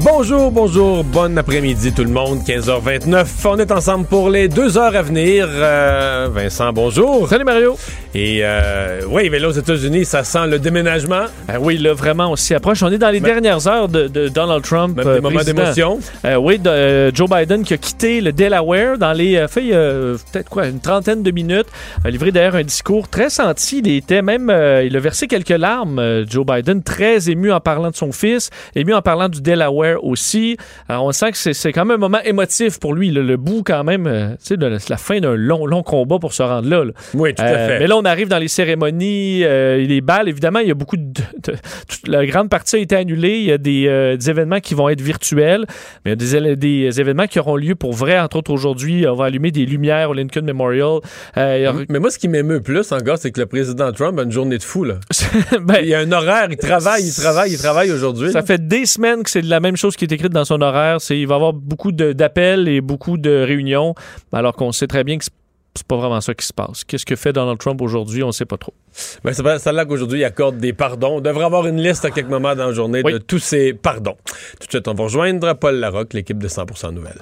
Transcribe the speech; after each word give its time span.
Bonjour, 0.00 0.52
bonjour, 0.52 1.02
bon 1.02 1.36
après-midi 1.36 1.92
tout 1.92 2.04
le 2.04 2.10
monde, 2.10 2.38
15h29. 2.46 3.26
On 3.46 3.58
est 3.58 3.72
ensemble 3.72 4.06
pour 4.06 4.30
les 4.30 4.46
deux 4.46 4.78
heures 4.78 4.94
à 4.94 5.02
venir. 5.02 5.48
Euh, 5.50 6.28
Vincent, 6.30 6.72
bonjour. 6.72 7.28
Salut 7.28 7.44
Mario. 7.44 7.76
Et 8.14 8.40
euh, 8.42 9.02
oui, 9.08 9.28
mais 9.28 9.38
là 9.38 9.48
aux 9.48 9.52
États-Unis, 9.52 10.04
ça 10.04 10.24
sent 10.24 10.46
le 10.46 10.58
déménagement. 10.58 11.24
Euh, 11.50 11.58
oui, 11.60 11.78
là, 11.78 11.92
vraiment, 11.92 12.30
on 12.30 12.36
s'y 12.36 12.54
approche. 12.54 12.82
On 12.82 12.90
est 12.90 12.98
dans 12.98 13.10
les 13.10 13.20
dernières 13.20 13.66
heures 13.66 13.88
de, 13.88 14.06
de 14.06 14.28
Donald 14.28 14.62
Trump. 14.62 14.96
Même 14.96 15.06
euh, 15.06 15.14
des 15.16 15.20
moments 15.20 15.42
d'émotion. 15.42 15.98
Oui, 16.38 16.58
de, 16.58 17.14
Joe 17.14 17.28
Biden 17.28 17.64
qui 17.64 17.74
a 17.74 17.76
quitté 17.76 18.20
le 18.20 18.32
Delaware 18.32 18.98
dans 18.98 19.12
les. 19.12 19.46
fait 19.48 19.70
peut-être 19.70 20.48
quoi, 20.48 20.68
une 20.68 20.80
trentaine 20.80 21.22
de 21.22 21.30
minutes. 21.30 21.66
A 22.04 22.10
livré 22.10 22.30
d'ailleurs 22.32 22.56
un 22.56 22.62
discours 22.62 23.08
très 23.08 23.30
senti. 23.30 23.78
Il 23.84 23.90
était 23.96 24.22
même. 24.22 24.48
il 24.84 24.96
a 24.96 25.00
versé 25.00 25.26
quelques 25.26 25.48
larmes, 25.50 26.24
Joe 26.28 26.46
Biden, 26.46 26.82
très 26.82 27.28
ému 27.30 27.52
en 27.52 27.60
parlant 27.60 27.90
de 27.90 27.96
son 27.96 28.12
fils, 28.12 28.50
ému 28.74 28.94
en 28.94 29.02
parlant 29.02 29.28
du 29.28 29.40
Delaware 29.42 29.87
aussi. 30.02 30.56
Alors, 30.88 31.04
on 31.06 31.12
sent 31.12 31.30
que 31.32 31.36
c'est- 31.36 31.52
c'est 31.54 31.72
quand 31.72 31.84
même 31.84 31.96
un 31.96 31.98
moment 32.08 32.20
émotif 32.24 32.78
pour 32.78 32.94
lui. 32.94 33.10
là, 33.10 33.22
le 33.22 33.36
bout, 33.36 33.62
quand 33.64 33.84
même, 33.84 34.06
euh, 34.06 34.30
de 34.50 34.66
la, 34.90 34.96
fin 34.96 35.20
d'un 35.20 35.34
long, 35.34 35.66
long 35.66 35.82
combat 35.82 36.18
pour 36.18 36.32
se 36.32 36.42
rendre 36.42 36.68
là. 36.68 36.84
là. 36.84 36.92
Oui, 37.14 37.34
tout 37.34 37.42
à 37.42 37.46
Euh, 37.46 37.68
fait. 37.68 37.78
Mais 37.80 37.86
là, 37.86 37.96
on 37.96 38.02
arrive 38.04 38.28
dans 38.28 38.38
les 38.38 38.48
cérémonies, 38.48 39.44
euh, 39.44 39.76
les 39.78 40.00
balles. 40.00 40.28
Évidemment, 40.28 40.58
il 40.60 40.68
y 40.68 40.70
a 40.70 40.74
beaucoup 40.74 40.96
de, 40.96 41.02
de- 41.04 41.54
toute 41.88 42.08
la 42.08 42.26
grande 42.26 42.48
partie 42.50 42.76
a 42.76 42.78
été 42.80 42.96
annulée. 42.96 43.38
Il 43.38 43.44
y 43.44 43.52
a 43.52 43.58
des, 43.58 44.16
des 44.18 44.30
événements 44.30 44.60
qui 44.60 44.74
vont 44.74 44.88
être 44.88 45.00
virtuels, 45.00 45.64
mais 46.04 46.12
il 46.12 46.22
y 46.22 46.36
a 46.36 46.40
des, 46.54 46.56
des 46.56 47.00
événements 47.00 47.26
qui 47.26 47.38
auront 47.38 47.56
lieu 47.56 47.74
pour 47.74 47.92
vrai. 47.92 48.18
Entre 48.18 48.36
autres, 48.36 48.50
aujourd'hui, 48.52 49.06
on 49.06 49.14
va 49.14 49.26
allumer 49.26 49.50
des 49.50 49.64
lumières 49.66 50.10
au 50.10 50.14
Lincoln 50.14 50.42
Memorial. 50.44 50.98
Mais 51.36 51.98
moi, 51.98 52.10
ce 52.10 52.18
qui 52.18 52.28
m'émeut 52.28 52.60
plus 52.60 52.90
encore, 52.92 53.18
c'est 53.18 53.30
que 53.30 53.40
le 53.40 53.46
président 53.46 53.90
Trump 53.92 54.18
a 54.18 54.22
une 54.22 54.32
journée 54.32 54.58
de 54.58 54.62
fou. 54.62 54.84
Là. 54.84 54.94
Ben, 55.62 55.78
Il 55.82 55.88
y 55.88 55.94
a 55.94 56.00
un 56.00 56.12
horaire, 56.12 56.48
il 56.50 56.56
travaille, 56.56 57.04
il 57.04 57.14
travaille, 57.14 57.52
il 57.52 57.58
travaille 57.58 57.90
aujourd'hui. 57.90 58.30
Ça 58.32 58.40
là. 58.40 58.46
fait 58.46 58.66
des 58.66 58.86
semaines 58.86 59.22
que 59.22 59.30
c'est 59.30 59.42
la 59.42 59.60
même 59.60 59.76
chose 59.78 59.96
qui 59.96 60.04
est 60.04 60.12
écrite 60.12 60.32
dans 60.32 60.44
son 60.44 60.60
horaire. 60.60 61.00
C'est 61.00 61.18
il 61.18 61.26
va 61.26 61.34
y 61.34 61.36
avoir 61.36 61.52
beaucoup 61.52 61.92
d'appels 61.92 62.68
et 62.68 62.80
beaucoup 62.80 63.16
de 63.16 63.30
réunions, 63.46 63.94
alors 64.32 64.54
qu'on 64.54 64.72
sait 64.72 64.86
très 64.86 65.04
bien 65.04 65.18
que 65.18 65.24
c'est 65.24 65.86
pas 65.86 65.96
vraiment 65.96 66.20
ça 66.20 66.34
qui 66.34 66.44
se 66.44 66.52
passe. 66.52 66.82
Qu'est-ce 66.84 67.06
que 67.06 67.14
fait 67.14 67.32
Donald 67.32 67.58
Trump 67.58 67.80
aujourd'hui, 67.80 68.22
on 68.24 68.32
sait 68.32 68.44
pas 68.46 68.56
trop. 68.56 68.74
Ben, 69.22 69.32
c'est 69.32 69.44
pas- 69.44 69.72
là 69.72 69.84
qu'aujourd'hui, 69.84 70.20
il 70.20 70.24
accorde 70.24 70.58
des 70.58 70.72
pardons. 70.72 71.18
On 71.18 71.20
devrait 71.20 71.44
avoir 71.44 71.66
une 71.66 71.80
liste 71.80 72.04
à 72.04 72.10
quelques 72.10 72.28
moments 72.28 72.56
dans 72.56 72.66
la 72.66 72.72
journée 72.72 73.00
Oui. 73.04 73.12
de 73.12 73.18
tous 73.18 73.38
ces 73.38 73.74
pardons. 73.74 74.16
Tout 74.60 74.66
de 74.66 74.70
suite, 74.72 74.88
on 74.88 74.94
va 74.94 75.04
rejoindre 75.04 75.52
Paul 75.54 75.76
Larocque, 75.76 76.14
l'équipe 76.14 76.38
de 76.42 76.48
100% 76.48 76.90
Nouvelles. 76.92 77.20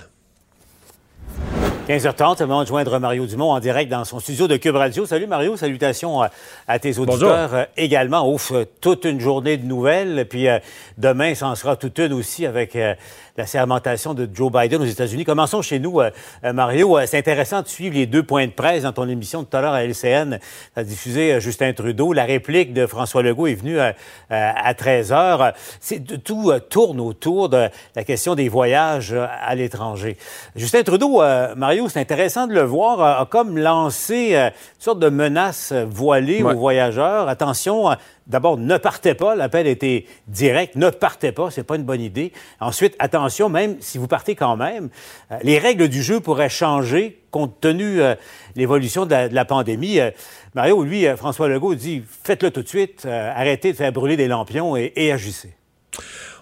15h30, 1.86 2.34
c'est 2.36 2.42
le 2.42 2.48
moment 2.48 2.64
de 2.64 2.66
joindre 2.66 2.98
Mario 2.98 3.26
Dumont 3.26 3.52
en 3.52 3.60
direct 3.60 3.88
dans 3.88 4.04
son 4.04 4.18
studio 4.18 4.48
de 4.48 4.56
Cube 4.56 4.74
Radio. 4.74 5.06
Salut 5.06 5.28
Mario, 5.28 5.56
salutations 5.56 6.20
à, 6.20 6.30
à 6.66 6.80
tes 6.80 6.98
auditeurs 6.98 7.54
euh, 7.54 7.64
également. 7.76 8.28
Ouf, 8.28 8.50
euh, 8.50 8.64
toute 8.80 9.04
une 9.04 9.20
journée 9.20 9.56
de 9.56 9.64
nouvelles. 9.64 10.26
Puis 10.28 10.48
euh, 10.48 10.58
demain, 10.98 11.36
ça 11.36 11.46
en 11.46 11.54
sera 11.54 11.76
toute 11.76 11.96
une 12.00 12.12
aussi 12.12 12.44
avec 12.44 12.74
euh, 12.74 12.96
la 13.36 13.46
sermentation 13.46 14.14
de 14.14 14.28
Joe 14.32 14.50
Biden 14.50 14.80
aux 14.80 14.86
États-Unis. 14.86 15.24
Commençons 15.24 15.62
chez 15.62 15.78
nous, 15.78 16.00
euh, 16.00 16.10
Mario. 16.52 16.96
Euh, 16.98 17.04
c'est 17.06 17.18
intéressant 17.18 17.62
de 17.62 17.68
suivre 17.68 17.94
les 17.94 18.06
deux 18.06 18.22
points 18.22 18.46
de 18.46 18.52
presse 18.52 18.84
dans 18.84 18.92
ton 18.92 19.08
émission 19.08 19.42
de 19.42 19.46
tout 19.46 19.56
à 19.56 19.60
l'heure 19.60 19.72
à 19.74 19.84
LCN. 19.84 20.38
Tu 20.74 20.80
as 20.80 20.84
diffusé 20.84 21.34
euh, 21.34 21.40
Justin 21.40 21.72
Trudeau. 21.72 22.12
La 22.12 22.24
réplique 22.24 22.72
de 22.72 22.86
François 22.86 23.22
Legault 23.22 23.46
est 23.46 23.54
venue 23.54 23.78
à 23.78 24.72
13h. 24.72 25.52
C'est, 25.80 26.22
tout 26.22 26.52
tourne 26.70 27.00
autour 27.00 27.48
de 27.48 27.68
la 27.94 28.04
question 28.04 28.34
des 28.34 28.48
voyages 28.48 29.14
à 29.14 29.54
l'étranger. 29.54 30.16
Justin 30.54 30.82
Trudeau, 30.82 31.22
Mario, 31.56 31.88
c'est 31.88 32.00
intéressant 32.00 32.46
de 32.46 32.54
le 32.54 32.62
voir, 32.62 33.00
a 33.20 33.26
comme 33.26 33.58
lancé 33.58 34.34
une 34.34 34.50
sorte 34.78 34.98
de 34.98 35.08
menace 35.08 35.72
voilée 35.72 36.42
Ouais. 36.42 36.54
aux 36.54 36.58
voyageurs. 36.58 37.28
Attention, 37.28 37.90
d'abord, 38.26 38.58
ne 38.58 38.76
partez 38.76 39.14
pas. 39.14 39.34
L'appel 39.34 39.66
était 39.66 40.06
direct. 40.26 40.76
Ne 40.76 40.90
partez 40.90 41.32
pas, 41.32 41.50
c'est 41.50 41.64
pas 41.64 41.76
une 41.76 41.84
bonne 41.84 42.00
idée. 42.00 42.32
Ensuite, 42.60 42.94
attention, 42.98 43.48
même 43.48 43.76
si 43.80 43.98
vous 43.98 44.08
partez 44.08 44.34
quand 44.34 44.56
même, 44.56 44.88
euh, 45.30 45.38
les 45.42 45.58
règles 45.58 45.88
du 45.88 46.02
jeu 46.02 46.20
pourraient 46.20 46.48
changer 46.48 47.22
compte 47.30 47.60
tenu 47.60 48.00
euh, 48.00 48.14
l'évolution 48.54 49.06
de 49.06 49.14
la, 49.30 49.44
pandémie. 49.44 50.00
Euh, 50.00 50.10
Mario, 50.54 50.82
lui, 50.82 51.06
François 51.16 51.48
Legault 51.48 51.74
dit, 51.74 52.02
faites-le 52.24 52.50
tout 52.50 52.62
de 52.62 52.68
suite, 52.68 53.06
arrêtez 53.06 53.72
de 53.72 53.76
faire 53.76 53.92
brûler 53.92 54.16
des 54.16 54.28
lampions 54.28 54.76
et, 54.76 54.92
et 54.96 55.12
agissez. 55.12 55.54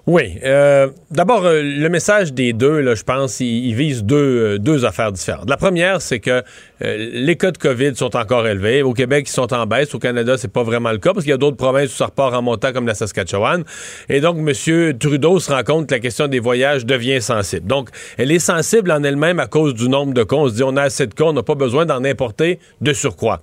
Oui. 0.07 0.39
euh, 0.45 0.89
D'abord, 1.11 1.47
euh, 1.47 1.63
le 1.63 1.89
message 1.89 2.35
des 2.35 2.53
deux, 2.53 2.81
là, 2.81 2.95
je 2.95 3.05
pense, 3.05 3.41
il, 3.41 3.75
vise 3.75 4.05
deux, 4.05 4.17
euh, 4.17 4.59
deux 4.59 4.85
affaires 4.85 5.13
différentes. 5.13 5.49
La 5.49 5.57
première, 5.57 6.03
c'est 6.03 6.21
que 6.21 6.43
les 6.81 7.37
cas 7.37 7.51
de 7.51 7.57
COVID 7.57 7.97
sont 7.97 8.15
encore 8.15 8.47
élevés. 8.47 8.83
Au 8.83 8.93
Québec, 8.93 9.27
ils 9.29 9.33
sont 9.33 9.55
en 9.55 9.65
baisse. 9.65 9.95
Au 9.95 9.99
Canada, 9.99 10.37
c'est 10.37 10.53
pas 10.53 10.63
vraiment 10.63 10.93
le 10.93 10.99
cas 10.99 11.15
parce 11.15 11.25
qu'il 11.25 11.31
y 11.31 11.35
a 11.35 11.39
d'autres 11.39 11.57
provinces 11.57 11.95
où 11.95 11.97
ça 11.97 12.07
repart 12.07 12.35
en 12.35 12.43
montant, 12.43 12.73
comme 12.73 12.87
la 12.87 12.95
Saskatchewan. 12.95 13.65
Et 14.11 14.21
donc, 14.21 14.37
M. 14.37 14.99
Trudeau 14.99 15.39
se 15.39 15.51
rend 15.51 15.63
compte 15.63 15.87
que 15.89 15.95
la 15.95 16.01
question 16.01 16.29
des 16.29 16.41
voyages 16.41 16.85
devient 16.85 17.23
sensible. 17.23 17.67
Donc, 17.67 17.89
elle 18.19 18.31
est 18.31 18.39
sensible 18.39 18.91
en 18.91 19.03
elle-même 19.03 19.39
à 19.39 19.47
cause 19.47 19.73
du 19.73 19.89
nombre 19.89 20.13
de 20.13 20.25
cas. 20.25 20.37
On 20.37 20.49
se 20.49 20.55
dit, 20.55 20.63
on 20.63 20.77
a 20.77 20.83
assez 20.83 21.07
de 21.07 21.15
cas, 21.15 21.25
on 21.25 21.33
n'a 21.33 21.43
pas 21.43 21.55
besoin 21.55 21.87
d'en 21.87 22.05
importer 22.05 22.59
de 22.83 22.93
surcroît. 22.93 23.41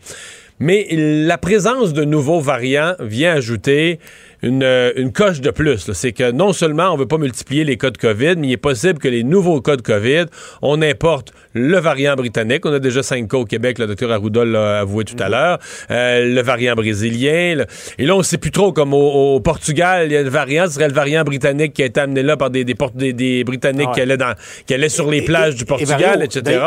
Mais 0.64 0.88
la 0.92 1.40
présence 1.40 1.92
de 1.92 2.04
nouveaux 2.04 2.40
variants 2.40 2.94
vient 3.00 3.34
ajouter 3.34 4.00
une, 4.44 4.62
euh, 4.64 4.92
une 4.96 5.12
coche 5.12 5.42
de 5.42 5.50
plus. 5.50 5.92
C'est 5.92 6.12
que 6.12 6.30
non 6.32 6.54
seulement 6.54 6.90
on 6.90 6.94
ne 6.94 7.00
veut 7.00 7.08
pas 7.08 7.18
multiplier 7.18 7.64
les 7.64 7.78
cas 7.78 7.90
de 7.90 7.98
COVID, 7.98 8.36
mais 8.38 8.48
il 8.50 8.52
est 8.54 8.58
possible 8.58 9.00
que 9.00 9.08
les 9.08 9.24
nouveaux 9.24 9.60
cas 9.60 9.76
de 9.76 9.82
COVID, 9.82 10.26
on 10.62 10.84
importe 10.84 11.34
le 11.54 11.80
variant 11.80 12.14
britannique. 12.16 12.64
On 12.68 12.74
a 12.74 12.78
déjà 12.80 13.02
cinq 13.02 13.28
cas 13.30 13.38
au 13.38 13.46
Québec, 13.46 13.80
le 13.80 13.88
docteur 13.88 14.12
Arruda 14.12 14.46
l'a 14.46 14.80
avoué 14.82 15.04
tout 15.04 15.16
à 15.20 15.30
l'heure. 15.30 15.58
Euh, 15.90 16.26
le 16.32 16.42
variant 16.44 16.76
brésilien. 16.76 17.56
le- 17.56 17.66
Et 17.98 18.06
là, 18.06 18.14
on 18.16 18.20
ne 18.20 18.24
sait 18.24 18.38
plus 18.38 18.52
trop, 18.52 18.72
comme 18.72 18.94
au, 18.94 19.36
au 19.36 19.40
Portugal, 19.40 20.06
il 20.08 20.14
y 20.14 20.18
a 20.18 20.22
le 20.22 20.30
variant, 20.30 20.68
ce 20.68 20.74
serait 20.74 20.88
le 20.90 20.94
variant 20.94 21.24
britannique 21.24 21.74
qui 21.74 21.82
a 21.82 21.88
été 21.88 22.00
amené 22.00 22.22
là 22.22 22.38
par 22.38 22.52
des, 22.52 22.64
des, 22.66 22.76
des- 22.96 23.14
des 23.14 23.44
Britanniques 23.44 23.88
Ah 23.88 23.90
ouais. 23.90 23.96
qui, 23.96 24.02
allaient 24.02 24.18
dans, 24.18 24.36
qui 24.68 24.74
allaient 24.76 24.90
sur 24.90 25.10
les 25.10 25.24
plages 25.24 25.54
et- 25.54 25.58
du 25.58 25.64
et 25.64 25.66
Portugal, 25.66 26.20
Mario, 26.20 26.24
etc. 26.24 26.60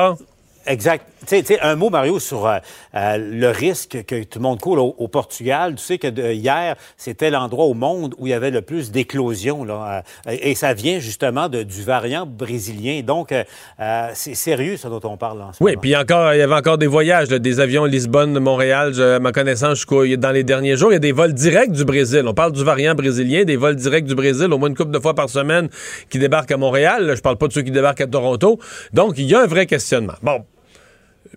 Exact. 0.66 1.04
Tu 1.26 1.44
sais- 1.44 1.60
un 1.60 1.76
mot, 1.76 1.90
Mario, 1.90 2.18
sur 2.18 2.46
euh, 2.46 2.58
euh, 2.94 3.16
le 3.18 3.48
risque 3.50 4.04
que 4.06 4.22
tout 4.24 4.38
le 4.38 4.42
monde 4.42 4.60
court 4.60 4.78
au, 4.78 4.94
au 4.98 5.08
Portugal. 5.08 5.74
Tu 5.76 5.82
sais 5.84 5.98
que 5.98 6.08
de- 6.08 6.32
hier, 6.32 6.76
c'était 6.96 7.30
l'endroit 7.30 7.64
au 7.66 7.74
monde 7.74 8.14
où 8.18 8.26
il 8.26 8.30
y 8.30 8.34
avait 8.34 8.50
le 8.50 8.62
plus 8.62 8.90
d'éclosions. 8.90 9.64
là, 9.64 10.02
euh, 10.26 10.30
et 10.40 10.54
ça 10.54 10.74
vient 10.74 10.98
justement 10.98 11.48
de- 11.48 11.62
du 11.62 11.82
variant 11.82 12.26
brésilien. 12.26 13.00
Donc, 13.04 13.32
euh, 13.32 13.44
euh, 13.80 14.08
c'est 14.14 14.34
sérieux, 14.34 14.76
ça 14.76 14.88
dont 14.88 15.00
on 15.04 15.16
parle 15.16 15.40
en 15.42 15.52
ce 15.52 15.62
Oui, 15.62 15.72
moment. 15.72 15.80
puis 15.80 15.96
encore, 15.96 16.34
il 16.34 16.38
y 16.38 16.42
avait 16.42 16.54
encore 16.54 16.78
des 16.78 16.86
voyages, 16.86 17.30
là, 17.30 17.38
des 17.38 17.60
avions 17.60 17.84
Lisbonne, 17.84 18.38
Montréal, 18.38 18.92
à 19.00 19.18
ma 19.18 19.32
connaissance, 19.32 19.76
jusqu'au- 19.76 20.06
dans 20.16 20.30
les 20.32 20.44
derniers 20.44 20.76
jours, 20.76 20.90
il 20.90 20.94
y 20.94 20.96
a 20.96 21.00
des 21.00 21.12
vols 21.12 21.34
directs 21.34 21.72
du 21.72 21.84
Brésil. 21.84 22.22
On 22.26 22.34
parle 22.34 22.52
du 22.52 22.64
variant 22.64 22.94
brésilien, 22.94 23.44
des 23.44 23.56
vols 23.56 23.76
directs 23.76 24.04
du 24.06 24.14
Brésil, 24.14 24.52
au 24.52 24.58
moins 24.58 24.68
une 24.68 24.76
couple 24.76 24.90
de 24.92 24.98
fois 24.98 25.14
par 25.14 25.28
semaine, 25.28 25.68
qui 26.10 26.18
débarquent 26.18 26.52
à 26.52 26.56
Montréal. 26.56 27.06
Là, 27.06 27.14
je 27.14 27.20
parle 27.20 27.36
pas 27.36 27.48
de 27.48 27.52
ceux 27.52 27.62
qui 27.62 27.70
débarquent 27.70 28.02
à 28.02 28.06
Toronto. 28.06 28.58
Donc, 28.92 29.14
il 29.18 29.24
y 29.24 29.34
a 29.34 29.40
un 29.42 29.46
vrai 29.46 29.66
questionnement. 29.66 30.14
Bon. 30.22 30.44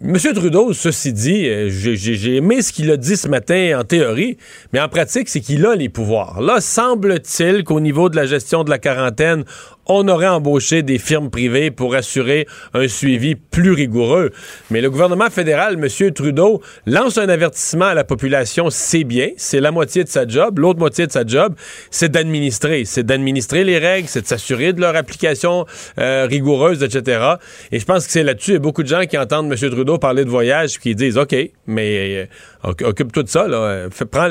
Monsieur 0.01 0.34
Trudeau, 0.34 0.74
ceci 0.74 1.13
dit, 1.13 1.48
euh, 1.48 1.69
j'ai 1.69 2.36
aimé 2.36 2.62
ce 2.62 2.74
qu'il 2.74 2.92
a 2.92 2.98
dit 2.98 3.16
ce 3.16 3.28
matin 3.28 3.80
en 3.80 3.84
théorie, 3.84 4.38
mais 4.74 4.81
en 4.81 4.89
pratique, 4.89 5.30
c'est 5.30 5.39
qu'il 5.39 5.66
a 5.66 5.75
les 5.75 5.88
pouvoirs. 5.88 6.42
Là, 6.42 6.60
semble-t-il 6.60 7.63
qu'au 7.63 7.80
niveau 7.80 8.10
de 8.10 8.18
la 8.18 8.25
gestion 8.25 8.63
de 8.66 8.69
la 8.69 8.80
quarantaine, 8.80 9.45
on 9.89 10.07
aurait 10.07 10.28
embauché 10.28 10.84
des 10.84 11.00
firmes 11.00 11.30
privées 11.30 11.72
pour 11.72 11.95
assurer 11.95 12.48
un 12.74 12.88
suivi 12.88 13.36
plus 13.36 13.72
rigoureux. 13.72 14.31
Mais 14.69 14.81
le 14.81 14.89
gouvernement 14.89 15.30
fédéral, 15.30 15.75
M. 15.81 16.12
Trudeau, 16.12 16.62
lance 16.86 17.18
un 17.18 17.30
avertissement 17.30 17.86
à 17.86 17.94
la 17.94 18.04
population, 18.04 18.69
c'est 18.69 19.04
bien, 19.04 19.30
c'est 19.38 19.60
la 19.60 19.72
moitié 19.72 20.04
de 20.04 20.10
sa 20.10 20.28
job. 20.28 20.60
L'autre 20.60 20.80
moitié 20.80 21.07
de 21.07 21.12
sa 21.12 21.25
job, 21.25 21.56
c'est 21.92 22.10
d'administrer. 22.10 22.86
C'est 22.86 23.04
d'administrer 23.04 23.63
les 23.63 23.78
règles, 23.78 24.07
c'est 24.07 24.22
de 24.22 24.28
s'assurer 24.28 24.74
de 24.74 24.81
leur 24.81 24.95
application 24.95 25.66
euh, 26.00 26.28
rigoureuse, 26.30 26.83
etc. 26.83 27.36
Et 27.72 27.80
je 27.80 27.86
pense 27.86 28.06
que 28.06 28.12
c'est 28.12 28.24
là-dessus, 28.24 28.51
il 28.51 28.56
y 28.56 28.57
a 28.57 28.60
beaucoup 28.60 28.83
de 28.83 28.88
gens 28.88 29.06
qui 29.06 29.18
entendent 29.18 29.51
M. 29.51 29.69
Trudeau 29.69 29.98
parler 29.98 30.25
de 30.25 30.30
voyage, 30.30 30.80
qui 30.80 30.95
disent, 30.95 31.18
OK, 31.18 31.36
mais 31.66 32.18
euh, 32.18 32.25
occupe-toi 32.68 33.24
de 33.24 33.30
ça, 33.30 33.48
là. 33.48 33.88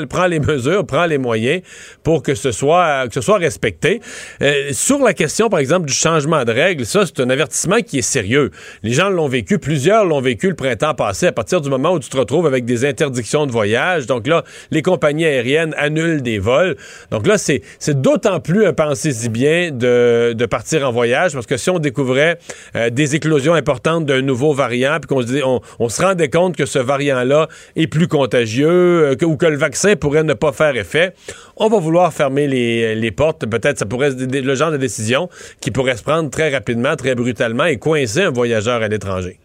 prends, 0.09 0.27
les 0.27 0.39
mesures, 0.47 0.85
prends 0.85 1.05
les 1.05 1.17
moyens 1.17 1.61
pour 2.03 2.23
que 2.23 2.35
ce 2.35 2.51
soit, 2.51 3.07
respecté. 3.37 4.01
Euh, 4.41 4.69
sur 4.71 4.99
la 4.99 5.13
question, 5.13 5.49
par 5.49 5.59
exemple, 5.59 5.87
du 5.87 5.93
changement 5.93 6.43
de 6.43 6.51
règles, 6.51 6.85
ça, 6.85 7.05
c'est 7.05 7.19
un 7.21 7.29
avertissement 7.29 7.81
qui 7.81 7.99
est 7.99 8.03
sérieux. 8.03 8.51
Les 8.83 8.93
gens 8.93 9.09
l'ont 9.09 9.27
vécu, 9.27 9.59
plusieurs 9.59 10.05
l'ont 10.05 10.21
vécu 10.21 10.49
le 10.49 10.55
printemps 10.55 10.93
passé, 10.93 11.27
à 11.27 11.31
partir 11.31 11.61
du 11.61 11.69
moment 11.69 11.91
où 11.91 11.99
tu 11.99 12.09
te 12.09 12.17
retrouves 12.17 12.47
avec 12.47 12.65
des 12.65 12.85
interdictions 12.85 13.45
de 13.45 13.51
voyage. 13.51 14.07
Donc 14.07 14.27
là, 14.27 14.43
les 14.71 14.81
compagnies 14.81 15.25
aériennes 15.25 15.73
annulent 15.77 16.21
des 16.21 16.39
vols. 16.39 16.75
Donc 17.11 17.27
là, 17.27 17.37
c'est 17.37 17.61
d'autant 18.01 18.39
plus 18.39 18.65
un 18.65 18.73
pensez-y 18.73 19.29
bien 19.29 19.71
de, 19.71 20.33
de, 20.33 20.45
partir 20.45 20.87
en 20.87 20.91
voyage, 20.91 21.33
parce 21.33 21.45
que 21.45 21.57
si 21.57 21.69
on 21.69 21.79
découvrait 21.79 22.39
euh, 22.75 22.89
des 22.89 23.15
éclosions 23.15 23.53
importantes 23.53 24.05
d'un 24.05 24.21
nouveau 24.21 24.53
variant, 24.53 24.97
puis 24.99 25.07
qu'on 25.07 25.21
se, 25.21 25.61
on 25.79 25.89
se 25.89 26.01
rendait 26.01 26.29
compte 26.29 26.55
que 26.55 26.65
ce 26.65 26.79
variant-là 26.79 27.47
est 27.75 27.87
plus 27.87 28.07
contagieux, 28.07 28.26
euh, 28.35 29.15
ou 29.23 29.37
que 29.37 29.45
le 29.45 29.57
vaccin 29.57 29.95
pourrait 29.95 30.23
ne 30.23 30.33
pas 30.33 30.51
faire 30.51 30.75
effet, 30.75 31.13
on 31.55 31.69
va 31.69 31.79
vouloir 31.79 32.13
fermer 32.13 32.47
les, 32.47 32.95
les 32.95 33.11
portes. 33.11 33.45
Peut-être 33.45 33.79
ça 33.79 33.85
pourrait 33.85 34.11
être 34.11 34.31
le 34.31 34.55
genre 34.55 34.71
de 34.71 34.77
décision 34.77 35.29
qui 35.61 35.71
pourrait 35.71 35.97
se 35.97 36.03
prendre 36.03 36.29
très 36.29 36.49
rapidement, 36.49 36.95
très 36.95 37.15
brutalement 37.15 37.65
et 37.65 37.77
coincer 37.77 38.23
un 38.23 38.31
voyageur 38.31 38.81
à 38.81 38.87
l'étranger. 38.87 39.39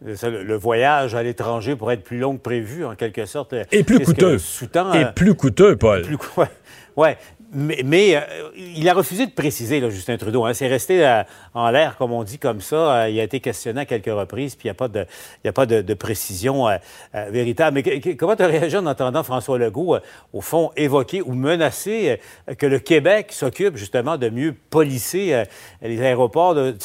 Le 0.00 0.54
voyage 0.54 1.16
à 1.16 1.22
l'étranger 1.24 1.74
pourrait 1.74 1.94
être 1.94 2.04
plus 2.04 2.18
long 2.18 2.36
que 2.36 2.42
prévu, 2.42 2.84
en 2.84 2.94
quelque 2.94 3.26
sorte. 3.26 3.54
Et 3.72 3.82
plus 3.82 3.98
coûteux. 3.98 4.36
Et 4.36 4.76
euh, 4.76 5.12
plus 5.12 5.34
coûteux, 5.34 5.76
Paul. 5.76 6.02
Plus, 6.02 6.18
ouais. 6.96 7.18
Mais, 7.50 8.14
euh, 8.14 8.20
il 8.56 8.86
a 8.88 8.92
refusé 8.92 9.26
de 9.26 9.30
préciser, 9.30 9.80
là, 9.80 9.88
Justin 9.88 10.18
Trudeau. 10.18 10.44
Hein. 10.44 10.52
C'est 10.52 10.66
resté 10.66 11.06
euh, 11.06 11.22
en 11.54 11.70
l'air, 11.70 11.96
comme 11.96 12.12
on 12.12 12.22
dit, 12.22 12.38
comme 12.38 12.60
ça. 12.60 13.08
il 13.08 13.18
a 13.18 13.22
été 13.22 13.40
questionné 13.40 13.80
à 13.80 13.84
quelques 13.86 14.06
reprises, 14.06 14.54
puis 14.54 14.66
il 14.66 14.68
n'y 14.68 14.72
a 14.72 14.74
pas 14.74 14.88
de, 14.88 15.06
a 15.46 15.52
pas 15.52 15.64
de, 15.64 15.94
précision 15.94 16.66
véritable. 17.14 17.80
Mais 17.82 18.16
comment 18.16 18.36
tu 18.36 18.42
as 18.42 18.46
réagi 18.46 18.76
en 18.76 18.86
entendant 18.86 19.22
François 19.22 19.58
Legault, 19.58 19.96
au 20.32 20.40
fond, 20.40 20.70
évoquer 20.76 21.22
ou 21.22 21.32
menacer 21.32 22.20
que 22.58 22.66
le 22.66 22.78
Québec 22.78 23.32
s'occupe 23.32 23.76
justement 23.76 24.18
de 24.18 24.28
mieux 24.28 24.54
policer 24.68 25.44
les 25.80 26.02
aéroports, 26.02 26.54
de, 26.54 26.76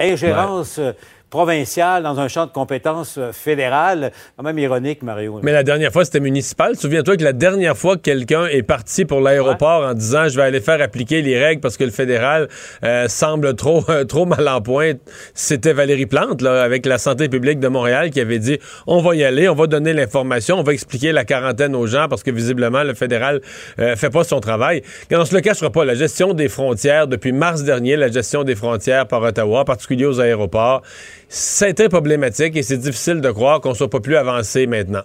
ingérence 0.00 0.80
provincial 1.30 2.02
dans 2.02 2.18
un 2.20 2.28
champ 2.28 2.46
de 2.46 2.52
compétences 2.52 3.16
euh, 3.18 3.32
fédérales. 3.32 4.12
Quand 4.36 4.42
même 4.42 4.58
ironique, 4.58 5.02
Mario. 5.02 5.40
Mais 5.42 5.52
la 5.52 5.62
dernière 5.62 5.92
fois, 5.92 6.04
c'était 6.04 6.20
municipal. 6.20 6.76
Souviens-toi 6.76 7.16
que 7.16 7.24
la 7.24 7.32
dernière 7.32 7.76
fois 7.76 7.96
que 7.96 8.02
quelqu'un 8.02 8.46
est 8.46 8.62
parti 8.62 9.04
pour 9.04 9.20
l'aéroport 9.20 9.84
en 9.84 9.94
disant 9.94 10.28
je 10.28 10.36
vais 10.36 10.42
aller 10.42 10.60
faire 10.60 10.80
appliquer 10.80 11.22
les 11.22 11.38
règles 11.38 11.60
parce 11.60 11.76
que 11.76 11.84
le 11.84 11.90
fédéral 11.90 12.48
euh, 12.84 13.08
semble 13.08 13.54
trop, 13.54 13.84
trop 14.08 14.26
mal 14.26 14.48
en 14.48 14.60
point, 14.60 14.92
c'était 15.34 15.72
Valérie 15.72 16.06
Plante, 16.06 16.42
là, 16.42 16.62
avec 16.62 16.86
la 16.86 16.98
santé 16.98 17.28
publique 17.28 17.60
de 17.60 17.68
Montréal, 17.68 18.10
qui 18.10 18.20
avait 18.20 18.38
dit 18.38 18.58
on 18.86 19.00
va 19.00 19.14
y 19.14 19.24
aller, 19.24 19.48
on 19.48 19.54
va 19.54 19.66
donner 19.66 19.92
l'information, 19.92 20.58
on 20.58 20.62
va 20.62 20.72
expliquer 20.72 21.12
la 21.12 21.24
quarantaine 21.24 21.74
aux 21.74 21.86
gens 21.86 22.06
parce 22.08 22.22
que 22.22 22.30
visiblement, 22.30 22.82
le 22.82 22.94
fédéral 22.94 23.40
euh, 23.78 23.96
fait 23.96 24.10
pas 24.10 24.24
son 24.24 24.40
travail. 24.40 24.82
Quand 25.10 25.20
on 25.20 25.24
se 25.24 25.34
le 25.34 25.40
cachera 25.40 25.70
pas, 25.70 25.84
la 25.84 25.94
gestion 25.94 26.34
des 26.34 26.48
frontières, 26.48 27.06
depuis 27.06 27.32
mars 27.32 27.62
dernier, 27.62 27.96
la 27.96 28.10
gestion 28.10 28.44
des 28.44 28.54
frontières 28.54 29.06
par 29.06 29.22
Ottawa, 29.22 29.60
en 29.60 29.64
particulier 29.64 30.06
aux 30.06 30.20
aéroports, 30.20 30.82
c'est 31.28 31.74
très 31.74 31.88
problématique 31.88 32.56
et 32.56 32.62
c'est 32.62 32.78
difficile 32.78 33.20
de 33.20 33.30
croire 33.30 33.60
qu'on 33.60 33.74
soit 33.74 33.90
pas 33.90 34.00
plus 34.00 34.16
avancé 34.16 34.66
maintenant. 34.66 35.02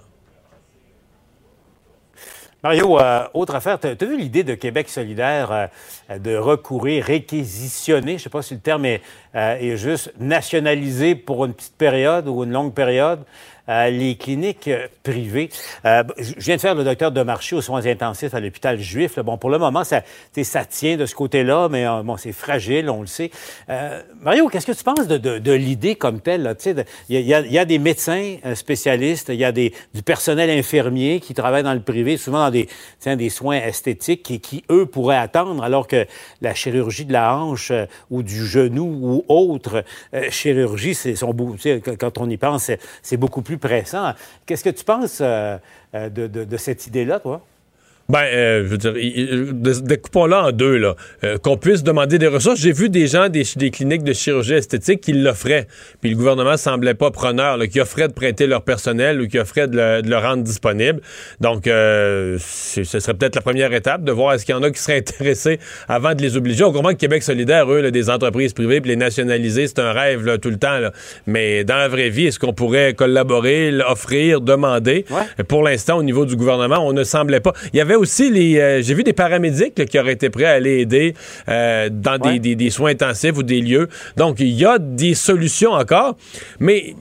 Mario, 2.64 2.98
euh, 2.98 3.28
autre 3.34 3.56
affaire, 3.56 3.78
tu 3.78 3.88
as, 3.88 4.06
vu 4.06 4.18
l'idée 4.18 4.46
de 4.46 4.56
Québec 4.56 4.88
solidaire 4.88 5.70
euh, 6.10 6.18
de 6.18 6.38
recourir, 6.38 7.04
réquisitionner, 7.04 8.12
je 8.12 8.14
ne 8.14 8.18
sais 8.20 8.30
pas 8.30 8.42
si 8.42 8.54
le 8.54 8.62
terme 8.62 8.86
est, 8.86 9.02
euh, 9.36 9.58
est, 9.60 9.76
juste, 9.76 10.14
nationaliser 10.18 11.16
pour 11.16 11.44
une 11.44 11.54
petite 11.54 11.76
période 11.76 12.26
ou 12.30 12.46
une 12.46 12.54
longue 12.54 12.74
période? 12.74 13.20
Les 13.68 14.16
cliniques 14.16 14.68
euh, 14.68 14.88
privées. 15.04 15.50
Euh, 15.86 16.04
je 16.18 16.34
viens 16.40 16.56
de 16.56 16.62
faire 16.62 16.76
le 16.76 16.84
docteur 16.84 17.12
de 17.12 17.22
marché 17.24 17.56
aux 17.56 17.62
soins 17.62 17.86
intensifs 17.86 18.34
à 18.34 18.40
l'hôpital 18.40 18.80
juif. 18.80 19.20
Bon, 19.20 19.38
pour 19.38 19.50
le 19.50 19.58
moment, 19.58 19.84
ça, 19.84 20.02
ça 20.44 20.66
tient 20.66 20.98
de 20.98 21.06
ce 21.06 21.16
côté-là, 21.16 21.70
mais 21.70 21.86
euh, 21.86 22.04
bon, 22.04 22.18
c'est 22.18 22.34
fragile, 22.34 22.90
on 22.90 23.02
le 23.02 23.08
sait. 23.08 23.32
Mario, 24.22 24.48
qu'est-ce 24.48 24.68
que 24.68 24.72
tu 24.72 24.84
penses 24.84 25.08
de, 25.08 25.18
de, 25.18 25.52
l'idée 25.52 25.96
comme 25.96 26.20
telle? 26.20 26.56
Il 27.10 27.20
y, 27.20 27.22
y, 27.22 27.58
a 27.58 27.66
des 27.66 27.80
médecins 27.80 28.38
spécialistes, 28.56 29.30
il 29.30 29.40
y 29.40 29.46
a 29.46 29.52
des, 29.52 29.74
du 29.94 30.04
personnel 30.04 30.50
infirmier 30.50 31.20
qui 31.20 31.34
travaille 31.34 31.64
dans 31.64 31.74
le 31.74 31.82
privé, 31.82 32.18
souvent 32.18 32.40
dans 32.40 32.52
des, 32.52 32.68
des 33.06 33.30
soins 33.30 33.58
esthétiques 33.58 34.24
qui, 34.24 34.40
qui, 34.40 34.64
eux, 34.70 34.86
pourraient 34.86 35.18
attendre, 35.18 35.64
alors 35.64 35.88
que 35.88 36.06
la 36.42 36.54
chirurgie 36.54 37.06
de 37.06 37.14
la 37.14 37.36
hanche 37.36 37.72
ou 38.10 38.24
du 38.24 38.46
genou 38.46 39.00
ou 39.02 39.26
autre 39.28 39.84
chirurgie, 40.30 40.96
c'est, 40.96 41.16
quand 42.00 42.18
on 42.18 42.30
y 42.30 42.38
pense, 42.38 42.72
c'est 43.02 43.18
beaucoup 43.18 43.42
plus 43.42 43.53
Qu'est-ce 44.46 44.64
que 44.64 44.70
tu 44.70 44.84
penses 44.84 45.20
euh, 45.22 45.58
euh, 45.96 46.10
de, 46.10 46.58
cette 46.58 46.88
idée-là, 46.88 47.20
toi? 47.20 47.46
Ben, 48.14 48.26
euh, 48.32 48.64
je 48.64 48.70
veux 48.70 48.78
dire, 48.78 49.82
découpons-la 49.82 50.46
en 50.46 50.52
deux, 50.52 50.78
là. 50.78 50.96
qu'on 51.42 51.58
puisse 51.58 51.82
demander 51.82 52.20
des 52.20 52.28
ressources. 52.28 52.60
J'ai 52.60 52.72
vu 52.72 52.90
des 52.90 53.08
gens 53.08 53.28
des, 53.28 53.42
des, 53.56 53.72
cliniques 53.72 54.04
de 54.04 54.14
chirurgie 54.14 54.54
esthétique 54.54 55.02
qui 55.02 55.14
l'offraient. 55.14 55.66
Puis 56.00 56.12
le 56.12 56.16
gouvernement 56.16 56.56
semblait 56.56 56.94
pas 56.94 57.10
preneur, 57.10 57.58
là, 57.58 57.66
qui 57.66 57.82
offrait 57.82 58.08
de 58.08 58.14
prêter 58.14 58.46
leur 58.46 58.62
personnel 58.62 59.20
ou 59.20 59.28
qui 59.28 59.40
offrait 59.40 59.68
de 59.68 60.04
le, 60.08 60.18
rendre 60.18 60.44
disponible. 60.44 61.02
Donc, 61.42 61.64
ce 61.66 62.38
serait 62.84 63.16
peut-être 63.16 63.34
la 63.36 63.42
première 63.42 63.74
étape 63.74 64.04
de 64.04 64.12
voir 64.12 64.34
est-ce 64.34 64.46
qu'il 64.46 64.54
y 64.54 64.58
en 64.58 64.62
a 64.62 64.70
qui 64.70 64.80
seraient 64.80 64.98
intéressés 65.00 65.60
avant 65.88 66.14
de 66.14 66.22
les 66.22 66.38
obliger. 66.38 66.64
On 66.64 66.72
comprend 66.72 66.92
que 66.92 66.98
Québec 66.98 67.24
solidaire, 67.24 67.72
eux, 67.72 67.90
des 67.90 68.12
entreprises 68.12 68.54
privées, 68.54 68.80
puis 68.80 68.92
les 68.92 68.96
nationaliser, 68.96 69.66
c'est 69.66 69.80
un 69.80 69.92
rêve 69.92 70.24
là, 70.24 70.38
tout 70.38 70.52
le 70.52 70.58
temps. 70.58 70.78
Là. 70.78 70.92
Mais 71.26 71.64
dans 71.64 71.78
la 71.78 71.88
vraie 71.88 72.10
vie, 72.10 72.28
est-ce 72.28 72.38
qu'on 72.38 72.54
pourrait 72.54 72.94
collaborer, 72.94 73.74
offrir, 73.88 74.40
demander? 74.40 75.06
Pour 75.48 75.64
l'instant, 75.64 75.98
au 75.98 76.04
niveau 76.04 76.26
du 76.26 76.36
gouvernement, 76.36 76.78
on 76.86 76.94
ne 76.94 77.04
semblait 77.04 77.40
pas. 77.40 77.54
Il 77.74 77.78
y 77.78 77.82
avait 77.82 77.96
aussi 78.04 78.30
les. 78.30 78.60
Euh, 78.60 78.82
j'ai 78.82 78.94
vu 78.94 79.04
des 79.04 79.14
paramédics 79.14 79.86
qui 79.86 80.00
auraient 80.00 80.14
été 80.14 80.30
prêts 80.30 80.46
à 80.46 80.52
aller 80.52 80.80
aider 80.80 81.14
euh, 81.50 81.90
dans 81.92 82.18
des, 82.18 82.70
soins 82.70 82.92
intensifs 82.92 83.38
ou 83.38 83.44
des 83.44 83.62
lieux. 83.62 83.88
Donc, 84.18 84.40
il 84.40 84.50
y 84.50 84.66
a 84.66 84.78
des 84.78 85.16
solutions 85.16 85.72
encore, 85.72 86.18
mais 86.60 86.96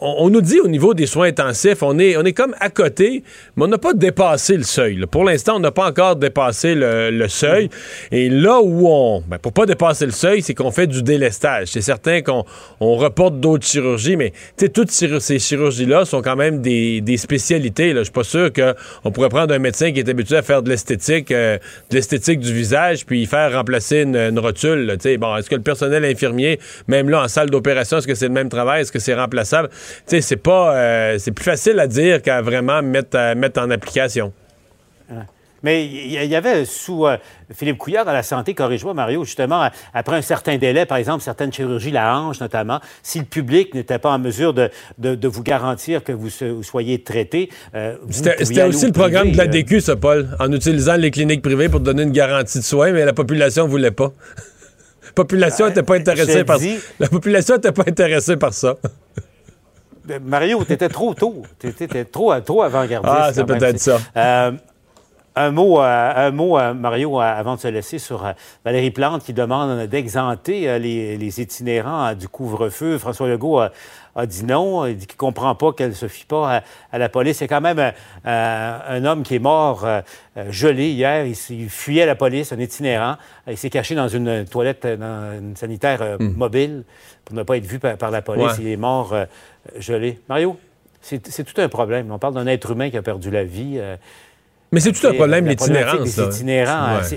on, 0.00 0.30
nous 0.30 0.40
dit 0.40 0.60
au 0.60 0.68
niveau 0.68 0.94
des 0.94 1.06
soins 1.06 1.28
intensifs, 1.28 1.82
on 1.82 1.98
est, 1.98 2.16
on 2.16 2.24
est 2.24 2.32
comme 2.32 2.54
à 2.60 2.70
côté, 2.70 3.22
mais 3.56 3.64
on 3.64 3.68
n'a 3.68 3.78
pas 3.78 3.94
dépassé 3.94 4.56
le 4.56 4.62
seuil. 4.62 5.04
Pour 5.10 5.24
l'instant, 5.24 5.56
on 5.56 5.60
n'a 5.60 5.70
pas 5.70 5.88
encore 5.88 6.16
dépassé 6.16 6.74
le, 6.74 7.28
seuil. 7.28 7.68
Et 8.10 8.28
là 8.28 8.60
où 8.60 8.88
on. 8.88 9.22
Ben, 9.28 9.38
pour 9.38 9.52
pas 9.52 9.66
dépasser 9.66 10.06
le 10.06 10.12
seuil, 10.12 10.42
c'est 10.42 10.54
qu'on 10.54 10.70
fait 10.70 10.86
du 10.86 11.02
délestage. 11.02 11.68
C'est 11.68 11.82
certain 11.82 12.22
qu'on 12.22 12.44
on 12.80 12.96
reporte 12.96 13.38
d'autres 13.38 13.66
chirurgies, 13.66 14.16
mais 14.16 14.32
toutes 14.72 14.90
ces 14.90 15.38
chirurgies-là 15.38 16.04
sont 16.04 16.22
quand 16.22 16.36
même 16.36 16.60
des, 16.60 17.16
spécialités. 17.16 17.92
Je 17.94 18.04
suis 18.04 18.12
pas 18.12 18.24
sûr 18.24 18.50
qu'on 18.52 19.12
pourrait 19.12 19.28
prendre 19.28 19.54
un 19.54 19.58
médecin 19.58 19.92
qui 19.92 20.00
est 20.00 20.04
habitué 20.20 20.36
à 20.36 20.42
faire 20.42 20.62
de 20.62 20.68
l'esthétique, 20.68 21.30
euh, 21.32 21.58
de 21.90 21.96
l'esthétique 21.96 22.40
du 22.40 22.52
visage, 22.52 23.06
puis 23.06 23.26
faire 23.26 23.52
remplacer 23.52 24.02
une, 24.02 24.38
rotule. 24.38 24.96
bon, 25.18 25.36
est-ce 25.36 25.50
que 25.50 25.56
le 25.56 25.62
personnel 25.62 26.04
infirmier, 26.04 26.58
même 26.88 27.08
là 27.08 27.22
en 27.22 27.28
salle 27.28 27.50
d'opération, 27.50 27.98
est-ce 27.98 28.06
que 28.06 28.14
c'est 28.14 28.28
le 28.28 28.34
même 28.34 28.48
travail, 28.48 28.82
est-ce 28.82 28.92
que 28.92 28.98
c'est 28.98 29.14
remplaçable? 29.14 29.70
C'est 30.06 30.36
pas, 30.36 30.74
euh, 30.74 31.18
c'est 31.18 31.32
plus 31.32 31.44
facile 31.44 31.78
à 31.80 31.86
dire 31.86 32.22
qu'à 32.22 32.42
vraiment 32.42 32.82
mettre, 32.82 33.34
mettre 33.34 33.60
en 33.60 33.70
application. 33.70 34.32
Mais 35.62 35.84
il 35.84 36.12
y 36.12 36.36
avait 36.36 36.64
sous 36.64 37.06
euh, 37.06 37.16
Philippe 37.54 37.78
Couillard 37.78 38.08
à 38.08 38.12
la 38.12 38.22
santé, 38.22 38.54
corrige-moi 38.54 38.94
Mario, 38.94 39.24
justement, 39.24 39.68
après 39.92 40.16
un 40.16 40.22
certain 40.22 40.56
délai, 40.56 40.86
par 40.86 40.98
exemple, 40.98 41.22
certaines 41.22 41.52
chirurgies, 41.52 41.90
la 41.90 42.16
hanche 42.16 42.40
notamment, 42.40 42.80
si 43.02 43.18
le 43.18 43.24
public 43.26 43.74
n'était 43.74 43.98
pas 43.98 44.10
en 44.10 44.18
mesure 44.18 44.54
de, 44.54 44.70
de, 44.98 45.28
vous 45.28 45.42
garantir 45.42 46.02
que 46.02 46.12
vous, 46.12 46.30
soyez 46.62 47.02
traité, 47.02 47.50
euh, 47.74 47.96
C'était 48.10 48.62
aussi 48.62 48.86
le 48.86 48.92
programme 48.92 49.32
de 49.32 49.36
la 49.36 49.44
euh, 49.44 49.48
DQ, 49.48 49.80
ça, 49.80 49.96
Paul, 49.96 50.28
en 50.38 50.50
utilisant 50.52 50.96
les 50.96 51.10
cliniques 51.10 51.42
privées 51.42 51.68
pour 51.68 51.80
donner 51.80 52.04
une 52.04 52.12
garantie 52.12 52.58
de 52.58 52.64
soins, 52.64 52.92
mais 52.92 53.04
la 53.04 53.12
population 53.12 53.64
ne 53.64 53.70
voulait 53.70 53.90
pas. 53.90 54.12
la 55.06 55.12
population 55.12 55.66
n'était 55.66 55.82
pas 55.82 55.96
intéressée 55.96 56.44
par 56.44 56.58
La 56.98 57.08
population 57.08 57.56
n'était 57.56 57.72
pas 57.72 57.84
intéressée 57.86 58.36
par 58.36 58.54
ça. 58.54 58.76
Mario, 60.24 60.64
tu 60.64 60.72
étais 60.72 60.88
trop 60.88 61.14
tôt. 61.14 61.42
Tu 61.58 61.68
étais 61.68 62.04
trop, 62.04 62.38
trop 62.40 62.62
avant-gardiste. 62.62 63.14
Ah, 63.16 63.30
c'est 63.32 63.44
peut-être 63.44 63.78
ça. 63.78 63.98
Un 65.36 65.52
mot, 65.52 65.78
un 65.78 66.30
mot 66.32 66.58
Mario, 66.74 67.20
avant 67.20 67.54
de 67.54 67.60
se 67.60 67.68
laisser 67.68 67.98
sur 67.98 68.34
Valérie 68.64 68.90
Plante 68.90 69.22
qui 69.22 69.32
demande 69.32 69.86
d'exenter 69.86 70.78
les, 70.78 71.40
itinérants 71.40 72.14
du 72.14 72.28
couvre-feu. 72.28 72.98
François 72.98 73.28
Legault 73.28 73.60
a 74.14 74.26
dit 74.26 74.44
non. 74.44 74.86
Il 74.86 74.96
dit 74.96 75.06
qu'il 75.06 75.16
ne 75.16 75.18
comprend 75.18 75.54
pas 75.54 75.72
qu'elle 75.72 75.90
ne 75.90 75.94
se 75.94 76.08
fie 76.08 76.24
pas 76.24 76.62
à, 76.92 76.98
la 76.98 77.08
police. 77.08 77.38
C'est 77.38 77.48
quand 77.48 77.60
même 77.60 77.78
euh, 77.78 77.90
euh, 78.26 78.78
un 78.88 79.04
homme 79.04 79.22
qui 79.22 79.36
est 79.36 79.40
mort 79.40 79.84
euh, 79.84 80.00
gelé 80.50 80.90
hier. 80.90 81.26
Il, 81.26 81.68
fuyait 81.68 82.06
la 82.06 82.14
police, 82.14 82.52
un 82.52 82.58
itinérant. 82.58 83.16
Il 83.46 83.56
s'est 83.56 83.70
caché 83.70 83.94
dans 83.94 84.08
une 84.08 84.44
toilette 84.44 84.86
dans 84.86 85.38
une 85.38 85.56
sanitaire 85.56 86.18
hmm. 86.18 86.34
mobile 86.36 86.84
pour 87.24 87.36
ne 87.36 87.42
pas 87.42 87.56
être 87.56 87.66
vu 87.66 87.78
par, 87.78 88.10
la 88.10 88.22
police. 88.22 88.52
Il 88.58 88.68
est 88.68 88.76
mort 88.76 89.14
gelé. 89.78 90.20
Mario, 90.28 90.58
c'est 91.00 91.44
tout 91.44 91.60
un 91.60 91.68
problème. 91.68 92.10
On 92.10 92.18
parle 92.18 92.34
d'un 92.34 92.46
être 92.46 92.70
humain 92.70 92.90
qui 92.90 92.96
a 92.96 93.02
perdu 93.02 93.30
la 93.30 93.44
vie. 93.44 93.80
Mais 94.72 94.78
c'est 94.78 94.92
tout 94.92 95.04
un 95.04 95.14
problème, 95.14 95.46
l'itinérance. 95.46 96.20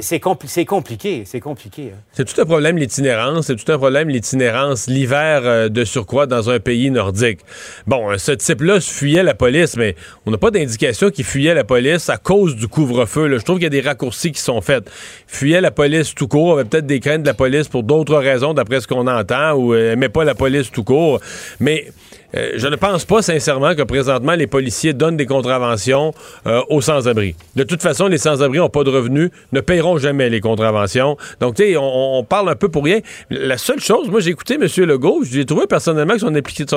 C'est 0.01 0.65
compliqué. 0.65 1.24
C'est 1.25 1.39
compliqué. 1.39 1.91
Hein. 1.93 2.00
C'est 2.12 2.25
tout 2.25 2.41
un 2.41 2.45
problème, 2.45 2.77
l'itinérance. 2.77 3.45
C'est 3.45 3.55
tout 3.55 3.72
un 3.72 3.77
problème, 3.77 4.10
l'itinérance, 4.10 4.88
l'hiver 4.88 5.41
euh, 5.43 5.69
de 5.69 5.86
surcroît 5.86 6.25
dans 6.25 6.50
un 6.50 6.60
pays 6.60 6.89
nordique. 6.89 7.41
Bon, 7.86 8.10
euh, 8.10 8.17
ce 8.17 8.31
type-là 8.31 8.79
fuyait 8.81 9.22
la 9.22 9.36
police, 9.36 9.77
mais 9.77 9.95
on 10.25 10.31
n'a 10.31 10.39
pas 10.39 10.50
d'indication 10.50 11.12
qu'il 11.12 11.25
fuyait 11.25 11.53
la 11.53 11.63
police 11.63 12.10
à 12.10 12.17
cause 12.17 12.55
du 12.55 12.67
couvre-feu. 12.67 13.38
Je 13.38 13.43
trouve 13.43 13.57
qu'il 13.57 13.65
y 13.65 13.67
a 13.67 13.69
des 13.69 13.81
raccourcis 13.81 14.31
qui 14.31 14.41
sont 14.41 14.62
faits. 14.62 14.89
Fuyait 15.27 15.62
la 15.62 15.72
police 15.72 16.15
tout 16.15 16.27
court, 16.27 16.53
avait 16.53 16.67
peut-être 16.67 16.88
des 16.88 17.00
craintes 17.00 17.22
de 17.22 17.27
la 17.27 17.36
police 17.36 17.67
pour 17.67 17.83
d'autres 17.83 18.17
raisons, 18.17 18.55
d'après 18.55 18.81
ce 18.81 18.88
qu'on 18.88 19.05
entend, 19.05 19.53
ou 19.53 19.75
euh, 19.75 19.93
aimait 19.93 20.10
pas 20.10 20.24
la 20.24 20.33
police 20.33 20.72
tout 20.72 20.83
court. 20.83 21.19
Mais 21.60 21.86
euh, 22.35 22.53
je 22.55 22.67
ne 22.67 22.75
pense 22.75 23.05
pas 23.05 23.21
sincèrement 23.21 23.75
que 23.75 23.83
présentement 23.83 24.33
les 24.33 24.47
policiers 24.47 24.93
donnent 24.93 25.17
des 25.17 25.25
contraventions 25.25 26.13
euh, 26.47 26.61
aux 26.69 26.81
sans-abri. 26.81 27.35
De 27.55 27.63
toute 27.63 27.81
façon, 27.81 28.07
les 28.07 28.17
sans-abri 28.17 28.57
n'ont 28.57 28.69
pas 28.69 28.83
de 28.83 28.89
revenus, 28.89 29.29
ne 29.51 29.61
paieront 29.61 29.97
jamais 29.97 30.29
les 30.29 30.41
contraventions. 30.41 31.17
Donc, 31.39 31.55
tu 31.55 31.63
sais, 31.63 31.75
on, 31.77 32.23
parle 32.23 32.49
un 32.49 32.55
peu 32.55 32.69
pour 32.69 32.83
rien. 32.83 32.99
La 33.29 33.57
seule 33.57 33.79
chose, 33.79 34.09
moi, 34.09 34.19
j'ai 34.19 34.31
écouté 34.31 34.55
M. 34.55 34.67
Legault, 34.85 35.23
j'ai 35.23 35.45
trouvé 35.45 35.67
personnellement 35.67 36.13
que 36.13 36.19
son, 36.19 36.33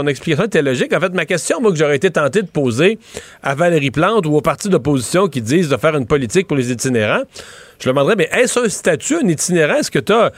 explication 0.06 0.44
était 0.44 0.62
logique. 0.62 0.92
En 0.92 1.00
fait, 1.00 1.12
ma 1.14 1.24
question, 1.24 1.60
moi, 1.60 1.70
que 1.72 1.78
j'aurais 1.78 1.96
été 1.96 2.10
tenté 2.10 2.42
de 2.42 2.48
poser 2.48 2.98
à 3.42 3.54
Valérie 3.54 3.90
Plante 3.90 4.26
ou 4.26 4.36
aux 4.36 4.40
partis 4.40 4.68
d'opposition 4.68 5.28
qui 5.28 5.40
disent 5.40 5.68
de 5.68 5.76
faire 5.76 5.96
une 5.96 6.06
politique 6.06 6.46
pour 6.46 6.56
les 6.56 6.70
itinérants, 6.70 7.22
je 7.78 7.88
demanderais, 7.88 8.16
mais 8.16 8.28
est-ce 8.32 8.58
un 8.58 8.68
statut, 8.68 9.16
un 9.16 9.28
itinérant? 9.28 9.76
Est-ce 9.76 9.90
que 9.90 9.98
tu 9.98 10.12
as, 10.12 10.32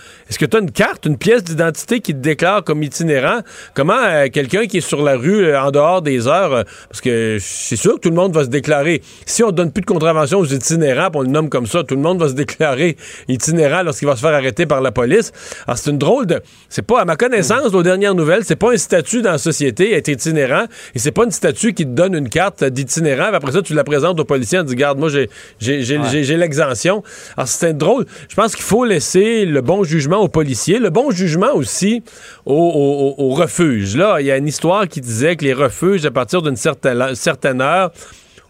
une 0.60 0.70
carte, 0.70 1.06
une 1.06 1.16
pièce 1.16 1.44
d'identité 1.44 2.00
qui 2.00 2.12
te 2.12 2.18
déclare 2.18 2.64
comme 2.64 2.82
itinérant? 2.82 3.40
Comment 3.74 3.98
euh, 3.98 4.26
quelqu'un 4.28 4.66
qui 4.66 4.78
est 4.78 4.86
sur 4.86 5.02
la 5.02 5.07
rue 5.16 5.44
euh, 5.44 5.60
en 5.60 5.70
dehors 5.70 6.02
des 6.02 6.26
heures, 6.26 6.52
euh, 6.52 6.62
parce 6.88 7.00
que 7.00 7.38
c'est 7.40 7.76
sûr 7.76 7.94
que 7.94 8.00
tout 8.00 8.10
le 8.10 8.16
monde 8.16 8.34
va 8.34 8.44
se 8.44 8.48
déclarer. 8.48 9.02
Si 9.26 9.42
on 9.42 9.50
donne 9.50 9.72
plus 9.72 9.82
de 9.82 9.86
contravention 9.86 10.38
aux 10.38 10.46
itinérants, 10.46 11.10
on 11.14 11.22
le 11.22 11.28
nomme 11.28 11.48
comme 11.48 11.66
ça, 11.66 11.84
tout 11.84 11.94
le 11.94 12.02
monde 12.02 12.20
va 12.20 12.28
se 12.28 12.34
déclarer 12.34 12.96
itinérant 13.28 13.82
lorsqu'il 13.82 14.08
va 14.08 14.16
se 14.16 14.20
faire 14.20 14.34
arrêter 14.34 14.66
par 14.66 14.80
la 14.80 14.92
police. 14.92 15.32
Alors 15.66 15.78
c'est 15.78 15.90
une 15.90 15.98
drôle 15.98 16.26
de, 16.26 16.40
c'est 16.68 16.82
pas 16.82 17.00
à 17.00 17.04
ma 17.04 17.16
connaissance, 17.16 17.74
aux 17.74 17.82
dernières 17.82 18.14
nouvelles, 18.14 18.44
c'est 18.44 18.56
pas 18.56 18.72
un 18.72 18.76
statut 18.76 19.22
dans 19.22 19.32
la 19.32 19.38
société 19.38 19.94
être 19.94 20.08
itinérant, 20.08 20.64
et 20.94 20.98
c'est 20.98 21.12
pas 21.12 21.24
une 21.24 21.30
statut 21.30 21.74
qui 21.74 21.84
te 21.84 21.90
donne 21.90 22.14
une 22.14 22.28
carte 22.28 22.64
d'itinérant. 22.64 23.32
Après 23.32 23.52
ça, 23.52 23.62
tu 23.62 23.74
la 23.74 23.84
présentes 23.84 24.20
au 24.20 24.24
policier 24.24 24.58
en 24.58 24.62
disant, 24.62 24.76
garde, 24.76 24.98
moi 24.98 25.08
j'ai, 25.08 25.28
j'ai, 25.60 25.82
j'ai 25.82 26.36
l'exemption. 26.36 27.02
Alors, 27.36 27.48
c'est 27.48 27.76
drôle. 27.76 28.06
Je 28.28 28.34
pense 28.34 28.54
qu'il 28.54 28.64
faut 28.64 28.84
laisser 28.84 29.44
le 29.44 29.60
bon 29.60 29.84
jugement 29.84 30.18
aux 30.18 30.28
policiers, 30.28 30.78
le 30.78 30.90
bon 30.90 31.10
jugement 31.10 31.54
aussi 31.54 32.02
aux, 32.46 33.34
refuges. 33.34 33.96
Là, 33.96 34.20
il 34.20 34.26
y 34.26 34.30
a 34.30 34.36
une 34.36 34.46
histoire 34.46 34.88
qui 34.88 34.97
disait 35.00 35.36
que 35.36 35.44
les 35.44 35.52
refuges, 35.52 36.04
à 36.04 36.10
partir 36.10 36.42
d'une 36.42 36.56
certaine, 36.56 37.14
certaine 37.14 37.60
heure, 37.60 37.92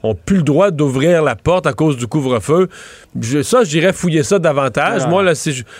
ont 0.02 0.14
plus 0.14 0.36
le 0.36 0.42
droit 0.42 0.70
d'ouvrir 0.70 1.22
la 1.22 1.34
porte 1.34 1.66
à 1.66 1.72
cause 1.72 1.96
du 1.96 2.06
couvre-feu. 2.06 2.68
ça, 3.42 3.64
j'irais 3.64 3.92
fouiller 3.92 4.22
ça 4.22 4.38
davantage. 4.38 5.06
Moi, 5.06 5.22
là, 5.22 5.32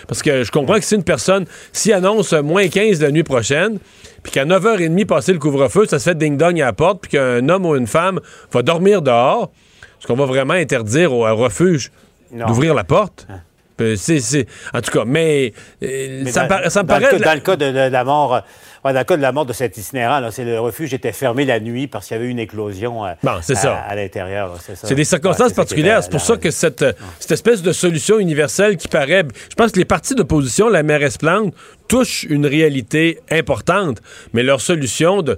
parce 0.07 0.21
que 0.21 0.43
je 0.43 0.51
comprends 0.51 0.75
que 0.75 0.83
si 0.83 0.95
une 0.95 1.03
personne 1.03 1.45
s'y 1.71 1.93
annonce 1.93 2.33
moins 2.33 2.67
15 2.67 3.01
la 3.01 3.11
nuit 3.11 3.23
prochaine, 3.23 3.79
puis 4.23 4.31
qu'à 4.31 4.45
9h30, 4.45 5.05
passer 5.05 5.33
le 5.33 5.39
couvre-feu, 5.39 5.85
ça 5.85 5.99
se 5.99 6.09
fait 6.09 6.17
ding-dong 6.17 6.59
à 6.61 6.65
la 6.65 6.73
porte, 6.73 7.01
puis 7.01 7.11
qu'un 7.11 7.47
homme 7.47 7.65
ou 7.65 7.75
une 7.75 7.87
femme 7.87 8.19
va 8.51 8.61
dormir 8.61 9.01
dehors, 9.01 9.51
est-ce 9.99 10.07
qu'on 10.07 10.15
va 10.15 10.25
vraiment 10.25 10.53
interdire 10.53 11.13
au 11.13 11.23
refuge 11.35 11.91
d'ouvrir 12.31 12.73
la 12.73 12.83
porte? 12.83 13.25
Hein. 13.29 13.39
Euh, 13.81 13.95
c'est, 13.95 14.45
En 14.73 14.81
tout 14.81 14.91
cas, 14.91 15.05
mais, 15.05 15.53
euh, 15.83 16.25
ça, 16.25 16.43
me 16.43 16.83
paraît... 16.83 17.17
dans 17.17 17.33
le 17.33 17.39
cas 17.39 17.55
de, 17.55 17.89
la 17.89 18.03
mort... 18.03 18.41
Euh, 18.85 18.93
dans 18.93 18.99
le 18.99 19.03
cas 19.03 19.17
de 19.17 19.21
la 19.21 19.31
mort 19.31 19.45
de 19.45 19.53
cet 19.53 19.77
itinérant, 19.77 20.19
là, 20.19 20.31
c'est 20.31 20.45
le 20.45 20.59
refuge 20.59 20.93
était 20.93 21.11
fermé 21.11 21.45
la 21.45 21.59
nuit 21.59 21.87
parce 21.87 22.07
qu'il 22.07 22.17
y 22.17 22.19
avait 22.19 22.29
une 22.29 22.39
éclosion 22.39 23.03
à, 23.03 23.15
à, 23.25 23.95
l'intérieur. 23.95 24.57
C'est 24.59 24.95
des 24.95 25.03
circonstances 25.03 25.53
particulières. 25.53 26.03
C'est 26.03 26.11
pour 26.11 26.21
ça 26.21 26.37
que 26.37 26.51
cette, 26.51 26.85
cette 27.19 27.31
espèce 27.31 27.61
de 27.61 27.71
solution 27.71 28.19
universelle 28.19 28.77
qui 28.77 28.87
paraît... 28.87 29.23
Je 29.49 29.55
pense 29.55 29.71
que 29.71 29.79
les 29.79 29.85
partis 29.85 30.15
d'opposition, 30.15 30.69
la 30.69 30.83
mairesse 30.83 31.17
Plante, 31.17 31.53
touchent 31.87 32.23
une 32.23 32.45
réalité 32.45 33.19
importante, 33.31 34.01
mais 34.33 34.43
leur 34.43 34.61
solution 34.61 35.21
de 35.21 35.37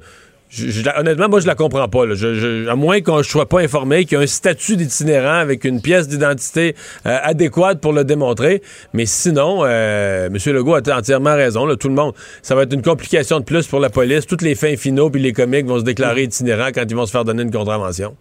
honnêtement, 0.98 1.29
moi, 1.29 1.39
je 1.39 1.48
la 1.48 1.55
comprends 1.55 1.88
pas. 1.88 2.03
à 2.03 2.75
moins 2.75 3.01
qu'on 3.01 3.17
ne 3.17 3.24
soit 3.24 3.48
pas 3.48 3.62
informé 3.62 4.05
qu'il 4.05 4.17
y 4.17 4.22
a 4.22 4.24
un 4.24 4.27
statut 4.27 4.75
d'itinérant 4.75 5.39
avec 5.39 5.63
une 5.63 5.81
pièce 5.81 6.08
d'identité 6.08 6.75
euh, 7.05 7.17
adéquate 7.24 7.79
pour 7.79 7.93
le 7.93 8.03
démontrer. 8.03 8.62
Mais 8.93 9.05
sinon, 9.05 9.62
euh, 9.63 10.27
M. 10.27 10.38
Legault 10.53 10.75
a 10.75 10.98
entièrement 10.98 11.36
raison. 11.36 11.74
tout 11.75 11.88
le 11.88 11.96
monde, 11.96 12.13
ça 12.41 12.55
va 12.55 12.63
être 12.63 12.74
une 12.74 12.81
complication 12.81 13.39
de 13.39 13.46
plus 13.46 13.67
pour 13.67 13.79
la 13.79 13.89
police. 13.89 14.27
Toutes 14.27 14.41
les 14.41 14.55
fins 14.55 14.75
finaux 14.75 15.10
puis 15.10 15.22
les 15.22 15.34
comiques 15.34 15.65
vont 15.65 15.79
se 15.79 15.84
déclarer 15.84 16.24
itinérants 16.24 16.70
quand 16.74 16.84
ils 16.89 16.96
vont 16.96 17.05
se 17.05 17.12
faire 17.12 17.25
donner 17.25 17.43
une 17.43 17.51
contravention. 17.51 18.15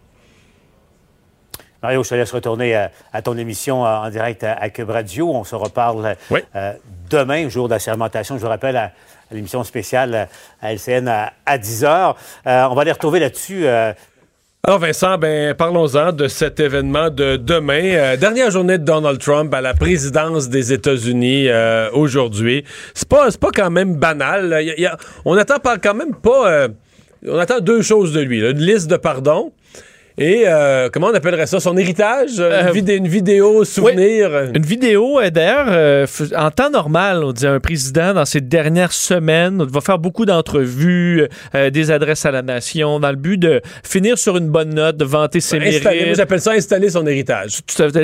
Mario, 1.83 2.05
je 2.05 2.11
te 2.11 2.15
laisse 2.15 2.33
retourner 2.33 2.75
à, 2.75 3.23
ton 3.23 3.39
émission 3.39 3.83
en 3.83 4.11
direct 4.11 4.45
à, 4.45 4.69
Cube 4.69 4.91
Radio. 4.91 5.31
On 5.31 5.45
se 5.45 5.55
reparle 5.55 6.15
euh, 6.55 6.73
demain, 7.09 7.49
jour 7.49 7.69
d'assermentation. 7.69 8.37
Je 8.37 8.43
vous 8.43 8.49
rappelle, 8.49 8.77
à, 8.77 8.93
l'émission 9.31 9.65
spéciale 9.65 10.29
à 10.61 10.73
LCN 10.73 11.09
à, 11.47 11.59
10 11.59 11.85
h. 11.85 12.15
Euh, 12.47 12.65
on 12.71 12.75
va 12.75 12.85
les 12.85 12.93
retrouver 12.93 13.21
là-dessus. 13.21 13.67
Euh. 13.67 13.93
Alors 14.63 14.79
Vincent, 14.79 15.17
ben 15.17 15.55
parlons-en 15.55 16.13
de 16.13 16.29
cet 16.29 16.61
événement 16.61 17.09
de 17.09 17.37
demain, 17.37 17.83
euh, 17.83 18.17
dernière 18.19 18.51
journée 18.51 18.77
de 18.77 18.85
Donald 18.85 19.19
Trump 19.19 19.53
à 19.55 19.63
la 19.63 19.73
présidence 19.73 20.51
des 20.51 20.75
États-Unis 20.75 21.49
aujourd'hui. 21.95 22.65
C'est 22.95 23.09
pas 23.09 23.29
pas 23.41 23.51
quand 23.55 23.71
même 23.71 23.97
banal. 23.97 24.63
on 25.25 25.37
attend 25.37 25.57
quand 25.83 25.95
même 25.95 26.15
pas. 26.15 26.69
on 27.27 27.39
attend 27.39 27.61
deux 27.61 27.81
choses 27.81 28.13
de 28.13 28.21
lui. 28.21 28.41
une 28.41 28.59
liste 28.59 28.91
de 28.91 28.97
pardons 28.97 29.53
et 30.21 30.43
euh, 30.47 30.91
comment 30.93 31.07
on 31.07 31.15
appellerait 31.15 31.47
ça? 31.47 31.61
Son 31.61 31.79
héritage? 31.79 32.33
Euh, 32.39 32.71
une, 32.75 33.09
vidéo 33.09 33.65
souvenir? 33.65 34.51
une 34.55 34.67
vidéo, 34.67 35.19
euh, 35.19 35.31
d'ailleurs, 35.31 36.07
en 36.37 36.51
temps 36.51 36.69
normal, 36.69 37.25
on 37.25 37.33
dit 37.33 37.47
un 37.47 37.59
président, 37.59 38.13
dans 38.13 38.27
ses 38.27 38.43
dernières 38.43 38.93
semaines, 38.93 39.63
va 39.63 39.81
faire 39.81 39.99
beaucoup 39.99 40.27
d'entrevues, 40.27 41.27
des 41.55 41.91
adresses 41.91 42.27
à 42.27 42.33
la 42.33 42.43
nation, 42.43 43.01
dans 43.01 43.09
le 43.09 43.17
but 43.17 43.39
de 43.39 43.63
finir 43.83 44.19
sur 44.19 44.37
une 44.37 44.51
bonne 44.51 44.75
note, 44.75 44.99
de 44.99 45.07
vanter 45.07 45.41
ses 45.41 45.59
mérites. 45.59 45.85
Moi, 45.85 46.13
j'appelle 46.15 46.43
ça 46.43 46.53
installer 46.53 46.91
son 46.91 47.07
héritage. 47.07 47.61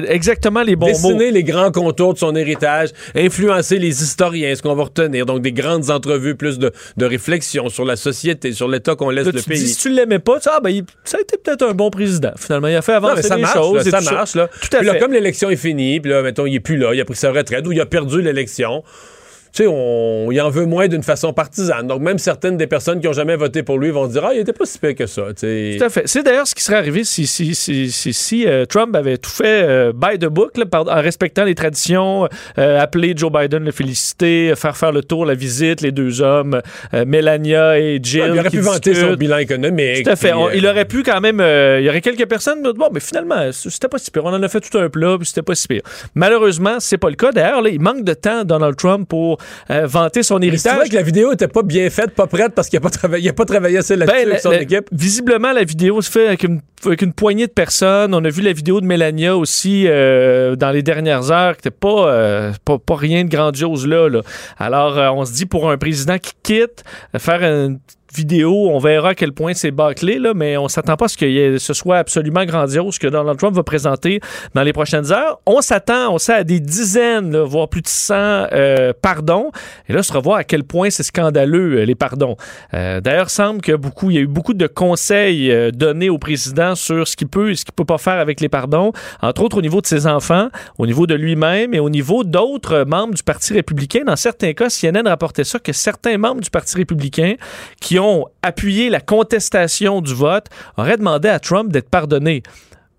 exactement 0.08 0.62
les 0.62 0.74
bons 0.74 0.86
mots. 0.86 0.92
Dessiner 0.92 1.30
les 1.30 1.44
grands 1.44 1.70
contours 1.70 2.14
de 2.14 2.18
son 2.18 2.34
héritage, 2.34 2.90
influencer 3.14 3.78
les 3.78 4.02
historiens, 4.02 4.54
ce 4.54 4.62
qu'on 4.62 4.74
va 4.74 4.84
retenir. 4.84 5.26
Donc, 5.26 5.42
des 5.42 5.52
grandes 5.52 5.90
entrevues, 5.90 6.34
plus 6.34 6.58
de, 6.58 6.72
réflexion 6.98 7.68
sur 7.68 7.84
la 7.84 7.96
société, 7.96 8.52
sur 8.52 8.68
l'état 8.68 8.94
qu'on 8.94 9.10
laisse 9.10 9.26
le 9.26 9.42
pays. 9.42 9.58
si 9.58 9.76
tu 9.76 9.90
l'aimais 9.90 10.18
pas, 10.18 10.40
ça, 10.40 10.60
ben, 10.60 10.82
ça 11.04 11.18
a 11.18 11.20
été 11.20 11.36
peut-être 11.36 11.62
un 11.62 11.72
bon 11.72 11.90
président 11.90 12.05
Finalement, 12.38 12.68
il 12.68 12.76
a 12.76 12.82
fait 12.82 12.92
avancer 12.94 13.22
ça 13.22 13.36
les 13.36 13.42
marche, 13.42 13.54
choses. 13.54 13.88
ça 13.88 14.00
marche. 14.00 14.34
Là. 14.34 14.48
Tout 14.48 14.76
à 14.76 14.82
fait. 14.82 14.98
comme 14.98 15.12
l'élection 15.12 15.50
est 15.50 15.56
finie, 15.56 16.00
puis 16.00 16.10
là, 16.10 16.22
mettons, 16.22 16.46
il 16.46 16.54
est 16.54 16.60
plus 16.60 16.76
là, 16.76 16.94
il 16.94 17.00
a 17.00 17.04
pris 17.04 17.16
sa 17.16 17.32
retraite 17.32 17.66
ou 17.66 17.72
il 17.72 17.80
a 17.80 17.86
perdu 17.86 18.22
l'élection 18.22 18.82
tu 19.56 19.62
sais, 19.62 19.68
on, 19.72 20.30
il 20.30 20.40
en 20.42 20.50
veut 20.50 20.66
moins 20.66 20.86
d'une 20.86 21.02
façon 21.02 21.32
partisane. 21.32 21.86
Donc, 21.86 22.02
même 22.02 22.18
certaines 22.18 22.58
des 22.58 22.66
personnes 22.66 23.00
qui 23.00 23.06
n'ont 23.06 23.14
jamais 23.14 23.36
voté 23.36 23.62
pour 23.62 23.78
lui 23.78 23.90
vont 23.90 24.06
dire 24.06 24.22
Ah, 24.26 24.34
il 24.34 24.40
était 24.40 24.52
pas 24.52 24.66
si 24.66 24.78
pire 24.78 24.94
que 24.94 25.06
ça. 25.06 25.22
Tout 25.34 25.84
à 25.84 25.88
fait. 25.88 26.02
C'est 26.04 26.22
d'ailleurs 26.22 26.46
ce 26.46 26.54
qui 26.54 26.62
serait 26.62 26.76
arrivé 26.76 27.04
si, 27.04 27.26
si, 27.26 27.54
si, 27.54 27.90
si, 27.90 28.46
euh, 28.46 28.66
Trump 28.66 28.94
avait 28.94 29.16
tout 29.16 29.30
fait 29.30 29.62
euh, 29.62 29.92
by 29.94 30.18
the 30.18 30.26
book, 30.26 30.52
en 30.74 31.00
respectant 31.00 31.44
les 31.44 31.54
traditions, 31.54 32.28
euh, 32.58 32.78
appeler 32.78 33.14
Joe 33.16 33.32
Biden, 33.32 33.64
le 33.64 33.70
féliciter, 33.70 34.52
faire 34.56 34.76
faire 34.76 34.92
le 34.92 35.02
tour, 35.02 35.24
la 35.24 35.34
visite, 35.34 35.80
les 35.80 35.92
deux 35.92 36.20
hommes, 36.20 36.60
Melania 36.92 37.78
et 37.78 37.98
Jill. 38.02 38.32
il 38.34 38.40
aurait 38.40 38.50
pu 38.50 38.60
vanter 38.60 38.94
son 38.94 39.14
bilan 39.14 39.38
économique. 39.38 40.04
Tout 40.04 40.10
à 40.10 40.16
fait. 40.16 40.32
il 40.54 40.66
aurait 40.66 40.84
pu 40.84 41.02
quand 41.02 41.22
même. 41.22 41.40
il 41.40 41.84
y 41.84 41.88
aurait 41.88 42.02
quelques 42.02 42.28
personnes 42.28 42.62
Bon, 42.62 42.90
mais 42.92 43.00
finalement, 43.00 43.52
c'était 43.52 43.88
pas 43.88 43.96
si 43.96 44.10
pire. 44.10 44.24
On 44.26 44.34
en 44.34 44.42
a 44.42 44.48
fait 44.48 44.60
tout 44.60 44.76
un 44.76 44.90
plat, 44.90 45.16
puis 45.16 45.26
c'était 45.26 45.40
pas 45.40 45.54
si 45.54 45.66
pire. 45.66 45.82
Malheureusement, 46.14 46.76
c'est 46.78 46.98
pas 46.98 47.08
le 47.08 47.16
cas. 47.16 47.32
D'ailleurs, 47.32 47.66
il 47.66 47.80
manque 47.80 48.04
de 48.04 48.12
temps, 48.12 48.44
Donald 48.44 48.76
Trump, 48.76 49.08
pour 49.08 49.38
euh, 49.70 49.86
vanter 49.86 50.22
son 50.22 50.40
héritage. 50.40 50.72
C'est 50.72 50.78
vrai 50.78 50.88
que 50.88 50.94
la 50.94 51.02
vidéo 51.02 51.32
était 51.32 51.48
pas 51.48 51.62
bien 51.62 51.88
faite, 51.90 52.10
pas 52.10 52.26
prête 52.26 52.52
parce 52.54 52.68
qu'il 52.68 52.78
n'a 52.78 52.82
pas, 52.82 52.90
travaillé, 52.90 53.32
pas 53.32 53.44
travaillé 53.44 53.78
assez 53.78 53.96
là-dessus 53.96 54.16
ben, 54.16 54.28
avec 54.28 54.40
son 54.40 54.52
équipe. 54.52 54.88
Visiblement, 54.92 55.52
la 55.52 55.64
vidéo 55.64 56.00
se 56.02 56.10
fait 56.10 56.28
avec 56.28 56.44
une, 56.44 56.60
avec 56.84 57.02
une, 57.02 57.12
poignée 57.12 57.46
de 57.46 57.52
personnes. 57.52 58.14
On 58.14 58.24
a 58.24 58.28
vu 58.28 58.42
la 58.42 58.52
vidéo 58.52 58.80
de 58.80 58.86
Melania 58.86 59.36
aussi 59.36 59.84
euh, 59.86 60.56
dans 60.56 60.70
les 60.70 60.82
dernières 60.82 61.30
heures, 61.30 61.56
qui 61.56 61.66
n'était 61.66 61.76
pas, 61.78 62.08
euh, 62.08 62.52
pas, 62.64 62.78
pas, 62.78 62.96
rien 62.96 63.24
de 63.24 63.30
grandiose 63.30 63.86
là. 63.86 64.08
là. 64.08 64.22
Alors, 64.58 65.16
on 65.16 65.24
se 65.24 65.32
dit 65.32 65.46
pour 65.46 65.70
un 65.70 65.78
président 65.78 66.18
qui 66.18 66.32
quitte, 66.42 66.84
faire 67.18 67.42
une 67.42 67.78
vidéo, 68.14 68.68
on 68.70 68.78
verra 68.78 69.10
à 69.10 69.14
quel 69.14 69.32
point 69.32 69.54
c'est 69.54 69.70
bâclé, 69.70 70.18
là, 70.18 70.32
mais 70.34 70.56
on 70.56 70.68
s'attend 70.68 70.96
pas 70.96 71.06
à 71.06 71.08
ce 71.08 71.16
que 71.16 71.58
ce 71.58 71.74
soit 71.74 71.98
absolument 71.98 72.44
grandiose 72.44 72.98
que 72.98 73.06
Donald 73.06 73.38
Trump 73.38 73.54
va 73.54 73.62
présenter 73.62 74.20
dans 74.54 74.62
les 74.62 74.72
prochaines 74.72 75.12
heures. 75.12 75.40
On 75.46 75.60
s'attend, 75.60 76.12
on 76.12 76.18
sait, 76.18 76.34
à 76.34 76.44
des 76.44 76.60
dizaines, 76.60 77.36
voire 77.38 77.68
plus 77.68 77.82
de 77.82 77.88
100 77.88 78.14
euh, 78.14 78.92
pardons. 79.00 79.50
Et 79.88 79.92
là, 79.92 80.02
se 80.02 80.12
revoir 80.12 80.38
à 80.38 80.44
quel 80.44 80.64
point 80.64 80.90
c'est 80.90 81.02
scandaleux, 81.02 81.80
euh, 81.80 81.84
les 81.84 81.94
pardons. 81.94 82.36
Euh, 82.74 83.00
D'ailleurs, 83.00 83.30
semble 83.30 83.60
que 83.60 83.72
beaucoup, 83.72 84.10
il 84.10 84.16
y 84.16 84.18
a 84.18 84.22
eu 84.22 84.26
beaucoup 84.26 84.54
de 84.54 84.66
conseils 84.66 85.50
euh, 85.50 85.70
donnés 85.70 86.10
au 86.10 86.18
président 86.18 86.74
sur 86.74 87.06
ce 87.06 87.16
qu'il 87.16 87.28
peut 87.28 87.50
et 87.50 87.54
ce 87.54 87.64
qu'il 87.64 87.74
peut 87.74 87.84
pas 87.84 87.98
faire 87.98 88.18
avec 88.18 88.40
les 88.40 88.48
pardons, 88.48 88.92
entre 89.22 89.42
autres 89.42 89.58
au 89.58 89.62
niveau 89.62 89.80
de 89.80 89.86
ses 89.86 90.06
enfants, 90.06 90.48
au 90.78 90.86
niveau 90.86 91.06
de 91.06 91.14
lui-même 91.14 91.74
et 91.74 91.80
au 91.80 91.90
niveau 91.90 92.24
d'autres 92.24 92.84
membres 92.86 93.14
du 93.14 93.22
Parti 93.22 93.52
républicain. 93.52 94.02
Dans 94.06 94.16
certains 94.16 94.52
cas, 94.52 94.68
CNN 94.68 95.06
rapportait 95.06 95.44
ça, 95.44 95.58
que 95.58 95.72
certains 95.72 96.18
membres 96.18 96.40
du 96.40 96.50
Parti 96.50 96.76
républicain 96.76 97.34
qui 97.80 97.95
ont 97.98 98.26
appuyé 98.42 98.90
la 98.90 99.00
contestation 99.00 100.00
du 100.00 100.14
vote 100.14 100.46
auraient 100.76 100.96
demandé 100.96 101.28
à 101.28 101.38
Trump 101.40 101.72
d'être 101.72 101.90
pardonné. 101.90 102.42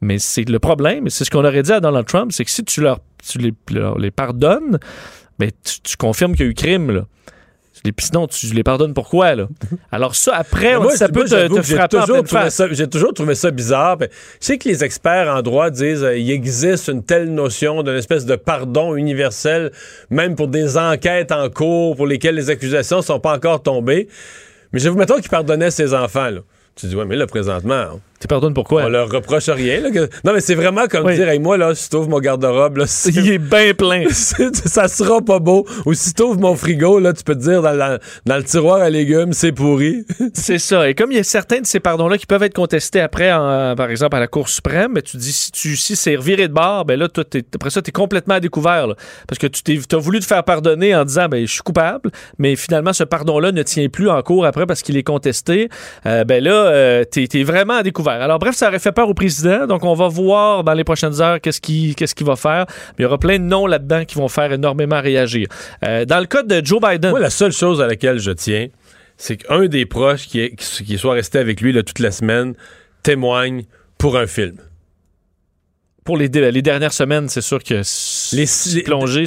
Mais 0.02 0.20
c'est 0.20 0.48
le 0.48 0.60
problème, 0.60 1.10
c'est 1.10 1.26
ce 1.26 1.32
qu'on 1.32 1.44
aurait 1.46 1.64
dit 1.64 1.72
à 1.74 1.80
Donald 1.80 2.06
Trump, 2.06 2.32
c'est 2.32 2.46
que 2.46 2.52
si 2.52 2.64
tu 2.64 2.82
leur 2.82 3.00
tu 3.28 3.40
les, 3.40 3.54
leur, 3.72 3.98
les 3.98 4.12
pardonnes, 4.12 4.78
ben, 5.40 5.50
tu, 5.66 5.82
tu 5.82 5.98
confirmes 5.98 6.34
qu'il 6.36 6.46
y 6.46 6.48
a 6.48 6.52
eu 6.52 6.54
crime. 6.54 6.92
Là. 6.92 7.02
Sinon, 8.00 8.28
tu 8.28 8.48
les 8.54 8.64
pardonnes 8.64 8.94
pourquoi, 8.94 9.36
là? 9.36 9.48
Alors 9.92 10.16
ça, 10.16 10.36
après, 10.36 10.78
moi, 10.80 10.96
ça 10.96 11.10
peut 11.10 11.24
te, 11.26 11.48
te 11.48 11.62
frapper 11.62 11.98
en 11.98 12.02
toujours 12.02 12.24
pleine 12.24 12.28
face. 12.28 12.56
ça- 12.56 12.68
J'ai 12.72 12.88
toujours 12.90 13.14
trouvé 13.14 13.34
ça 13.36 13.50
bizarre. 13.52 13.98
Je 14.00 14.06
sais 14.40 14.58
que 14.58 14.68
les 14.68 14.84
experts 14.84 15.28
en 15.34 15.42
droit 15.42 15.70
disent 15.70 16.04
euh, 16.04 16.18
il 16.18 16.30
existe 16.32 16.88
une 16.90 17.04
telle 17.04 17.34
notion 17.34 17.84
d'une 17.84 17.96
espèce 17.96 18.26
de 18.26 18.36
pardon 18.36 18.96
universel, 18.96 19.72
même 20.10 20.36
pour 20.36 20.48
des 20.48 20.78
enquêtes 20.78 21.32
en 21.32 21.50
cours 21.50 21.96
pour 21.96 22.08
lesquelles 22.08 22.36
les 22.36 22.50
accusations 22.50 23.02
sont 23.02 23.20
pas 23.20 23.36
encore 23.36 23.62
tombées. 23.64 24.08
Mais 24.72 24.80
je 24.80 24.90
vous 24.90 24.98
mettons 24.98 25.20
qu'il 25.20 25.30
pardonnait 25.30 25.72
ses 25.72 25.94
enfants. 25.94 26.30
Là. 26.30 26.42
Tu 26.76 26.88
dis, 26.88 26.96
ouais, 26.96 27.06
mais 27.06 27.16
là, 27.16 27.26
présentement, 27.28 28.00
Tu 28.20 28.28
pardonnes 28.28 28.54
pourquoi? 28.54 28.84
on 28.86 28.90
leur 28.90 29.10
reproche 29.12 29.48
rien. 29.50 29.80
là, 29.82 29.92
que- 29.92 30.10
Non, 30.24 30.34
mais 30.34 30.40
c'est 30.40 30.56
vraiment 30.56 30.88
comme 30.88 31.06
Oui. 31.06 31.16
dire, 31.16 31.30
hey, 31.30 31.38
moi, 31.40 31.56
là, 31.58 31.76
si 31.76 31.88
t'ouvres 31.90 32.10
mon 32.10 32.20
garde-robe, 32.20 32.84
Il 33.14 33.32
est 33.32 33.38
bien 33.38 33.74
plein. 33.76 34.06
ça 34.12 34.88
sera 34.88 35.22
pas 35.22 35.40
beau. 35.40 35.66
Ou 35.86 35.94
si 35.94 36.14
t'ouvres 36.14 36.40
mon 36.40 36.56
frigo, 36.56 37.00
là, 37.00 37.14
tu 37.14 37.24
peux 37.24 37.36
te 37.36 37.42
dire 37.42 37.62
dans, 37.62 37.74
la- 37.74 38.00
dans 38.26 38.38
le 38.38 38.44
tiroir 38.44 38.82
à 38.82 38.90
légumes, 38.90 39.34
c'est 39.34 39.52
pourri. 39.52 40.04
C'est 40.34 40.58
ça. 40.60 40.90
Et 40.90 40.96
comme 40.96 41.12
il 41.12 41.18
y 41.18 41.20
a 41.20 41.24
certains 41.24 41.60
de 41.62 41.66
ces 41.68 41.80
pardons-là 41.80 42.18
qui 42.18 42.26
peuvent 42.26 42.42
être 42.44 42.54
contestés 42.56 43.02
après, 43.02 43.32
en- 43.32 43.76
par 43.76 43.90
exemple, 43.92 44.16
à 44.16 44.20
la 44.20 44.28
Cour 44.28 44.50
suprême, 44.50 44.94
mais 44.96 45.02
tu 45.04 45.18
dis, 45.18 45.32
si, 45.32 45.52
tu, 45.52 45.76
si 45.78 45.96
c'est 45.96 46.16
reviré 46.16 46.48
de 46.48 46.54
bord, 46.54 46.86
ben 46.86 46.98
là, 47.00 47.08
toi, 47.10 47.24
t'es- 47.24 47.44
après 47.54 47.70
ça, 47.70 47.82
tu 47.82 47.90
es 47.90 47.92
complètement 47.92 48.36
à 48.36 48.40
découvert. 48.40 48.88
là. 48.88 48.96
parce 49.28 49.38
que 49.40 49.48
tu 49.48 49.80
as 49.92 49.98
voulu 49.98 50.20
te 50.20 50.26
faire 50.26 50.44
pardonner 50.44 50.96
en 50.96 51.06
disant, 51.06 51.28
ben, 51.30 51.46
je 51.46 51.52
suis 51.52 51.62
coupable, 51.62 52.10
mais 52.40 52.56
finalement, 52.56 52.94
ce 52.94 53.04
pardon-là 53.04 53.52
ne 53.52 53.62
tient 53.64 53.88
plus 53.90 54.10
en 54.10 54.22
cours 54.24 54.46
après 54.46 54.66
parce 54.66 54.82
qu'il 54.82 54.98
est 54.98 55.04
contesté. 55.04 55.70
Euh, 56.06 56.24
ben 56.24 56.44
là, 56.44 56.52
euh, 56.68 57.04
tu 57.12 57.28
es, 57.32 57.44
vraiment 57.44 57.76
à 57.76 57.84
découvert. 57.84 58.07
Alors, 58.14 58.40
bref, 58.40 58.56
ça 58.56 58.68
aurait 58.68 58.80
fait 58.80 58.92
peur 58.92 59.10
au 59.10 59.14
président. 59.14 59.68
Donc, 59.68 59.84
on 59.84 59.94
va 59.94 60.08
voir 60.08 60.64
dans 60.64 60.74
les 60.74 60.84
prochaines 60.84 61.22
heures 61.22 61.40
qu'est-ce 61.42 61.62
qu'il 61.62 61.96
qu'est-ce 61.96 62.16
qu'il 62.16 62.26
va 62.26 62.36
faire. 62.36 62.66
Mais 62.68 62.96
il 63.00 63.02
y 63.04 63.06
aura 63.06 63.18
plein 63.18 63.40
de 63.40 63.44
noms 63.44 63.68
là-dedans 63.68 64.06
qui 64.06 64.16
vont 64.16 64.28
faire 64.28 64.52
énormément 64.52 65.02
réagir. 65.02 65.48
Euh, 65.86 66.06
dans 66.06 66.20
le 66.20 66.26
cas 66.26 66.44
de 66.44 66.66
Joe 66.66 66.82
Biden. 66.82 67.12
Moi, 67.12 67.20
la 67.20 67.30
seule 67.30 67.52
chose 67.52 67.82
à 67.82 67.88
laquelle 67.88 68.20
je 68.20 68.32
tiens, 68.32 68.68
c'est 69.18 69.38
qu'un 69.38 69.66
des 69.68 69.86
proches 69.86 70.28
qui, 70.28 70.40
est, 70.42 70.56
qui, 70.56 70.84
qui 70.84 70.98
soit 70.98 71.14
resté 71.14 71.40
avec 71.40 71.62
lui 71.62 71.74
là, 71.74 71.84
toute 71.84 72.00
la 72.00 72.12
semaine 72.12 72.54
témoigne 73.04 73.64
pour 73.98 74.18
un 74.18 74.28
film. 74.28 74.58
pour 76.08 76.16
les, 76.18 76.30
les 76.30 76.62
dernières 76.62 76.94
semaines, 76.94 77.28
c'est 77.28 77.42
sûr 77.42 77.62
que 77.62 77.82
Les, 78.34 78.46
ça 78.46 78.80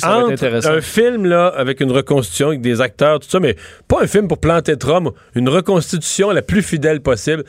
va 0.08 0.20
être 0.20 0.32
intéressant. 0.32 0.70
Un 0.70 0.80
film 0.80 1.26
là, 1.26 1.48
avec 1.48 1.80
une 1.80 1.92
reconstitution, 1.92 2.48
avec 2.48 2.62
des 2.62 2.80
acteurs, 2.80 3.20
tout 3.20 3.28
ça, 3.28 3.38
mais 3.38 3.54
pas 3.86 4.02
un 4.02 4.06
film 4.06 4.28
pour 4.28 4.38
planter 4.38 4.78
Trump, 4.78 5.10
une 5.34 5.50
reconstitution 5.50 6.30
la 6.30 6.40
plus 6.40 6.62
fidèle 6.62 7.02
possible. 7.02 7.44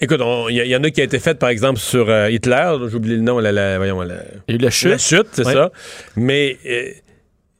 Écoute, 0.00 0.20
il 0.50 0.56
y, 0.56 0.68
y 0.68 0.76
en 0.76 0.84
a 0.84 0.90
qui 0.90 1.00
a 1.00 1.04
été 1.04 1.18
faite, 1.18 1.38
par 1.38 1.48
exemple, 1.48 1.80
sur 1.80 2.08
euh, 2.08 2.30
Hitler. 2.30 2.72
J'ai 2.88 2.94
oublié 2.96 3.16
le 3.16 3.22
nom. 3.22 3.38
La, 3.40 3.50
la- 3.52 3.78
voyons, 3.78 4.00
la, 4.02 4.14
Il 4.46 4.52
y 4.54 4.58
a 4.58 4.60
eu 4.60 4.62
la 4.62 4.70
chute. 4.70 4.90
La 4.90 4.98
chute, 4.98 5.26
c'est 5.32 5.44
Ouais. 5.46 5.52
ça. 5.52 5.72
Mais 6.16 6.56
euh, 6.66 6.90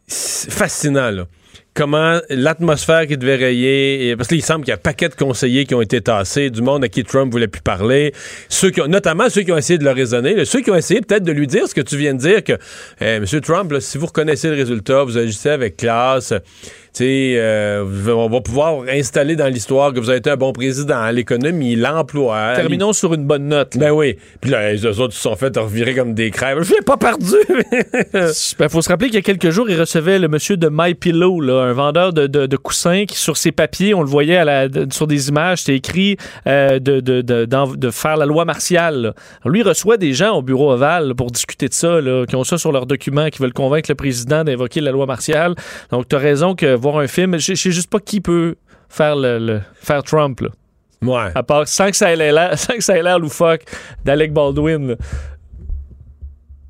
fascinant, 0.09 1.11
là. 1.11 1.27
Comment 1.75 2.19
l'atmosphère 2.29 3.07
qui 3.07 3.17
devait 3.17 3.37
rayer, 3.37 4.09
et- 4.09 4.17
parce 4.17 4.29
qu'il 4.29 4.43
semble 4.43 4.65
qu'il 4.65 4.71
y 4.71 4.73
a 4.73 4.77
un 4.77 4.79
paquet 4.79 5.09
de 5.09 5.15
conseillers 5.15 5.65
qui 5.65 5.77
ont 5.77 5.81
été 5.83 6.01
tassés, 6.01 6.51
du 6.51 6.61
monde 6.61 6.83
à 6.83 6.89
qui 6.89 7.05
Trump 7.05 7.31
voulait 7.31 7.47
plus 7.47 7.61
parler, 7.61 8.13
ceux 8.49 8.71
qui 8.71 8.81
ont, 8.81 8.89
notamment 8.89 9.29
ceux 9.29 9.43
qui 9.43 9.53
ont 9.53 9.57
essayé 9.59 9.79
de 9.79 9.85
le 9.85 9.93
raisonner, 9.93 10.35
là, 10.35 10.45
ceux 10.45 10.61
qui 10.61 10.73
ont 10.73 10.77
essayé 10.77 11.01
peut-être 11.03 11.23
de 11.23 11.31
lui 11.31 11.47
dire 11.47 11.69
ce 11.69 11.75
que 11.77 11.81
tu 11.81 11.97
viens 11.97 12.15
de 12.15 12.19
dire, 12.19 12.43
que 12.43 12.55
eh, 13.01 13.21
Monsieur 13.21 13.41
Trump, 13.41 13.71
là, 13.71 13.81
si 13.81 13.97
vous 13.97 14.07
reconnaissez 14.07 14.49
le 14.49 14.57
résultat, 14.57 15.05
vous 15.05 15.19
agissez 15.19 15.51
avec 15.51 15.77
classe, 15.77 16.33
euh, 17.05 17.85
on 18.09 18.29
va 18.29 18.41
pouvoir 18.41 18.83
installer 18.89 19.37
dans 19.37 19.47
l'histoire 19.47 19.93
que 19.93 20.01
vous 20.01 20.09
avez 20.11 20.19
été 20.19 20.31
un 20.31 20.37
bon 20.37 20.53
président, 20.53 21.09
l'économie, 21.11 21.77
l'emploi. 21.77 22.53
Terminons 22.57 22.93
sur 22.93 23.15
une 23.15 23.25
bonne 23.27 23.49
note. 23.49 23.75
là. 23.75 23.87
Ben 23.87 23.91
oui. 23.93 24.17
Puis 24.41 24.51
là, 24.51 24.73
les 24.73 24.85
autres 24.87 25.13
se 25.15 25.21
sont 25.21 25.37
fait 25.37 25.57
revirer 25.57 25.95
comme 25.95 26.15
des 26.15 26.31
crèves. 26.31 26.63
Je 26.63 26.75
l'ai 26.75 26.83
pas 26.83 26.97
perdu. 26.97 27.25
Ben, 28.59 28.69
faut 28.69 28.83
se 28.83 28.89
rappeler 28.89 29.09
qu'il 29.09 29.17
y 29.17 29.19
a 29.19 29.23
quelques 29.23 29.51
jours, 29.51 29.69
il 29.71 29.79
recevait 29.79 30.19
le 30.19 30.29
monsieur 30.29 30.57
de 30.57 30.69
My 30.73 30.95
Pillow, 30.95 31.41
là, 31.41 31.63
un 31.65 31.73
vendeur 31.73 32.13
de, 32.13 32.27
de- 32.27 32.47
de 32.47 32.57
coussins 32.57 33.05
qui, 33.07 33.17
sur 33.17 33.37
ses 33.37 33.53
papiers, 33.53 33.95
on 33.95 34.01
le 34.01 34.09
voyait 34.09 34.37
à 34.37 34.45
la- 34.45 34.69
de- 34.69 34.93
sur 34.93 35.07
des 35.07 35.29
images, 35.29 35.59
c'était 35.59 35.77
écrit 35.77 36.17
euh, 36.47 36.79
de, 36.79 37.91
faire 37.91 38.17
la 38.17 38.27
loi 38.27 38.45
martiale. 38.45 39.15
Alors, 39.43 39.53
lui, 39.53 39.61
il 39.61 39.69
reçoit 39.69 39.97
des 39.97 40.13
gens 40.13 40.37
au 40.37 40.43
bureau 40.43 40.73
ovale 40.73 41.09
là, 41.09 41.15
pour 41.15 41.31
discuter 41.31 41.69
de 41.69 41.75
ça, 41.75 41.99
qui 42.29 42.37
ont 42.37 42.45
ça 42.45 42.59
sur 42.59 42.73
leurs 42.73 42.87
documents, 42.87 43.29
qui 43.29 43.41
veulent 43.41 43.53
convaincre 43.53 43.91
le 43.91 43.95
président 43.95 44.45
d'invoquer 44.45 44.81
la 44.81 44.91
loi 44.91 45.07
martiale. 45.07 45.55
Donc, 45.91 46.09
tu 46.09 46.17
as 46.17 46.19
raison 46.19 46.55
que 46.55 46.75
voir 46.91 47.03
un 47.03 47.07
film, 47.07 47.39
je 47.39 47.53
je 47.53 47.55
sais 47.55 47.71
juste 47.71 47.91
pas 47.91 48.01
qui 48.01 48.21
peut 48.21 48.57
faire, 48.89 49.17
le, 49.17 49.39
le- 49.39 49.61
faire 49.81 50.03
Trump. 50.03 50.41
Là. 50.41 50.49
ouais. 51.03 51.31
À 51.35 51.43
part, 51.43 51.67
sans 51.69 51.91
que 51.91 51.97
ça 51.97 52.13
ait 52.13 52.17
l'air, 52.17 53.19
loufoque 53.21 53.63
d'Alec 54.05 54.33
Baldwin. 54.33 54.89
là. 54.89 54.95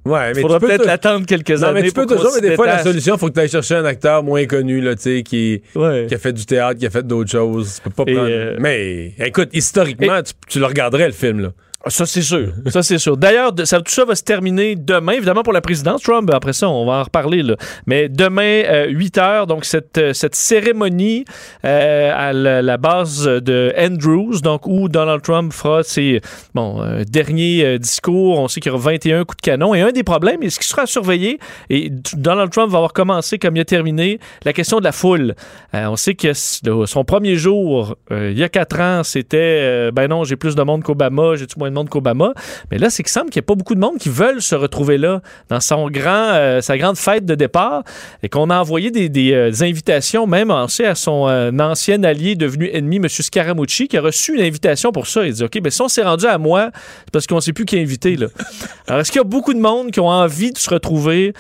Ouais, 0.04 0.33
mais 0.35 0.40
Faudra 0.40 0.59
peut-être 0.59 0.83
te- 0.83 0.87
l'attendre 0.87 1.26
quelques 1.26 1.50
Non, 1.50 1.64
années. 1.68 1.83
mais 1.83 1.88
tu 1.88 1.92
peux 1.94 2.07
toujours, 2.07 2.33
mais 2.35 2.48
des 2.48 2.57
fois, 2.57 2.64
la 2.66 2.83
solution, 2.83 3.16
il 3.16 3.18
faut 3.18 3.28
que 3.28 3.35
tu 3.35 3.40
ailles 3.40 3.48
chercher 3.50 3.74
un 3.74 3.85
acteur 3.85 4.22
moins 4.22 4.46
connu, 4.46 4.81
là, 4.81 4.94
tu 4.96 5.02
sais, 5.02 5.22
qui, 5.22 5.61
Ouais. 5.74 6.07
qui 6.09 6.14
a 6.14 6.18
fait 6.18 6.33
du 6.33 6.46
théâtre, 6.46 6.78
qui 6.81 6.87
a 6.87 6.90
fait 6.90 7.07
d'autres 7.07 7.31
choses. 7.31 7.74
Tu 7.76 7.81
peux 7.83 7.90
pas 7.90 8.04
prendre- 8.07 8.26
euh, 8.31 8.57
Mais, 8.59 9.12
écoute, 9.18 9.50
historiquement, 9.52 10.22
tu, 10.22 10.33
tu 10.48 10.61
le 10.61 10.64
regarderais, 10.66 11.07
le 11.09 11.12
film, 11.12 11.40
là. 11.40 11.52
Ça, 11.88 12.07
c'est 12.07 12.22
sûr. 12.22 12.53
Ça, 12.66 12.83
c'est 12.83 12.98
sûr. 12.98 13.16
D'ailleurs, 13.16 13.55
tout 13.55 13.64
ça 13.87 14.05
va 14.05 14.14
se 14.14 14.22
terminer 14.22 14.77
demain, 14.77 15.12
évidemment, 15.12 15.42
pour 15.42 15.53
la 15.53 15.61
présidence 15.61 16.03
Trump. 16.03 16.31
Après 16.33 16.53
ça, 16.53 16.68
on 16.68 16.87
va 16.87 16.94
en 16.94 17.03
reparler. 17.05 17.42
Là. 17.42 17.57
Mais 17.87 18.09
demain, 18.09 18.62
euh, 18.66 18.87
8 18.88 19.18
heures, 19.18 19.46
donc 19.46 19.64
cette, 19.64 19.98
euh, 19.98 20.12
cette 20.12 20.35
cérémonie 20.35 21.24
euh, 21.64 22.12
à 22.14 22.33
la, 22.33 22.77
base 22.77 23.24
de 23.24 23.72
Andrews, 23.79 24.40
donc 24.40 24.66
où 24.66 24.88
Donald 24.88 25.22
Trump 25.22 25.53
fera 25.53 25.83
ses 25.83 26.20
bon, 26.55 26.83
euh, 26.83 27.05
derniers 27.05 27.64
euh, 27.64 27.79
discours. 27.79 28.38
On 28.38 28.48
sait 28.48 28.61
qu'il 28.61 28.70
y 28.70 28.74
aura 28.74 28.92
21 28.92 29.24
coups 29.24 29.37
de 29.37 29.42
canon. 29.42 29.74
Et 29.74 29.81
un 29.81 29.92
des 29.92 30.05
problèmes, 30.05 30.42
et 30.42 30.51
ce 30.51 30.59
qui 30.59 30.68
sera 30.68 30.87
surveillé, 30.87 31.38
et 31.70 31.90
Donald 32.14 32.51
Trump 32.51 32.70
va 32.70 32.79
avoir 32.79 32.92
commencé 32.92 33.38
comme 33.38 33.57
il 33.57 33.61
a 33.61 33.64
terminé, 33.64 34.18
la 34.44 34.53
question 34.53 34.79
de 34.79 34.85
la 34.85 34.92
foule. 34.92 35.35
Euh, 35.74 35.87
on 35.87 35.96
sait 35.96 36.14
que 36.14 36.33
son 36.33 37.05
premier 37.05 37.37
jour, 37.37 37.96
euh, 38.11 38.31
il 38.33 38.38
y 38.38 38.42
a 38.42 38.48
quatre 38.48 38.81
ans, 38.81 39.03
c'était 39.03 39.37
euh, 39.61 39.90
ben 39.90 40.09
non, 40.09 40.24
j'ai 40.24 40.37
plus 40.37 40.55
de 40.55 40.62
monde 40.62 40.83
qu'Obama, 40.83 41.35
j'ai-tu 41.37 41.59
moins 41.59 41.70
de 41.70 41.74
qu'Obama. 41.86 42.32
Mais 42.70 42.78
là, 42.78 42.90
c'est 42.90 43.02
qu'il 43.02 43.12
semble 43.12 43.30
qu'il 43.30 43.40
n'y 43.40 43.44
a 43.44 43.48
pas 43.48 43.54
beaucoup 43.54 43.74
de 43.74 43.80
monde 43.80 43.98
qui 43.98 44.08
veulent 44.08 44.42
se 44.42 44.54
retrouver 44.54 44.98
là 44.98 45.20
dans 45.48 45.60
son 45.60 45.88
grand, 45.88 46.30
euh, 46.34 46.60
sa 46.60 46.76
grande 46.78 46.96
fête 46.96 47.24
de 47.24 47.34
départ 47.34 47.82
et 48.22 48.28
qu'on 48.28 48.50
a 48.50 48.58
envoyé 48.58 48.90
des, 48.90 49.08
des, 49.08 49.32
euh, 49.32 49.50
des 49.50 49.62
invitations, 49.62 50.26
même 50.26 50.50
à 50.50 50.66
son 50.94 51.28
euh, 51.28 51.50
ancien 51.58 52.02
allié 52.02 52.34
devenu 52.34 52.68
ennemi, 52.72 52.96
M. 52.96 53.08
Scaramucci, 53.08 53.88
qui 53.88 53.96
a 53.96 54.00
reçu 54.00 54.34
une 54.34 54.42
invitation 54.42 54.92
pour 54.92 55.06
ça. 55.06 55.24
Il 55.26 55.32
dit 55.32 55.44
OK, 55.44 55.60
ben 55.60 55.70
si 55.70 55.80
on 55.82 55.88
s'est 55.88 56.02
rendu 56.02 56.26
à 56.26 56.38
moi, 56.38 56.70
c'est 57.04 57.10
parce 57.12 57.26
qu'on 57.26 57.36
ne 57.36 57.40
sait 57.40 57.52
plus 57.52 57.64
qui 57.64 57.76
est 57.76 57.82
invité. 57.82 58.16
Là. 58.16 58.26
Alors, 58.88 59.00
est-ce 59.00 59.12
qu'il 59.12 59.18
y 59.20 59.22
a 59.22 59.24
beaucoup 59.24 59.54
de 59.54 59.60
monde 59.60 59.90
qui 59.90 60.00
ont 60.00 60.08
envie 60.08 60.52
de 60.52 60.58
se 60.58 60.70
retrouver 60.70 61.32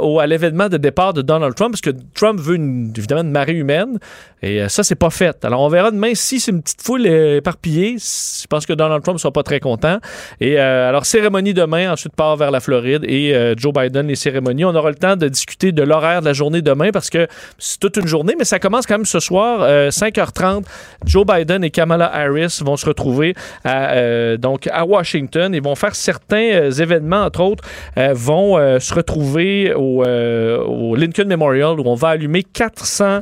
au, 0.00 0.20
à 0.20 0.26
l'événement 0.26 0.68
de 0.68 0.76
départ 0.76 1.12
de 1.14 1.22
Donald 1.22 1.54
Trump? 1.54 1.72
Parce 1.72 1.80
que 1.80 1.90
Trump 2.14 2.38
veut 2.40 2.56
une- 2.56 2.92
évidemment 2.96 3.22
une 3.22 3.30
marée 3.30 3.54
humaine. 3.54 3.98
Et 4.42 4.60
euh, 4.60 4.68
ça, 4.68 4.82
c'est 4.82 4.96
pas 4.96 5.10
fait. 5.10 5.44
Alors, 5.44 5.60
on 5.60 5.68
verra 5.68 5.90
demain 5.90 6.14
si 6.14 6.40
c'est 6.40 6.50
une 6.50 6.62
petite 6.62 6.82
foule 6.82 7.06
euh, 7.06 7.36
éparpillée. 7.36 7.96
Je 7.98 8.46
pense 8.48 8.66
que 8.66 8.72
Donald 8.72 9.02
Trump 9.02 9.16
ne 9.16 9.20
sera 9.20 9.32
pas 9.32 9.42
très 9.42 9.60
content. 9.60 9.98
Et 10.40 10.58
euh, 10.58 10.88
alors, 10.88 11.06
cérémonie 11.06 11.54
demain, 11.54 11.92
ensuite 11.92 12.14
part 12.14 12.36
vers 12.36 12.50
la 12.50 12.60
Floride 12.60 13.04
et 13.04 13.34
Joe 13.56 13.72
Biden, 13.72 14.08
les 14.08 14.16
cérémonies. 14.16 14.64
On 14.64 14.74
aura 14.74 14.90
le 14.90 14.96
temps 14.96 15.16
de 15.16 15.28
discuter 15.28 15.72
de 15.72 15.82
l'horaire 15.82 16.20
de 16.20 16.26
la 16.26 16.32
journée 16.32 16.62
demain 16.62 16.90
parce 16.92 17.10
que 17.10 17.26
c'est 17.58 17.78
toute 17.78 17.96
une 17.96 18.06
journée, 18.06 18.34
mais 18.38 18.44
ça 18.44 18.58
commence 18.58 18.86
quand 18.86 18.94
même 18.94 19.06
ce 19.06 19.20
soir, 19.20 19.60
euh, 19.62 19.90
5h30. 19.90 20.64
Joe 21.04 21.24
Biden 21.26 21.64
et 21.64 21.70
Kamala 21.70 22.12
Harris 22.12 22.60
vont 22.62 22.76
se 22.76 22.86
retrouver 22.86 23.34
à, 23.64 24.36
donc 24.36 24.68
à 24.72 24.84
Washington 24.84 25.54
et 25.54 25.60
vont 25.60 25.74
faire 25.74 25.94
certains 25.94 26.70
événements, 26.70 27.24
entre 27.24 27.40
autres, 27.40 27.64
vont 27.96 28.78
se 28.78 28.94
retrouver 28.94 29.72
au, 29.74 30.04
au 30.04 30.96
Lincoln 30.96 31.26
Memorial 31.26 31.80
où 31.80 31.84
on 31.86 31.94
va 31.94 32.10
allumer 32.10 32.42
400 32.42 33.20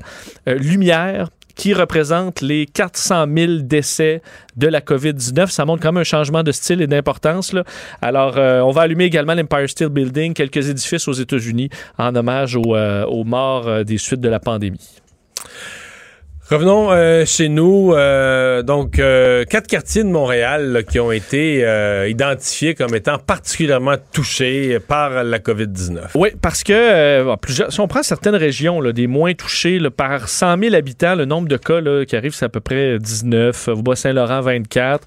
euh, 0.49 0.59
qui 1.61 1.75
représentent 1.75 2.41
les 2.41 2.65
400 2.65 3.27
000 3.37 3.53
décès 3.61 4.23
de 4.57 4.67
la 4.67 4.81
COVID-19. 4.81 5.49
Ça 5.49 5.67
montre 5.67 5.83
quand 5.83 5.93
même 5.93 6.01
un 6.01 6.05
changement 6.05 6.43
de 6.43 6.53
style 6.53 6.81
et 6.81 6.87
d'importance. 6.87 7.55
Alors, 8.01 8.39
euh, 8.39 8.61
on 8.61 8.71
va 8.71 8.83
allumer 8.83 9.05
également 9.05 9.35
l'Empire 9.35 9.69
State 9.69 9.93
Building, 9.93 10.33
quelques 10.33 10.71
édifices 10.71 11.07
aux 11.07 11.13
États-Unis 11.13 11.69
en 11.99 12.17
hommage 12.17 12.57
aux, 12.57 12.75
euh, 12.75 13.05
aux 13.05 13.25
morts 13.25 13.69
euh, 13.69 13.85
des 13.85 13.99
suites 13.99 14.23
de 14.23 14.29
la 14.31 14.41
pandémie. 14.41 14.81
Revenons 16.51 16.91
euh, 16.91 17.25
chez 17.27 17.49
nous. 17.49 17.93
Euh, 17.95 18.65
donc, 18.65 18.99
euh, 18.99 19.45
quatre 19.45 19.69
quartiers 19.69 20.03
de 20.03 20.09
Montréal 20.09 20.83
qui 20.91 20.99
ont 20.99 21.13
été 21.13 21.65
identifiés 22.09 22.75
comme 22.75 22.93
étant 22.93 23.19
particulièrement 23.19 23.95
touchés 24.13 24.81
par 24.81 25.23
la 25.23 25.39
COVID-19. 25.39 26.09
Oui, 26.17 26.31
parce 26.43 26.65
que 26.65 27.25
si 27.47 27.81
on 27.81 27.87
prend 27.87 28.03
certaines 28.03 28.35
régions, 28.35 28.81
là, 28.81 28.91
des 28.91 29.07
moins 29.07 29.33
touchées 29.35 29.79
par 29.97 30.29
100 30.29 30.59
000 30.59 30.75
habitants, 30.75 31.15
le 31.15 31.25
nombre 31.25 31.47
de 31.47 31.57
cas 31.57 31.81
qui 32.05 32.17
arrivent, 32.17 32.35
c'est 32.35 32.47
à 32.47 32.49
peu 32.49 32.59
près 32.59 32.99
19. 32.99 33.69
Au 33.69 33.83
Bas-Saint-Laurent, 33.83 34.41
24. 34.41 35.07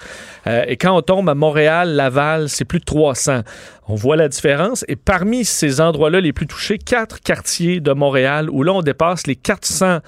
et 0.67 0.77
quand 0.77 0.95
on 0.95 1.01
tombe 1.01 1.27
à 1.27 1.35
Montréal, 1.35 1.89
Laval, 1.89 2.47
c'est 2.47 2.63
plus 2.63 2.79
de 2.79 2.85
300. 2.85 3.41
On 3.89 3.95
voit 3.95 4.15
la 4.15 4.29
différence. 4.29 4.85
Et 4.87 4.95
parmi 4.95 5.43
ces 5.43 5.81
endroits-là 5.81 6.21
les 6.21 6.31
plus 6.31 6.47
touchés, 6.47 6.77
quatre 6.77 7.19
quartiers 7.19 7.81
de 7.81 7.91
Montréal 7.91 8.49
où 8.49 8.63
là, 8.63 8.71
on 8.71 8.81
dépasse 8.81 9.27
les 9.27 9.35
400 9.35 9.99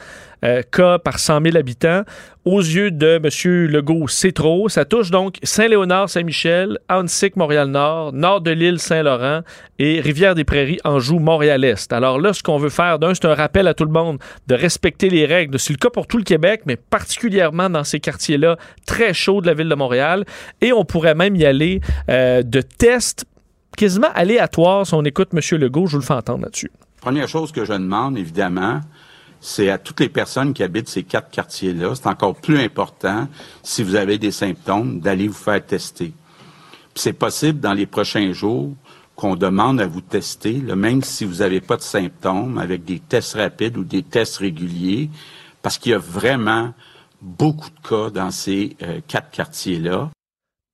euh, 0.44 0.62
cas 0.70 1.00
par 1.00 1.20
100 1.20 1.42
000 1.44 1.58
habitants. 1.58 2.04
Aux 2.46 2.60
yeux 2.60 2.92
de 2.92 3.20
M. 3.24 3.72
Legault, 3.72 4.08
c'est 4.08 4.32
trop. 4.32 4.70
Ça 4.70 4.86
touche 4.86 5.10
donc 5.10 5.38
Saint-Léonard, 5.42 6.10
Saint-Michel, 6.10 6.78
Annecy, 6.90 7.32
Montréal-Nord, 7.36 8.14
nord 8.14 8.42
de 8.42 8.52
l'île 8.52 8.80
Saint-Laurent 8.80 9.42
et 9.80 10.00
Rivière-des-Prairies, 10.00 10.80
Anjou, 10.84 11.18
Montréal-Est. 11.18 11.92
Alors 11.92 12.20
là, 12.20 12.34
ce 12.34 12.44
qu'on 12.44 12.60
veut 12.60 12.70
faire, 12.70 13.00
d'un, 13.00 13.16
c'est 13.16 13.26
un 13.26 13.34
rappel 13.34 13.68
à 13.68 13.74
tout 13.74 13.86
le 13.86 13.92
monde 13.92 14.20
de 14.46 14.54
respecter 14.54 15.10
les 15.10 15.26
règles. 15.26 15.58
C'est 15.58 15.74
le 15.74 15.78
cas 15.78 15.90
pour 15.90 16.06
tout 16.06 16.18
le 16.18 16.24
Québec, 16.24 16.62
mais 16.68 16.76
particulièrement 16.76 17.70
dans 17.70 17.84
ces 17.84 18.00
quartiers-là 18.00 18.58
très 18.86 19.14
chauds 19.14 19.42
de 19.42 19.48
la 19.48 19.56
ville 19.56 19.70
de 19.70 19.76
Montréal. 19.76 20.24
Et 20.62 20.72
on 20.72 20.86
pourrait 20.86 21.16
même 21.16 21.36
y 21.36 21.46
aller 21.46 21.82
euh, 22.10 22.44
de 22.44 22.62
tests 22.62 23.26
quasiment 23.76 24.12
aléatoires 24.14 24.86
si 24.86 24.94
on 24.94 25.04
écoute 25.04 25.30
M. 25.34 25.60
Legault. 25.60 25.88
Je 25.88 25.94
vous 25.94 26.02
le 26.02 26.06
fais 26.06 26.14
entendre 26.14 26.44
là-dessus. 26.44 26.72
Première 27.02 27.28
chose 27.28 27.52
que 27.52 27.66
je 27.66 27.74
demande, 27.74 28.18
évidemment, 28.18 28.82
c'est 29.46 29.70
à 29.70 29.78
toutes 29.78 30.00
les 30.00 30.10
personnes 30.10 30.56
qui 30.56 30.64
habitent 30.64 30.90
ces 30.90 31.04
quatre 31.04 31.30
quartiers-là. 31.30 31.94
C'est 31.94 32.08
encore 32.08 32.36
plus 32.36 32.58
important, 32.58 33.28
si 33.62 33.84
vous 33.84 33.94
avez 33.94 34.18
des 34.18 34.32
symptômes, 34.32 35.00
d'aller 35.00 35.28
vous 35.28 35.36
faire 35.36 35.64
tester. 35.64 36.14
C'est 36.96 37.14
possible 37.14 37.60
dans 37.60 37.74
les 37.74 37.86
prochains 37.86 38.34
jours 38.34 38.74
qu'on 39.16 39.36
demande 39.36 39.80
à 39.80 39.86
vous 39.86 40.02
tester, 40.02 40.54
même 40.54 41.04
si 41.04 41.26
vous 41.26 41.36
n'avez 41.36 41.62
pas 41.62 41.78
de 41.78 41.84
symptômes, 41.84 42.58
avec 42.58 42.86
des 42.86 43.00
tests 43.00 43.36
rapides 43.36 43.78
ou 43.78 43.84
des 43.84 44.02
tests 44.02 44.38
réguliers, 44.38 45.12
parce 45.62 45.78
qu'il 45.78 45.92
y 45.92 45.96
a 45.96 46.00
vraiment 46.00 46.74
beaucoup 47.22 47.70
de 47.70 47.88
cas 47.88 48.10
dans 48.10 48.32
ces 48.32 48.76
euh, 48.82 49.00
quatre 49.08 49.30
quartiers-là. 49.30 50.10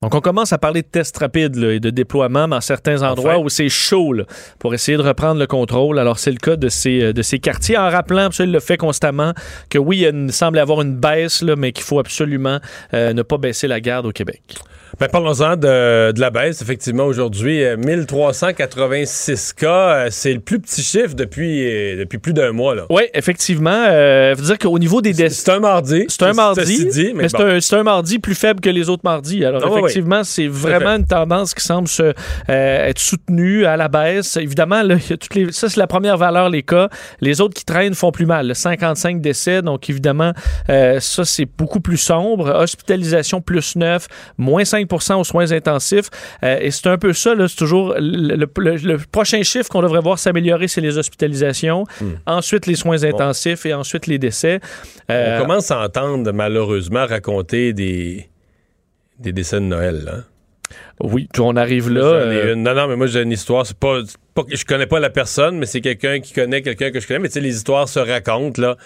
Donc, 0.02 0.16
on 0.16 0.22
commence 0.22 0.52
à 0.52 0.58
parler 0.58 0.82
de 0.82 0.88
tests 0.88 1.16
rapides 1.20 1.58
et 1.58 1.80
de 1.80 1.90
déploiement 1.92 2.48
dans 2.48 2.60
certains 2.60 3.04
endroits 3.04 3.38
où 3.38 3.50
c'est 3.50 3.70
chaud 3.70 4.16
pour 4.58 4.74
essayer 4.74 4.98
de 4.98 5.04
reprendre 5.04 5.40
le 5.40 5.46
contrôle. 5.46 6.00
Alors, 6.00 6.18
c'est 6.18 6.32
le 6.32 6.38
cas 6.38 6.56
de 6.56 6.70
ces, 6.70 7.04
euh, 7.04 7.14
de 7.14 7.22
ces 7.22 7.38
quartiers, 7.38 7.78
en 7.78 7.88
rappelant, 7.88 8.30
il 8.40 8.52
le 8.52 8.60
fait 8.60 8.78
constamment, 8.78 9.34
que 9.70 9.78
oui, 9.78 10.08
il 10.12 10.32
semble 10.32 10.58
y 10.58 10.60
avoir 10.60 10.82
une 10.82 10.96
baisse, 10.96 11.44
là, 11.44 11.56
mais 11.56 11.72
qu'il 11.72 11.84
faut 11.84 12.00
absolument 12.00 12.60
euh, 12.96 13.14
ne 13.14 13.22
pas 13.22 13.38
baisser 13.38 13.68
la 13.68 13.80
garde 13.80 14.08
au 14.08 14.12
Québec. 14.12 14.42
Ben, 15.02 15.08
parlons-en 15.08 15.56
de, 15.58 16.14
la 16.16 16.30
baisse. 16.30 16.62
Effectivement, 16.62 17.06
aujourd'hui, 17.06 17.64
1386 17.76 19.56
euh, 19.56 19.60
cas. 19.60 19.96
Euh, 19.96 20.08
c'est 20.12 20.32
le 20.32 20.40
plus 20.40 20.60
petit 20.60 20.84
chiffre 20.84 21.16
depuis, 21.16 21.66
euh, 21.66 21.98
depuis 21.98 22.20
plus 22.20 22.34
d'un 22.34 22.52
mois. 22.52 22.76
Oui, 22.92 23.02
effectivement. 23.16 23.72
Euh, 23.72 24.36
veut 24.38 24.46
dire 24.46 24.60
qu'au 24.60 24.78
niveau 24.78 25.02
des 25.02 25.14
décès. 25.14 25.30
C'est 25.30 25.52
un 25.54 25.60
mardi. 25.60 26.06
C'est 26.08 26.22
un 26.22 26.34
mardi. 26.34 27.14
mais, 27.16 27.30
c'est 27.30 27.76
un, 27.76 27.82
mardi 27.82 28.20
plus 28.20 28.36
faible 28.36 28.62
que 28.62 28.70
les 28.70 28.90
autres 28.90 29.02
mardis. 29.04 29.44
Alors, 29.44 29.64
ah, 29.66 29.80
effectivement, 29.80 30.24
c'est 30.24 30.46
vraiment 30.46 30.98
une 30.98 31.08
tendance 31.08 31.56
qui 31.56 31.64
semble 31.64 31.88
être 32.48 33.00
soutenue 33.00 33.66
à 33.66 33.78
la 33.78 33.88
baisse. 33.88 34.38
Évidemment, 34.38 34.84
là, 34.84 34.98
toutes 35.10 35.34
les, 35.34 35.52
ça, 35.52 35.68
c'est 35.68 35.80
la 35.80 35.88
première 35.88 36.18
valeur, 36.18 36.48
les 36.48 36.62
cas. 36.62 36.90
Les 37.22 37.42
autres 37.42 37.56
qui 37.56 37.66
traînent 37.66 37.96
font 37.96 38.12
plus 38.12 38.28
mal. 38.28 38.56
55 38.56 39.20
décès. 39.20 39.64
Donc, 39.64 39.90
évidemment, 39.90 40.34
ça, 40.68 41.26
c'est 41.26 41.48
beaucoup 41.58 41.80
plus 41.80 41.98
sombre. 41.98 42.54
Hospitalisation 42.54 43.42
plus 43.42 43.76
9, 43.76 44.06
moins 44.38 44.64
5 44.64 44.91
aux 44.94 45.24
soins 45.24 45.52
intensifs. 45.52 46.10
Euh, 46.44 46.58
et 46.60 46.72
c'est 46.72 46.88
un 46.88 46.98
peu 46.98 47.14
ça, 47.14 47.34
c'est 47.48 47.56
toujours 47.56 47.96
le, 47.98 48.46
prochain 49.12 49.44
chiffre 49.44 49.70
qu'on 49.70 49.82
devrait 49.82 50.02
voir 50.02 50.20
s'améliorer, 50.20 50.68
c'est 50.68 50.82
les 50.82 50.98
hospitalisations, 50.98 51.86
hmm. 52.00 52.12
ensuite 52.26 52.66
les 52.66 52.76
soins 52.76 53.04
intensifs 53.04 53.66
et 53.66 53.74
ensuite 53.74 54.08
les 54.08 54.20
décès. 54.20 54.60
Euh, 55.10 55.38
on 55.38 55.42
commence 55.42 55.72
à 55.72 55.82
entendre 55.82 56.32
malheureusement 56.32 57.06
raconter 57.06 57.74
des, 57.74 58.30
des 59.20 59.34
décès 59.34 59.58
de 59.58 59.66
Noël. 59.66 60.12
Hein? 60.12 60.24
Oui, 61.00 61.28
on 61.40 61.56
arrive 61.56 61.90
là. 61.90 62.04
Euh, 62.04 62.56
non, 62.56 62.74
non, 62.76 62.88
mais 62.88 62.96
moi 62.96 63.08
j'ai 63.08 63.22
une 63.22 63.32
histoire. 63.32 63.66
C'est 63.66 63.78
pas, 63.78 64.00
pas, 64.34 64.44
je 64.52 64.64
connais 64.66 64.86
pas 64.86 65.00
la 65.00 65.10
personne, 65.10 65.58
mais 65.58 65.66
c'est 65.66 65.82
quelqu'un 65.82 66.20
qui 66.20 66.34
connaît 66.34 66.62
quelqu'un 66.62 66.92
que 66.92 67.00
je 67.00 67.08
connais. 67.08 67.20
Mais 67.20 67.28
tu 67.28 67.36
sais, 67.36 67.42
les 67.42 67.56
histoires 67.56 67.90
se 67.90 68.00
racontent 68.00 68.62
là 68.62 68.78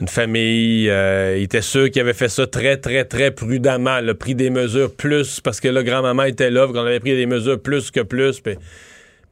une 0.00 0.08
famille. 0.08 0.88
Euh, 0.90 1.36
il 1.38 1.44
était 1.44 1.62
sûr 1.62 1.90
qu'il 1.90 2.00
avait 2.00 2.14
fait 2.14 2.28
ça 2.28 2.46
très, 2.46 2.76
très, 2.76 3.04
très 3.04 3.30
prudemment. 3.30 3.98
Il 3.98 4.08
a 4.08 4.14
pris 4.14 4.34
des 4.34 4.50
mesures 4.50 4.94
plus 4.94 5.40
parce 5.40 5.60
que 5.60 5.68
là, 5.68 5.82
grand-maman 5.82 6.24
était 6.24 6.50
là, 6.50 6.66
qu'on 6.66 6.78
avait 6.78 7.00
pris 7.00 7.14
des 7.14 7.26
mesures 7.26 7.60
plus 7.60 7.90
que 7.90 8.00
plus. 8.00 8.42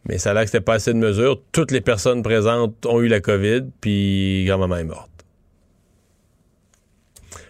mais 0.09 0.19
ça 0.19 0.31
a 0.31 0.35
l'air 0.35 0.43
que 0.43 0.51
c'était 0.51 0.61
pas 0.61 0.75
assez 0.75 0.93
de 0.93 0.99
mesures. 0.99 1.41
Toutes 1.53 1.71
les 1.71 1.81
personnes 1.81 2.23
présentes 2.23 2.87
ont 2.87 3.01
eu 3.01 3.09
la 3.09 3.21
COVID, 3.21 3.63
puis 3.81 4.45
grand-maman 4.47 4.77
est 4.77 4.85
morte. 4.85 5.11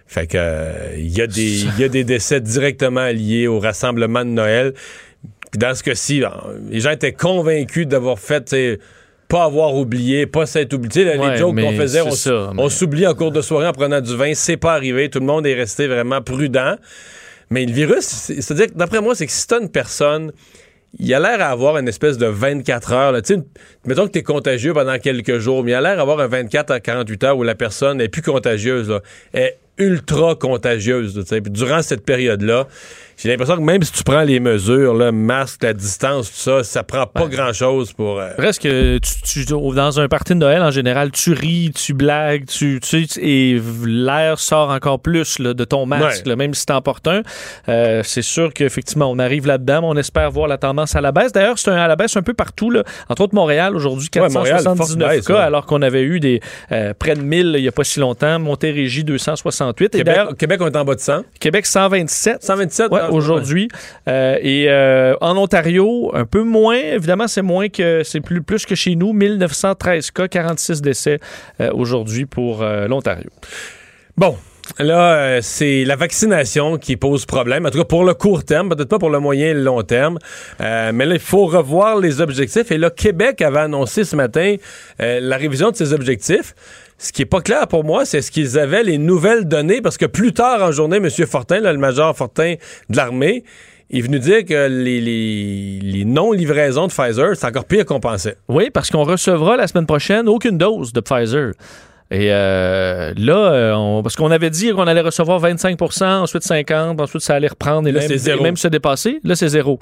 Fait 0.07 0.27
que 0.27 0.37
euh, 0.39 0.95
il 0.97 1.17
y, 1.17 1.23
a 1.23 1.27
des, 1.27 1.65
y 1.79 1.85
a 1.85 1.89
des 1.89 2.05
décès 2.05 2.41
directement 2.41 3.07
liés 3.07 3.47
au 3.47 3.59
rassemblement 3.59 4.25
de 4.25 4.31
Noël. 4.31 4.75
Puis 5.51 5.59
dans 5.59 5.75
ce 5.75 5.83
cas-ci, 5.83 6.23
les 6.71 6.81
gens 6.81 6.91
étaient 6.91 7.13
convaincus 7.13 7.87
d'avoir 7.87 8.19
fait 8.19 8.55
pas 9.33 9.45
avoir 9.45 9.75
oublié, 9.75 10.27
pas 10.27 10.45
s'être 10.45 10.75
oublié. 10.75 11.05
les 11.05 11.37
jokes 11.39 11.59
qu'on 11.59 11.73
faisait, 11.73 12.03
on, 12.03 12.69
s'oublie 12.69 13.07
en 13.07 13.15
cours 13.15 13.33
de 13.33 13.41
soirée 13.41 13.67
en 13.67 13.73
prenant 13.73 14.03
du 14.03 14.15
vin. 14.15 14.35
C'est 14.35 14.59
pas 14.59 14.75
arrivé. 14.75 15.09
Tout 15.09 15.21
le 15.21 15.25
monde 15.25 15.47
est 15.47 15.55
resté 15.55 15.87
vraiment 15.87 16.21
prudent. 16.21 16.77
Mais 17.49 17.65
le 17.65 17.73
virus, 17.73 18.05
c'est-à-dire 18.05 18.67
que 18.67 18.75
d'après 18.75 19.01
moi, 19.01 19.15
c'est 19.15 19.25
que 19.27 19.33
si 19.33 19.47
t'as 19.47 19.63
une 19.63 19.71
personne, 19.71 20.33
il 20.99 21.15
a 21.15 21.19
l'air 21.19 21.41
à 21.41 21.47
avoir 21.47 21.79
une 21.79 21.89
espèce 21.89 22.19
de 22.19 22.27
24 22.27 22.93
heures. 22.93 23.13
Là. 23.13 23.21
Mettons 23.87 24.07
que 24.07 24.13
tu 24.13 24.19
es 24.19 24.23
contagieux 24.23 24.75
pendant 24.75 24.99
quelques 24.99 25.39
jours, 25.39 25.65
mais 25.65 25.71
il 25.71 25.75
a 25.77 25.81
l'air 25.81 25.97
d'avoir 25.97 26.21
un 26.21 26.27
24 26.27 26.71
à 26.71 26.81
48 26.81 27.25
heures 27.25 27.39
où 27.39 27.43
la 27.43 27.55
personne 27.55 28.03
est 28.03 28.09
plus 28.09 28.23
contagieuse. 28.23 28.91
Là. 28.91 29.01
est 29.33 29.57
ultra 29.79 30.35
contagieuse. 30.35 31.25
Puis 31.27 31.41
durant 31.51 31.81
cette 31.81 32.05
période-là, 32.05 32.69
j'ai 33.23 33.29
l'impression 33.29 33.57
que 33.57 33.63
même 33.63 33.83
si 33.83 33.93
tu 33.93 34.03
prends 34.03 34.23
les 34.23 34.41
mesures, 34.41 34.95
le 34.95 35.13
masque, 35.13 35.63
la 35.63 35.73
distance, 35.73 36.31
tout 36.31 36.39
ça, 36.39 36.65
ça 36.65 36.83
prend 36.83 37.07
pas 37.07 37.27
grand-chose 37.27 37.93
pour... 37.93 38.19
Euh... 38.19 38.31
Presque, 38.37 38.63
tu, 38.63 39.45
dans 39.45 40.01
un 40.01 40.09
party 40.09 40.33
de 40.33 40.39
Noël, 40.39 40.63
en 40.63 40.73
général, 40.73 41.13
tu 41.13 41.33
ris, 41.33 41.71
tu 41.73 41.95
blagues, 41.95 42.47
tu, 42.47 42.81
tu 42.81 43.07
et 43.21 43.61
l'air 43.87 44.39
sort 44.39 44.71
encore 44.71 45.01
plus 45.01 45.39
là, 45.39 45.55
de 45.55 45.65
ton 45.65 45.87
masque, 45.87 46.27
même 46.27 46.53
si 46.55 46.67
t'en 46.67 46.81
portes 46.81 47.07
un. 47.07 47.23
Euh, 47.69 48.03
c'est 48.05 48.23
sûr 48.23 48.53
qu'effectivement, 48.53 49.11
on 49.11 49.19
arrive 49.19 49.47
là-dedans, 49.47 49.81
on 49.85 49.97
espère 49.97 50.31
voir 50.31 50.49
la 50.49 50.59
tendance 50.59 50.97
à 50.97 51.01
la 51.01 51.13
baisse. 51.13 51.33
D'ailleurs, 51.33 51.59
c'est 51.59 51.71
à 51.71 51.87
la 51.87 51.97
baisse 51.97 52.17
un 52.17 52.23
peu 52.23 52.35
partout. 52.35 52.71
Là. 52.71 52.83
Entre 53.09 53.23
autres, 53.23 53.35
Montréal, 53.35 53.77
aujourd'hui, 53.77 54.09
479 54.09 55.25
cas, 55.25 55.41
alors 55.41 55.67
qu'on 55.67 55.83
avait 55.83 56.03
eu 56.03 56.19
des 56.19 56.41
euh, 56.73 56.93
près 56.99 57.15
de 57.15 57.21
1000 57.21 57.55
il 57.57 57.63
n'y 57.63 57.69
a 57.69 57.73
pas 57.73 57.85
si 57.85 58.01
longtemps. 58.01 58.39
Montérégie, 58.39 59.05
268. 59.05 59.93
Québec, 59.93 60.19
et 60.31 60.35
Québec, 60.35 60.61
on 60.61 60.67
est 60.67 60.77
en 60.77 60.85
bas 60.85 60.95
de 60.95 61.01
100. 61.01 61.23
Québec, 61.39 61.67
127. 61.67 62.43
127, 62.43 62.91
aujourd'hui. 63.13 63.69
Euh, 64.09 64.39
et 64.41 64.67
euh, 64.69 65.15
en 65.21 65.37
Ontario, 65.37 66.11
un 66.15 66.25
peu 66.25 66.43
moins. 66.43 66.77
Évidemment, 66.77 67.29
c'est 67.29 67.43
moins 67.43 67.69
que 67.69 68.03
c'est 68.05 68.21
plus, 68.21 68.43
plus 68.43 68.67
que 68.67 68.75
chez 68.75 68.95
nous. 68.97 69.13
1913 69.13 70.11
cas, 70.11 70.29
46 70.29 70.83
décès 70.83 71.19
euh, 71.61 71.71
aujourd'hui 71.73 72.27
pour 72.27 72.63
l'Ontario. 72.63 73.31
Bon, 74.17 74.37
Là, 74.79 75.43
c'est 75.43 75.85
la 75.85 75.97
vaccination 75.97 76.79
qui 76.79 76.97
pose 76.97 77.27
problème, 77.27 77.67
en 77.67 77.71
tout 77.71 77.79
cas 77.79 77.85
pour 77.85 78.05
le 78.05 78.15
court 78.15 78.45
terme, 78.45 78.69
peut-être 78.69 78.89
pas 78.89 79.01
pour 79.01 79.11
le 79.11 79.19
moyen 79.19 79.49
et 79.49 79.55
le 79.55 79.63
long 79.63 79.83
terme. 79.83 80.19
mais 80.61 81.05
là, 81.05 81.15
il 81.15 81.21
faut 81.21 81.47
revoir 81.47 81.99
les 81.99 82.21
objectifs. 82.21 82.71
Et 82.71 82.79
là, 82.79 82.89
Québec 82.89 83.43
avait 83.43 83.59
annoncé 83.59 84.05
ce 84.05 84.15
matin 84.15 84.55
la 84.99 85.37
révision 85.37 85.73
de 85.73 85.77
ses 85.77 85.93
objectifs. 85.93 86.55
Ce 87.03 87.11
qui 87.11 87.23
est 87.23 87.27
pas 87.27 87.41
clair 87.41 87.67
pour 87.67 87.83
moi, 87.83 88.05
c'est 88.05 88.23
ce 88.23 88.31
qu'ils 88.31 88.61
avaient 88.61 88.85
les 88.85 88.97
nouvelles 88.97 89.47
données, 89.47 89.83
parce 89.83 89.99
que 89.99 90.07
plus 90.07 90.33
tard 90.33 90.63
en 90.63 90.71
journée, 90.71 90.99
M. 90.99 91.11
Fortin, 91.27 91.59
le 91.59 91.77
major 91.77 92.17
Fortin 92.17 92.55
de 92.91 92.97
l'armée, 92.97 93.43
il 93.91 93.99
est 93.99 94.03
venu 94.03 94.21
dire 94.21 94.45
que 94.45 94.69
les, 94.69 95.01
les 95.01 96.05
non-livraisons 96.05 96.87
de 96.87 96.93
Pfizer, 96.93 97.35
c'est 97.35 97.47
encore 97.47 97.65
pire 97.65 97.85
qu'on 97.87 97.99
pensait. 97.99 98.37
Oui, 98.47 98.71
parce 98.73 98.89
qu'on 98.89 99.03
recevra 99.03 99.57
la 99.57 99.67
semaine 99.67 99.87
prochaine 99.87 100.29
aucune 100.29 100.59
dose 100.59 100.93
de 100.93 101.01
Pfizer. 101.01 101.55
Et 102.13 102.29
euh, 102.31 103.15
là, 103.17 103.53
euh, 103.53 104.03
parce 104.03 104.17
qu'on 104.17 104.31
avait 104.31 104.51
dit 104.51 104.71
qu'on 104.71 104.87
allait 104.87 105.01
recevoir 105.01 105.41
25% 105.41 106.05
ensuite 106.05 106.43
50 106.43 107.01
ensuite 107.01 107.23
ça 107.23 107.37
allait 107.37 107.49
reprendre 107.49 107.89
et, 107.89 107.93
là, 107.93 108.03
même, 108.43 108.59
se 108.59 108.69
dépasser. 108.69 109.19
Là, 109.25 109.35
c'est 109.35 109.49
zéro. 109.49 109.79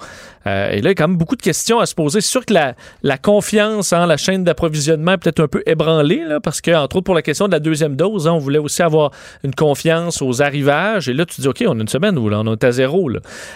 Euh, 0.46 0.70
et 0.70 0.76
là, 0.76 0.80
il 0.80 0.86
y 0.86 0.88
a 0.90 0.94
quand 0.94 1.08
même 1.08 1.16
beaucoup 1.16 1.34
de 1.34 1.42
questions 1.42 1.80
à 1.80 1.86
se 1.86 1.94
poser. 1.96 2.20
C'est 2.20 2.30
sûr 2.30 2.46
que 2.46 2.54
la, 2.54 2.76
la 3.02 3.18
confiance 3.18 3.92
en 3.92 4.06
la 4.06 4.16
chaîne 4.16 4.44
d'approvisionnement 4.44 5.14
est 5.14 5.18
peut-être 5.18 5.40
un 5.40 5.48
peu 5.48 5.64
ébranlée, 5.66 6.22
là, 6.24 6.38
parce 6.38 6.60
que, 6.60 6.70
entre 6.70 6.96
autres, 6.96 7.04
pour 7.04 7.16
la 7.16 7.22
question 7.22 7.48
de 7.48 7.52
la 7.52 7.58
deuxième 7.58 7.96
dose, 7.96 8.28
hein, 8.28 8.32
on 8.32 8.38
voulait 8.38 8.58
aussi 8.58 8.82
avoir 8.82 9.10
une 9.42 9.54
confiance 9.54 10.22
aux 10.22 10.40
arrivages. 10.40 11.08
Et 11.08 11.14
là, 11.14 11.26
tu 11.26 11.40
dis, 11.40 11.48
OK, 11.48 11.64
on 11.66 11.76
a 11.76 11.82
une 11.82 11.88
semaine 11.88 12.16
où 12.16 12.28
là, 12.28 12.42
on 12.44 12.52
est 12.52 12.62
à 12.62 12.70
zéro. 12.70 13.10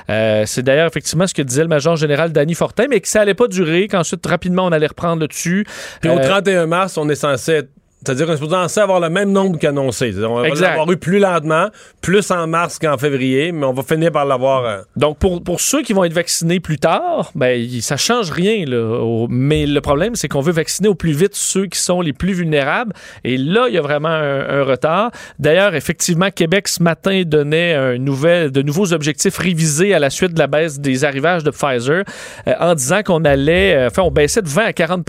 c'est 0.09 0.63
d'ailleurs 0.63 0.89
effectivement 0.89 1.29
ce 1.29 1.35
que 1.35 1.43
disait 1.43 1.63
le 1.63 1.69
major 1.69 1.95
général 1.95 2.33
Danny 2.33 2.55
Fortin, 2.55 2.87
mais 2.91 2.99
que 2.99 3.09
ça 3.09 3.21
allait 3.21 3.35
pas 3.35 3.47
durer, 3.47 3.87
qu'ensuite, 3.87 4.27
rapidement, 4.27 4.67
on 4.67 4.73
allait 4.73 4.89
reprendre 4.89 5.21
le 5.21 5.29
dessus. 5.29 5.65
Puis 6.01 6.11
au 6.11 6.19
31 6.19 6.67
mars, 6.67 6.99
on 6.99 7.09
est 7.09 7.15
censé 7.15 7.53
être 7.53 7.71
C'est-à-dire 8.05 8.27
qu'on 8.27 8.33
est 8.33 8.37
supposé 8.37 8.81
avoir 8.81 9.01
le 9.01 9.09
même 9.09 9.33
nombre 9.33 9.59
qu'annoncé. 9.59 10.15
On 10.25 10.43
va 10.43 10.49
l'avoir 10.49 10.91
eu 10.91 10.97
plus 10.97 11.19
lentement, 11.19 11.69
plus 12.01 12.31
en 12.31 12.47
mars 12.47 12.79
qu'en 12.79 12.99
février, 12.99 13.53
mais 13.53 13.65
on 13.67 13.73
va 13.73 13.83
finir 13.83 14.13
par 14.13 14.25
l'avoir. 14.25 14.65
Euh, 14.65 14.79
Donc, 14.97 15.19
pour, 15.19 15.43
pour 15.43 15.61
ceux 15.61 15.83
qui 15.83 15.93
vont 15.93 16.05
être 16.05 16.13
vaccinés 16.13 16.61
plus 16.61 16.79
tard, 16.79 17.31
ben, 17.35 17.67
ça 17.81 17.97
change 17.97 18.31
rien. 18.31 18.65
Là, 18.67 19.27
mais 19.29 19.67
le 19.67 19.81
problème, 19.81 20.15
c'est 20.15 20.29
qu'on 20.29 20.41
veut 20.41 20.53
vacciner 20.53 20.89
au 20.89 20.95
plus 20.95 21.13
vite 21.13 21.35
ceux 21.35 21.67
qui 21.67 21.79
sont 21.79 22.01
les 22.01 22.13
plus 22.13 22.33
vulnérables. 22.33 22.93
Et 23.25 23.37
là, 23.37 23.67
il 23.69 23.75
y 23.75 23.79
a 23.79 23.83
vraiment 23.83 24.09
un, 24.09 24.65
retard. 24.65 25.11
D'ailleurs, 25.39 25.75
effectivement, 25.75 26.31
Québec, 26.31 26.69
ce 26.69 26.83
matin, 26.83 27.23
donnait 27.27 27.75
un 27.75 27.99
nouvel, 27.99 28.51
de 28.51 28.63
nouveaux 28.63 28.93
objectifs 28.93 29.37
révisés 29.37 29.95
à 29.95 29.99
la 29.99 30.11
suite 30.11 30.33
de 30.33 30.39
la 30.39 30.47
baisse 30.47 30.81
des 30.81 31.05
arrivages 31.05 31.45
de 31.45 31.51
Pfizer 31.51 32.05
euh, 32.49 32.53
en 32.61 32.75
disant 32.75 33.03
qu'on 33.03 33.25
allait, 33.25 33.75
euh, 33.75 33.87
enfin, 33.89 34.03
on 34.03 34.11
baissait 34.11 34.43
de 34.43 34.49
20 34.49 34.65
à 34.65 34.73
40 34.73 35.05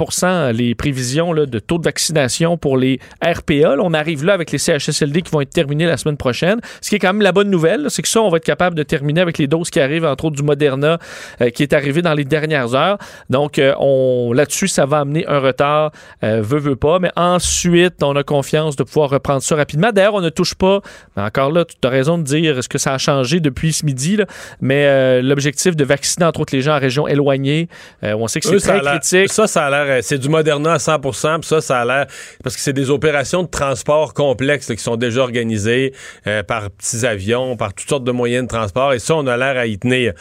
les 0.53 0.75
prévisions 0.75 1.33
là, 1.33 1.45
de 1.45 1.59
taux 1.59 1.77
de 1.77 1.83
vaccination 1.83 2.57
pour 2.57 2.77
les 2.77 2.84
RPA. 3.21 3.75
on 3.79 3.93
arrive 3.93 4.23
là 4.23 4.33
avec 4.33 4.51
les 4.51 4.57
CHSLD 4.57 5.21
qui 5.21 5.31
vont 5.31 5.41
être 5.41 5.49
terminés 5.49 5.85
la 5.85 5.97
semaine 5.97 6.17
prochaine. 6.17 6.59
Ce 6.81 6.89
qui 6.89 6.95
est 6.95 6.99
quand 6.99 7.13
même 7.13 7.21
la 7.21 7.31
bonne 7.31 7.49
nouvelle, 7.49 7.87
c'est 7.89 8.01
que 8.01 8.07
ça, 8.07 8.21
on 8.21 8.29
va 8.29 8.37
être 8.37 8.45
capable 8.45 8.75
de 8.75 8.83
terminer 8.83 9.21
avec 9.21 9.37
les 9.37 9.47
doses 9.47 9.69
qui 9.69 9.79
arrivent, 9.79 10.05
entre 10.05 10.25
autres 10.25 10.35
du 10.35 10.43
Moderna, 10.43 10.99
euh, 11.41 11.49
qui 11.49 11.63
est 11.63 11.73
arrivé 11.73 12.01
dans 12.01 12.13
les 12.13 12.25
dernières 12.25 12.75
heures. 12.75 12.97
Donc, 13.29 13.59
euh, 13.59 13.73
on, 13.79 14.31
là-dessus, 14.33 14.67
ça 14.67 14.85
va 14.85 14.99
amener 14.99 15.25
un 15.27 15.39
retard, 15.39 15.91
euh, 16.23 16.41
veut, 16.41 16.59
veut 16.59 16.75
pas. 16.75 16.99
Mais 16.99 17.11
ensuite, 17.15 18.03
on 18.03 18.15
a 18.15 18.23
confiance 18.23 18.75
de 18.75 18.83
pouvoir 18.83 19.09
reprendre 19.09 19.41
ça 19.41 19.55
rapidement. 19.55 19.91
D'ailleurs, 19.91 20.15
on 20.15 20.21
ne 20.21 20.29
touche 20.29 20.55
pas, 20.55 20.81
mais 21.15 21.23
encore 21.23 21.51
là, 21.51 21.65
tu 21.65 21.87
as 21.87 21.89
raison 21.89 22.17
de 22.17 22.23
dire 22.23 22.63
ce 22.63 22.69
que 22.69 22.77
ça 22.77 22.93
a 22.93 22.97
changé 22.97 23.39
depuis 23.39 23.73
ce 23.73 23.85
midi, 23.85 24.17
là, 24.17 24.25
mais 24.61 25.21
l'objectif 25.21 25.75
de 25.75 25.83
vacciner, 25.83 26.25
entre 26.25 26.41
autres, 26.41 26.55
les 26.55 26.61
gens 26.61 26.75
en 26.75 26.79
région 26.79 27.07
éloignée, 27.07 27.69
on 28.01 28.27
sait 28.27 28.39
que 28.39 28.47
c'est 28.47 28.67
très 28.67 28.81
critique. 28.81 29.31
Ça, 29.31 29.47
ça 29.47 29.65
a 29.65 29.69
l'air, 29.69 30.03
c'est 30.03 30.17
du 30.17 30.29
Moderna 30.29 30.73
à 30.73 30.79
100 30.79 30.99
puis 30.99 31.11
ça, 31.43 31.61
ça 31.61 31.81
a 31.81 31.85
l'air, 31.85 32.05
parce 32.43 32.55
que 32.55 32.61
c'est 32.61 32.73
des 32.75 32.91
opérations 32.91 33.41
de 33.41 33.47
transport 33.47 34.13
complexes 34.13 34.67
qui 34.67 34.77
sont 34.77 34.97
déjà 34.97 35.21
organisées 35.21 35.93
euh, 36.27 36.43
par 36.43 36.69
petits 36.69 37.05
avions, 37.05 37.57
par 37.57 37.73
toutes 37.73 37.89
sortes 37.89 38.03
de 38.03 38.11
moyens 38.11 38.43
de 38.43 38.49
transport, 38.49 38.93
et 38.93 38.99
ça, 38.99 39.15
on 39.15 39.25
a 39.25 39.35
l'air 39.35 39.57
à 39.57 39.65
y 39.65 39.79
tenir. 39.79 40.13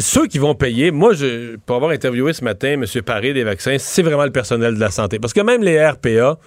Ceux 0.00 0.26
qui 0.26 0.38
vont 0.38 0.54
payer, 0.54 0.90
moi, 0.90 1.14
je, 1.14 1.56
pour 1.64 1.76
avoir 1.76 1.92
interviewé 1.92 2.34
ce 2.34 2.44
matin 2.44 2.72
M. 2.72 2.84
Paré 3.02 3.32
des 3.32 3.44
vaccins, 3.44 3.76
c'est 3.78 4.02
vraiment 4.02 4.24
le 4.24 4.30
personnel 4.30 4.74
de 4.74 4.80
la 4.80 4.90
santé. 4.90 5.18
Parce 5.18 5.32
que 5.32 5.40
même 5.40 5.62
les 5.62 5.82
RPA, 5.82 6.38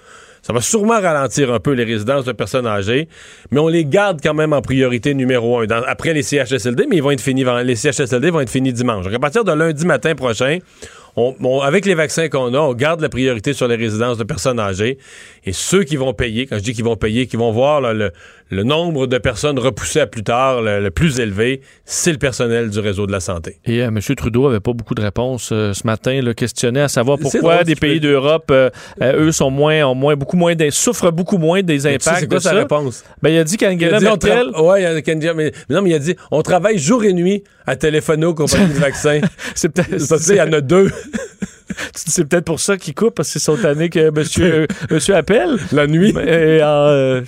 ça 0.41 0.53
va 0.53 0.62
sûrement 0.62 0.99
ralentir 1.01 1.53
un 1.53 1.60
peu 1.60 1.73
les 1.73 1.83
résidences 1.83 2.25
de 2.25 2.31
personnes 2.31 2.67
âgées, 2.67 3.07
mais 3.51 3.60
on 3.60 3.67
les 3.67 3.86
garde 3.86 4.19
quand 4.21 4.33
même 4.33 4.53
en 4.53 4.62
priorité 4.62 5.13
numéro 5.13 5.60
un. 5.60 5.67
après 5.88 6.13
les 6.13 6.23
CHSLD, 6.23 6.86
mais 6.89 6.97
ils 6.97 7.03
vont 7.03 7.12
être 7.12 7.21
finis, 7.21 7.45
les 7.63 7.75
CHSLD 7.75 8.29
vont 8.29 8.39
être 8.39 8.49
finis 8.49 8.73
dimanche. 8.73 9.05
Donc 9.05 9.13
à 9.13 9.19
partir 9.19 9.43
de 9.43 9.51
lundi 9.51 9.86
matin 9.86 10.15
prochain, 10.15 10.60
avec 11.63 11.86
les 11.86 11.95
vaccins 11.95 12.30
qu'on 12.30 12.53
a, 12.53 12.60
on 12.60 12.73
garde 12.73 13.01
la 13.01 13.10
priorité 13.10 13.53
sur 13.53 13.67
les 13.67 13.75
résidences 13.75 14.17
de 14.17 14.23
personnes 14.23 14.60
âgées. 14.60 14.99
Et 15.45 15.53
ceux 15.53 15.84
qui 15.84 15.95
vont 15.95 16.13
payer, 16.13 16.45
quand 16.45 16.58
je 16.58 16.63
dis 16.63 16.73
qu'ils 16.73 16.84
vont 16.84 16.95
payer, 16.95 17.25
qui 17.25 17.38
vont 17.38 17.51
voir 17.51 17.82
le, 17.82 18.12
le 18.49 18.63
nombre 18.63 19.07
de 19.07 19.17
personnes 19.17 19.60
repoussées 19.60 19.99
à 19.99 20.07
plus 20.07 20.23
tard, 20.23 20.62
le, 20.62 20.89
plus 20.89 21.19
élevé, 21.19 21.62
c'est 21.86 22.12
le 22.12 22.17
personnel 22.17 22.69
du 22.69 22.79
réseau 22.79 23.07
de 23.07 23.12
la 23.12 23.19
santé. 23.19 23.57
Et 23.65 23.81
euh, 23.81 23.88
M. 23.88 23.99
Trudeau 24.15 24.47
avait 24.47 24.60
pas 24.60 24.73
beaucoup 24.73 24.95
de 24.95 25.01
réponses 25.01 25.49
euh, 25.51 25.73
ce 25.73 25.86
matin, 25.86 26.21
le 26.21 26.33
questionné 26.33 26.81
à 26.81 26.88
savoir 26.88 27.17
pourquoi 27.19 27.63
des 27.63 27.75
pays 27.75 27.99
d'Europe, 27.99 28.51
euh, 28.51 28.69
eux, 29.01 29.31
sont 29.31 29.51
moins, 29.51 29.86
ont 29.86 29.95
moins, 29.95 30.15
beaucoup 30.15 30.38
moins, 30.38 30.53
souffrent 30.69 31.12
beaucoup 31.12 31.38
moins 31.38 31.62
des 31.62 31.86
impacts. 31.86 32.19
C'est 32.19 32.27
quoi 32.27 32.39
sa 32.39 32.53
réponse? 32.53 33.03
Ben, 33.21 33.29
il 33.29 33.38
a 33.38 33.43
dit 33.43 33.57
qu'Angela 33.57 33.99
Merkel. 33.99 34.47
Oui, 34.57 34.79
mais, 34.81 35.33
mais, 35.33 35.51
non, 35.69 35.81
mais 35.81 35.89
il 35.89 35.95
a 35.95 35.99
dit 35.99 36.15
on 36.31 36.41
travaille 36.41 36.77
jour 36.77 37.03
et 37.03 37.13
nuit 37.13 37.43
à 37.65 37.75
téléphoner 37.75 38.25
aux 38.25 38.33
compagnies 38.33 38.73
de 38.73 38.73
vaccins. 38.79 39.21
c'est 39.55 39.69
peut-être. 39.69 40.29
Il 40.29 40.36
y 40.36 40.41
en 40.41 40.53
a 40.53 40.62
deux. 40.62 40.91
c'est 41.95 42.25
peut-être 42.25 42.45
pour 42.45 42.60
ça 42.60 42.77
qu'ils 42.77 42.93
coupent, 42.93 43.15
parce 43.15 43.30
que 43.30 43.39
c'est 43.39 43.45
son 43.45 43.63
année 43.65 43.89
que 43.89 44.12
monsieur, 44.12 44.67
monsieur 44.91 45.15
appelle. 45.15 45.58
La 45.71 45.88
nuit. 45.88 46.13
Euh, 46.15 47.21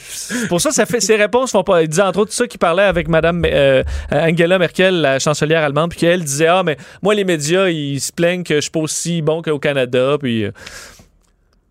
pour 0.47 0.61
ça, 0.61 0.71
ça 0.71 0.85
fait, 0.85 0.99
ses 0.99 1.15
réponses 1.15 1.51
font 1.51 1.63
pas. 1.63 1.81
Il 1.81 1.89
disait 1.89 2.01
entre 2.01 2.19
autres 2.19 2.33
ça 2.33 2.47
qu'il 2.47 2.59
parlait 2.59 2.83
avec 2.83 3.07
Madame 3.07 3.43
euh, 3.45 3.83
Angela 4.11 4.59
Merkel, 4.59 5.01
la 5.01 5.19
chancelière 5.19 5.63
allemande, 5.63 5.91
puis 5.91 5.99
qu'elle 5.99 6.23
disait 6.23 6.47
Ah, 6.47 6.63
mais 6.63 6.77
moi, 7.01 7.15
les 7.15 7.25
médias, 7.25 7.69
ils 7.69 7.99
se 7.99 8.11
plaignent 8.11 8.43
que 8.43 8.55
je 8.55 8.61
suis 8.61 8.71
pas 8.71 8.79
aussi 8.79 9.21
bon 9.21 9.41
qu'au 9.41 9.59
Canada, 9.59 10.17
puis. 10.19 10.45
Euh, 10.45 10.51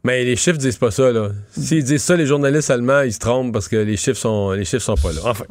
mais 0.05 0.25
les 0.25 0.37
chiffres 0.37 0.59
disent 0.59 0.79
pas 0.79 0.93
ça, 0.93 1.11
là. 1.11 1.31
S'ils 1.51 1.83
disent 1.83 2.03
ça, 2.03 2.17
les 2.17 2.27
journalistes 2.27 2.71
allemands, 2.71 3.03
ils 3.03 3.13
se 3.13 3.19
trompent 3.19 3.53
parce 3.53 3.69
que 3.69 3.77
les 3.77 3.97
chiffres 3.97 4.19
sont, 4.19 4.53
les 4.53 4.65
chiffres 4.65 4.85
sont 4.85 4.95
pas 4.95 5.13
là. 5.13 5.21
Enfin. 5.25 5.45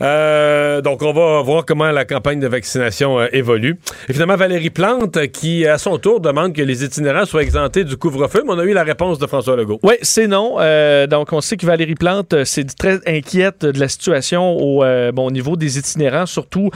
Euh, 0.00 0.80
donc, 0.80 1.02
on 1.02 1.12
va 1.12 1.42
voir 1.42 1.64
comment 1.64 1.90
la 1.90 2.04
campagne 2.04 2.40
de 2.40 2.46
vaccination 2.46 3.18
euh, 3.18 3.26
évolue. 3.32 3.78
Et 4.08 4.12
finalement, 4.12 4.36
Valérie 4.36 4.70
Plante, 4.70 5.26
qui, 5.28 5.66
à 5.66 5.78
son 5.78 5.98
tour, 5.98 6.20
demande 6.20 6.54
que 6.54 6.62
les 6.62 6.84
itinérants 6.84 7.24
soient 7.24 7.42
exemptés 7.42 7.84
du 7.84 7.96
couvre-feu, 7.96 8.42
mais 8.46 8.52
on 8.52 8.58
a 8.58 8.64
eu 8.64 8.72
la 8.72 8.84
réponse 8.84 9.18
de 9.18 9.26
François 9.26 9.56
Legault. 9.56 9.80
Oui, 9.82 9.94
c'est 10.02 10.26
non. 10.26 10.56
Euh, 10.58 11.06
donc, 11.06 11.32
on 11.32 11.40
sait 11.40 11.56
que 11.56 11.66
Valérie 11.66 11.94
Plante, 11.94 12.44
c'est 12.44 12.76
très 12.76 13.00
inquiète 13.06 13.64
de 13.64 13.78
la 13.78 13.88
situation 13.88 14.56
au, 14.56 14.84
bon, 15.12 15.30
niveau 15.30 15.56
des 15.56 15.78
itinérants, 15.78 16.26
surtout, 16.26 16.70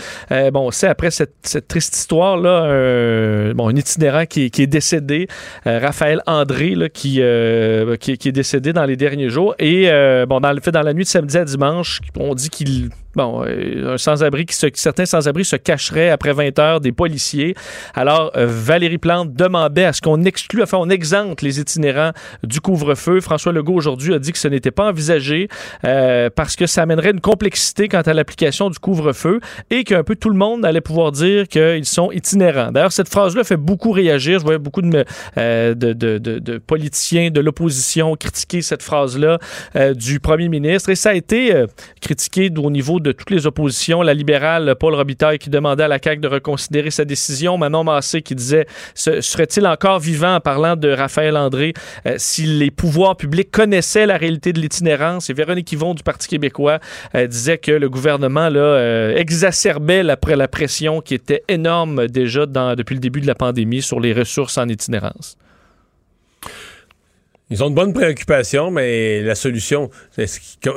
bon, 0.53 0.71
c'est 0.71 0.89
après 0.89 1.11
cette, 1.11 1.69
triste 1.69 1.97
histoire-là, 1.97 3.53
bon, 3.55 3.69
un 3.69 3.77
itinérant 3.77 4.27
qui, 4.27 4.45
est 4.47 4.67
décédé, 4.67 5.29
Raphaël 5.65 6.23
André, 6.27 6.75
là, 6.75 6.89
qui, 6.89 7.21
qui, 8.01 8.19
qui, 8.19 8.29
est 8.29 8.33
décédé 8.33 8.73
dans 8.73 8.85
les 8.85 8.97
derniers 8.97 9.29
jours. 9.29 9.55
Et, 9.59 9.91
bon, 10.29 10.41
dans 10.41 10.53
le 10.53 10.61
fait, 10.61 10.73
dans 10.73 10.83
la 10.83 10.95
nuit 10.95 11.05
de 11.05 11.09
samedi 11.09 11.37
à 11.37 11.45
dimanche, 11.45 12.01
on 12.19 12.35
dit 12.35 12.51
qu'il 12.51 12.91
bon, 13.15 13.45
euh, 13.45 13.95
un 13.95 13.99
sans-abri 13.99 14.47
qui 14.47 14.57
certains 14.75 15.07
sans-abri 15.07 15.45
se 15.45 15.57
cacheraient 15.57 16.11
après 16.11 16.33
20 16.33 16.59
heures 16.59 16.81
des 16.81 16.93
policiers. 16.93 17.55
Alors, 17.95 18.33
euh, 18.37 18.47
Valérie 18.49 18.99
Plante 18.99 19.33
demandait 19.35 19.85
à 19.85 19.93
ce 19.93 20.01
qu'on 20.01 20.23
exclue, 20.25 20.63
enfin, 20.63 20.79
on 20.81 20.89
exempte 20.89 21.43
les 21.43 21.61
itinérants 21.61 22.13
du 22.43 22.61
couvre-feu. 22.61 23.21
François 23.21 23.53
Legault, 23.53 23.75
aujourd'hui, 23.75 24.15
a 24.15 24.19
dit 24.19 24.33
que 24.33 24.39
ce 24.39 24.49
n'était 24.49 24.71
pas 24.71 24.89
envisagé 24.89 25.49
euh, 25.85 26.31
parce 26.35 26.57
que 26.57 26.67
ça 26.67 26.83
amènerait 26.83 27.11
une 27.11 27.21
complexité 27.21 27.89
quant 27.89 28.01
à 28.01 28.13
l'application 28.13 28.71
du 28.71 28.79
couvre-feu 28.79 29.41
et 29.71 29.85
qu'un 29.85 30.05
peu 30.05 30.17
tout 30.17 30.31
le 30.31 30.37
monde 30.37 30.65
allait 30.65 30.81
pouvoir 30.81 31.13
dire 31.13 31.49
qu'ils 31.49 31.85
sont 31.85 32.11
itinérants. 32.13 32.73
D'ailleurs, 32.73 32.93
cette 32.93 33.09
phrase-là 33.09 33.45
fait 33.45 33.57
beaucoup 33.57 33.91
réagir. 33.91 34.39
Je 34.39 34.45
voyais 34.45 34.59
beaucoup 34.59 34.83
de, 34.83 35.05
politiciens 36.67 37.31
de 37.31 37.41
l'opposition 37.41 38.17
critiquer 38.17 38.63
cette 38.63 38.83
phrase-là 38.83 39.39
du 39.95 40.21
premier 40.21 40.49
ministre 40.49 40.91
et 40.91 40.95
ça 40.95 41.11
a 41.11 41.15
été 41.15 41.65
critiqué 42.01 42.51
au 42.57 42.71
niveau 42.71 43.01
de 43.03 43.13
toutes 43.13 43.31
les 43.31 43.47
oppositions. 43.47 44.03
La 44.03 44.15
libérale 44.15 44.75
Paul 44.79 44.95
Robitaille 44.95 45.39
qui 45.39 45.51
demandait 45.51 45.85
à 45.85 45.89
la 45.89 45.99
CAQ 46.03 46.21
de 46.21 46.29
reconsidérer 46.29 46.91
sa 46.91 47.05
décision. 47.05 47.59
Manon 47.59 47.85
Massé 47.85 48.23
qui 48.23 48.35
disait 48.35 48.67
serait-il 48.95 49.67
encore 49.67 50.01
vivant 50.01 50.37
en 50.37 50.41
parlant 50.41 50.77
de 50.77 50.91
Raphaël 50.91 51.37
André 51.37 51.75
euh, 52.07 52.15
si 52.17 52.45
les 52.45 52.71
pouvoirs 52.71 53.17
publics 53.17 53.51
connaissaient 53.51 54.07
la 54.07 54.17
réalité 54.17 54.53
de 54.53 54.61
l'itinérance? 54.61 55.29
Et 55.31 55.33
Véronique 55.33 55.71
Yvon 55.73 55.95
du 55.95 56.03
Parti 56.03 56.29
québécois 56.29 56.79
euh, 57.15 57.27
disait 57.27 57.59
que 57.59 57.73
le 57.73 57.91
gouvernement 57.91 58.49
là, 58.49 58.61
euh, 58.61 59.17
exacerbait 59.17 60.03
la, 60.03 60.17
pression 60.49 61.01
qui 61.01 61.15
était 61.15 61.43
énorme 61.49 62.07
déjà 62.09 62.47
depuis 62.47 62.95
le 62.95 63.01
début 63.01 63.21
de 63.21 63.27
la 63.27 63.35
pandémie 63.35 63.83
sur 63.83 64.01
les 64.01 64.13
ressources 64.13 64.59
en 64.59 64.69
itinérance. 64.69 65.37
Ils 67.53 67.63
ont 67.63 67.69
de 67.69 67.75
bonnes 67.75 67.93
préoccupations, 67.93 68.71
mais 68.71 69.21
la 69.21 69.35
solution, 69.35 69.91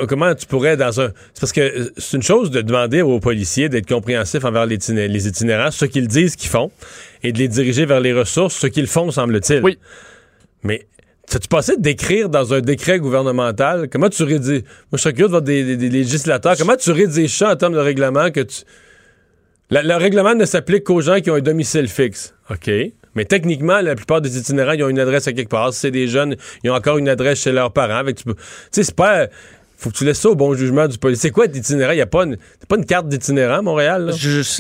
comment 0.10 0.36
tu 0.36 0.46
pourrais 0.46 0.76
dans 0.76 1.00
un... 1.00 1.14
C'est 1.34 1.40
parce 1.40 1.54
que 1.54 1.62
euh, 1.62 1.90
c'est 1.96 2.18
une 2.18 2.24
chose 2.24 2.52
de 2.52 2.62
demander 2.62 3.02
aux 3.02 3.22
policiers 3.22 3.70
d'être 3.70 3.88
compréhensifs 3.88 4.44
envers 4.44 4.66
les, 4.66 4.78
les 4.90 5.28
itinérants, 5.28 5.72
ce 5.72 5.86
qu'ils 5.86 6.10
disent 6.10 6.36
qu'ils 6.36 6.50
font, 6.50 6.72
et 7.24 7.32
de 7.32 7.38
les 7.38 7.48
diriger 7.48 7.86
vers 7.86 8.02
les 8.02 8.12
ressources, 8.12 8.56
ce 8.56 8.68
qu'ils 8.68 8.88
font, 8.88 9.10
semble-t-il. 9.10 9.64
Oui. 9.64 9.80
Mais 10.64 10.86
tu 11.30 11.48
passé 11.48 11.78
d'écrire 11.78 12.28
dans 12.28 12.54
un 12.54 12.60
décret 12.60 13.00
gouvernemental? 13.00 13.88
Comment 13.90 14.10
tu 14.10 14.24
rédiges... 14.24 14.64
Moi, 14.92 14.98
je 14.98 14.98
serais 14.98 15.14
curieux 15.14 15.28
de 15.28 15.32
voir 15.32 15.44
des, 15.44 15.78
législateurs. 15.78 16.58
Comment 16.58 16.76
tu 16.76 16.92
rédiges 16.92 17.38
ça 17.38 17.54
en 17.54 17.56
termes 17.56 17.76
de 17.76 17.80
règlement 17.80 18.32
que 18.32 18.42
tu... 18.42 18.64
le 19.70 19.96
règlement 19.96 20.36
ne 20.36 20.44
s'applique 20.44 20.84
qu'aux 20.84 21.00
gens 21.00 21.22
qui 21.22 21.32
ont 21.32 21.36
un 21.36 21.40
domicile 21.40 21.88
fixe. 21.88 22.34
OK. 22.50 22.70
Mais 23.16 23.26
techniquement, 23.26 23.82
la 23.82 23.96
plupart 23.96 24.22
des 24.22 24.38
itinérants, 24.38 24.74
ils 24.74 24.84
ont 24.84 24.90
une 24.90 25.00
adresse 25.00 25.28
à 25.28 25.34
quelque 25.34 25.50
part. 25.50 25.74
Si 25.74 25.80
c'est 25.80 25.92
des 25.92 26.08
jeunes, 26.08 26.36
ils 26.64 26.70
ont 26.70 26.76
encore 26.76 26.98
une 26.98 27.10
adresse 27.10 27.42
chez 27.42 27.52
leurs 27.52 27.72
parents. 27.72 28.04
Tu 28.06 28.24
sais, 28.72 28.84
c'est 28.84 28.96
pas 28.96 29.28
faut 29.78 29.90
que 29.90 29.96
tu 29.96 30.06
laisses 30.06 30.20
ça 30.20 30.30
au 30.30 30.36
bon 30.36 30.54
jugement 30.54 30.88
du 30.88 30.98
policier. 30.98 31.30
C'est 31.30 31.34
quoi 31.34 31.48
l'itinérant? 31.48 31.92
Il 31.92 31.98
n'y 31.98 32.02
a 32.02 32.08
pas 32.08 32.24
une, 32.24 32.38
pas 32.68 32.78
une 32.78 32.86
carte 32.86 33.08
d'itinérant 33.08 33.60
à 33.60 33.62
Montréal? 33.62 34.12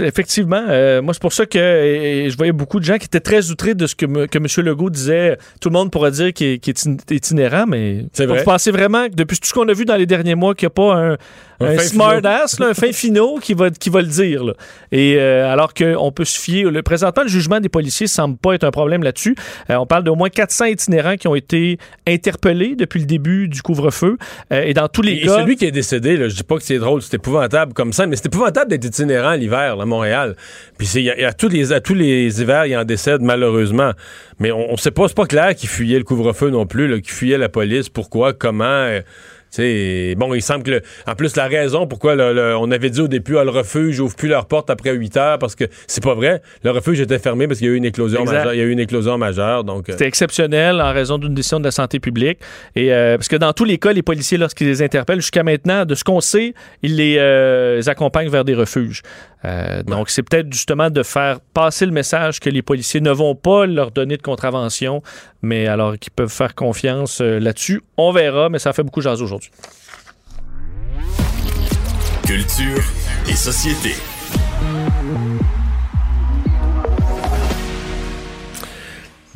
effectivement. 0.03 0.63
Euh, 0.67 1.01
moi, 1.01 1.13
c'est 1.13 1.21
pour 1.21 1.33
ça 1.33 1.45
que 1.45 1.57
je 1.59 2.37
voyais 2.37 2.51
beaucoup 2.51 2.79
de 2.79 2.85
gens 2.85 2.97
qui 2.97 3.05
étaient 3.05 3.19
très 3.19 3.51
outrés 3.51 3.75
de 3.75 3.87
ce 3.87 3.95
que, 3.95 4.25
que 4.25 4.37
M. 4.37 4.65
Legault 4.65 4.89
disait. 4.89 5.37
Tout 5.61 5.69
le 5.69 5.73
monde 5.73 5.91
pourrait 5.91 6.11
dire 6.11 6.33
qu'il 6.33 6.47
est, 6.53 7.11
itinérant, 7.11 7.65
mais 7.67 8.05
vous 8.17 8.43
pensez 8.43 8.71
vraiment 8.71 9.07
que 9.07 9.15
depuis 9.15 9.39
tout 9.39 9.47
ce 9.47 9.53
qu'on 9.53 9.67
a 9.67 9.73
vu 9.73 9.85
dans 9.85 9.95
les 9.95 10.05
derniers 10.05 10.35
mois, 10.35 10.53
qu'il 10.53 10.65
n'y 10.65 10.71
a 10.71 10.75
pas 10.75 10.95
un, 10.95 11.17
un, 11.59 11.77
smart 11.79 12.23
ass, 12.23 12.59
un 12.59 12.73
fin 12.73 12.91
finot 12.91 13.37
qui 13.39 13.53
va, 13.53 13.69
qui 13.69 13.89
va 13.89 14.01
le 14.01 14.07
dire. 14.07 14.53
Et 14.91 15.15
euh, 15.17 15.51
alors 15.51 15.73
qu'on 15.73 16.11
peut 16.11 16.25
se 16.25 16.39
fier. 16.39 16.69
Le, 16.69 16.83
présentement, 16.83 17.23
le 17.23 17.29
jugement 17.29 17.59
des 17.59 17.69
policiers 17.69 18.07
semble 18.07 18.37
pas 18.37 18.53
être 18.53 18.63
un 18.63 18.71
problème 18.71 19.03
là-dessus. 19.03 19.35
Euh, 19.69 19.75
on 19.75 19.85
parle 19.85 20.03
d'au 20.03 20.15
moins 20.15 20.29
400 20.29 20.65
itinérants 20.65 21.15
qui 21.15 21.27
ont 21.27 21.35
été 21.35 21.77
interpellés 22.07 22.75
depuis 22.75 22.99
le 22.99 23.05
début 23.05 23.47
du 23.47 23.61
couvre-feu. 23.61 24.17
et 24.51 24.73
dans 24.73 24.87
tous 24.87 25.01
les 25.05 25.13
Et 25.13 25.25
cas. 25.25 25.37
celui 25.39 25.55
qui 25.55 25.65
est 25.65 25.71
décédé, 25.71 26.17
là, 26.17 26.27
je 26.27 26.35
dis 26.35 26.43
pas 26.43 26.57
que 26.57 26.63
c'est 26.63 26.77
drôle, 26.79 27.01
c'est 27.01 27.13
épouvantable 27.15 27.73
comme 27.73 27.93
ça, 27.93 28.05
mais 28.07 28.15
c'est 28.15 28.25
épouvantable 28.27 28.69
d'être 28.69 28.85
itinérant 28.85 29.33
l'hiver, 29.33 29.79
à 29.79 29.85
Montréal. 29.85 30.35
Puis 30.77 30.87
il 30.95 31.01
y 31.03 31.09
a- 31.09 31.15
il 31.17 31.21
y 31.21 31.25
a 31.25 31.33
tous 31.33 31.47
les, 31.49 31.71
à 31.71 31.79
tous 31.79 31.93
les 31.93 32.41
hivers, 32.41 32.65
il 32.65 32.75
en 32.77 32.83
décède, 32.83 33.21
malheureusement. 33.21 33.91
Mais 34.39 34.51
on, 34.51 34.73
on 34.73 34.77
sait 34.77 34.91
pas, 34.91 35.07
c'est 35.07 35.15
pas 35.15 35.25
clair 35.25 35.55
qu'il 35.55 35.69
fuyait 35.69 35.97
le 35.97 36.03
couvre-feu 36.03 36.49
non 36.49 36.65
plus, 36.65 37.01
qu'il 37.01 37.13
fuyait 37.13 37.37
la 37.37 37.49
police, 37.49 37.89
pourquoi, 37.89 38.33
comment. 38.33 38.63
euh, 38.65 39.01
bon, 40.15 40.33
il 40.33 40.41
semble 40.41 40.63
que, 40.63 40.71
le- 40.71 40.81
en 41.07 41.15
plus, 41.15 41.35
la 41.35 41.47
raison 41.47 41.87
pourquoi 41.87 42.15
le- 42.15 42.33
le- 42.33 42.55
on 42.57 42.71
avait 42.71 42.89
dit 42.89 43.01
au 43.01 43.07
début, 43.07 43.37
ah, 43.37 43.43
le 43.43 43.49
refuge 43.51 43.99
ouvre 43.99 44.15
plus 44.15 44.27
leurs 44.27 44.45
portes 44.45 44.69
après 44.69 44.93
8 44.93 45.17
heures, 45.17 45.39
parce 45.39 45.55
que 45.55 45.65
c'est 45.87 46.03
pas 46.03 46.13
vrai. 46.15 46.41
Le 46.63 46.71
refuge 46.71 46.99
était 46.99 47.19
fermé 47.19 47.47
parce 47.47 47.59
qu'il 47.59 47.67
y 47.67 47.71
a 47.71 47.73
eu 47.73 47.77
une 47.77 47.85
éclosion 47.85 48.21
Exact. 48.21 48.37
majeure. 48.37 48.53
Il 48.53 48.57
y 48.57 48.61
a 48.61 48.65
eu 48.65 48.71
une 48.71 48.79
éclosion 48.79 49.17
majeure, 49.17 49.63
donc. 49.63 49.89
euh, 49.89 49.93
C'était 49.93 50.07
exceptionnel 50.07 50.81
en 50.81 50.93
raison 50.93 51.17
d'une 51.17 51.33
décision 51.33 51.59
de 51.59 51.65
la 51.65 51.71
santé 51.71 51.99
publique. 51.99 52.39
Et 52.75 52.93
euh, 52.93 53.17
parce 53.17 53.27
que 53.27 53.35
dans 53.35 53.53
tous 53.53 53.65
les 53.65 53.77
cas, 53.77 53.93
les 53.93 54.01
policiers, 54.03 54.37
lorsqu'ils 54.37 54.67
les 54.67 54.81
interpellent, 54.81 55.21
jusqu'à 55.21 55.43
maintenant, 55.43 55.85
de 55.85 55.95
ce 55.95 56.03
qu'on 56.03 56.21
sait, 56.21 56.53
ils 56.81 56.95
les 56.95 57.15
euh, 57.19 57.81
accompagnent 57.87 58.29
vers 58.29 58.45
des 58.45 58.53
refuges. 58.55 59.01
Euh, 59.45 59.83
Donc, 59.83 60.09
c'est 60.09 60.23
peut-être 60.23 60.51
justement 60.51 60.89
de 60.89 61.03
faire 61.03 61.39
passer 61.53 61.85
le 61.85 61.91
message 61.91 62.39
que 62.39 62.49
les 62.49 62.61
policiers 62.61 63.01
ne 63.01 63.11
vont 63.11 63.35
pas 63.35 63.65
leur 63.65 63.91
donner 63.91 64.17
de 64.17 64.21
contravention, 64.21 65.03
mais 65.41 65.67
alors 65.67 65.97
qu'ils 65.99 66.11
peuvent 66.11 66.31
faire 66.31 66.55
confiance 66.55 67.21
euh, 67.21 67.39
là-dessus. 67.39 67.81
On 67.97 68.11
verra, 68.11 68.49
mais 68.49 68.59
ça 68.59 68.73
fait 68.73 68.83
beaucoup 68.83 69.01
jaser 69.01 69.23
aujourd'hui. 69.23 69.51
Culture 72.25 72.83
et 73.29 73.35
société. 73.35 73.91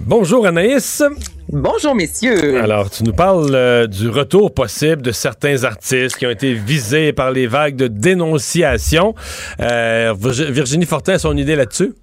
Bonjour 0.09 0.47
Anaïs. 0.47 1.03
Bonjour, 1.49 1.93
messieurs. 1.93 2.59
Alors, 2.59 2.89
tu 2.89 3.03
nous 3.03 3.13
parles 3.13 3.53
euh, 3.53 3.85
du 3.85 4.09
retour 4.09 4.51
possible 4.51 5.03
de 5.03 5.11
certains 5.11 5.63
artistes 5.65 6.17
qui 6.17 6.25
ont 6.25 6.31
été 6.31 6.55
visés 6.55 7.13
par 7.13 7.29
les 7.29 7.45
vagues 7.45 7.75
de 7.75 7.85
dénonciation. 7.85 9.13
Euh, 9.59 10.15
Virgi- 10.19 10.51
Virginie 10.51 10.87
Fortin 10.87 11.13
a 11.13 11.19
son 11.19 11.37
idée 11.37 11.55
là-dessus? 11.55 11.93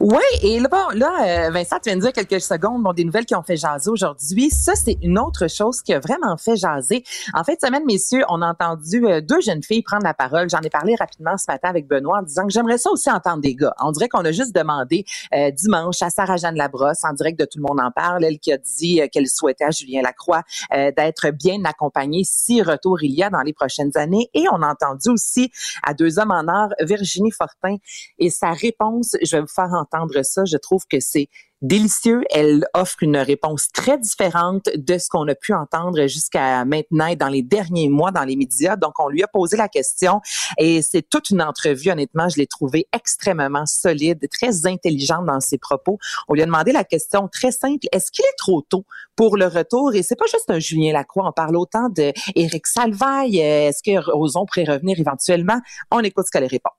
Oui, 0.00 0.22
et 0.42 0.60
là, 0.60 0.88
là 0.94 1.46
euh, 1.46 1.50
Vincent, 1.50 1.76
tu 1.76 1.90
viens 1.90 1.96
de 1.96 2.02
dire 2.02 2.12
quelques 2.12 2.40
secondes, 2.40 2.82
bon, 2.82 2.92
des 2.92 3.04
nouvelles 3.04 3.26
qui 3.26 3.34
ont 3.34 3.42
fait 3.42 3.56
jaser 3.56 3.90
aujourd'hui. 3.90 4.50
Ça, 4.50 4.74
c'est 4.74 4.96
une 5.02 5.18
autre 5.18 5.48
chose 5.48 5.82
qui 5.82 5.92
a 5.92 6.00
vraiment 6.00 6.36
fait 6.36 6.56
jaser. 6.56 7.04
En 7.34 7.44
fait, 7.44 7.58
cette 7.60 7.66
semaine, 7.66 7.84
messieurs, 7.86 8.24
on 8.28 8.42
a 8.42 8.48
entendu 8.48 9.06
euh, 9.06 9.20
deux 9.20 9.40
jeunes 9.40 9.62
filles 9.62 9.82
prendre 9.82 10.04
la 10.04 10.14
parole. 10.14 10.48
J'en 10.48 10.60
ai 10.60 10.70
parlé 10.70 10.94
rapidement 10.94 11.36
ce 11.36 11.44
matin 11.48 11.68
avec 11.68 11.86
Benoît 11.86 12.20
en 12.20 12.22
disant 12.22 12.46
que 12.46 12.52
j'aimerais 12.52 12.78
ça 12.78 12.90
aussi 12.90 13.10
entendre 13.10 13.42
des 13.42 13.54
gars. 13.54 13.74
On 13.80 13.92
dirait 13.92 14.08
qu'on 14.08 14.24
a 14.24 14.32
juste 14.32 14.54
demandé 14.54 15.04
euh, 15.34 15.50
dimanche 15.50 16.02
à 16.02 16.10
Sarah-Jeanne 16.10 16.56
Labrosse, 16.56 17.04
en 17.04 17.12
direct 17.12 17.38
de 17.38 17.44
Tout 17.44 17.58
le 17.58 17.64
monde 17.68 17.80
en 17.80 17.90
parle, 17.90 18.24
elle 18.24 18.38
qui 18.38 18.52
a 18.52 18.58
dit 18.58 19.00
euh, 19.00 19.08
qu'elle 19.10 19.28
souhaitait 19.28 19.64
à 19.64 19.70
Julien 19.70 20.02
Lacroix 20.02 20.42
euh, 20.72 20.90
d'être 20.96 21.30
bien 21.30 21.64
accompagné 21.64 22.22
si 22.24 22.62
retour 22.62 23.02
il 23.02 23.12
y 23.12 23.22
a 23.22 23.30
dans 23.30 23.42
les 23.42 23.52
prochaines 23.52 23.96
années. 23.96 24.30
Et 24.34 24.44
on 24.52 24.62
a 24.62 24.70
entendu 24.70 25.10
aussi 25.10 25.50
à 25.82 25.94
deux 25.94 26.18
hommes 26.18 26.30
en 26.30 26.46
or, 26.48 26.68
Virginie 26.80 27.30
Fortin 27.30 27.76
et 28.18 28.30
sa 28.30 28.52
réponse, 28.52 29.16
je 29.22 29.36
vais 29.36 29.40
vous 29.40 29.48
faire 29.50 29.72
entendre 29.72 30.22
ça. 30.22 30.44
Je 30.44 30.56
trouve 30.56 30.82
que 30.88 31.00
c'est 31.00 31.28
délicieux. 31.62 32.22
Elle 32.30 32.64
offre 32.74 33.02
une 33.02 33.18
réponse 33.18 33.68
très 33.72 33.98
différente 33.98 34.68
de 34.74 34.98
ce 34.98 35.08
qu'on 35.08 35.28
a 35.28 35.34
pu 35.34 35.52
entendre 35.52 36.06
jusqu'à 36.06 36.64
maintenant 36.64 37.06
et 37.06 37.16
dans 37.16 37.28
les 37.28 37.42
derniers 37.42 37.88
mois 37.88 38.10
dans 38.10 38.24
les 38.24 38.36
médias. 38.36 38.76
Donc, 38.76 38.98
on 38.98 39.08
lui 39.08 39.22
a 39.22 39.28
posé 39.28 39.56
la 39.56 39.68
question 39.68 40.20
et 40.58 40.82
c'est 40.82 41.02
toute 41.02 41.30
une 41.30 41.42
entrevue. 41.42 41.90
Honnêtement, 41.90 42.28
je 42.28 42.36
l'ai 42.36 42.46
trouvée 42.46 42.86
extrêmement 42.94 43.66
solide, 43.66 44.26
très 44.30 44.66
intelligente 44.66 45.26
dans 45.26 45.40
ses 45.40 45.58
propos. 45.58 45.98
On 46.28 46.34
lui 46.34 46.42
a 46.42 46.46
demandé 46.46 46.72
la 46.72 46.84
question 46.84 47.28
très 47.28 47.52
simple. 47.52 47.86
Est-ce 47.92 48.10
qu'il 48.10 48.24
est 48.24 48.38
trop 48.38 48.62
tôt 48.62 48.84
pour 49.16 49.36
le 49.36 49.46
retour? 49.46 49.94
Et 49.94 50.02
c'est 50.02 50.16
pas 50.16 50.26
juste 50.30 50.50
un 50.50 50.58
Julien 50.58 50.92
Lacroix. 50.92 51.26
On 51.28 51.32
parle 51.32 51.56
autant 51.56 51.88
de 51.88 52.12
Éric 52.34 52.66
Salvaille. 52.66 53.38
Est-ce 53.38 53.82
que 53.82 54.10
Roson 54.10 54.46
pourrait 54.46 54.64
revenir 54.64 54.98
éventuellement? 54.98 55.60
On 55.90 56.00
écoute 56.00 56.26
ce 56.26 56.30
qu'elle 56.30 56.46
répond. 56.46 56.70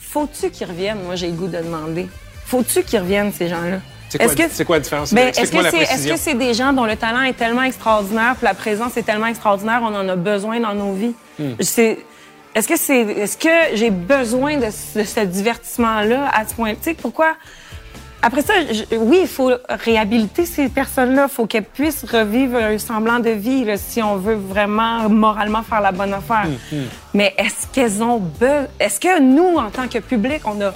Faut-tu 0.00 0.50
qu'ils 0.50 0.66
reviennent? 0.68 1.02
Moi, 1.04 1.16
j'ai 1.16 1.26
le 1.28 1.32
goût 1.34 1.48
de 1.48 1.58
demander. 1.58 2.08
Faut-tu 2.46 2.82
qu'ils 2.82 3.00
reviennent, 3.00 3.32
ces 3.32 3.48
gens-là? 3.48 3.80
C'est 4.08 4.18
quoi, 4.18 4.34
c'est 4.52 4.64
quoi 4.64 4.76
la 4.76 4.80
différence? 4.80 5.12
Ben, 5.14 5.28
est-ce 5.28 6.08
que 6.08 6.16
c'est 6.16 6.34
des 6.34 6.54
gens 6.54 6.72
dont 6.72 6.84
le 6.84 6.96
talent 6.96 7.22
est 7.22 7.32
tellement 7.36 7.62
extraordinaire, 7.62 8.34
puis 8.36 8.44
la 8.44 8.54
présence 8.54 8.96
est 8.96 9.02
tellement 9.04 9.26
extraordinaire, 9.26 9.80
on 9.82 9.94
en 9.94 10.08
a 10.08 10.16
besoin 10.16 10.58
dans 10.58 10.74
nos 10.74 10.92
vies? 10.94 11.14
Hmm. 11.38 11.52
Est-ce 11.58 12.66
que 12.66 12.76
c'est 12.76 13.00
est-ce 13.02 13.36
que 13.36 13.76
j'ai 13.76 13.90
besoin 13.90 14.56
de, 14.56 14.66
ce- 14.70 14.98
de 14.98 15.04
ce 15.04 15.20
divertissement-là 15.20 16.28
à 16.32 16.44
ce 16.46 16.54
point? 16.54 16.74
Tu 16.74 16.78
sais 16.82 16.94
pourquoi? 16.94 17.34
Après 18.22 18.42
ça, 18.42 18.52
je- 18.70 18.96
oui, 18.96 19.20
il 19.22 19.28
faut 19.28 19.50
réhabiliter 19.68 20.44
ces 20.44 20.68
personnes-là. 20.68 21.26
Il 21.30 21.32
faut 21.34 21.46
qu'elles 21.46 21.64
puissent 21.64 22.04
revivre 22.04 22.56
un 22.56 22.76
semblant 22.78 23.18
de 23.18 23.30
vie 23.30 23.64
là, 23.64 23.76
si 23.78 24.02
on 24.02 24.16
veut 24.16 24.34
vraiment 24.34 25.08
moralement 25.08 25.62
faire 25.62 25.80
la 25.80 25.92
bonne 25.92 26.12
affaire. 26.12 26.46
Mais 27.14 27.34
est-ce 27.38 27.66
qu'elles 27.72 28.02
ont 28.02 28.18
besoin... 28.18 28.66
Est-ce 28.78 29.00
que 29.00 29.20
nous, 29.20 29.56
en 29.56 29.70
tant 29.70 29.88
que 29.88 29.98
public, 29.98 30.42
on 30.44 30.60
a 30.60 30.72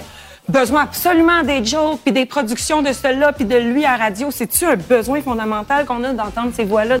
besoin 0.49 0.83
absolument 0.83 1.43
des 1.43 1.63
jokes, 1.63 1.99
puis 2.03 2.11
des 2.13 2.25
productions 2.25 2.81
de 2.81 2.91
cela, 2.93 3.31
puis 3.31 3.45
de 3.45 3.57
lui 3.57 3.85
à 3.85 3.95
radio? 3.95 4.31
C'est-tu 4.31 4.65
un 4.65 4.75
besoin 4.75 5.21
fondamental 5.21 5.85
qu'on 5.85 6.03
a 6.03 6.13
d'entendre 6.13 6.51
ces 6.55 6.65
voix-là? 6.65 6.97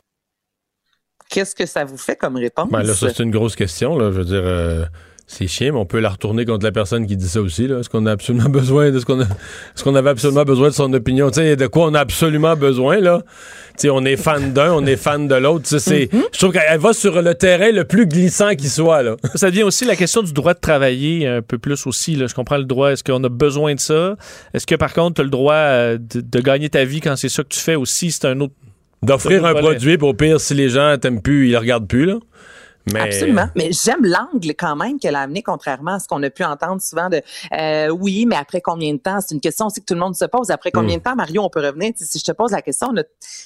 Qu'est-ce 1.29 1.55
que 1.55 1.65
ça 1.65 1.83
vous 1.83 1.97
fait 1.97 2.15
comme 2.15 2.35
réponse? 2.37 2.69
Ben 2.69 2.83
là, 2.83 2.93
ça, 2.93 3.09
c'est 3.09 3.23
une 3.23 3.31
grosse 3.31 3.55
question. 3.55 3.97
Là. 3.97 4.11
Je 4.11 4.17
veux 4.17 4.25
dire, 4.25 4.41
euh, 4.43 4.85
c'est 5.27 5.47
chiant, 5.47 5.73
mais 5.73 5.79
on 5.79 5.85
peut 5.87 5.99
la 5.99 6.09
retourner 6.09 6.45
contre 6.45 6.63
la 6.63 6.71
personne 6.71 7.07
qui 7.07 7.17
dit 7.17 7.27
ça 7.27 7.41
aussi. 7.41 7.65
Est-ce 7.65 7.89
qu'on 7.89 8.05
a 8.05 8.11
absolument 8.11 8.49
besoin 8.49 8.91
de 8.91 8.99
ce 8.99 9.05
qu'on 9.05 9.19
a... 9.19 9.23
Est-ce 9.23 9.83
qu'on 9.83 9.95
avait 9.95 10.11
absolument 10.11 10.43
besoin 10.43 10.69
de 10.69 10.73
son 10.73 10.93
opinion? 10.93 11.33
Sais, 11.33 11.55
de 11.55 11.67
quoi 11.67 11.87
on 11.87 11.95
a 11.95 11.99
absolument 11.99 12.55
besoin, 12.55 12.99
là? 12.99 13.23
Sais, 13.75 13.89
on 13.89 14.05
est 14.05 14.17
fan 14.17 14.53
d'un, 14.53 14.71
on 14.73 14.85
est 14.85 14.95
fan 14.97 15.27
de 15.27 15.33
l'autre. 15.33 15.65
Mm-hmm. 15.65 16.21
Je 16.31 16.37
trouve 16.37 16.51
qu'elle 16.53 16.79
va 16.79 16.93
sur 16.93 17.19
le 17.21 17.33
terrain 17.33 17.71
le 17.71 17.85
plus 17.85 18.05
glissant 18.05 18.53
qui 18.53 18.69
soit, 18.69 19.01
là. 19.01 19.15
Ça 19.35 19.49
devient 19.49 19.63
aussi 19.63 19.85
la 19.85 19.95
question 19.95 20.21
du 20.21 20.31
droit 20.31 20.53
de 20.53 20.59
travailler 20.59 21.27
un 21.27 21.41
peu 21.41 21.57
plus 21.57 21.87
aussi. 21.87 22.15
Là. 22.15 22.27
Je 22.27 22.35
comprends 22.35 22.57
le 22.57 22.65
droit. 22.65 22.91
Est-ce 22.91 23.03
qu'on 23.03 23.23
a 23.23 23.29
besoin 23.29 23.73
de 23.73 23.79
ça? 23.79 24.15
Est-ce 24.53 24.67
que 24.67 24.75
par 24.75 24.93
contre, 24.93 25.15
tu 25.15 25.21
as 25.21 25.23
le 25.23 25.31
droit 25.31 25.55
euh, 25.55 25.97
de, 25.97 26.21
de 26.21 26.39
gagner 26.39 26.69
ta 26.69 26.85
vie 26.85 27.01
quand 27.01 27.15
c'est 27.15 27.29
ça 27.29 27.41
que 27.41 27.49
tu 27.49 27.59
fais 27.59 27.75
aussi? 27.75 28.11
C'est 28.11 28.25
un 28.25 28.39
autre. 28.41 28.53
D'offrir 29.01 29.45
un 29.45 29.53
produit, 29.53 29.97
puis 29.97 30.07
au 30.07 30.13
pire, 30.13 30.39
si 30.39 30.53
les 30.53 30.69
gens 30.69 30.95
t'aiment 30.99 31.21
plus, 31.21 31.47
ils 31.47 31.51
le 31.51 31.57
regardent 31.57 31.87
plus, 31.87 32.05
là. 32.05 32.19
Mais... 32.93 33.01
Absolument. 33.01 33.47
Mais 33.55 33.71
j'aime 33.71 34.03
l'angle 34.05 34.53
quand 34.57 34.75
même 34.75 34.99
qu'elle 34.99 35.15
a 35.15 35.21
amené, 35.21 35.41
contrairement 35.41 35.93
à 35.93 35.99
ce 35.99 36.07
qu'on 36.07 36.21
a 36.23 36.29
pu 36.29 36.43
entendre 36.43 36.81
souvent 36.81 37.09
de 37.09 37.21
euh, 37.59 37.89
oui, 37.89 38.25
mais 38.25 38.35
après 38.35 38.61
combien 38.61 38.93
de 38.93 38.99
temps? 38.99 39.19
C'est 39.21 39.33
une 39.33 39.41
question 39.41 39.67
aussi 39.67 39.79
que 39.79 39.85
tout 39.85 39.93
le 39.93 39.99
monde 39.99 40.15
se 40.15 40.25
pose. 40.25 40.51
Après 40.51 40.71
combien 40.71 40.97
de 40.97 41.01
temps, 41.01 41.15
Mario, 41.15 41.41
on 41.43 41.49
peut 41.49 41.65
revenir? 41.65 41.93
Si 41.95 42.19
je 42.19 42.23
te 42.23 42.31
pose 42.31 42.51
la 42.51 42.61
question, 42.61 42.93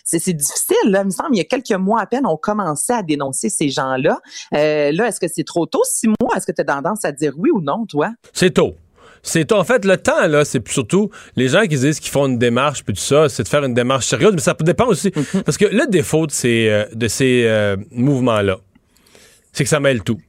c'est 0.04 0.34
difficile. 0.34 0.76
Là. 0.86 1.02
Il 1.02 1.06
me 1.06 1.12
semble, 1.12 1.30
il 1.34 1.38
y 1.38 1.42
a 1.42 1.46
quelques 1.46 1.72
mois 1.72 2.02
à 2.02 2.06
peine, 2.06 2.26
on 2.26 2.38
commençait 2.38 2.94
à 2.94 3.04
dénoncer 3.04 3.50
ces 3.50 3.70
gens-là. 3.70 4.20
Euh, 4.54 4.92
là, 4.92 5.08
est-ce 5.08 5.20
que 5.20 5.28
c'est 5.28 5.46
trop 5.46 5.66
tôt? 5.66 5.82
Six 5.86 6.08
mois? 6.08 6.36
Est-ce 6.36 6.46
que 6.46 6.52
tu 6.52 6.62
as 6.62 6.66
tendance 6.66 7.06
à 7.06 7.12
dire 7.12 7.34
oui 7.38 7.50
ou 7.52 7.62
non, 7.62 7.86
toi? 7.86 8.12
C'est 8.34 8.52
tôt. 8.52 8.76
C'est 9.22 9.46
tôt. 9.46 9.58
En 9.58 9.64
fait, 9.64 9.86
le 9.86 9.98
temps, 9.98 10.28
là, 10.28 10.46
c'est 10.46 10.66
surtout 10.70 11.10
les 11.36 11.50
gens 11.50 11.62
qui 11.62 11.78
disent 11.78 12.00
qu'ils 12.00 12.12
font 12.12 12.28
une 12.28 12.38
démarche, 12.38 12.84
puis 12.84 12.94
tout 12.94 13.02
ça, 13.02 13.30
c'est 13.30 13.44
de 13.44 13.48
faire 13.48 13.64
une 13.64 13.74
démarche 13.74 14.08
sérieuse, 14.08 14.32
mais 14.34 14.42
ça 14.42 14.56
dépend 14.60 14.88
aussi. 14.88 15.12
Parce 15.46 15.58
que 15.58 15.66
le 15.66 15.88
défaut 15.88 16.26
de 16.26 16.32
ces, 16.32 16.70
euh, 16.70 16.86
de 16.94 17.08
ces 17.08 17.44
euh, 17.46 17.76
mouvements-là, 17.92 18.60
c'est 19.54 19.64
que 19.64 19.70
ça 19.70 19.80
mêle 19.80 20.04
tout. 20.04 20.20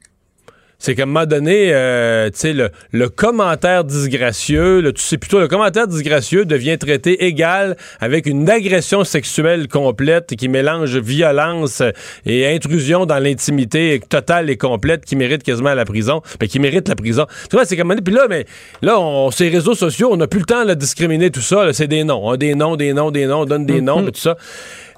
C'est 0.80 0.94
qu'à 0.94 1.02
un 1.02 1.06
moment 1.06 1.26
donné, 1.26 1.74
euh, 1.74 2.30
tu 2.30 2.38
sais, 2.38 2.52
le, 2.54 2.70
le 2.90 3.10
commentaire 3.10 3.84
disgracieux, 3.84 4.80
le, 4.80 4.94
tu 4.94 5.02
sais 5.02 5.18
plutôt, 5.18 5.38
le 5.38 5.46
commentaire 5.46 5.86
disgracieux 5.86 6.46
devient 6.46 6.78
traité 6.78 7.26
égal 7.26 7.76
avec 8.00 8.24
une 8.24 8.48
agression 8.48 9.04
sexuelle 9.04 9.68
complète 9.68 10.34
qui 10.36 10.48
mélange 10.48 10.96
violence 10.96 11.82
et 12.24 12.48
intrusion 12.48 13.04
dans 13.04 13.18
l'intimité 13.18 14.00
totale 14.08 14.48
et 14.48 14.56
complète 14.56 15.04
qui 15.04 15.16
mérite 15.16 15.42
quasiment 15.42 15.74
la 15.74 15.84
prison, 15.84 16.22
mais 16.40 16.48
qui 16.48 16.58
mérite 16.58 16.88
la 16.88 16.96
prison. 16.96 17.26
Tu 17.50 17.56
vois, 17.56 17.66
c'est 17.66 17.76
comme 17.76 17.94
puis 18.02 18.14
là, 18.14 18.26
mais 18.30 18.46
là, 18.80 18.98
on, 18.98 19.30
ces 19.30 19.50
réseaux 19.50 19.74
sociaux, 19.74 20.08
on 20.10 20.16
n'a 20.16 20.28
plus 20.28 20.40
le 20.40 20.46
temps 20.46 20.64
là, 20.64 20.74
de 20.74 20.80
discriminer 20.80 21.30
tout 21.30 21.42
ça. 21.42 21.70
C'est 21.74 21.88
des 21.88 22.04
noms, 22.04 22.30
hein, 22.30 22.38
des 22.38 22.54
noms, 22.54 22.76
des 22.76 22.94
noms, 22.94 23.10
des 23.10 23.26
noms, 23.26 23.40
on 23.40 23.44
donne 23.44 23.66
des 23.66 23.82
noms, 23.82 24.02
puis 24.02 24.12
tout 24.12 24.20
ça. 24.20 24.38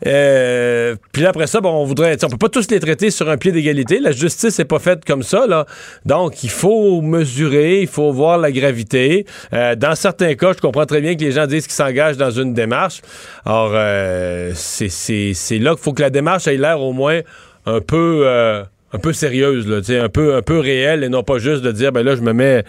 Euh, 0.06 0.96
puis 1.12 1.22
là, 1.22 1.30
après 1.30 1.46
ça, 1.46 1.60
bon, 1.60 1.70
on 1.70 1.84
voudrait, 1.84 2.16
on 2.24 2.28
peut 2.28 2.36
pas 2.36 2.48
tous 2.48 2.70
les 2.70 2.80
traiter 2.80 3.10
sur 3.10 3.28
un 3.28 3.36
pied 3.36 3.52
d'égalité. 3.52 4.00
La 4.00 4.12
justice 4.12 4.58
n'est 4.58 4.64
pas 4.64 4.78
faite 4.78 5.04
comme 5.04 5.22
ça, 5.22 5.46
là. 5.46 5.66
Donc, 6.04 6.42
il 6.42 6.50
faut 6.50 7.00
mesurer, 7.00 7.82
il 7.82 7.88
faut 7.88 8.12
voir 8.12 8.38
la 8.38 8.50
gravité. 8.50 9.26
Euh, 9.52 9.74
dans 9.74 9.94
certains 9.94 10.34
cas, 10.34 10.52
je 10.54 10.60
comprends 10.60 10.86
très 10.86 11.00
bien 11.00 11.14
que 11.14 11.20
les 11.20 11.32
gens 11.32 11.46
disent 11.46 11.66
qu'ils 11.66 11.74
s'engagent 11.74 12.16
dans 12.16 12.30
une 12.30 12.54
démarche. 12.54 13.00
Or, 13.44 13.70
euh, 13.74 14.52
c'est 14.54 15.58
là 15.58 15.70
qu'il 15.74 15.82
faut 15.82 15.92
que 15.92 16.02
la 16.02 16.10
démarche 16.10 16.46
ait 16.46 16.56
l'air 16.56 16.80
au 16.80 16.92
moins 16.92 17.20
un 17.66 17.80
peu. 17.80 18.22
euh, 18.24 18.64
un 18.92 18.98
peu 18.98 19.12
sérieuse, 19.12 19.66
là, 19.66 19.80
un 20.04 20.08
peu, 20.08 20.34
un 20.34 20.42
peu 20.42 20.58
réelle 20.58 21.02
et 21.02 21.08
non 21.08 21.22
pas 21.22 21.38
juste 21.38 21.62
de 21.62 21.72
dire, 21.72 21.92
ben 21.92 22.02
là, 22.02 22.14
je 22.14 22.20
me 22.20 22.32
mets, 22.32 22.62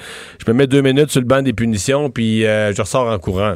je 0.45 0.49
me 0.51 0.57
mets 0.57 0.67
deux 0.67 0.81
minutes 0.81 1.11
sur 1.11 1.19
le 1.19 1.27
banc 1.27 1.41
des 1.41 1.53
punitions 1.53 2.09
puis 2.09 2.45
euh, 2.45 2.73
je 2.73 2.81
ressors 2.81 3.07
en 3.07 3.19
courant. 3.19 3.55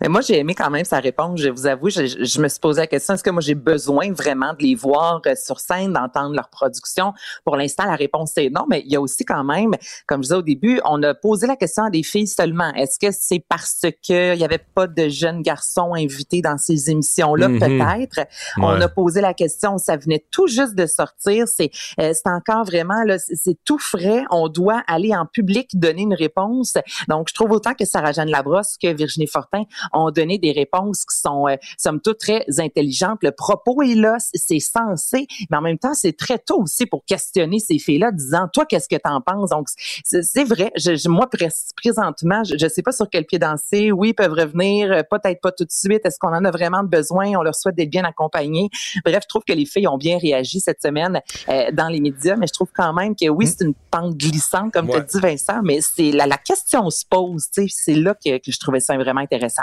Mais 0.00 0.08
moi, 0.08 0.20
j'ai 0.20 0.38
aimé 0.38 0.54
quand 0.54 0.70
même 0.70 0.84
sa 0.84 1.00
réponse. 1.00 1.40
Je 1.40 1.48
vous 1.48 1.66
avoue, 1.66 1.90
je, 1.90 2.06
je 2.06 2.40
me 2.40 2.48
suis 2.48 2.60
posé 2.60 2.80
la 2.80 2.86
question, 2.86 3.14
est-ce 3.14 3.24
que 3.24 3.30
moi, 3.30 3.40
j'ai 3.40 3.54
besoin 3.54 4.12
vraiment 4.12 4.52
de 4.52 4.62
les 4.62 4.74
voir 4.74 5.20
euh, 5.26 5.34
sur 5.34 5.60
scène, 5.60 5.92
d'entendre 5.92 6.34
leur 6.34 6.48
production? 6.48 7.12
Pour 7.44 7.56
l'instant, 7.56 7.84
la 7.84 7.96
réponse 7.96 8.36
est 8.36 8.50
non, 8.50 8.64
mais 8.68 8.82
il 8.84 8.92
y 8.92 8.96
a 8.96 9.00
aussi 9.00 9.24
quand 9.24 9.44
même, 9.44 9.74
comme 10.06 10.22
je 10.22 10.28
disais 10.28 10.34
au 10.34 10.42
début, 10.42 10.80
on 10.84 11.02
a 11.02 11.14
posé 11.14 11.46
la 11.46 11.56
question 11.56 11.84
à 11.84 11.90
des 11.90 12.02
filles 12.02 12.26
seulement. 12.26 12.72
Est-ce 12.74 12.98
que 12.98 13.12
c'est 13.12 13.44
parce 13.48 13.80
que 13.82 14.34
il 14.34 14.40
y 14.40 14.44
avait 14.44 14.58
pas 14.58 14.86
de 14.86 15.08
jeunes 15.08 15.42
garçons 15.42 15.94
invités 15.94 16.42
dans 16.42 16.58
ces 16.58 16.90
émissions-là? 16.90 17.48
Mhm. 17.48 17.58
Peut-être. 17.58 18.28
On 18.58 18.80
a 18.80 18.88
posé 18.88 19.20
la 19.20 19.34
question, 19.34 19.78
ça 19.78 19.96
venait 19.96 20.24
tout 20.30 20.46
juste 20.46 20.74
de 20.74 20.86
sortir. 20.86 21.46
C'est 21.48 21.70
euh, 22.00 22.12
encore 22.24 22.64
vraiment, 22.64 23.02
c'est 23.34 23.58
tout 23.64 23.78
frais. 23.78 24.24
On 24.30 24.48
doit 24.48 24.82
aller 24.86 25.14
en 25.14 25.26
public 25.26 25.70
donner 25.74 26.02
une 26.02 26.14
réponse. 26.14 26.74
Donc, 27.08 27.28
je 27.28 27.34
trouve 27.34 27.52
autant 27.52 27.74
que 27.74 27.84
Sarah-Jeanne 27.84 28.30
Labrosse 28.30 28.76
que 28.80 28.92
Virginie 28.92 29.26
Fortin 29.26 29.64
ont 29.92 30.10
donné 30.10 30.38
des 30.38 30.52
réponses 30.52 31.04
qui 31.04 31.18
sont, 31.18 31.48
euh, 31.48 31.56
somme 31.76 32.00
toute, 32.00 32.18
très 32.18 32.44
intelligentes. 32.58 33.18
Le 33.22 33.30
propos 33.32 33.82
est 33.82 33.94
là, 33.94 34.16
c'est 34.18 34.60
censé, 34.60 35.26
mais 35.50 35.56
en 35.56 35.60
même 35.60 35.78
temps, 35.78 35.94
c'est 35.94 36.16
très 36.16 36.38
tôt 36.38 36.62
aussi 36.62 36.86
pour 36.86 37.04
questionner 37.04 37.58
ces 37.58 37.78
filles-là, 37.78 38.12
disant, 38.12 38.48
toi, 38.52 38.66
qu'est-ce 38.66 38.88
que 38.88 38.96
t'en 38.96 39.20
penses? 39.20 39.50
Donc, 39.50 39.68
c'est 40.04 40.44
vrai. 40.44 40.72
Je, 40.76 40.96
je- 40.96 41.08
moi, 41.08 41.28
pré- 41.30 41.48
présentement, 41.76 42.42
je, 42.44 42.56
je 42.58 42.68
sais 42.68 42.82
pas 42.82 42.92
sur 42.92 43.08
quel 43.10 43.24
pied 43.24 43.38
danser. 43.38 43.92
Oui, 43.92 44.08
ils 44.10 44.14
peuvent 44.14 44.32
revenir, 44.32 44.90
euh, 44.92 45.02
peut-être 45.08 45.40
pas 45.40 45.52
tout 45.52 45.64
de 45.64 45.70
suite. 45.72 46.00
Est-ce 46.04 46.18
qu'on 46.18 46.34
en 46.34 46.44
a 46.44 46.50
vraiment 46.50 46.82
besoin? 46.84 47.26
On 47.36 47.42
leur 47.42 47.54
souhaite 47.54 47.74
d'être 47.76 47.90
bien 47.90 48.04
accompagnés. 48.04 48.68
Bref, 49.04 49.20
je 49.24 49.28
trouve 49.28 49.42
que 49.46 49.52
les 49.52 49.66
filles 49.66 49.88
ont 49.88 49.98
bien 49.98 50.18
réagi 50.18 50.60
cette 50.60 50.82
semaine 50.82 51.20
euh, 51.48 51.70
dans 51.72 51.88
les 51.88 52.00
médias, 52.00 52.36
mais 52.36 52.46
je 52.46 52.52
trouve 52.52 52.68
quand 52.74 52.92
même 52.92 53.14
que 53.14 53.28
oui, 53.28 53.46
c'est 53.46 53.64
une 53.64 53.74
pente 53.90 54.16
glissante, 54.16 54.72
comme 54.72 54.88
Ouais. 54.90 55.04
tu 55.06 55.18
dit 55.18 55.20
Vincent, 55.20 55.60
mais 55.62 55.80
c'est 55.80 56.12
la, 56.12 56.26
la 56.26 56.38
question 56.38 56.88
se 56.90 57.04
pose. 57.08 57.46
tu 57.52 57.68
sais, 57.68 57.74
C'est 57.74 57.94
là 57.94 58.14
que, 58.14 58.38
que 58.38 58.50
je 58.52 58.58
trouvais 58.58 58.80
ça 58.80 58.96
vraiment 58.96 59.20
intéressant. 59.20 59.57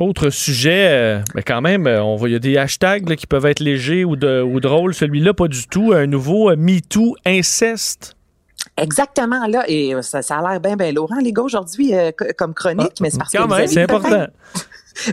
Autre 0.00 0.30
sujet, 0.30 0.88
euh, 0.90 1.20
mais 1.34 1.42
quand 1.42 1.60
même, 1.60 1.86
euh, 1.86 2.02
on 2.02 2.16
voit, 2.16 2.28
il 2.28 2.32
y 2.32 2.36
a 2.36 2.38
des 2.40 2.56
hashtags 2.56 3.08
là, 3.08 3.14
qui 3.14 3.26
peuvent 3.26 3.44
être 3.46 3.60
légers 3.60 4.04
ou, 4.04 4.16
de, 4.16 4.40
ou 4.40 4.58
drôles. 4.58 4.94
Celui-là, 4.94 5.34
pas 5.34 5.48
du 5.48 5.66
tout. 5.68 5.92
Un 5.92 6.06
nouveau 6.06 6.50
euh, 6.50 6.56
MeToo 6.56 7.14
inceste. 7.26 8.16
Exactement 8.78 9.46
là, 9.48 9.64
et 9.68 9.92
ça, 10.00 10.22
ça 10.22 10.38
a 10.38 10.50
l'air 10.52 10.60
bien, 10.60 10.76
bien 10.76 10.92
lourd, 10.92 11.12
hein, 11.12 11.20
les 11.22 11.32
gars, 11.32 11.42
aujourd'hui, 11.42 11.94
euh, 11.94 12.10
co- 12.16 12.24
comme 12.38 12.54
chronique, 12.54 12.92
mais 13.00 13.10
c'est 13.10 13.18
parce 13.18 13.30
que 13.32 13.36
Quand 13.38 13.48
même, 13.48 13.66
c'est 13.66 13.82
important. 13.82 14.26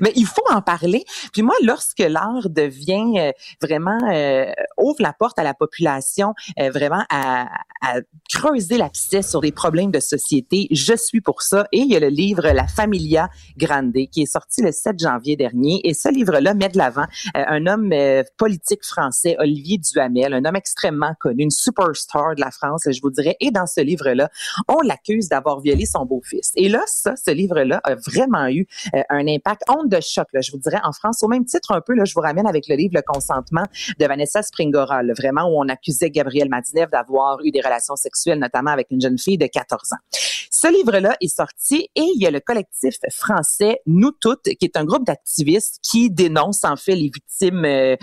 Mais 0.02 0.12
il 0.16 0.26
faut 0.26 0.44
en 0.50 0.62
parler. 0.62 1.06
Puis 1.34 1.42
moi, 1.42 1.56
lorsque 1.64 2.00
l'art 2.00 2.50
devient 2.50 3.14
euh, 3.18 3.32
vraiment 3.62 4.00
euh, 4.12 4.52
ouvre 4.78 5.02
la 5.02 5.14
porte 5.14 5.40
à 5.40 5.44
la 5.44 5.54
population, 5.54 6.34
euh, 6.60 6.70
vraiment 6.72 7.04
à, 7.10 7.48
à 7.82 8.00
creuser 8.30 8.78
l'abcès 8.78 9.22
sur 9.22 9.42
des 9.42 9.52
problèmes 9.52 9.92
de 9.92 10.00
société, 10.00 10.68
je 10.72 10.94
suis 10.96 11.22
pour 11.22 11.42
ça. 11.42 11.68
Et 11.72 11.80
il 11.80 11.88
y 11.88 11.96
a 11.96 12.00
le 12.00 12.08
livre 12.08 12.48
La 12.50 12.68
Familia 12.68 13.30
Grande 13.58 13.94
qui 14.12 14.22
est 14.22 14.32
sorti 14.32 14.62
le 14.62 14.72
7 14.72 15.00
janvier 15.00 15.36
dernier. 15.36 15.82
Et 15.84 15.94
ce 15.94 16.10
livre-là 16.10 16.54
met 16.54 16.70
de 16.70 16.78
l'avant 16.78 17.06
euh, 17.36 17.44
un 17.48 17.66
homme 17.68 17.92
euh, 17.94 18.24
politique 18.38 18.84
français, 18.84 19.36
Olivier 19.40 19.78
Duhamel, 19.78 20.34
un 20.34 20.46
homme 20.46 20.56
extrêmement 20.56 21.14
connu, 21.20 21.44
une 21.44 21.52
superstar 21.52 22.36
de 22.36 22.42
la 22.42 22.52
France, 22.52 22.84
je 22.90 23.02
vous 23.02 23.10
dirais. 23.10 23.36
Et 23.40 23.52
dans 23.52 23.66
ce 23.66 23.82
livre-là, 23.82 24.30
on 24.68 24.82
l'accuse 24.82 25.30
d'avoir 25.30 25.60
violé 25.60 25.86
son 25.86 26.06
beau-fils. 26.06 26.52
Et 26.56 26.70
là, 26.70 26.82
ça, 26.88 27.16
ce 27.16 27.32
livre-là 27.32 27.82
a 27.84 27.96
vraiment 27.96 28.48
eu 28.48 28.68
euh, 28.96 29.02
un 29.10 29.28
impact, 29.28 29.64
honte 29.70 29.90
de 29.90 30.00
choc, 30.02 30.28
là, 30.34 30.42
je 30.42 30.52
vous 30.52 30.58
dirais, 30.58 30.80
en 30.84 30.92
France. 30.92 31.24
Au 31.24 31.28
même 31.28 31.46
titre, 31.46 31.72
un 31.72 31.82
peu, 31.82 31.94
là, 31.94 32.06
je 32.06 32.14
vous 32.14 32.22
ramène 32.22 32.48
avec 32.48 32.68
le 32.68 32.76
livre 32.76 32.94
Le 32.96 33.02
consentement 33.02 33.64
de 34.00 34.06
Vanessa 34.06 34.42
Springora, 34.42 35.02
vraiment 35.18 35.44
où 35.44 35.62
on 35.62 35.70
accusait 35.70 36.10
Gabriel 36.10 36.50
Madinev 36.50 36.90
d'avoir 36.90 37.40
eu 37.44 37.52
des 37.52 37.62
relations 37.62 37.96
sexuelles, 37.96 38.40
notamment 38.40 38.72
avec 38.72 38.88
une 38.92 39.02
jeune 39.02 39.18
fille 39.18 39.38
de 39.38 39.48
14 39.48 39.94
ans. 39.94 40.20
Ce 40.52 40.68
livre-là 40.68 41.16
est 41.22 41.34
sorti 41.34 41.90
et 41.96 42.02
il 42.02 42.22
y 42.22 42.28
a 42.28 42.32
le 42.32 42.40
collectif 42.40 42.96
français 43.12 43.80
Nous 43.86 44.12
Toutes, 44.12 44.44
qui 44.44 44.66
est 44.66 44.76
un 44.76 44.84
groupe 44.84 45.06
d'activistes 45.06 45.80
qui 45.82 46.10
dénonce 46.10 46.66
en 46.66 46.76
fait 46.76 46.96
les 46.96 47.10
victimes 47.14 47.64
euh, 47.66 47.96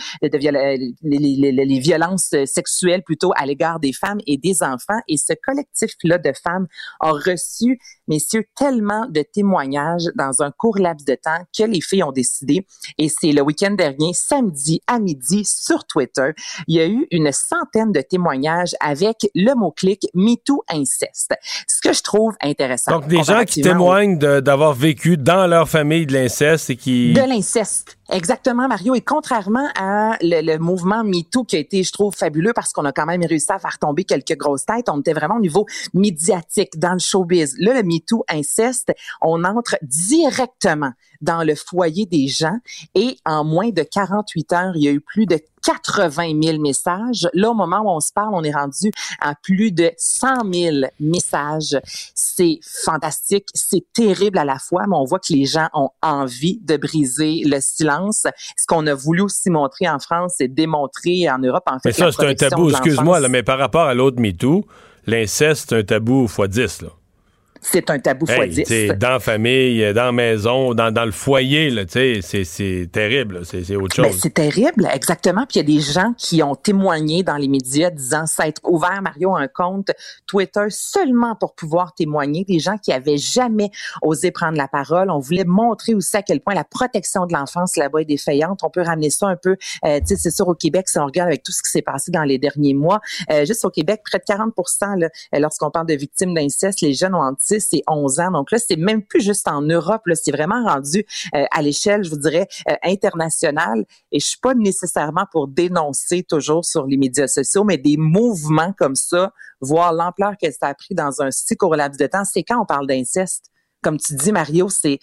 les 1.02 1.78
violences 1.78 2.34
sexuelles 2.46 3.02
plutôt 3.02 3.32
à 3.36 3.44
l'égard 3.44 3.80
des 3.80 3.92
femmes 3.92 4.20
et 4.26 4.38
des 4.38 4.62
enfants. 4.62 5.00
Et 5.08 5.16
ce 5.16 5.32
collectif-là 5.34 6.18
de 6.18 6.32
femmes 6.32 6.66
a 7.00 7.10
reçu, 7.10 7.78
messieurs, 8.08 8.44
tellement 8.56 9.06
de 9.06 9.22
témoignages 9.22 10.08
dans 10.14 10.42
un 10.42 10.50
court 10.50 10.78
laps 10.78 11.04
de 11.04 11.14
temps 11.14 11.44
que 11.56 11.64
les 11.64 11.80
filles 11.80 12.02
ont 12.02 12.12
décidé. 12.12 12.66
Et 12.98 13.08
c'est 13.08 13.32
le 13.32 13.42
week-end 13.42 13.72
dernier, 13.72 14.12
samedi 14.12 14.82
à 14.86 14.98
midi, 14.98 15.44
sur 15.44 15.84
Twitter, 15.84 16.30
il 16.66 16.76
y 16.76 16.80
a 16.80 16.86
eu 16.86 17.06
une 17.10 17.30
centaine 17.32 17.92
de 17.92 18.00
témoignages 18.00 18.74
avec 18.80 19.28
le 19.34 19.54
mot-clic 19.54 20.06
MeToo 20.14 20.62
inceste. 20.68 21.34
Ce 21.66 21.80
que 21.80 21.92
je 21.92 22.02
trouve 22.02 22.34
intéressant. 22.42 22.92
Donc, 22.92 23.08
des 23.08 23.22
gens 23.22 23.44
qui 23.44 23.62
témoignent 23.62 24.18
d'avoir 24.18 24.72
vécu 24.72 25.16
dans 25.16 25.46
leur 25.46 25.68
famille 25.68 26.06
de 26.06 26.12
l'inceste 26.12 26.70
et 26.70 26.76
qui... 26.76 27.12
de 27.12 27.20
l'inceste. 27.20 27.96
Exactement, 28.10 28.68
Mario. 28.68 28.94
Et 28.94 29.00
contrairement 29.00 29.68
à 29.76 30.16
le, 30.20 30.40
le 30.40 30.58
mouvement 30.58 31.02
MeToo 31.02 31.44
qui 31.44 31.56
a 31.56 31.58
été, 31.58 31.82
je 31.82 31.90
trouve, 31.90 32.14
fabuleux 32.14 32.52
parce 32.54 32.72
qu'on 32.72 32.84
a 32.84 32.92
quand 32.92 33.06
même 33.06 33.24
réussi 33.24 33.50
à 33.50 33.58
faire 33.58 33.78
tomber 33.78 34.04
quelques 34.04 34.36
grosses 34.36 34.64
têtes, 34.64 34.88
on 34.88 35.00
était 35.00 35.12
vraiment 35.12 35.36
au 35.36 35.40
niveau 35.40 35.66
médiatique, 35.92 36.78
dans 36.78 36.92
le 36.92 36.98
showbiz. 36.98 37.56
Là, 37.58 37.74
le 37.74 37.82
MeToo 37.82 38.24
inceste, 38.28 38.92
on 39.20 39.42
entre 39.44 39.76
directement 39.82 40.92
dans 41.20 41.42
le 41.46 41.54
foyer 41.54 42.06
des 42.06 42.28
gens 42.28 42.58
et 42.94 43.16
en 43.24 43.44
moins 43.44 43.70
de 43.70 43.82
48 43.82 44.52
heures, 44.52 44.72
il 44.74 44.82
y 44.82 44.88
a 44.88 44.92
eu 44.92 45.00
plus 45.00 45.26
de 45.26 45.38
80 45.66 46.40
000 46.42 46.60
messages. 46.60 47.28
Là, 47.32 47.50
au 47.50 47.54
moment 47.54 47.80
où 47.80 47.88
on 47.88 48.00
se 48.00 48.12
parle, 48.12 48.34
on 48.34 48.44
est 48.44 48.52
rendu 48.52 48.92
à 49.20 49.34
plus 49.34 49.72
de 49.72 49.90
100 49.96 50.52
000 50.52 50.76
messages. 51.00 51.76
C'est 52.14 52.60
fantastique, 52.84 53.46
c'est 53.52 53.84
terrible 53.92 54.38
à 54.38 54.44
la 54.44 54.58
fois, 54.58 54.82
mais 54.88 54.96
on 54.96 55.04
voit 55.04 55.18
que 55.18 55.32
les 55.32 55.44
gens 55.44 55.68
ont 55.74 55.90
envie 56.02 56.60
de 56.62 56.76
briser 56.76 57.42
le 57.44 57.58
silence. 57.60 58.26
Ce 58.56 58.66
qu'on 58.66 58.86
a 58.86 58.94
voulu 58.94 59.22
aussi 59.22 59.50
montrer 59.50 59.88
en 59.88 59.98
France 59.98 60.40
et 60.40 60.48
démontrer 60.48 61.28
en 61.28 61.38
Europe, 61.38 61.64
en 61.66 61.78
fait. 61.80 61.88
Mais 61.88 61.92
ça, 61.92 62.12
c'est 62.12 62.26
un 62.26 62.34
tabou. 62.34 62.70
Excuse-moi, 62.70 63.28
mais 63.28 63.42
par 63.42 63.58
rapport 63.58 63.86
à 63.86 63.94
l'autre 63.94 64.20
MeToo, 64.20 64.64
l'inceste, 65.06 65.70
c'est 65.70 65.78
un 65.78 65.82
tabou 65.82 66.26
x 66.26 66.40
10. 66.48 66.82
Là. 66.82 66.88
C'est 67.60 67.90
un 67.90 67.98
tabou 67.98 68.26
Hey, 68.28 68.36
fois 68.36 68.46
10. 68.46 68.62
t'sais, 68.64 68.88
dans 68.94 69.10
la 69.10 69.20
famille, 69.20 69.80
dans 69.94 70.04
la 70.06 70.12
maison, 70.12 70.74
dans, 70.74 70.90
dans 70.92 71.04
le 71.04 71.12
foyer, 71.12 71.70
c'est, 71.88 72.20
c'est 72.22 72.88
terrible. 72.90 73.44
C'est, 73.44 73.64
c'est 73.64 73.76
autre 73.76 74.02
Ben, 74.02 74.10
chose. 74.10 74.20
c'est 74.22 74.34
terrible, 74.34 74.88
exactement. 74.92 75.46
Puis 75.48 75.60
il 75.60 75.68
y 75.70 75.72
a 75.72 75.76
des 75.78 75.82
gens 75.84 76.12
qui 76.16 76.42
ont 76.42 76.54
témoigné 76.54 77.22
dans 77.22 77.36
les 77.36 77.48
médias 77.48 77.90
disant 77.90 78.26
s'être 78.26 78.60
ouvert, 78.64 79.00
Mario, 79.02 79.34
un 79.36 79.48
compte 79.48 79.90
Twitter 80.26 80.66
seulement 80.70 81.34
pour 81.36 81.54
pouvoir 81.54 81.94
témoigner. 81.94 82.44
Des 82.44 82.58
gens 82.58 82.76
qui 82.78 82.92
avaient 82.92 83.18
jamais 83.18 83.70
osé 84.02 84.30
prendre 84.30 84.56
la 84.58 84.68
parole. 84.68 85.10
On 85.10 85.18
voulait 85.18 85.44
montrer 85.44 85.94
aussi 85.94 86.16
à 86.16 86.22
quel 86.22 86.40
point 86.40 86.54
la 86.54 86.64
protection 86.64 87.26
de 87.26 87.32
l'enfance 87.32 87.76
là-bas 87.76 88.00
est 88.02 88.04
défaillante. 88.06 88.60
On 88.62 88.70
peut 88.70 88.82
ramener 88.82 89.10
ça 89.10 89.28
un 89.28 89.36
peu, 89.36 89.56
euh, 89.84 90.00
tu 90.00 90.06
sais, 90.08 90.16
c'est 90.16 90.30
sûr 90.30 90.48
au 90.48 90.54
Québec, 90.54 90.88
si 90.88 90.98
on 90.98 91.06
regarde 91.06 91.28
avec 91.28 91.42
tout 91.42 91.52
ce 91.52 91.62
qui 91.62 91.70
s'est 91.70 91.82
passé 91.82 92.10
dans 92.10 92.22
les 92.24 92.38
derniers 92.38 92.74
mois, 92.74 93.00
euh, 93.30 93.44
juste 93.44 93.64
au 93.64 93.70
Québec, 93.70 94.02
près 94.04 94.18
de 94.18 94.24
40 94.24 94.52
là, 94.98 95.08
euh, 95.34 95.38
lorsqu'on 95.38 95.70
parle 95.70 95.86
de 95.86 95.94
victimes 95.94 96.34
d'inceste, 96.34 96.80
les 96.80 96.94
jeunes 96.94 97.14
ont 97.14 97.22
entre 97.22 97.40
6 97.60 97.78
et 97.78 97.82
11 97.88 98.20
ans. 98.20 98.30
Donc 98.30 98.50
là, 98.50 98.58
c'est 98.58 98.76
même 98.76 99.02
plus 99.02 99.20
juste 99.20 99.48
en 99.48 99.62
Europe, 99.62 100.02
c'est 100.14 100.32
vraiment 100.32 100.64
rendu 100.64 101.04
euh, 101.34 101.44
à 101.50 101.62
l'échelle, 101.62 102.04
je 102.04 102.10
vous 102.10 102.18
dirais, 102.18 102.48
euh, 102.70 102.74
internationale. 102.82 103.84
Et 104.12 104.20
je 104.20 104.26
suis 104.26 104.40
pas 104.40 104.54
nécessairement 104.54 105.26
pour 105.30 105.48
dénoncer 105.48 106.22
toujours 106.22 106.64
sur 106.64 106.86
les 106.86 106.96
médias 106.96 107.28
sociaux, 107.28 107.64
mais 107.64 107.78
des 107.78 107.96
mouvements 107.96 108.72
comme 108.76 108.96
ça, 108.96 109.32
voir 109.60 109.92
l'ampleur 109.92 110.32
que 110.40 110.50
ça 110.50 110.68
a 110.68 110.74
pris 110.74 110.94
dans 110.94 111.22
un 111.22 111.30
si 111.30 111.56
court 111.56 111.76
laps 111.76 111.98
de 111.98 112.06
temps, 112.06 112.24
c'est 112.24 112.42
quand 112.42 112.60
on 112.60 112.66
parle 112.66 112.86
d'inceste? 112.86 113.50
Comme 113.82 113.98
tu 113.98 114.14
dis, 114.14 114.32
Mario, 114.32 114.68
c'est 114.68 114.98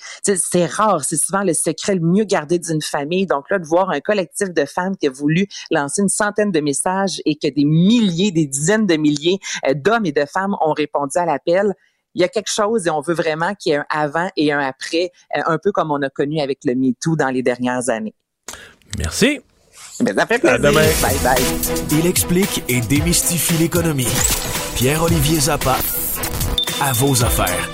rare, 0.66 1.06
c'est 1.06 1.16
souvent 1.16 1.44
le 1.44 1.54
secret 1.54 1.96
le 1.96 2.02
mieux 2.02 2.26
gardé 2.26 2.60
d'une 2.60 2.82
famille. 2.82 3.26
Donc 3.26 3.50
là, 3.50 3.58
de 3.58 3.66
voir 3.66 3.92
un 3.92 4.02
collectif 4.02 4.50
de 4.50 4.66
femmes 4.66 4.98
qui 4.98 5.08
a 5.08 5.10
voulu 5.10 5.48
lancer 5.72 6.02
une 6.02 6.10
centaine 6.10 6.52
de 6.52 6.60
messages 6.60 7.22
et 7.26 7.36
que 7.36 7.48
des 7.48 7.64
milliers, 7.64 8.32
des 8.32 8.46
dizaines 8.46 8.86
de 8.86 8.98
milliers 8.98 9.40
euh, 9.68 9.74
d'hommes 9.74 10.06
et 10.06 10.12
de 10.12 10.26
femmes 10.26 10.58
ont 10.60 10.74
répondu 10.74 11.18
à 11.18 11.26
l'appel, 11.26 11.74
il 12.16 12.22
y 12.22 12.26
a 12.26 12.28
quelque 12.28 12.52
chose 12.52 12.86
et 12.88 12.90
on 12.90 13.02
veut 13.02 13.14
vraiment 13.16 13.56
qu'il 13.56 13.72
y 13.72 13.76
ait 13.76 13.80
un 13.80 13.86
avant 13.90 14.30
et 14.38 14.52
un 14.52 14.60
après, 14.60 15.12
euh, 15.36 15.42
un 15.48 15.58
peu 15.58 15.72
comme 15.72 15.92
on 15.92 16.02
a 16.02 16.10
connu 16.10 16.40
avec 16.42 16.60
le 16.66 16.76
MeToo 16.76 17.16
dans 17.16 17.30
les 17.30 17.42
dernières 17.44 17.90
années. 17.90 18.14
Merci. 18.98 19.42
Ben, 20.00 20.16
ça 20.16 20.26
fait 20.26 20.36
À 20.36 20.58
plaisir. 20.58 20.60
demain. 20.60 20.88
Bye 21.02 21.18
bye. 21.24 21.44
Il 21.92 22.06
explique 22.08 22.64
et 22.68 22.82
démystifie 22.82 23.54
l'économie. 23.56 24.08
Pierre-Olivier 24.76 25.40
Zappa, 25.40 25.78
à 26.82 26.92
vos 26.94 27.24
affaires. 27.24 27.70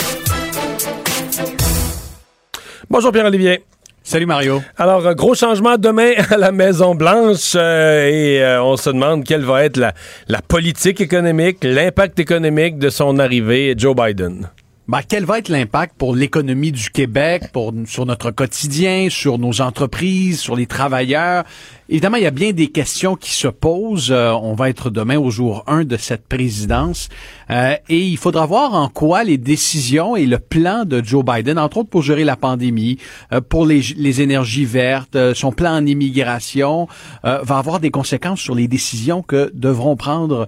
Bonjour 2.90 3.12
Pierre-Olivier. 3.12 3.64
Salut 4.10 4.26
Mario. 4.26 4.64
Alors, 4.76 5.05
euh, 5.05 5.14
gros 5.14 5.36
changement 5.36 5.78
demain 5.78 6.14
à 6.32 6.38
la 6.38 6.51
Maison-Blanche 6.51 7.53
euh, 7.53 8.07
et 8.07 8.43
euh, 8.43 8.64
on 8.64 8.76
se 8.76 8.89
demande 8.89 9.24
quelle 9.24 9.45
va 9.45 9.64
être 9.64 9.78
la, 9.78 9.93
la 10.28 10.41
politique 10.41 10.99
économique, 10.99 11.60
l'impact 11.62 12.18
économique 12.18 12.80
de 12.80 12.89
son 12.89 13.20
arrivée, 13.20 13.76
Joe 13.78 13.95
Biden. 13.95 14.49
Ben, 14.90 15.02
quel 15.08 15.24
va 15.24 15.38
être 15.38 15.50
l'impact 15.50 15.94
pour 16.00 16.16
l'économie 16.16 16.72
du 16.72 16.90
Québec, 16.90 17.52
pour, 17.54 17.72
sur 17.86 18.08
notre 18.08 18.32
quotidien, 18.32 19.10
sur 19.12 19.38
nos 19.38 19.62
entreprises, 19.62 20.40
sur 20.40 20.56
les 20.56 20.66
travailleurs? 20.66 21.44
Évidemment, 21.92 22.18
il 22.18 22.24
y 22.24 22.28
a 22.28 22.32
bien 22.32 22.54
des 22.54 22.68
questions 22.68 23.16
qui 23.16 23.32
se 23.32 23.48
posent. 23.48 24.12
Euh, 24.12 24.32
on 24.32 24.54
va 24.54 24.70
être 24.70 24.92
demain 24.92 25.18
au 25.18 25.32
jour 25.32 25.64
1 25.66 25.86
de 25.86 25.98
cette 25.98 26.28
présidence. 26.28 27.10
Euh, 27.50 27.76
et 27.88 28.00
il 28.00 28.18
faudra 28.18 28.46
voir 28.46 28.76
en 28.76 28.90
quoi 28.90 29.24
les 29.24 29.40
décisions 29.40 30.16
et 30.16 30.28
le 30.28 30.38
plan 30.38 30.86
de 30.86 31.04
Joe 31.04 31.26
Biden, 31.26 31.58
entre 31.58 31.78
autres 31.78 31.90
pour 31.90 32.04
gérer 32.04 32.26
la 32.26 32.36
pandémie, 32.36 33.00
euh, 33.32 33.42
pour 33.42 33.66
les, 33.66 33.82
les, 33.98 34.22
énergies 34.22 34.66
vertes, 34.66 35.18
son 35.34 35.52
plan 35.52 35.78
en 35.78 35.86
immigration, 35.86 36.88
va 37.24 37.58
avoir 37.58 37.80
des 37.80 37.90
conséquences 37.90 38.40
sur 38.40 38.54
les 38.54 38.68
décisions 38.68 39.22
que 39.22 39.52
devront 39.54 39.96
prendre 39.96 40.48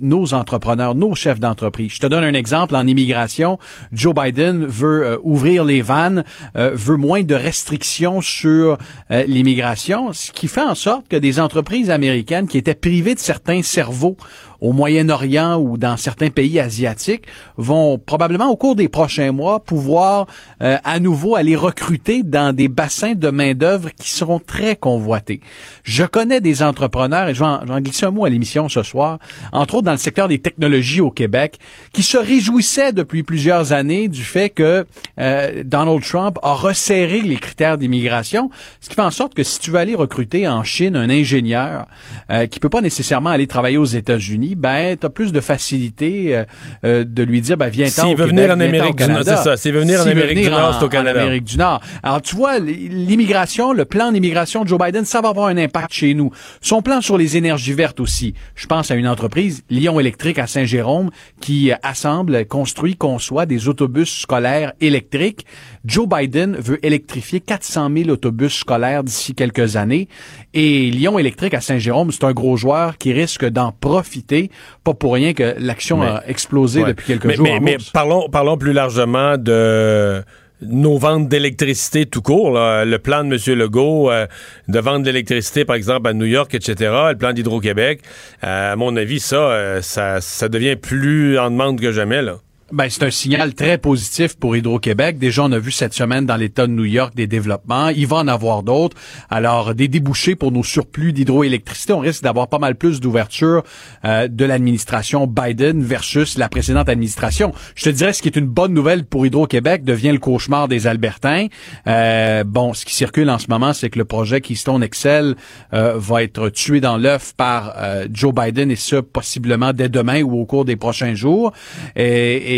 nos 0.00 0.34
entrepreneurs, 0.34 0.94
nos 0.94 1.14
chefs 1.14 1.40
d'entreprise. 1.40 1.92
Je 1.92 2.00
te 2.00 2.06
donne 2.06 2.24
un 2.24 2.34
exemple. 2.34 2.74
En 2.74 2.86
immigration, 2.86 3.58
Joe 3.92 4.14
Biden 4.14 4.64
veut 4.64 5.18
ouvrir 5.22 5.64
les 5.64 5.82
vannes, 5.82 6.24
veut 6.54 6.96
moins 6.96 7.22
de 7.22 7.34
restrictions 7.34 8.20
sur 8.20 8.78
l'immigration, 9.10 10.12
ce 10.12 10.32
qui 10.32 10.48
fait 10.48 10.62
en 10.62 10.74
sorte 10.74 11.08
que 11.08 11.16
des 11.16 11.40
entreprises 11.40 11.90
américaines 11.90 12.46
qui 12.48 12.58
étaient 12.58 12.74
privées 12.74 13.14
de 13.14 13.20
certains 13.20 13.62
cerveaux 13.62 14.16
au 14.62 14.72
Moyen-Orient 14.72 15.56
ou 15.56 15.76
dans 15.76 15.96
certains 15.96 16.30
pays 16.30 16.60
asiatiques 16.60 17.24
vont 17.56 17.98
probablement 17.98 18.48
au 18.48 18.56
cours 18.56 18.76
des 18.76 18.88
prochains 18.88 19.32
mois 19.32 19.60
pouvoir 19.60 20.26
euh, 20.62 20.78
à 20.84 21.00
nouveau 21.00 21.34
aller 21.34 21.56
recruter 21.56 22.22
dans 22.22 22.54
des 22.54 22.68
bassins 22.68 23.14
de 23.14 23.28
main-d'œuvre 23.28 23.90
qui 23.98 24.10
seront 24.10 24.38
très 24.38 24.76
convoités. 24.76 25.40
Je 25.82 26.04
connais 26.04 26.40
des 26.40 26.62
entrepreneurs, 26.62 27.28
et 27.28 27.34
je 27.34 27.40
vais 27.40 27.46
en, 27.46 27.60
un 27.68 28.10
mot 28.10 28.24
à 28.24 28.30
l'émission 28.30 28.68
ce 28.68 28.84
soir, 28.84 29.18
entre 29.52 29.74
autres 29.74 29.86
dans 29.86 29.92
le 29.92 29.98
secteur 29.98 30.28
des 30.28 30.38
technologies 30.38 31.00
au 31.00 31.10
Québec, 31.10 31.58
qui 31.92 32.04
se 32.04 32.16
réjouissaient 32.16 32.92
depuis 32.92 33.24
plusieurs 33.24 33.72
années 33.72 34.06
du 34.06 34.22
fait 34.22 34.50
que 34.50 34.86
euh, 35.18 35.62
Donald 35.64 36.02
Trump 36.02 36.38
a 36.42 36.54
resserré 36.54 37.20
les 37.20 37.36
critères 37.36 37.78
d'immigration, 37.78 38.48
ce 38.80 38.88
qui 38.88 38.94
fait 38.94 39.02
en 39.02 39.10
sorte 39.10 39.34
que 39.34 39.42
si 39.42 39.58
tu 39.58 39.72
veux 39.72 39.78
aller 39.78 39.96
recruter 39.96 40.46
en 40.46 40.62
Chine 40.62 40.94
un 40.94 41.10
ingénieur 41.10 41.86
euh, 42.30 42.46
qui 42.46 42.60
peut 42.60 42.68
pas 42.68 42.80
nécessairement 42.80 43.30
aller 43.30 43.48
travailler 43.48 43.78
aux 43.78 43.84
États-Unis, 43.84 44.51
ben, 44.56 44.96
tu 44.96 45.06
as 45.06 45.10
plus 45.10 45.32
de 45.32 45.40
facilité 45.40 46.36
euh, 46.36 46.44
euh, 46.84 47.04
de 47.04 47.22
lui 47.22 47.40
dire, 47.40 47.56
ben, 47.56 47.68
viens-t'en 47.68 48.08
S'il 48.08 48.16
veut 48.16 48.26
venir 48.26 48.50
en 48.50 48.60
Amérique 48.60 48.96
du 48.96 49.06
Nord, 49.06 49.22
c'est 49.24 49.36
ça. 49.36 49.56
S'il 49.56 49.72
veut 49.72 49.80
venir 49.80 50.00
en 50.00 50.06
Amérique 50.06 50.42
du 50.42 50.50
Nord, 50.50 50.76
c'est 50.78 50.84
au 50.84 50.88
Canada. 50.88 51.20
En 51.20 51.22
Amérique 51.22 51.44
du 51.44 51.58
Nord. 51.58 51.80
Alors, 52.02 52.22
tu 52.22 52.36
vois, 52.36 52.58
l'immigration, 52.58 53.72
le 53.72 53.84
plan 53.84 54.12
d'immigration 54.12 54.62
de 54.62 54.68
Joe 54.68 54.78
Biden, 54.78 55.04
ça 55.04 55.20
va 55.20 55.28
avoir 55.28 55.48
un 55.48 55.56
impact 55.56 55.92
chez 55.92 56.14
nous. 56.14 56.30
Son 56.60 56.82
plan 56.82 57.00
sur 57.00 57.18
les 57.18 57.36
énergies 57.36 57.72
vertes 57.72 58.00
aussi. 58.00 58.34
Je 58.54 58.66
pense 58.66 58.90
à 58.90 58.94
une 58.94 59.08
entreprise, 59.08 59.62
Lyon 59.70 60.00
Électrique 60.00 60.38
à 60.38 60.46
Saint-Jérôme, 60.46 61.10
qui 61.40 61.72
assemble, 61.82 62.46
construit, 62.46 62.96
conçoit 62.96 63.46
des 63.46 63.68
autobus 63.68 64.20
scolaires 64.20 64.72
électriques. 64.80 65.46
Joe 65.84 66.06
Biden 66.08 66.56
veut 66.56 66.84
électrifier 66.84 67.40
400 67.40 67.90
000 67.94 68.10
autobus 68.10 68.54
scolaires 68.54 69.02
d'ici 69.04 69.34
quelques 69.34 69.76
années. 69.76 70.08
Et 70.54 70.90
Lyon 70.90 71.18
Électrique 71.18 71.54
à 71.54 71.60
Saint-Jérôme, 71.60 72.12
c'est 72.12 72.24
un 72.24 72.32
gros 72.32 72.56
joueur 72.56 72.98
qui 72.98 73.12
risque 73.12 73.44
d'en 73.44 73.72
profiter. 73.72 74.50
Pas 74.84 74.94
pour 74.94 75.14
rien 75.14 75.32
que 75.32 75.54
l'action 75.58 76.02
a 76.02 76.22
explosé 76.26 76.84
depuis 76.84 77.06
quelques 77.06 77.30
jours. 77.30 77.44
Mais, 77.44 77.60
mais 77.60 77.76
parlons, 77.92 78.28
parlons 78.28 78.58
plus 78.58 78.72
largement 78.72 79.38
de 79.38 80.22
nos 80.62 80.98
ventes 80.98 81.28
d'électricité 81.28 82.06
tout 82.06 82.22
court. 82.22 82.52
Le 82.52 82.96
plan 82.96 83.24
de 83.24 83.34
M. 83.34 83.58
Legault 83.58 84.10
euh, 84.10 84.26
de 84.68 84.78
vendre 84.78 85.00
de 85.00 85.06
l'électricité, 85.06 85.64
par 85.64 85.76
exemple, 85.76 86.08
à 86.08 86.12
New 86.12 86.26
York, 86.26 86.54
etc., 86.54 86.74
le 87.10 87.16
plan 87.16 87.32
d'Hydro-Québec, 87.32 88.00
euh, 88.44 88.72
à 88.72 88.76
mon 88.76 88.96
avis, 88.96 89.20
ça, 89.20 89.36
euh, 89.36 89.82
ça, 89.82 90.20
ça 90.20 90.48
devient 90.48 90.76
plus 90.76 91.38
en 91.38 91.50
demande 91.50 91.80
que 91.80 91.92
jamais. 91.92 92.22
Là. 92.22 92.36
Ben, 92.72 92.88
c'est 92.88 93.04
un 93.04 93.10
signal 93.10 93.52
très 93.52 93.76
positif 93.76 94.34
pour 94.34 94.56
Hydro-Québec. 94.56 95.18
Déjà, 95.18 95.44
on 95.44 95.52
a 95.52 95.58
vu 95.58 95.70
cette 95.70 95.92
semaine 95.92 96.24
dans 96.24 96.36
l'État 96.36 96.66
de 96.66 96.72
New 96.72 96.86
York 96.86 97.14
des 97.14 97.26
développements. 97.26 97.88
Il 97.88 98.06
va 98.06 98.16
en 98.16 98.28
avoir 98.28 98.62
d'autres. 98.62 98.96
Alors, 99.28 99.74
des 99.74 99.88
débouchés 99.88 100.36
pour 100.36 100.52
nos 100.52 100.62
surplus 100.62 101.12
d'hydroélectricité. 101.12 101.92
On 101.92 101.98
risque 101.98 102.22
d'avoir 102.22 102.48
pas 102.48 102.58
mal 102.58 102.76
plus 102.76 102.98
d'ouverture 102.98 103.62
euh, 104.06 104.26
de 104.26 104.46
l'administration 104.46 105.26
Biden 105.26 105.82
versus 105.82 106.38
la 106.38 106.48
précédente 106.48 106.88
administration. 106.88 107.52
Je 107.74 107.84
te 107.84 107.90
dirais, 107.90 108.14
ce 108.14 108.22
qui 108.22 108.28
est 108.28 108.36
une 108.36 108.46
bonne 108.46 108.72
nouvelle 108.72 109.04
pour 109.04 109.26
Hydro-Québec 109.26 109.84
devient 109.84 110.12
le 110.12 110.18
cauchemar 110.18 110.66
des 110.66 110.86
Albertains. 110.86 111.48
Euh, 111.86 112.42
bon, 112.42 112.72
ce 112.72 112.86
qui 112.86 112.94
circule 112.94 113.28
en 113.28 113.38
ce 113.38 113.48
moment, 113.50 113.74
c'est 113.74 113.90
que 113.90 113.98
le 113.98 114.06
projet 114.06 114.40
Keystone 114.40 114.82
Excel 114.82 115.34
euh, 115.74 115.92
va 115.98 116.22
être 116.22 116.48
tué 116.48 116.80
dans 116.80 116.96
l'œuf 116.96 117.34
par 117.36 117.76
Joe 118.10 118.32
Biden 118.34 118.70
et 118.70 118.76
ce, 118.76 118.96
possiblement 118.96 119.74
dès 119.74 119.90
demain 119.90 120.22
ou 120.22 120.40
au 120.40 120.46
cours 120.46 120.64
des 120.64 120.76
prochains 120.76 121.14
jours. 121.14 121.52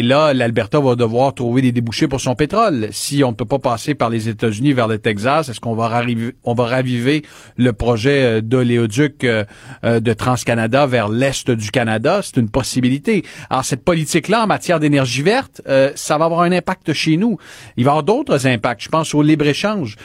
Là, 0.04 0.32
l'Alberta 0.32 0.80
va 0.80 0.94
devoir 0.94 1.34
trouver 1.34 1.62
des 1.62 1.72
débouchés 1.72 2.08
pour 2.08 2.20
son 2.20 2.34
pétrole. 2.34 2.88
Si 2.92 3.24
on 3.24 3.30
ne 3.30 3.34
peut 3.34 3.44
pas 3.44 3.58
passer 3.58 3.94
par 3.94 4.10
les 4.10 4.28
États-Unis 4.28 4.72
vers 4.72 4.88
le 4.88 4.98
Texas, 4.98 5.48
est-ce 5.48 5.60
qu'on 5.60 5.74
va 5.74 5.88
raviver, 5.88 7.22
le 7.56 7.72
projet 7.72 8.24
euh, 8.24 8.40
d'oléoduc 8.40 9.24
euh, 9.24 9.44
euh, 9.84 10.00
de 10.00 10.12
TransCanada 10.12 10.86
vers 10.86 11.08
l'est 11.08 11.50
du 11.50 11.70
Canada? 11.70 12.20
C'est 12.22 12.36
une 12.36 12.50
possibilité. 12.50 13.24
Alors, 13.50 13.64
cette 13.64 13.84
politique-là 13.84 14.44
en 14.44 14.46
matière 14.46 14.80
d'énergie 14.80 15.22
verte, 15.22 15.62
ça 15.94 16.18
va 16.18 16.26
avoir 16.26 16.42
un 16.42 16.52
impact 16.52 16.92
chez 16.92 17.16
nous. 17.16 17.38
Il 17.76 17.84
va 17.84 17.90
y 17.90 17.92
avoir 17.92 18.02
d'autres 18.02 18.46
impacts. 18.46 18.82
Je 18.82 18.88
pense 18.88 19.14
au 19.14 19.22
libre-échange. 19.22 19.96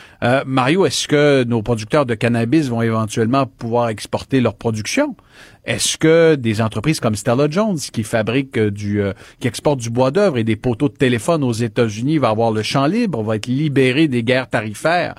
Mario, 0.45 0.85
est-ce 0.85 1.07
que 1.07 1.43
nos 1.43 1.61
producteurs 1.61 2.05
de 2.05 2.15
cannabis 2.15 2.69
vont 2.69 2.81
éventuellement 2.81 3.45
pouvoir 3.45 3.89
exporter 3.89 4.41
leur 4.41 4.55
production? 4.55 5.15
Est-ce 5.69 5.99
que 5.99 6.33
des 6.33 6.63
entreprises 6.63 6.99
comme 6.99 7.13
Stella 7.13 7.45
Jones, 7.47 7.77
qui 7.77 8.01
fabrique 8.01 8.57
euh, 8.57 8.71
du, 8.71 9.03
euh, 9.03 9.13
qui 9.39 9.47
exporte 9.47 9.79
du 9.79 9.91
bois 9.91 10.09
d'œuvre 10.09 10.39
et 10.39 10.43
des 10.43 10.55
poteaux 10.55 10.89
de 10.89 10.95
téléphone 10.95 11.43
aux 11.43 11.53
États-Unis, 11.53 12.17
va 12.17 12.29
avoir 12.29 12.49
le 12.49 12.63
champ 12.63 12.87
libre, 12.87 13.21
va 13.21 13.35
être 13.35 13.45
libéré 13.45 14.07
des 14.07 14.23
guerres 14.23 14.49
tarifaires? 14.49 15.13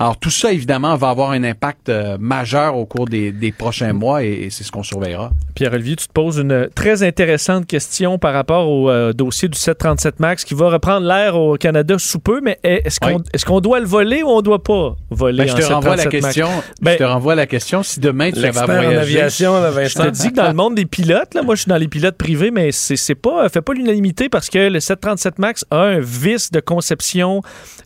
Alors 0.00 0.16
tout 0.16 0.30
ça, 0.30 0.52
évidemment, 0.52 0.94
va 0.94 1.10
avoir 1.10 1.32
un 1.32 1.42
impact 1.42 1.88
euh, 1.88 2.16
majeur 2.20 2.76
au 2.76 2.86
cours 2.86 3.06
des, 3.06 3.54
prochains 3.56 3.92
mois 3.92 4.22
et, 4.22 4.48
c'est 4.50 4.62
ce 4.62 4.70
qu'on 4.70 4.84
surveillera. 4.84 5.32
Pierre-Olivier, 5.56 5.96
tu 5.96 6.06
te 6.06 6.12
poses 6.12 6.38
une 6.38 6.68
très 6.72 7.02
intéressante 7.02 7.66
question 7.66 8.18
par 8.18 8.32
rapport 8.32 8.68
au 8.68 9.12
dossier 9.12 9.48
du 9.48 9.58
737 9.58 10.20
MAX 10.20 10.44
qui 10.44 10.54
va 10.54 10.70
reprendre 10.70 11.06
l'air 11.06 11.36
au 11.36 11.56
Canada 11.56 11.96
sous 11.98 12.20
peu, 12.20 12.40
mais 12.40 12.58
est-ce 12.62 13.00
qu'on 13.00 13.18
est 13.18 13.44
qu'on 13.48 13.60
doit 13.60 13.80
le 13.80 13.86
voler 13.86 14.22
ou 14.22 14.28
on 14.28 14.42
doit 14.42 14.62
pas 14.62 14.94
voler 15.10 15.46
ben, 15.46 15.56
je 15.56 15.62
te 15.62 15.72
renvoie 15.72 15.96
la 15.96 16.06
question. 16.06 16.48
Ben, 16.82 16.92
je 16.92 16.98
te 16.98 17.04
renvoie 17.04 17.34
la 17.34 17.46
question. 17.46 17.82
Si 17.82 17.98
demain 17.98 18.30
tu 18.30 18.40
vas 18.40 18.50
voyager, 18.50 18.86
en 18.96 19.00
aviation, 19.00 19.52
je 19.84 19.94
te 19.94 20.10
dis 20.10 20.30
que 20.30 20.36
dans 20.36 20.48
le 20.48 20.54
monde 20.54 20.74
des 20.74 20.84
pilotes, 20.84 21.34
là, 21.34 21.42
moi 21.42 21.54
je 21.54 21.62
suis 21.62 21.68
dans 21.68 21.76
les 21.76 21.88
pilotes 21.88 22.16
privés, 22.16 22.50
mais 22.50 22.70
c'est 22.72 23.14
pas 23.14 23.48
fait 23.48 23.62
pas 23.62 23.72
l'unanimité 23.72 24.28
parce 24.28 24.50
que 24.50 24.68
le 24.68 24.80
737 24.80 25.38
Max 25.38 25.64
a 25.70 25.78
un 25.78 26.00
vice 26.00 26.50
de 26.50 26.60
conception 26.60 27.42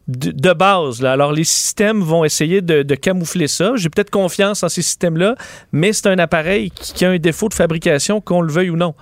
de, 0.08 0.52
base. 0.52 1.00
Là. 1.00 1.12
Alors 1.12 1.32
les 1.32 1.44
systèmes 1.44 2.01
vont 2.02 2.24
essayer 2.24 2.60
de, 2.60 2.94
camoufler 2.94 3.48
ça. 3.48 3.72
J'ai 3.76 3.88
peut-être 3.88 4.10
confiance 4.10 4.62
en 4.62 4.68
ces 4.68 4.82
systèmes-là, 4.82 5.34
mais 5.72 5.92
c'est 5.92 6.08
un 6.08 6.18
appareil 6.18 6.70
qui, 6.70 7.04
a 7.04 7.10
un 7.10 7.18
défaut 7.18 7.48
de 7.48 7.54
fabrication, 7.54 8.20
qu'on 8.20 8.40
le 8.40 8.52
veuille 8.52 8.70
ou 8.70 8.76
non. 8.76 8.94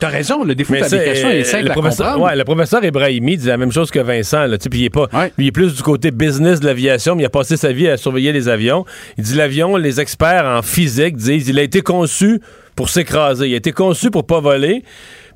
T'as 0.00 0.08
raison, 0.08 0.42
le 0.42 0.54
défaut 0.54 0.74
de 0.74 0.80
fabrication 0.80 1.30
est, 1.30 1.44
simple 1.44 1.66
le 1.66 1.70
professeur, 1.70 2.20
Ouais, 2.20 2.34
le 2.34 2.44
professeur 2.44 2.84
Ibrahimi 2.84 3.36
dit 3.36 3.46
la 3.46 3.56
même 3.56 3.70
chose 3.70 3.90
que 3.90 4.00
Vincent. 4.00 4.46
Là, 4.46 4.56
il, 4.72 4.84
est 4.84 4.90
pas, 4.90 5.08
il 5.38 5.46
est 5.46 5.52
plus 5.52 5.74
du 5.74 5.82
côté 5.82 6.10
business 6.10 6.60
de 6.60 6.66
l'aviation, 6.66 7.14
mais 7.14 7.22
il 7.22 7.26
a 7.26 7.30
passé 7.30 7.56
sa 7.56 7.72
vie 7.72 7.88
à 7.88 7.96
surveiller 7.96 8.32
les 8.32 8.48
avions. 8.48 8.84
Il 9.18 9.24
dit 9.24 9.36
l'avion, 9.36 9.76
les 9.76 10.00
experts 10.00 10.46
en 10.46 10.62
physique 10.62 11.16
disent 11.16 11.48
il 11.48 11.58
a 11.58 11.62
été 11.62 11.80
conçu 11.80 12.40
pour 12.74 12.88
s'écraser. 12.88 13.48
Il 13.48 13.54
a 13.54 13.56
été 13.56 13.72
conçu 13.72 14.10
pour 14.10 14.26
pas 14.26 14.40
voler. 14.40 14.82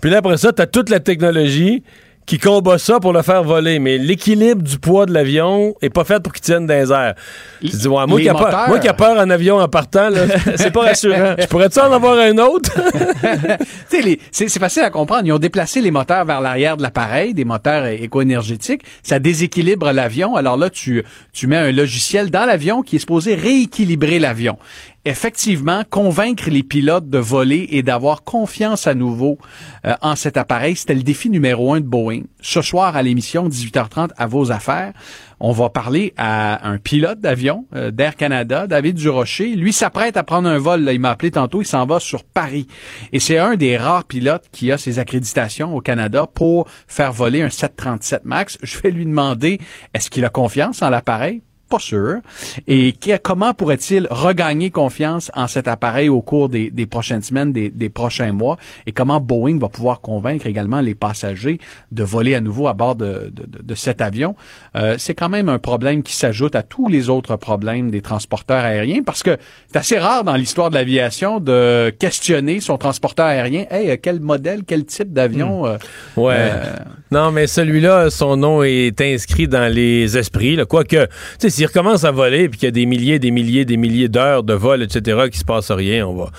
Puis 0.00 0.10
là, 0.10 0.18
après 0.18 0.36
ça, 0.36 0.52
tu 0.52 0.60
as 0.60 0.66
toute 0.66 0.90
la 0.90 1.00
technologie 1.00 1.82
qui 2.28 2.38
combat 2.38 2.76
ça 2.76 3.00
pour 3.00 3.14
le 3.14 3.22
faire 3.22 3.42
voler. 3.42 3.78
Mais 3.78 3.96
l'équilibre 3.96 4.62
du 4.62 4.78
poids 4.78 5.06
de 5.06 5.14
l'avion 5.14 5.74
est 5.80 5.88
pas 5.88 6.04
fait 6.04 6.22
pour 6.22 6.34
qu'il 6.34 6.42
tienne 6.42 6.66
dans 6.66 6.74
les 6.74 6.92
airs. 6.92 7.14
dis, 7.62 7.88
moi, 7.88 8.06
qui 8.20 8.28
a 8.28 8.92
peur, 8.94 9.18
en 9.18 9.30
avion 9.30 9.58
en 9.58 9.66
partant, 9.66 10.10
c'est 10.56 10.70
pas 10.70 10.82
rassurant. 10.82 11.34
Je 11.38 11.46
pourrais-tu 11.46 11.80
en 11.80 11.90
avoir 11.90 12.18
un 12.18 12.36
autre? 12.36 12.70
c'est 14.30 14.58
facile 14.58 14.82
à 14.82 14.90
comprendre. 14.90 15.22
Ils 15.24 15.32
ont 15.32 15.38
déplacé 15.38 15.80
les 15.80 15.90
moteurs 15.90 16.26
vers 16.26 16.42
l'arrière 16.42 16.76
de 16.76 16.82
l'appareil, 16.82 17.32
des 17.32 17.46
moteurs 17.46 17.86
éco-énergétiques. 17.86 18.82
Ça 19.02 19.18
déséquilibre 19.18 19.90
l'avion. 19.90 20.36
Alors 20.36 20.58
là, 20.58 20.68
tu, 20.68 21.02
tu 21.32 21.46
mets 21.46 21.56
un 21.56 21.72
logiciel 21.72 22.30
dans 22.30 22.44
l'avion 22.44 22.82
qui 22.82 22.96
est 22.96 22.98
supposé 22.98 23.36
rééquilibrer 23.36 24.18
l'avion 24.18 24.58
effectivement, 25.04 25.82
convaincre 25.88 26.50
les 26.50 26.62
pilotes 26.62 27.08
de 27.08 27.18
voler 27.18 27.66
et 27.70 27.82
d'avoir 27.82 28.24
confiance 28.24 28.86
à 28.86 28.94
nouveau 28.94 29.38
euh, 29.86 29.94
en 30.02 30.16
cet 30.16 30.36
appareil, 30.36 30.76
c'était 30.76 30.94
le 30.94 31.02
défi 31.02 31.30
numéro 31.30 31.72
un 31.72 31.80
de 31.80 31.86
Boeing. 31.86 32.22
Ce 32.40 32.62
soir, 32.62 32.96
à 32.96 33.02
l'émission 33.02 33.48
18h30 33.48 34.10
à 34.16 34.26
vos 34.26 34.52
affaires, 34.52 34.92
on 35.40 35.52
va 35.52 35.70
parler 35.70 36.14
à 36.16 36.68
un 36.68 36.78
pilote 36.78 37.20
d'avion 37.20 37.66
euh, 37.74 37.90
d'Air 37.90 38.16
Canada, 38.16 38.66
David 38.66 38.96
Durocher. 38.96 39.54
Lui 39.54 39.72
s'apprête 39.72 40.16
à 40.16 40.24
prendre 40.24 40.48
un 40.48 40.58
vol. 40.58 40.88
Il 40.92 41.00
m'a 41.00 41.10
appelé 41.10 41.30
tantôt. 41.30 41.62
Il 41.62 41.66
s'en 41.66 41.86
va 41.86 42.00
sur 42.00 42.24
Paris. 42.24 42.66
Et 43.12 43.20
c'est 43.20 43.38
un 43.38 43.54
des 43.54 43.76
rares 43.76 44.04
pilotes 44.04 44.46
qui 44.52 44.72
a 44.72 44.78
ses 44.78 44.98
accréditations 44.98 45.74
au 45.74 45.80
Canada 45.80 46.26
pour 46.32 46.68
faire 46.88 47.12
voler 47.12 47.42
un 47.42 47.50
737 47.50 48.24
MAX. 48.24 48.58
Je 48.62 48.78
vais 48.78 48.90
lui 48.90 49.06
demander, 49.06 49.60
est-ce 49.94 50.10
qu'il 50.10 50.24
a 50.24 50.28
confiance 50.28 50.82
en 50.82 50.90
l'appareil? 50.90 51.42
Pas 51.68 51.78
sûr. 51.78 52.16
Et 52.66 52.94
comment 53.22 53.52
pourrait-il 53.52 54.06
regagner 54.10 54.70
confiance 54.70 55.30
en 55.34 55.46
cet 55.46 55.68
appareil 55.68 56.08
au 56.08 56.22
cours 56.22 56.48
des, 56.48 56.70
prochaines 56.86 57.22
semaines, 57.22 57.52
des, 57.52 57.88
prochains 57.90 58.32
mois? 58.32 58.56
Et 58.86 58.92
comment 58.92 59.20
Boeing 59.20 59.58
va 59.58 59.68
pouvoir 59.68 60.00
convaincre 60.00 60.46
également 60.46 60.80
les 60.80 60.94
passagers 60.94 61.58
de 61.92 62.02
voler 62.02 62.34
à 62.34 62.40
nouveau 62.40 62.68
à 62.68 62.72
bord 62.72 62.96
de, 62.96 63.30
cet 63.74 64.00
avion? 64.00 64.34
Euh, 64.76 64.96
c'est 64.98 65.14
quand 65.14 65.28
même 65.28 65.50
un 65.50 65.58
problème 65.58 66.02
qui 66.02 66.14
s'ajoute 66.14 66.56
à 66.56 66.62
tous 66.62 66.88
les 66.88 67.10
autres 67.10 67.36
problèmes 67.36 67.90
des 67.90 68.00
transporteurs 68.00 68.64
aériens 68.64 69.02
parce 69.04 69.22
que 69.22 69.36
c'est 69.70 69.78
assez 69.78 69.98
rare 69.98 70.24
dans 70.24 70.36
l'histoire 70.36 70.70
de 70.70 70.74
l'aviation 70.76 71.38
de 71.38 71.90
questionner 71.98 72.60
son 72.60 72.78
transporteur 72.78 73.26
aérien. 73.26 73.66
Hey, 73.70 73.98
quel 73.98 74.20
modèle, 74.20 74.62
quel 74.66 74.86
type 74.86 75.12
d'avion? 75.12 75.64
Hmm. 75.64 75.66
Euh, 75.66 75.78
ouais. 76.16 76.36
Euh, 76.38 76.64
non, 77.10 77.32
mais 77.32 77.46
celui-là, 77.46 78.10
son 78.10 78.36
nom 78.36 78.62
est 78.62 79.00
inscrit 79.00 79.48
dans 79.48 79.72
les 79.72 80.18
esprits. 80.18 80.58
Quoique, 80.68 81.06
tu 81.06 81.10
sais, 81.38 81.50
s'il 81.58 81.66
recommence 81.66 82.04
à 82.04 82.12
voler 82.12 82.48
puis 82.48 82.60
qu'il 82.60 82.66
y 82.66 82.68
a 82.68 82.70
des 82.70 82.86
milliers, 82.86 83.18
des 83.18 83.32
milliers, 83.32 83.64
des 83.64 83.76
milliers 83.76 84.08
d'heures 84.08 84.44
de 84.44 84.54
vol, 84.54 84.80
etc., 84.80 85.28
qui 85.28 85.38
se 85.38 85.44
passe 85.44 85.72
rien, 85.72 86.06
on 86.06 86.14
va, 86.14 86.30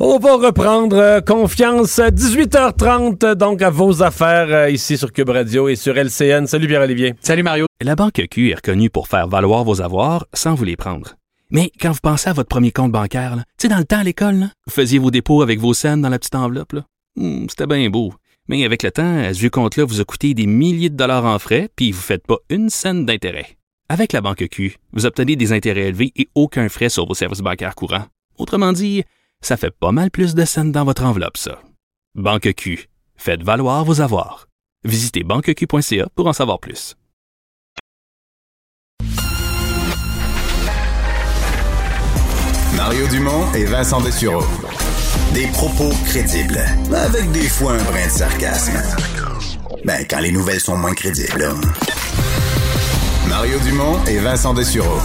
on 0.00 0.18
va 0.18 0.36
reprendre 0.36 0.96
euh, 0.96 1.20
confiance. 1.20 1.98
18h30, 1.98 3.34
donc 3.34 3.60
à 3.60 3.68
vos 3.68 4.02
affaires 4.02 4.70
ici 4.70 4.96
sur 4.96 5.12
Cube 5.12 5.28
Radio 5.28 5.68
et 5.68 5.76
sur 5.76 5.94
LCN. 5.94 6.46
Salut 6.46 6.68
Pierre-Olivier. 6.68 7.12
Salut 7.20 7.42
Mario. 7.42 7.66
La 7.82 7.96
Banque 7.96 8.26
Q 8.30 8.50
est 8.50 8.54
reconnue 8.54 8.88
pour 8.88 9.08
faire 9.08 9.28
valoir 9.28 9.62
vos 9.64 9.82
avoirs 9.82 10.26
sans 10.32 10.54
vous 10.54 10.64
les 10.64 10.76
prendre. 10.76 11.16
Mais 11.50 11.70
quand 11.78 11.92
vous 11.92 12.00
pensez 12.02 12.30
à 12.30 12.32
votre 12.32 12.48
premier 12.48 12.72
compte 12.72 12.92
bancaire, 12.92 13.36
tu 13.36 13.42
sais, 13.58 13.68
dans 13.68 13.76
le 13.76 13.84
temps 13.84 13.98
à 13.98 14.04
l'école, 14.04 14.48
vous 14.66 14.72
faisiez 14.72 14.98
vos 14.98 15.10
dépôts 15.10 15.42
avec 15.42 15.60
vos 15.60 15.74
scènes 15.74 16.00
dans 16.00 16.08
la 16.08 16.18
petite 16.18 16.34
enveloppe. 16.34 16.76
Hmm, 17.16 17.44
c'était 17.50 17.66
bien 17.66 17.90
beau. 17.90 18.14
Mais 18.48 18.64
avec 18.64 18.84
le 18.84 18.90
temps, 18.90 19.22
ce 19.34 19.38
vieux 19.38 19.50
compte-là 19.50 19.84
vous 19.84 20.00
a 20.00 20.04
coûté 20.04 20.32
des 20.32 20.46
milliers 20.46 20.88
de 20.88 20.96
dollars 20.96 21.26
en 21.26 21.38
frais, 21.38 21.68
puis 21.76 21.92
vous 21.92 21.98
ne 21.98 22.04
faites 22.04 22.26
pas 22.26 22.38
une 22.48 22.70
scène 22.70 23.04
d'intérêt. 23.04 23.58
Avec 23.92 24.14
la 24.14 24.22
banque 24.22 24.48
Q, 24.48 24.78
vous 24.94 25.04
obtenez 25.04 25.36
des 25.36 25.52
intérêts 25.52 25.88
élevés 25.88 26.12
et 26.16 26.30
aucun 26.34 26.70
frais 26.70 26.88
sur 26.88 27.04
vos 27.06 27.12
services 27.12 27.40
bancaires 27.40 27.74
courants. 27.74 28.06
Autrement 28.38 28.72
dit, 28.72 29.04
ça 29.42 29.58
fait 29.58 29.70
pas 29.70 29.92
mal 29.92 30.10
plus 30.10 30.34
de 30.34 30.46
scènes 30.46 30.72
dans 30.72 30.86
votre 30.86 31.04
enveloppe, 31.04 31.36
ça. 31.36 31.60
Banque 32.14 32.54
Q, 32.54 32.88
faites 33.16 33.42
valoir 33.42 33.84
vos 33.84 34.00
avoirs. 34.00 34.48
Visitez 34.84 35.24
banqueq.ca 35.24 36.08
pour 36.16 36.26
en 36.26 36.32
savoir 36.32 36.58
plus. 36.58 36.96
Mario 42.74 43.06
Dumont 43.08 43.52
et 43.52 43.66
Vincent 43.66 44.00
Dessureau. 44.00 44.46
Des 45.34 45.48
propos 45.48 45.90
crédibles, 46.06 46.64
avec 46.94 47.30
des 47.32 47.46
fois 47.46 47.74
un 47.74 47.84
brin 47.84 48.06
de 48.06 48.10
sarcasme. 48.10 48.80
Ben, 49.84 50.06
quand 50.08 50.20
les 50.20 50.32
nouvelles 50.32 50.60
sont 50.60 50.78
moins 50.78 50.94
crédibles. 50.94 51.44
Mario 53.32 53.58
Dumont 53.60 53.96
et 54.06 54.18
Vincent 54.18 54.52
Dessureau. 54.52 54.98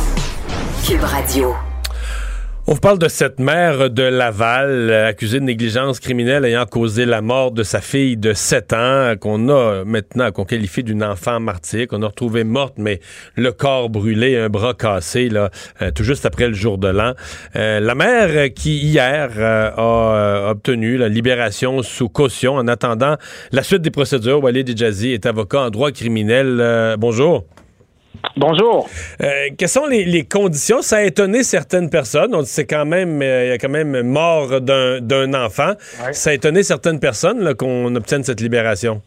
Cube 0.85 1.01
Radio. 1.01 1.55
On 2.67 2.73
vous 2.73 2.79
parle 2.81 2.99
de 2.99 3.07
cette 3.07 3.39
mère 3.39 3.89
de 3.89 4.03
Laval, 4.03 4.91
accusée 4.91 5.39
de 5.39 5.45
négligence 5.45 6.01
criminelle 6.01 6.43
ayant 6.43 6.65
causé 6.65 7.05
la 7.05 7.21
mort 7.21 7.53
de 7.53 7.63
sa 7.63 7.79
fille 7.79 8.17
de 8.17 8.33
7 8.33 8.73
ans, 8.73 9.13
qu'on 9.17 9.47
a 9.47 9.85
maintenant, 9.85 10.33
qu'on 10.33 10.43
qualifie 10.43 10.83
d'une 10.83 11.05
enfant 11.05 11.39
martyr, 11.39 11.87
qu'on 11.87 12.01
a 12.01 12.07
retrouvée 12.07 12.43
morte, 12.43 12.73
mais 12.77 12.99
le 13.35 13.53
corps 13.53 13.89
brûlé, 13.89 14.37
un 14.37 14.49
bras 14.49 14.73
cassé, 14.73 15.29
là, 15.29 15.49
euh, 15.81 15.91
tout 15.91 16.03
juste 16.03 16.25
après 16.25 16.49
le 16.49 16.53
jour 16.53 16.77
de 16.77 16.89
l'an. 16.89 17.13
Euh, 17.55 17.79
la 17.79 17.95
mère 17.95 18.53
qui, 18.53 18.77
hier, 18.79 19.29
euh, 19.37 19.71
a 19.77 20.51
obtenu 20.51 20.97
la 20.97 21.07
libération 21.07 21.81
sous 21.81 22.09
caution 22.09 22.55
en 22.55 22.67
attendant 22.67 23.15
la 23.53 23.63
suite 23.63 23.83
des 23.83 23.91
procédures. 23.91 24.43
Walid 24.43 24.77
Djazi 24.77 25.13
est 25.13 25.25
avocat 25.25 25.61
en 25.61 25.69
droit 25.69 25.91
criminel. 25.91 26.97
bonjour. 26.99 27.45
Bonjour. 28.35 28.87
Euh, 29.21 29.49
quelles 29.57 29.69
sont 29.69 29.85
les, 29.85 30.25
conditions? 30.25 30.81
Ça 30.81 30.97
a 30.97 31.03
étonné 31.03 31.43
certaines 31.43 31.89
personnes. 31.89 32.35
On 32.35 32.43
c'est 32.43 32.65
quand 32.65 32.85
même, 32.85 33.21
euh, 33.21 33.45
il 33.45 33.49
y 33.49 33.51
a 33.51 33.57
quand 33.57 33.69
même 33.69 34.01
mort 34.03 34.61
d'un 34.61 35.33
enfant. 35.33 35.73
Ça 36.11 36.29
a 36.29 36.33
étonné 36.33 36.63
certaines 36.63 36.99
personnes 36.99 37.55
qu'on 37.55 37.95
obtienne 37.95 38.23
cette 38.23 38.41
libération. 38.41 39.01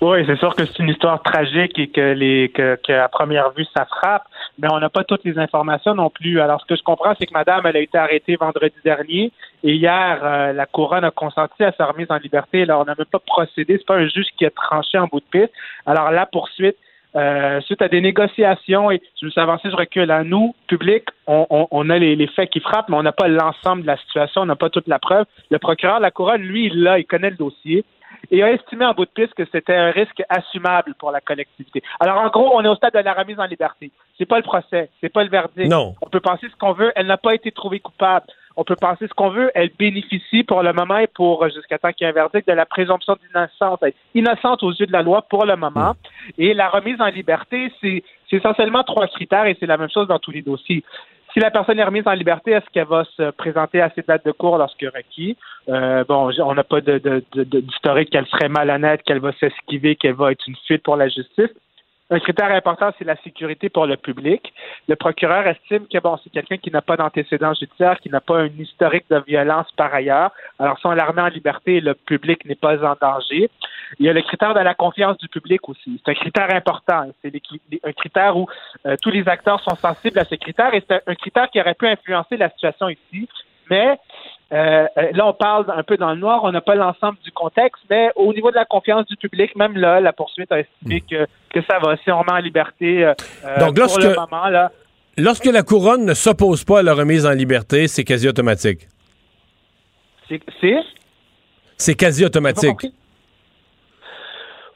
Oui, 0.00 0.24
c'est 0.26 0.38
sûr 0.38 0.54
que 0.54 0.64
c'est 0.64 0.78
une 0.78 0.88
histoire 0.90 1.22
tragique 1.22 1.78
et 1.78 1.88
que, 1.88 2.12
les, 2.12 2.50
que, 2.50 2.92
à 2.92 3.08
première 3.08 3.50
vue, 3.50 3.66
ça 3.76 3.84
frappe, 3.84 4.22
mais 4.58 4.68
on 4.72 4.78
n'a 4.78 4.88
pas 4.88 5.04
toutes 5.04 5.24
les 5.24 5.38
informations 5.38 5.94
non 5.94 6.08
plus. 6.08 6.40
Alors, 6.40 6.60
ce 6.60 6.66
que 6.66 6.76
je 6.76 6.82
comprends, 6.82 7.14
c'est 7.18 7.26
que 7.26 7.32
madame, 7.32 7.66
elle 7.66 7.76
a 7.76 7.80
été 7.80 7.98
arrêtée 7.98 8.36
vendredi 8.36 8.76
dernier 8.84 9.32
et 9.64 9.74
hier, 9.74 10.20
euh, 10.22 10.52
la 10.52 10.66
couronne 10.66 11.04
a 11.04 11.10
consenti 11.10 11.64
à 11.64 11.72
sa 11.72 11.86
remise 11.86 12.06
en 12.10 12.18
liberté. 12.18 12.62
Alors, 12.62 12.82
on 12.82 12.84
n'a 12.84 12.94
même 12.96 13.06
pas 13.06 13.18
procédé. 13.18 13.76
C'est 13.78 13.86
pas 13.86 13.96
un 13.96 14.08
juge 14.08 14.26
qui 14.36 14.46
a 14.46 14.50
tranché 14.50 14.98
en 14.98 15.06
bout 15.06 15.20
de 15.20 15.26
piste. 15.30 15.52
Alors, 15.84 16.12
la 16.12 16.26
poursuite, 16.26 16.76
euh, 17.16 17.60
suite 17.62 17.82
à 17.82 17.88
des 17.88 18.00
négociations, 18.00 18.90
et 18.90 19.00
je 19.20 19.26
veux 19.26 19.32
avancer, 19.36 19.70
je 19.70 19.76
recule. 19.76 20.10
À 20.10 20.24
nous, 20.24 20.54
public, 20.66 21.04
on, 21.26 21.90
a 21.90 21.98
les, 21.98 22.26
faits 22.28 22.50
qui 22.50 22.60
frappent, 22.60 22.88
mais 22.88 22.96
on 22.96 23.02
n'a 23.02 23.12
pas 23.12 23.28
l'ensemble 23.28 23.82
de 23.82 23.86
la 23.86 23.96
situation, 23.96 24.42
on 24.42 24.46
n'a 24.46 24.56
pas 24.56 24.70
toute 24.70 24.88
la 24.88 24.98
preuve. 24.98 25.26
Le 25.50 25.58
procureur 25.58 25.98
de 25.98 26.02
la 26.02 26.10
couronne, 26.10 26.42
lui, 26.42 26.66
il 26.66 26.82
l'a, 26.82 26.98
il 26.98 27.06
connaît 27.06 27.30
le 27.30 27.36
dossier 27.36 27.84
et 28.30 28.42
a 28.42 28.52
estimé 28.52 28.84
en 28.84 28.92
bout 28.92 29.04
de 29.04 29.10
piste 29.10 29.34
que 29.34 29.44
c'était 29.52 29.74
un 29.74 29.90
risque 29.90 30.22
assumable 30.28 30.94
pour 30.98 31.10
la 31.10 31.20
collectivité. 31.20 31.82
Alors, 32.00 32.18
en 32.18 32.28
gros, 32.28 32.50
on 32.54 32.64
est 32.64 32.68
au 32.68 32.74
stade 32.74 32.94
de 32.94 32.98
la 32.98 33.14
remise 33.14 33.38
en 33.38 33.44
liberté. 33.44 33.90
C'est 34.16 34.26
pas 34.26 34.36
le 34.36 34.42
procès, 34.42 34.90
c'est 35.00 35.12
pas 35.12 35.24
le 35.24 35.30
verdict. 35.30 35.68
Non. 35.68 35.94
On 36.02 36.08
peut 36.08 36.20
penser 36.20 36.48
ce 36.50 36.56
qu'on 36.56 36.72
veut. 36.72 36.92
Elle 36.96 37.06
n'a 37.06 37.16
pas 37.16 37.34
été 37.34 37.52
trouvée 37.52 37.80
coupable 37.80 38.26
on 38.58 38.64
peut 38.64 38.76
penser 38.76 39.06
ce 39.06 39.14
qu'on 39.14 39.30
veut, 39.30 39.52
elle 39.54 39.70
bénéficie 39.78 40.42
pour 40.42 40.64
le 40.64 40.72
moment 40.72 40.98
et 40.98 41.06
pour 41.06 41.48
jusqu'à 41.48 41.78
temps 41.78 41.92
qu'il 41.92 42.04
y 42.04 42.08
ait 42.08 42.10
un 42.10 42.14
verdict 42.14 42.48
de 42.48 42.52
la 42.52 42.66
présomption 42.66 43.14
d'innocence. 43.14 43.78
Elle 43.82 43.90
est 43.90 43.94
innocente 44.16 44.64
aux 44.64 44.72
yeux 44.72 44.86
de 44.86 44.92
la 44.92 45.02
loi 45.02 45.22
pour 45.22 45.46
le 45.46 45.54
moment. 45.54 45.92
Mm. 45.92 46.30
Et 46.38 46.54
la 46.54 46.68
remise 46.68 47.00
en 47.00 47.06
liberté, 47.06 47.72
c'est 47.80 48.02
essentiellement 48.32 48.82
trois 48.82 49.06
critères 49.06 49.46
et 49.46 49.56
c'est 49.60 49.66
la 49.66 49.76
même 49.76 49.88
chose 49.88 50.08
dans 50.08 50.18
tous 50.18 50.32
les 50.32 50.42
dossiers. 50.42 50.82
Si 51.32 51.38
la 51.38 51.52
personne 51.52 51.78
est 51.78 51.84
remise 51.84 52.02
en 52.06 52.14
liberté, 52.14 52.50
est-ce 52.50 52.68
qu'elle 52.72 52.88
va 52.88 53.04
se 53.16 53.30
présenter 53.30 53.80
à 53.80 53.90
ses 53.90 54.02
dates 54.02 54.26
de 54.26 54.32
cours 54.32 54.58
lorsque 54.58 54.80
requis? 54.80 55.36
Euh, 55.68 56.02
bon, 56.08 56.32
on 56.40 56.54
n'a 56.54 56.64
pas 56.64 56.80
d'historique 56.80 58.10
qu'elle 58.10 58.26
serait 58.26 58.48
malhonnête, 58.48 59.02
qu'elle 59.04 59.20
va 59.20 59.30
s'esquiver, 59.34 59.94
qu'elle 59.94 60.14
va 60.14 60.32
être 60.32 60.44
une 60.48 60.56
fuite 60.66 60.82
pour 60.82 60.96
la 60.96 61.06
justice. 61.06 61.50
Un 62.10 62.20
critère 62.20 62.50
important, 62.52 62.90
c'est 62.98 63.04
la 63.04 63.16
sécurité 63.16 63.68
pour 63.68 63.84
le 63.84 63.98
public. 63.98 64.54
Le 64.88 64.96
procureur 64.96 65.46
estime 65.46 65.86
que 65.92 65.98
bon, 65.98 66.16
c'est 66.24 66.30
quelqu'un 66.30 66.56
qui 66.56 66.70
n'a 66.70 66.80
pas 66.80 66.96
d'antécédent 66.96 67.52
judiciaire, 67.52 68.00
qui 68.00 68.08
n'a 68.08 68.22
pas 68.22 68.38
un 68.38 68.46
historique 68.46 69.04
de 69.10 69.22
violence 69.26 69.66
par 69.76 69.92
ailleurs. 69.92 70.30
Alors, 70.58 70.78
si 70.78 70.86
on 70.86 70.92
la 70.92 71.06
en 71.10 71.26
liberté, 71.26 71.80
le 71.80 71.92
public 71.94 72.46
n'est 72.46 72.54
pas 72.54 72.82
en 72.82 72.94
danger. 72.98 73.50
Il 73.98 74.06
y 74.06 74.08
a 74.08 74.14
le 74.14 74.22
critère 74.22 74.54
de 74.54 74.60
la 74.60 74.74
confiance 74.74 75.18
du 75.18 75.28
public 75.28 75.68
aussi. 75.68 76.00
C'est 76.02 76.12
un 76.12 76.14
critère 76.14 76.54
important. 76.54 77.10
C'est 77.22 77.32
un 77.84 77.92
critère 77.92 78.38
où 78.38 78.46
euh, 78.86 78.96
tous 79.02 79.10
les 79.10 79.28
acteurs 79.28 79.60
sont 79.60 79.76
sensibles 79.76 80.18
à 80.18 80.24
ce 80.24 80.34
critère 80.36 80.72
et 80.72 80.82
c'est 80.88 81.02
un 81.06 81.14
critère 81.14 81.50
qui 81.50 81.60
aurait 81.60 81.74
pu 81.74 81.86
influencer 81.86 82.38
la 82.38 82.48
situation 82.48 82.88
ici. 82.88 83.28
Mais 83.70 83.98
euh, 84.50 84.86
euh, 84.96 85.10
là, 85.12 85.26
on 85.26 85.34
parle 85.34 85.66
un 85.76 85.82
peu 85.82 85.96
dans 85.96 86.10
le 86.10 86.20
noir, 86.20 86.40
on 86.42 86.52
n'a 86.52 86.62
pas 86.62 86.74
l'ensemble 86.74 87.18
du 87.22 87.30
contexte, 87.32 87.82
mais 87.90 88.10
au 88.16 88.32
niveau 88.32 88.50
de 88.50 88.56
la 88.56 88.64
confiance 88.64 89.06
du 89.06 89.16
public, 89.16 89.54
même 89.56 89.76
là, 89.76 90.00
la 90.00 90.12
poursuite 90.12 90.50
a 90.50 90.60
estimé 90.60 91.02
hmm. 91.02 91.10
que, 91.10 91.26
que 91.50 91.66
ça 91.66 91.78
va. 91.78 91.96
Si 91.98 92.10
on 92.10 92.18
remet 92.18 92.32
en 92.32 92.38
liberté 92.38 93.04
euh, 93.04 93.14
Donc, 93.58 93.78
lorsque, 93.78 94.02
le 94.02 94.14
moment, 94.14 94.48
là. 94.48 94.72
Lorsque 95.18 95.46
la 95.46 95.62
couronne 95.62 96.06
ne 96.06 96.14
s'oppose 96.14 96.64
pas 96.64 96.78
à 96.78 96.82
la 96.82 96.94
remise 96.94 97.26
en 97.26 97.32
liberté, 97.32 97.88
c'est 97.88 98.04
quasi 98.04 98.26
automatique. 98.26 98.88
C'est? 100.28 100.40
C'est? 101.76 101.94
Quasi 101.94 102.24
automatique. 102.24 102.86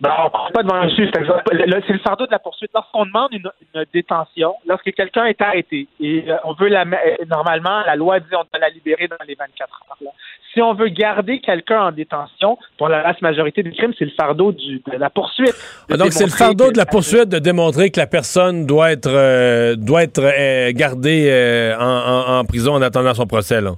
On 0.04 0.48
ne 0.48 0.52
pas 0.52 0.62
devant 0.62 0.74
un 0.74 0.88
juge. 0.88 1.10
C'est 1.12 1.92
le 1.92 1.98
fardeau 2.00 2.26
de 2.26 2.32
la 2.32 2.40
poursuite. 2.40 2.70
Lorsqu'on 2.74 3.06
demande 3.06 3.32
une, 3.32 3.48
détention, 3.94 4.54
lorsque 4.66 4.92
quelqu'un 4.92 5.26
est 5.26 5.40
arrêté 5.40 5.86
et 6.00 6.24
euh, 6.28 6.36
on 6.44 6.54
veut 6.54 6.68
la 6.68 6.82
euh, 6.82 7.24
normalement, 7.30 7.82
la 7.86 7.94
loi 7.94 8.18
dit 8.18 8.26
on 8.32 8.42
doit 8.42 8.60
la 8.60 8.68
libérer 8.70 9.06
dans 9.06 9.16
les 9.26 9.34
24 9.34 9.70
heures. 9.70 10.12
Si 10.52 10.60
on 10.60 10.74
veut 10.74 10.88
garder 10.88 11.40
quelqu'un 11.40 11.84
en 11.84 11.92
détention, 11.92 12.58
pour 12.78 12.88
la 12.88 13.02
vaste 13.02 13.22
majorité 13.22 13.62
des 13.62 13.70
crimes, 13.70 13.92
c'est 13.98 14.04
le 14.04 14.10
fardeau 14.10 14.52
de 14.52 14.82
la 14.98 15.08
poursuite. 15.08 15.54
Ah, 15.90 15.96
donc 15.96 16.12
c'est 16.12 16.24
le 16.24 16.30
fardeau 16.30 16.70
de 16.70 16.76
la 16.76 16.86
poursuite 16.86 17.28
de 17.28 17.38
démontrer 17.38 17.90
que 17.90 18.00
la 18.00 18.06
personne 18.06 18.66
doit 18.66 18.92
être 18.92 19.08
euh, 19.08 19.76
doit 19.76 20.02
être 20.02 20.72
gardée 20.72 21.74
en, 21.78 22.44
prison 22.44 22.74
en 22.74 22.82
attendant 22.82 23.14
son 23.14 23.26
procès. 23.26 23.60
Là. 23.60 23.72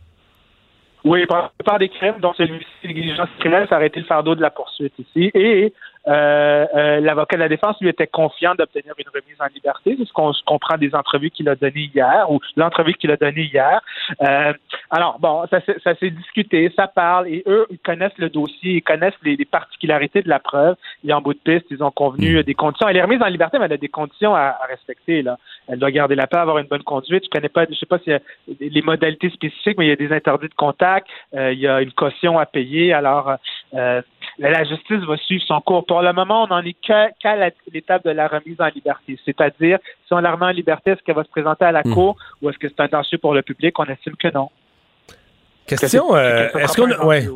Oui, 1.04 1.26
par, 1.26 1.52
par 1.64 1.78
des 1.78 1.90
crimes, 1.90 2.18
donc 2.20 2.34
celui-ci, 2.36 2.64
négligence 2.82 3.28
criminelle, 3.38 3.66
ça 3.68 3.76
aurait 3.76 3.88
été 3.88 4.00
le 4.00 4.06
fardeau 4.06 4.34
de 4.34 4.40
la 4.40 4.50
poursuite 4.50 4.94
ici. 4.98 5.30
Et 5.34 5.72
l'avocat 6.06 7.36
de 7.36 7.42
la 7.42 7.48
défense 7.48 7.80
lui 7.80 7.88
était 7.88 8.06
confiant 8.06 8.54
d'obtenir 8.54 8.94
une 8.98 9.08
remise 9.08 9.40
en 9.40 9.46
liberté. 9.54 9.96
C'est 9.98 10.06
ce 10.06 10.12
qu'on 10.12 10.32
comprend 10.46 10.76
des 10.76 10.94
entrevues 10.94 11.30
qu'il 11.30 11.48
a 11.48 11.54
données 11.54 11.90
hier 11.94 12.30
ou 12.30 12.40
l'entrevue 12.56 12.94
qu'il 12.94 13.10
a 13.10 13.16
donnée 13.16 13.50
hier. 13.52 13.80
Euh, 14.22 14.52
alors 14.90 15.18
bon, 15.18 15.44
ça, 15.50 15.60
ça 15.82 15.94
s'est 15.96 16.10
discuté, 16.10 16.72
ça 16.76 16.86
parle 16.86 17.28
et 17.28 17.42
eux 17.46 17.66
ils 17.70 17.78
connaissent 17.78 18.18
le 18.18 18.30
dossier, 18.30 18.76
ils 18.76 18.82
connaissent 18.82 19.14
les, 19.22 19.36
particularités 19.44 20.22
de 20.22 20.28
la 20.28 20.38
preuve. 20.38 20.76
Et 21.06 21.12
en 21.12 21.20
bout 21.20 21.34
de 21.34 21.38
piste, 21.38 21.66
ils 21.70 21.82
ont 21.82 21.90
convenu 21.90 22.38
mm. 22.38 22.42
des 22.42 22.54
conditions. 22.54 22.88
Elle 22.88 22.96
est 22.96 23.02
remise 23.02 23.22
en 23.22 23.26
liberté, 23.26 23.58
mais 23.58 23.66
elle 23.66 23.72
a 23.72 23.78
des 23.78 23.88
conditions 23.88 24.34
à, 24.34 24.58
respecter 24.68 25.22
là. 25.22 25.38
Elle 25.68 25.78
doit 25.78 25.90
garder 25.90 26.14
la 26.14 26.26
paix, 26.26 26.38
avoir 26.38 26.58
une 26.58 26.66
bonne 26.66 26.82
conduite. 26.82 27.24
Je 27.24 27.30
connais 27.30 27.48
pas, 27.48 27.64
je 27.68 27.74
sais 27.74 27.86
pas 27.86 27.98
s'il 27.98 28.12
y 28.12 28.16
a 28.16 28.20
les 28.60 28.82
modalités 28.82 29.30
spécifiques, 29.30 29.78
mais 29.78 29.86
il 29.86 29.88
y 29.88 29.92
a 29.92 29.96
des 29.96 30.12
interdits 30.12 30.48
de 30.48 30.54
contact, 30.54 31.06
il 31.32 31.58
y 31.58 31.66
a 31.66 31.80
une 31.80 31.92
caution 31.92 32.38
à 32.38 32.46
payer. 32.46 32.92
Alors 32.92 33.36
la 34.38 34.64
justice 34.64 35.00
va 35.06 35.16
suivre 35.16 35.44
son 35.46 35.60
cours. 35.60 35.86
Pour 35.86 36.02
le 36.02 36.12
moment, 36.12 36.44
on 36.44 36.46
n'en 36.48 36.62
est 36.62 36.74
qu'à 36.74 37.10
l'étape 37.72 38.04
de 38.04 38.10
la 38.10 38.28
remise 38.28 38.60
en 38.60 38.68
liberté. 38.74 39.18
C'est-à-dire, 39.24 39.78
si 40.06 40.12
on 40.12 40.18
la 40.18 40.32
remet 40.32 40.46
en 40.46 40.50
liberté, 40.50 40.92
est-ce 40.92 41.02
qu'elle 41.02 41.14
va 41.14 41.24
se 41.24 41.30
présenter 41.30 41.64
à 41.64 41.72
la 41.72 41.82
hmm. 41.84 41.94
cour 41.94 42.16
ou 42.42 42.50
est-ce 42.50 42.58
que 42.58 42.68
c'est 42.68 42.80
un 42.80 42.88
danger 42.88 43.18
pour 43.18 43.34
le 43.34 43.42
public? 43.42 43.78
On 43.78 43.84
estime 43.84 44.16
que 44.16 44.28
non. 44.32 44.50
Question, 45.66 46.14
euh, 46.14 46.48
est-ce 46.54 46.76
qu'on... 46.76 47.06
Ouais. 47.06 47.26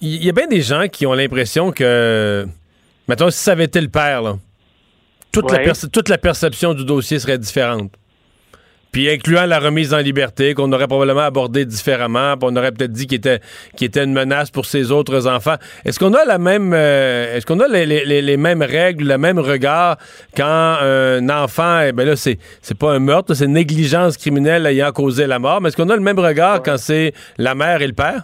Il 0.00 0.24
y 0.24 0.28
a 0.28 0.32
bien 0.32 0.46
des 0.46 0.62
gens 0.62 0.86
qui 0.88 1.06
ont 1.06 1.12
l'impression 1.12 1.70
que, 1.70 2.46
mettons, 3.06 3.30
si 3.30 3.38
ça 3.38 3.52
avait 3.52 3.64
été 3.64 3.80
le 3.80 3.88
père, 3.88 4.36
toute, 5.30 5.50
la 5.50 5.72
toute 5.92 6.08
la 6.08 6.16
perception 6.16 6.72
du 6.72 6.84
dossier 6.84 7.18
serait 7.18 7.38
différente 7.38 7.90
puis 8.94 9.10
incluant 9.10 9.44
la 9.44 9.58
remise 9.58 9.92
en 9.92 9.98
liberté 9.98 10.54
qu'on 10.54 10.72
aurait 10.72 10.86
probablement 10.86 11.22
abordé 11.22 11.64
différemment, 11.64 12.36
puis 12.36 12.48
on 12.48 12.54
aurait 12.54 12.70
peut-être 12.70 12.92
dit 12.92 13.08
qu'il 13.08 13.18
était, 13.18 13.40
qu'il 13.76 13.88
était 13.88 14.04
une 14.04 14.12
menace 14.12 14.52
pour 14.52 14.66
ses 14.66 14.92
autres 14.92 15.26
enfants. 15.26 15.56
Est-ce 15.84 15.98
qu'on 15.98 16.14
a 16.14 16.24
la 16.24 16.38
même, 16.38 16.72
euh, 16.72 17.36
est-ce 17.36 17.44
qu'on 17.44 17.58
a 17.58 17.66
les, 17.66 17.86
les, 17.86 18.22
les, 18.22 18.36
mêmes 18.36 18.62
règles, 18.62 19.08
le 19.08 19.18
même 19.18 19.40
regard 19.40 19.96
quand 20.36 20.44
un 20.80 21.28
enfant, 21.28 21.80
eh 21.80 21.90
ben 21.90 22.06
là 22.06 22.14
c'est, 22.14 22.38
c'est 22.62 22.78
pas 22.78 22.92
un 22.92 23.00
meurtre, 23.00 23.34
c'est 23.34 23.46
une 23.46 23.54
négligence 23.54 24.16
criminelle 24.16 24.64
ayant 24.64 24.92
causé 24.92 25.26
la 25.26 25.40
mort, 25.40 25.60
mais 25.60 25.70
est-ce 25.70 25.76
qu'on 25.76 25.90
a 25.90 25.96
le 25.96 26.02
même 26.02 26.20
regard 26.20 26.62
quand 26.62 26.76
c'est 26.76 27.14
la 27.36 27.56
mère 27.56 27.82
et 27.82 27.88
le 27.88 27.94
père? 27.94 28.22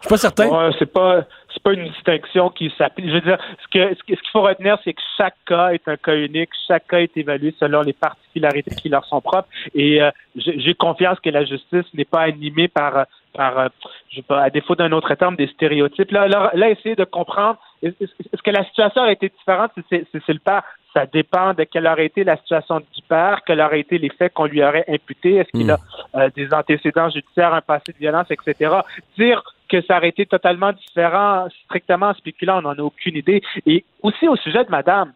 Je 0.00 0.06
suis 0.06 0.08
pas 0.08 0.16
certain. 0.16 0.48
Ouais, 0.48 0.70
c'est 0.80 0.92
pas 0.92 1.26
c'est 1.60 1.62
pas 1.62 1.72
une 1.74 1.88
distinction 1.90 2.50
qui 2.50 2.72
s'applique. 2.78 3.08
Je 3.08 3.14
veux 3.14 3.20
dire, 3.20 3.38
ce 3.62 3.68
qu'il 3.68 4.16
faut 4.32 4.42
retenir, 4.42 4.78
c'est 4.84 4.92
que 4.92 5.02
chaque 5.16 5.36
cas 5.46 5.70
est 5.70 5.86
un 5.86 5.96
cas 5.96 6.16
unique, 6.16 6.50
chaque 6.66 6.86
cas 6.88 7.00
est 7.00 7.16
évalué 7.16 7.54
selon 7.58 7.82
les 7.82 7.92
particularités 7.92 8.74
qui 8.74 8.88
leur 8.88 9.04
sont 9.04 9.20
propres. 9.20 9.48
Et 9.74 10.02
euh, 10.02 10.10
j'ai 10.36 10.74
confiance 10.74 11.18
que 11.20 11.30
la 11.30 11.44
justice 11.44 11.84
n'est 11.94 12.04
pas 12.04 12.22
animée 12.22 12.68
par 12.68 13.06
par 13.32 13.58
euh, 13.58 13.68
je 14.10 14.16
sais 14.16 14.22
pas, 14.22 14.42
à 14.42 14.50
défaut 14.50 14.74
d'un 14.74 14.92
autre 14.92 15.14
terme, 15.14 15.36
des 15.36 15.48
stéréotypes. 15.48 16.10
Là, 16.10 16.28
là, 16.28 16.50
là 16.54 16.70
essayer 16.70 16.96
de 16.96 17.04
comprendre 17.04 17.58
est-ce 17.82 18.42
que 18.42 18.50
la 18.50 18.64
situation 18.64 19.02
aurait 19.02 19.14
été 19.14 19.28
différente? 19.28 19.72
C'est 19.90 20.04
le 20.28 20.38
père? 20.38 20.62
Ça 20.92 21.06
dépend 21.06 21.54
de 21.54 21.64
quelle 21.64 21.86
aurait 21.86 22.06
été 22.06 22.24
la 22.24 22.36
situation 22.36 22.80
du 22.80 23.02
père, 23.08 23.40
quels 23.46 23.60
auraient 23.60 23.80
été 23.80 23.96
les 23.96 24.10
faits 24.10 24.34
qu'on 24.34 24.46
lui 24.46 24.62
aurait 24.62 24.84
imputés, 24.88 25.36
est-ce 25.36 25.50
qu'il 25.50 25.70
a 25.70 25.76
hmm. 25.76 26.16
euh, 26.16 26.30
des 26.34 26.52
antécédents 26.52 27.08
judiciaires, 27.10 27.54
un 27.54 27.60
passé 27.60 27.92
de 27.92 27.98
violence, 27.98 28.26
etc. 28.30 28.74
Dire 29.16 29.42
que 29.68 29.80
ça 29.82 29.98
aurait 29.98 30.08
été 30.08 30.26
totalement 30.26 30.72
différent, 30.72 31.46
strictement 31.64 32.12
spéculant, 32.14 32.58
on 32.58 32.62
n'en 32.62 32.74
a 32.74 32.82
aucune 32.82 33.16
idée. 33.16 33.40
Et 33.66 33.84
aussi 34.02 34.26
au 34.26 34.34
sujet 34.36 34.64
de 34.64 34.70
madame, 34.70 35.12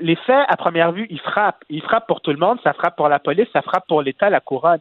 les 0.00 0.16
faits, 0.16 0.46
à 0.48 0.56
première 0.56 0.90
vue, 0.90 1.06
ils 1.10 1.20
frappent. 1.20 1.64
Ils 1.70 1.82
frappent 1.82 2.08
pour 2.08 2.20
tout 2.20 2.32
le 2.32 2.38
monde, 2.38 2.58
ça 2.64 2.72
frappe 2.72 2.96
pour 2.96 3.08
la 3.08 3.20
police, 3.20 3.46
ça 3.52 3.62
frappe 3.62 3.86
pour 3.86 4.02
l'État, 4.02 4.28
la 4.30 4.40
couronne. 4.40 4.80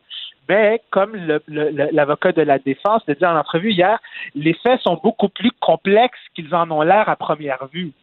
Mais 0.50 0.82
comme 0.91 1.16
l'avocat 1.48 2.32
de 2.32 2.41
la 2.41 2.60
défense 2.60 3.02
l'a 3.08 3.16
dit 3.16 3.26
en 3.26 3.38
entrevue 3.38 3.72
hier, 3.72 4.00
les 4.36 4.54
faits 4.54 4.82
sont 4.82 5.00
beaucoup 5.02 5.30
plus 5.30 5.52
complexes 5.60 6.20
qu'ils 6.36 6.54
en 6.54 6.70
ont 6.72 6.82
l'air 6.82 7.08
à 7.10 7.16
première 7.16 7.68
vue. 7.72 7.94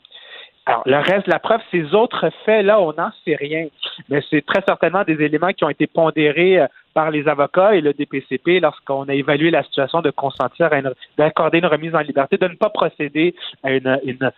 Alors, 0.67 0.83
le 0.87 0.99
reste 0.99 1.27
de 1.27 1.31
la 1.31 1.39
preuve, 1.39 1.61
ces 1.71 1.95
autres 1.95 2.31
faits-là, 2.45 2.81
on 2.81 2.93
n'en 2.93 3.11
sait 3.25 3.35
rien. 3.35 3.67
Mais 4.09 4.23
c'est 4.31 4.45
très 4.45 4.63
certainement 4.67 5.05
des 5.05 5.21
éléments 5.21 5.53
qui 5.53 5.65
ont 5.65 5.71
été 5.71 5.87
pondérés 5.87 6.61
euh, 6.61 6.67
par 6.95 7.11
les 7.11 7.27
avocats 7.29 7.75
et 7.75 7.81
le 7.81 7.93
DPCP 7.93 8.61
lorsqu'on 8.61 9.09
a 9.09 9.15
évalué 9.15 9.51
la 9.51 9.63
situation 9.63 10.01
de 10.03 10.11
consentir 10.11 10.71
d'accorder 11.17 11.59
une 11.59 11.67
remise 11.67 11.95
en 11.95 12.01
liberté, 12.01 12.37
de 12.37 12.47
ne 12.47 12.55
pas 12.55 12.71
procéder 12.71 13.35
à 13.63 13.73
une, 13.73 14.31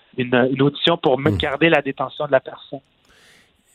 audition 0.61 0.97
pour 0.97 1.19
hmm. 1.19 1.37
garder 1.37 1.69
la 1.69 1.83
détention 1.83 2.27
de 2.27 2.33
la 2.33 2.41
personne. 2.41 2.81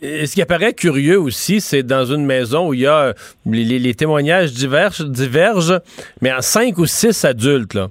Ce 0.02 0.32
qui 0.32 0.42
apparaît 0.42 0.74
curieux 0.74 1.20
aussi, 1.20 1.60
c'est 1.60 1.84
dans 1.84 2.06
une 2.06 2.26
maison 2.26 2.70
où 2.70 2.74
il 2.74 2.82
y 2.82 2.88
a 2.88 3.14
les, 3.46 3.96
témoignages 3.96 4.54
divergent, 4.54 5.04
divergent, 5.04 5.80
mais 6.22 6.32
en 6.32 6.42
cinq 6.42 6.78
ou 6.78 6.86
six 6.86 7.26
adultes. 7.26 7.74
Là. 7.74 7.90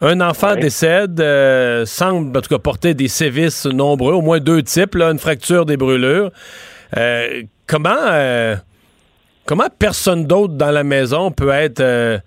Un 0.00 0.20
enfant 0.20 0.56
décède, 0.56 1.20
euh, 1.20 1.84
semble 1.86 2.36
en 2.36 2.40
tout 2.40 2.48
cas 2.48 2.58
porter 2.58 2.94
des 2.94 3.08
sévices 3.08 3.66
nombreux, 3.66 4.14
au 4.14 4.22
moins 4.22 4.40
deux 4.40 4.62
types, 4.62 4.94
là, 4.94 5.10
une 5.10 5.18
fracture 5.18 5.66
des 5.66 5.76
brûlures. 5.76 6.30
Euh, 6.96 7.42
comment, 7.66 7.90
euh, 8.10 8.56
comment 9.44 9.68
personne 9.78 10.26
d'autre 10.26 10.54
dans 10.54 10.70
la 10.70 10.84
maison 10.84 11.30
peut 11.30 11.50
être 11.50 12.20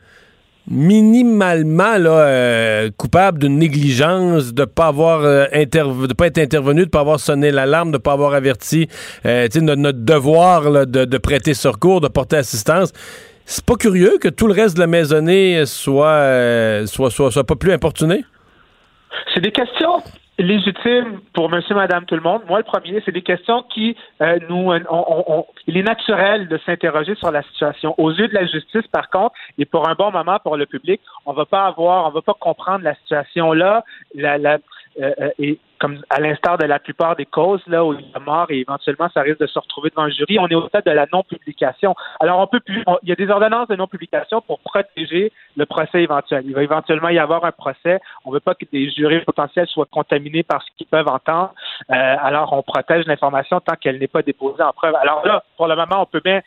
minimalement 0.67 1.97
là, 1.97 2.89
coupable 2.97 3.39
d'une 3.39 3.57
négligence, 3.57 4.53
de 4.53 4.65
pas 4.65 4.87
avoir 4.87 5.21
de 5.21 6.13
pas 6.13 6.27
être 6.27 6.39
intervenu, 6.39 6.85
de 6.85 6.89
pas 6.89 7.01
avoir 7.01 7.19
sonné 7.19 7.51
l'alarme, 7.51 7.91
de 7.91 7.97
pas 7.97 8.13
avoir 8.13 8.33
averti 8.33 8.87
notre, 9.23 9.75
notre, 9.75 9.99
devoir 9.99 10.87
de, 10.87 11.17
prêter 11.17 11.53
secours, 11.53 12.01
de 12.01 12.07
porter 12.07 12.37
assistance. 12.37 12.91
C'est 13.45 13.63
pas 13.63 13.75
curieux 13.75 14.17
que 14.19 14.27
tout 14.27 14.47
le 14.47 14.53
reste 14.53 14.75
de 14.75 14.79
la 14.79 14.87
maisonnée 14.87 15.65
soit, 15.67 16.07
euh, 16.07 16.87
soit, 16.87 17.11
soit, 17.11 17.31
soit, 17.31 17.43
pas 17.43 17.55
plus 17.55 17.71
importuné? 17.71 18.25
C'est 19.33 19.41
des 19.41 19.51
questions 19.51 20.01
légitimes 20.37 21.21
pour 21.33 21.49
monsieur, 21.49 21.75
madame, 21.75 22.05
tout 22.05 22.15
le 22.15 22.21
monde. 22.21 22.41
Moi, 22.47 22.59
le 22.59 22.63
premier, 22.63 23.01
c'est 23.05 23.11
des 23.11 23.21
questions 23.21 23.63
qui 23.63 23.95
euh, 24.21 24.39
nous... 24.49 24.71
On, 24.89 25.45
il 25.67 25.77
est 25.77 25.83
naturel 25.83 26.47
de 26.47 26.57
s'interroger 26.65 27.15
sur 27.15 27.31
la 27.31 27.41
situation. 27.43 27.95
Aux 27.97 28.11
yeux 28.11 28.27
de 28.27 28.33
la 28.33 28.45
justice, 28.45 28.85
par 28.91 29.09
contre, 29.09 29.35
et 29.57 29.65
pour 29.65 29.87
un 29.87 29.95
bon 29.95 30.11
moment 30.11 30.39
pour 30.39 30.57
le 30.57 30.65
public, 30.65 31.01
on 31.25 31.33
va 31.33 31.45
pas 31.45 31.65
avoir, 31.65 32.07
on 32.07 32.11
va 32.11 32.21
pas 32.21 32.35
comprendre 32.39 32.83
la 32.83 32.95
situation 32.95 33.53
là. 33.53 33.83
La, 34.13 34.37
la, 34.37 34.57
euh, 34.99 35.11
euh, 35.19 35.29
et 35.39 35.59
comme 35.79 36.01
à 36.09 36.21
l'instar 36.21 36.57
de 36.57 36.65
la 36.65 36.79
plupart 36.79 37.17
des 37.17 37.25
causes 37.25 37.61
là 37.67 37.83
où 37.83 37.93
il 37.93 37.99
y 37.99 38.11
a 38.13 38.19
mort 38.19 38.47
et 38.49 38.59
éventuellement 38.59 39.09
ça 39.13 39.21
risque 39.21 39.41
de 39.41 39.47
se 39.47 39.59
retrouver 39.59 39.89
devant 39.89 40.05
le 40.05 40.11
jury, 40.11 40.39
on 40.39 40.47
est 40.47 40.55
au 40.55 40.67
stade 40.69 40.85
de 40.85 40.91
la 40.91 41.05
non-publication. 41.11 41.95
Alors 42.21 42.39
on 42.39 42.47
peut 42.47 42.61
plus, 42.61 42.83
il 43.03 43.09
y 43.09 43.11
a 43.11 43.15
des 43.15 43.29
ordonnances 43.29 43.67
de 43.67 43.75
non-publication 43.75 44.41
pour 44.41 44.59
protéger 44.59 45.33
le 45.57 45.65
procès 45.65 46.03
éventuel. 46.03 46.43
Il 46.45 46.55
va 46.55 46.63
éventuellement 46.63 47.09
y 47.09 47.19
avoir 47.19 47.43
un 47.43 47.51
procès. 47.51 47.99
On 48.23 48.29
ne 48.29 48.35
veut 48.35 48.39
pas 48.39 48.55
que 48.55 48.65
des 48.71 48.89
jurés 48.89 49.19
potentiels 49.21 49.67
soient 49.67 49.87
contaminés 49.91 50.43
par 50.43 50.63
ce 50.63 50.67
qu'ils 50.77 50.87
peuvent 50.87 51.09
entendre. 51.09 51.53
Euh, 51.91 51.93
alors 51.93 52.53
on 52.53 52.63
protège 52.63 53.05
l'information 53.05 53.59
tant 53.59 53.75
qu'elle 53.75 53.99
n'est 53.99 54.07
pas 54.07 54.21
déposée 54.21 54.63
en 54.63 54.71
preuve. 54.71 54.95
Alors 54.95 55.25
là, 55.25 55.43
pour 55.57 55.67
le 55.67 55.75
moment, 55.75 56.03
on 56.03 56.05
peut 56.05 56.21
bien 56.23 56.41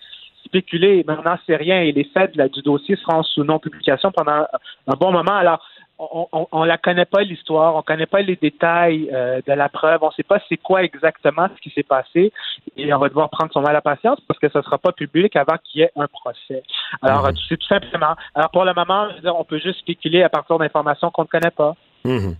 spéculer, 0.49 1.05
on 1.07 1.23
n'en 1.23 1.39
sait 1.47 1.57
rien 1.57 1.81
et 1.83 1.93
les 1.93 2.05
faits 2.05 2.37
du 2.37 2.63
dossier 2.63 2.97
seront 2.97 3.23
sous 3.23 3.45
non-publication 3.45 4.11
pendant 4.13 4.47
un 4.87 4.97
bon 4.99 5.13
moment. 5.13 5.35
Alors, 5.35 5.61
on, 5.99 6.63
ne 6.63 6.67
la 6.67 6.79
connaît 6.79 7.05
pas 7.05 7.23
l'histoire, 7.23 7.75
on 7.75 7.83
connaît 7.83 8.07
pas 8.07 8.21
les 8.21 8.37
détails 8.37 9.11
euh, 9.13 9.41
de 9.47 9.53
la 9.53 9.69
preuve, 9.69 9.99
on 10.03 10.11
sait 10.13 10.23
pas 10.23 10.39
c'est 10.49 10.57
quoi 10.57 10.85
exactement 10.85 11.49
ce 11.57 11.61
qui 11.61 11.71
s'est 11.75 11.83
passé 11.83 12.33
et 12.77 12.93
on 12.95 12.99
va 12.99 13.09
devoir 13.09 13.29
prendre 13.31 13.53
son 13.53 13.61
mal 13.61 13.75
à 13.75 13.81
patience 13.81 14.21
parce 14.29 14.39
que 14.39 14.49
ce 14.49 14.63
sera 14.63 14.79
pas 14.79 14.93
public 14.93 15.35
avant 15.35 15.57
qu'il 15.65 15.81
y 15.81 15.85
ait 15.85 15.91
un 15.97 16.07
procès. 16.07 16.63
Alors 17.03 17.25
mhm. 17.25 17.35
c'est 17.49 17.57
tout 17.57 17.67
simplement. 17.67 18.15
Alors 18.35 18.51
pour 18.51 18.65
le 18.65 18.75
moment, 18.75 19.09
on 19.25 19.45
peut 19.45 19.59
juste 19.59 19.81
spéculer 19.81 20.23
à 20.23 20.29
partir 20.29 20.59
d'informations 20.59 21.11
qu'on 21.11 21.23
ne 21.23 21.29
connaît 21.29 21.51
pas. 21.51 21.75
Mhm. 22.05 22.37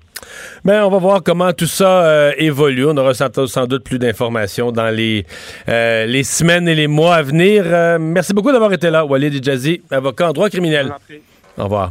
Ben, 0.65 0.85
on 0.85 0.91
va 0.91 0.99
voir 0.99 1.23
comment 1.25 1.53
tout 1.53 1.67
ça 1.67 2.05
euh, 2.05 2.33
évolue. 2.37 2.87
On 2.87 2.97
aura 2.97 3.13
sans, 3.15 3.67
doute 3.67 3.85
plus 3.85 3.99
d'informations 3.99 4.71
dans 4.71 4.95
les, 4.95 5.27
euh, 5.69 6.07
les 6.07 6.23
semaines 6.23 6.69
et 6.69 6.75
les 6.77 6.87
mois 6.87 7.17
à 7.17 7.23
venir. 7.23 7.65
merci 7.99 8.35
beaucoup 8.35 8.53
d'avoir 8.53 8.73
été 8.73 8.89
là, 8.91 9.05
Walid 9.05 9.43
Djazi, 9.45 9.83
avocat 9.91 10.29
en 10.29 10.33
droit 10.33 10.49
criminel. 10.49 10.93
Au 11.57 11.65
revoir. 11.65 11.91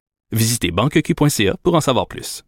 Visitez 0.31 0.71
banqueq.ca 0.71 1.55
pour 1.63 1.75
en 1.75 1.81
savoir 1.81 2.07
plus. 2.07 2.43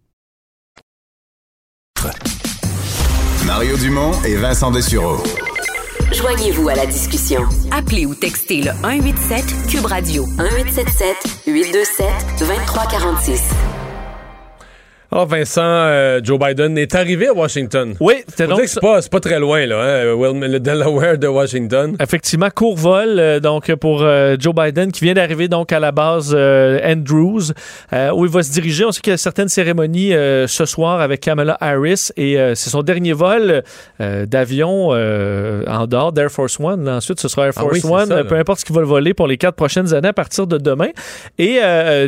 Mario 3.46 3.78
Dumont 3.78 4.12
et 4.24 4.36
Vincent 4.36 4.72
Dessureau. 4.72 5.18
Joignez-vous 6.14 6.70
à 6.70 6.76
la 6.76 6.86
discussion. 6.86 7.42
Appelez 7.72 8.06
ou 8.06 8.14
textez 8.16 8.62
le 8.62 8.72
187 8.72 9.46
Cube 9.70 9.86
Radio 9.86 10.26
1877 10.26 11.44
827 11.48 12.08
2346. 12.40 13.73
Oh, 15.16 15.26
Vincent, 15.28 15.62
euh, 15.64 16.22
Joe 16.24 16.40
Biden 16.40 16.76
est 16.76 16.96
arrivé 16.96 17.28
à 17.28 17.34
Washington. 17.34 17.94
Oui, 18.00 18.16
c'est 18.36 18.48
donc. 18.48 18.62
C'est 18.66 18.82
pas, 18.82 19.00
pas, 19.00 19.20
très 19.20 19.40
loin, 19.40 19.64
là, 19.68 19.80
hein, 19.80 20.16
le 20.16 20.58
Delaware 20.58 21.20
de 21.20 21.28
Washington. 21.28 21.96
Effectivement, 22.00 22.50
court 22.50 22.76
vol, 22.76 23.20
euh, 23.20 23.40
donc, 23.40 23.72
pour 23.76 24.02
euh, 24.02 24.36
Joe 24.40 24.56
Biden, 24.56 24.92
qui 24.92 25.04
vient 25.04 25.14
d'arriver, 25.14 25.48
donc, 25.48 25.72
à 25.72 25.80
la 25.80 25.92
base 25.92 26.34
Andrews, 26.34 27.52
où 28.16 28.26
il 28.26 28.32
va 28.32 28.42
se 28.42 28.52
diriger. 28.52 28.86
On 28.86 28.92
sait 28.92 29.02
qu'il 29.02 29.12
y 29.12 29.14
a 29.14 29.18
certaines 29.18 29.50
cérémonies 29.50 30.14
ce 30.48 30.66
soir 30.66 31.00
avec 31.00 31.22
Kamala 31.22 31.58
Harris, 31.60 32.10
et 32.18 32.36
c'est 32.56 32.70
son 32.72 32.82
dernier 32.82 33.14
vol 33.14 33.62
d'avion 34.00 34.90
en 34.90 35.88
dehors 35.88 36.12
d'Air 36.12 36.32
Force 36.32 36.60
One. 36.60 36.90
ensuite, 36.90 37.20
ce 37.20 37.28
sera 37.28 37.48
Air 37.48 37.54
ah 37.56 37.62
Force 37.62 37.86
One, 37.86 38.24
peu 38.28 38.36
importe 38.36 38.62
ce 38.62 38.66
qu'il 38.66 38.76
va 38.76 38.82
le 38.82 38.88
voler 38.88 39.14
pour 39.14 39.28
les 39.28 39.38
quatre 39.38 39.56
prochaines 39.56 39.94
années 39.94 40.08
à 40.08 40.14
partir 40.14 40.48
de 40.48 40.58
demain. 40.58 40.90
Et 41.38 41.60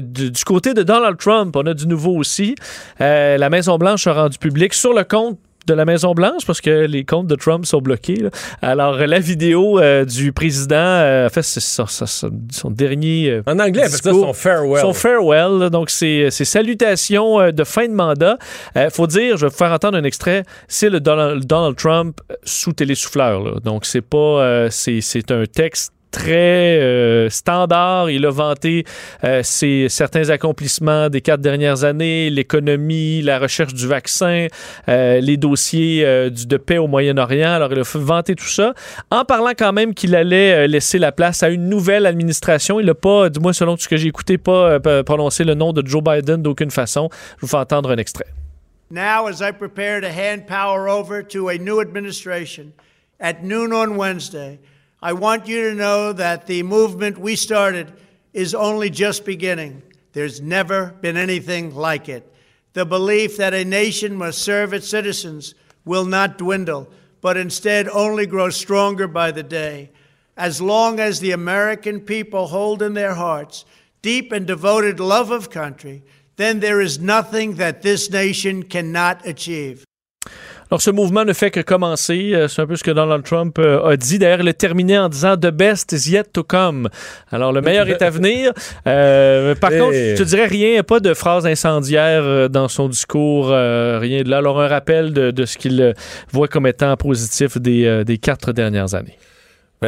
du, 0.01 0.31
du, 0.31 0.43
côté 0.43 0.73
de 0.73 0.81
Donald 0.83 1.17
Trump, 1.17 1.55
on 1.55 1.65
a 1.67 1.73
du 1.73 1.87
nouveau 1.87 2.15
aussi. 2.15 2.55
La 2.99 3.49
Maison-Blanche 3.49 4.07
a 4.07 4.13
rendu 4.13 4.37
public 4.37 4.73
sur 4.73 4.93
le 4.93 5.03
compte 5.03 5.37
de 5.65 5.73
la 5.73 5.85
Maison-Blanche 5.85 6.45
parce 6.45 6.61
que 6.61 6.85
les 6.85 7.05
comptes 7.05 7.27
de 7.27 7.35
Trump 7.35 7.65
sont 7.65 7.79
bloqués. 7.79 8.29
Alors, 8.61 8.97
la 8.97 9.19
vidéo 9.19 9.79
euh, 9.79 10.05
du 10.05 10.31
président, 10.31 10.75
euh, 10.75 11.25
en 11.25 11.29
fait, 11.29 11.41
c'est 11.41 11.59
son, 11.59 12.71
dernier. 12.71 13.29
Euh, 13.29 13.43
en 13.47 13.59
anglais, 13.59 13.87
c'est 13.89 14.03
son 14.03 14.33
farewell. 14.33 14.81
Son 14.81 14.93
farewell. 14.93 15.69
donc, 15.69 15.89
c'est 15.89 16.29
salutations 16.29 17.51
de 17.51 17.63
fin 17.63 17.87
de 17.87 17.93
mandat. 17.93 18.37
Il 18.75 18.89
faut 18.91 19.07
dire, 19.07 19.37
je 19.37 19.45
vais 19.45 19.49
vous 19.49 19.57
faire 19.57 19.71
entendre 19.71 19.97
un 19.97 20.03
extrait, 20.03 20.43
c'est 20.67 20.89
le 20.89 20.99
Donald, 20.99 21.45
Donald, 21.45 21.75
Trump 21.75 22.21
sous 22.43 22.73
télésouffleur. 22.73 23.61
Donc, 23.61 23.85
c'est 23.85 24.01
pas. 24.01 24.67
c'est 24.69 25.31
un 25.31 25.45
texte 25.45 25.94
très 26.15 26.79
euh, 26.79 27.29
standard. 27.29 28.09
Il 28.09 28.25
a 28.25 28.31
vanté 28.31 28.85
euh, 29.25 29.41
ses, 29.43 29.87
certains 29.89 30.29
accomplissements 30.29 31.09
des 31.09 31.19
quatre 31.19 31.41
dernières 31.41 31.83
années, 31.83 32.29
l'économie, 32.29 33.21
la 33.21 33.37
recherche 33.37 33.73
du 33.73 33.85
vaccin, 33.85 34.47
euh, 34.87 35.19
les 35.19 35.35
dossiers 35.35 36.29
du, 36.29 36.47
de 36.47 36.57
paix 36.57 36.77
au 36.77 36.87
Moyen-Orient. 36.87 37.51
Alors, 37.51 37.73
il 37.73 37.79
a 37.79 37.83
vanté 37.95 38.33
tout 38.35 38.47
ça 38.47 38.73
en 39.11 39.25
parlant 39.25 39.51
quand 39.57 39.73
même 39.73 39.93
qu'il 39.93 40.15
allait 40.15 40.67
laisser 40.69 40.99
la 40.99 41.11
place 41.11 41.43
à 41.43 41.49
une 41.49 41.67
nouvelle 41.67 42.05
administration. 42.05 42.79
Il 42.79 42.85
n'a 42.85 42.95
pas, 42.95 43.29
du 43.29 43.41
moins 43.41 43.53
selon 43.53 43.75
ce 43.75 43.89
que 43.89 43.97
j'ai 43.97 44.07
écouté, 44.07 44.37
pas 44.37 44.79
prononcé 45.03 45.43
le 45.43 45.53
nom 45.53 45.73
de 45.73 45.85
Joe 45.85 46.01
Biden 46.01 46.41
d'aucune 46.41 46.71
façon. 46.71 47.09
Je 47.37 47.41
vous 47.41 47.47
fais 47.47 47.57
entendre 47.57 47.91
un 47.91 47.97
extrait. 47.97 48.27
Now, 48.89 49.27
as 49.27 49.41
I 49.41 49.51
prepare 49.51 49.99
to 49.99 50.09
hand 50.09 50.47
power 50.47 50.87
over 50.87 51.23
to 51.23 51.49
a 51.49 51.57
new 51.57 51.81
administration 51.81 52.73
at 53.19 53.43
noon 53.43 53.73
on 53.73 53.97
Wednesday, 53.97 54.59
I 55.05 55.13
want 55.13 55.47
you 55.47 55.69
to 55.69 55.75
know 55.75 56.13
that 56.13 56.47
the 56.47 56.63
movement 56.63 57.19
we 57.19 57.35
started 57.35 57.93
is 58.33 58.55
only 58.55 58.89
just 58.89 59.23
beginning. 59.23 59.83
There's 60.13 60.41
never 60.41 60.95
been 60.99 61.15
anything 61.15 61.75
like 61.75 62.09
it. 62.09 62.33
The 62.73 62.87
belief 62.87 63.37
that 63.37 63.53
a 63.53 63.63
nation 63.63 64.15
must 64.15 64.41
serve 64.41 64.73
its 64.73 64.89
citizens 64.89 65.53
will 65.85 66.05
not 66.05 66.39
dwindle, 66.39 66.89
but 67.21 67.37
instead 67.37 67.87
only 67.89 68.25
grow 68.25 68.49
stronger 68.49 69.07
by 69.07 69.29
the 69.29 69.43
day. 69.43 69.91
As 70.35 70.59
long 70.59 70.99
as 70.99 71.19
the 71.19 71.33
American 71.33 71.99
people 71.99 72.47
hold 72.47 72.81
in 72.81 72.95
their 72.95 73.13
hearts 73.13 73.63
deep 74.01 74.31
and 74.31 74.47
devoted 74.47 74.99
love 74.99 75.29
of 75.29 75.51
country, 75.51 76.01
then 76.37 76.61
there 76.61 76.81
is 76.81 76.97
nothing 76.97 77.57
that 77.57 77.83
this 77.83 78.09
nation 78.09 78.63
cannot 78.63 79.23
achieve. 79.27 79.85
Alors, 80.71 80.81
ce 80.81 80.89
mouvement 80.89 81.25
ne 81.25 81.33
fait 81.33 81.51
que 81.51 81.59
commencer. 81.59 82.31
Euh, 82.33 82.47
c'est 82.47 82.59
un 82.61 82.65
peu 82.65 82.75
ce 82.75 82.83
que 82.83 82.89
Donald 82.89 83.23
Trump 83.23 83.59
euh, 83.59 83.83
a 83.83 83.97
dit. 83.97 84.17
D'ailleurs, 84.17 84.41
il 84.41 84.47
a 84.47 84.53
terminé 84.53 84.97
en 84.97 85.09
disant 85.09 85.37
The 85.37 85.51
best 85.51 85.91
is 85.91 86.09
yet 86.09 86.23
to 86.33 86.43
come. 86.43 86.89
Alors, 87.31 87.53
le 87.53 87.61
meilleur 87.61 87.87
est 87.87 88.01
à 88.01 88.09
venir. 88.09 88.51
Euh, 88.87 89.53
par 89.53 89.69
contre, 89.69 89.93
je 89.93 90.15
te 90.15 90.23
dirais 90.23 90.47
rien, 90.47 90.81
pas 90.81 90.99
de 90.99 91.13
phrase 91.13 91.45
incendiaire 91.45 92.49
dans 92.49 92.67
son 92.67 92.89
discours, 92.89 93.49
rien 93.49 94.23
de 94.23 94.29
là. 94.29 94.37
Alors, 94.37 94.59
un 94.59 94.67
rappel 94.67 95.13
de, 95.13 95.45
ce 95.45 95.57
qu'il 95.57 95.93
voit 96.31 96.47
comme 96.47 96.65
étant 96.65 96.95
positif 96.97 97.57
des, 97.57 98.03
des 98.03 98.17
quatre 98.17 98.51
dernières 98.51 98.95
années. 98.95 99.17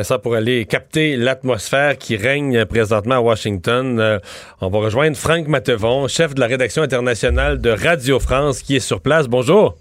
Ça, 0.04 0.20
pour 0.20 0.36
aller 0.36 0.66
capter 0.66 1.18
l'atmosphère 1.18 1.98
qui 1.98 2.18
règne 2.18 2.66
présentement 2.66 3.16
à 3.16 3.20
Washington, 3.20 4.20
on 4.62 4.70
va 4.70 4.78
rejoindre 4.78 5.18
Franck 5.18 5.48
Matevon, 5.48 6.08
chef 6.08 6.36
de 6.36 6.40
la 6.40 6.46
rédaction 6.46 6.84
internationale 6.84 7.60
de 7.60 7.72
Radio 7.72 8.20
France, 8.20 8.62
qui 8.62 8.76
est 8.76 8.80
sur 8.80 9.02
place. 9.02 9.28
Bonjour. 9.28 9.76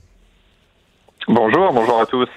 Bonjour, 1.28 1.72
bonjour 1.72 2.00
à 2.00 2.06
tous. 2.06 2.28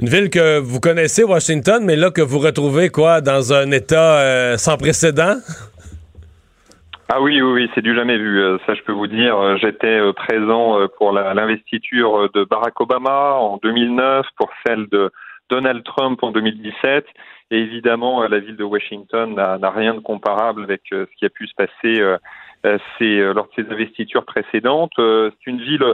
Une 0.00 0.08
ville 0.08 0.30
que 0.30 0.58
vous 0.58 0.80
connaissez, 0.80 1.22
Washington, 1.22 1.84
mais 1.84 1.94
là 1.94 2.10
que 2.10 2.20
vous 2.20 2.40
retrouvez 2.40 2.88
quoi 2.88 3.20
dans 3.20 3.52
un 3.52 3.70
état 3.70 4.18
euh, 4.18 4.56
sans 4.56 4.76
précédent? 4.76 5.36
Ah 7.08 7.20
oui, 7.20 7.40
oui, 7.40 7.52
oui, 7.52 7.70
c'est 7.72 7.82
du 7.82 7.94
jamais 7.94 8.18
vu. 8.18 8.40
Euh, 8.40 8.58
ça, 8.66 8.74
je 8.74 8.82
peux 8.82 8.92
vous 8.92 9.06
dire. 9.06 9.36
Euh, 9.36 9.56
j'étais 9.58 10.00
présent 10.14 10.88
pour 10.98 11.12
l'investiture 11.12 12.28
de 12.34 12.42
Barack 12.42 12.80
Obama 12.80 13.34
en 13.34 13.58
2009, 13.62 14.26
pour 14.36 14.50
celle 14.66 14.88
de 14.88 15.12
Donald 15.48 15.84
Trump 15.84 16.20
en 16.22 16.32
2017. 16.32 17.04
Et 17.52 17.58
évidemment, 17.58 18.26
la 18.26 18.40
ville 18.40 18.56
de 18.56 18.64
Washington 18.64 19.34
n'a 19.34 19.70
rien 19.70 19.94
de 19.94 20.00
comparable 20.00 20.64
avec 20.64 20.82
ce 20.90 21.06
qui 21.16 21.26
a 21.26 21.30
pu 21.30 21.46
se 21.46 21.54
passer 21.54 22.00
lors 22.64 23.48
de 23.56 23.62
ses 23.62 23.70
investitures 23.70 24.24
précédentes. 24.24 24.92
C'est 24.96 25.46
une 25.46 25.60
ville 25.60 25.84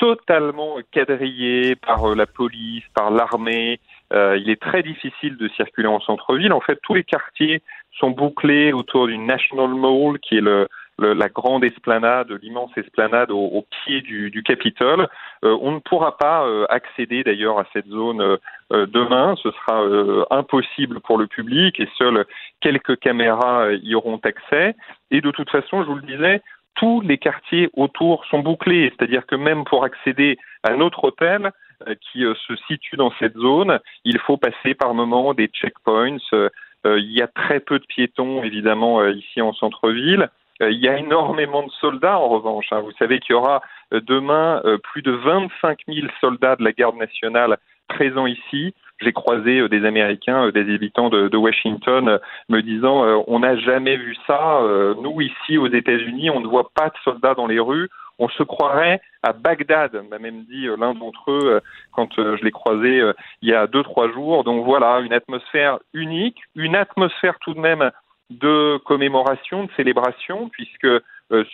totalement 0.00 0.76
quadrillé 0.90 1.76
par 1.76 2.04
euh, 2.04 2.14
la 2.14 2.26
police, 2.26 2.82
par 2.94 3.10
l'armée. 3.10 3.78
Euh, 4.12 4.38
il 4.38 4.48
est 4.50 4.60
très 4.60 4.82
difficile 4.82 5.36
de 5.36 5.46
circuler 5.48 5.86
en 5.86 6.00
centre-ville. 6.00 6.52
En 6.52 6.60
fait, 6.60 6.80
tous 6.82 6.94
les 6.94 7.04
quartiers 7.04 7.62
sont 7.98 8.10
bouclés 8.10 8.72
autour 8.72 9.06
d'une 9.06 9.26
National 9.26 9.68
Mall, 9.68 10.18
qui 10.18 10.38
est 10.38 10.40
le, 10.40 10.68
la 10.98 11.28
grande 11.28 11.64
esplanade, 11.64 12.32
l'immense 12.42 12.70
esplanade 12.76 13.30
au, 13.30 13.64
pied 13.84 14.00
du, 14.00 14.30
du 14.30 14.42
Capitole. 14.42 15.06
Euh, 15.44 15.56
on 15.60 15.72
ne 15.72 15.78
pourra 15.78 16.16
pas 16.16 16.46
accéder 16.70 17.22
d'ailleurs 17.22 17.58
à 17.58 17.66
cette 17.72 17.86
zone 17.86 18.38
demain. 18.70 19.34
Ce 19.42 19.50
sera 19.50 19.82
impossible 20.30 21.00
pour 21.00 21.18
le 21.18 21.26
public 21.26 21.78
et 21.78 21.88
seules 21.98 22.24
quelques 22.60 22.98
caméras 22.98 23.72
y 23.82 23.94
auront 23.94 24.20
accès. 24.24 24.74
Et 25.10 25.20
de 25.20 25.30
toute 25.30 25.50
façon, 25.50 25.82
je 25.82 25.88
vous 25.88 25.96
le 25.96 26.02
disais, 26.02 26.42
tous 26.74 27.00
les 27.00 27.18
quartiers 27.18 27.68
autour 27.74 28.24
sont 28.26 28.40
bouclés, 28.40 28.90
c'est-à-dire 28.90 29.26
que 29.26 29.34
même 29.34 29.64
pour 29.64 29.84
accéder 29.84 30.38
à 30.62 30.76
notre 30.76 31.04
hôtel 31.04 31.50
euh, 31.88 31.94
qui 32.00 32.24
euh, 32.24 32.34
se 32.46 32.56
situe 32.68 32.96
dans 32.96 33.12
cette 33.18 33.36
zone, 33.36 33.80
il 34.04 34.18
faut 34.18 34.36
passer 34.36 34.74
par 34.74 34.94
moments 34.94 35.34
des 35.34 35.48
checkpoints. 35.48 36.18
Euh, 36.32 36.48
il 36.84 37.12
y 37.12 37.22
a 37.22 37.26
très 37.26 37.60
peu 37.60 37.78
de 37.78 37.84
piétons, 37.86 38.42
évidemment, 38.42 39.06
ici 39.06 39.42
en 39.42 39.52
centre-ville. 39.52 40.30
il 40.60 40.78
y 40.78 40.88
a 40.88 40.96
énormément 40.96 41.62
de 41.62 41.70
soldats, 41.72 42.18
en 42.18 42.28
revanche. 42.28 42.68
Hein. 42.70 42.80
Vous 42.80 42.92
savez 42.92 43.20
qu'il 43.20 43.34
y 43.34 43.36
aura 43.36 43.60
demain 43.92 44.62
plus 44.84 45.02
de 45.02 45.10
25 45.10 45.80
000 45.86 46.06
soldats 46.22 46.56
de 46.56 46.64
la 46.64 46.72
garde 46.72 46.96
nationale 46.96 47.58
présents 47.88 48.26
ici 48.26 48.74
j'ai 49.00 49.12
croisé 49.12 49.60
euh, 49.60 49.68
des 49.68 49.84
Américains, 49.84 50.46
euh, 50.46 50.52
des 50.52 50.74
habitants 50.74 51.08
de, 51.08 51.36
Washington, 51.36 52.08
euh, 52.08 52.18
me 52.48 52.60
disant 52.60 53.24
on 53.26 53.40
n'a 53.40 53.56
jamais 53.56 53.96
vu 53.96 54.16
ça. 54.26 54.60
nous 55.00 55.20
ici 55.20 55.58
aux 55.58 55.68
États-Unis, 55.68 56.30
on 56.30 56.40
ne 56.40 56.46
voit 56.46 56.70
pas 56.74 56.88
de 56.88 56.94
soldats 57.04 57.34
dans 57.34 57.46
les 57.46 57.58
rues. 57.58 57.88
On 58.18 58.28
se 58.28 58.42
croirait 58.42 59.00
à 59.22 59.32
Bagdad, 59.32 59.92
m'a 60.10 60.18
même 60.18 60.44
dit 60.44 60.66
l'un 60.78 60.92
d'entre 60.92 61.30
eux 61.30 61.60
quand 61.92 62.08
je 62.16 62.44
l'ai 62.44 62.50
croisé 62.50 63.02
il 63.40 63.48
y 63.48 63.54
a 63.54 63.66
deux 63.66 63.82
trois 63.82 64.10
jours. 64.12 64.44
Donc 64.44 64.64
voilà, 64.64 65.00
une 65.00 65.12
atmosphère 65.12 65.78
unique, 65.94 66.38
une 66.54 66.76
atmosphère 66.76 67.38
tout 67.40 67.54
de 67.54 67.60
même 67.60 67.90
de 68.28 68.78
commémoration, 68.84 69.64
de 69.64 69.70
célébration, 69.76 70.50
puisque 70.50 70.88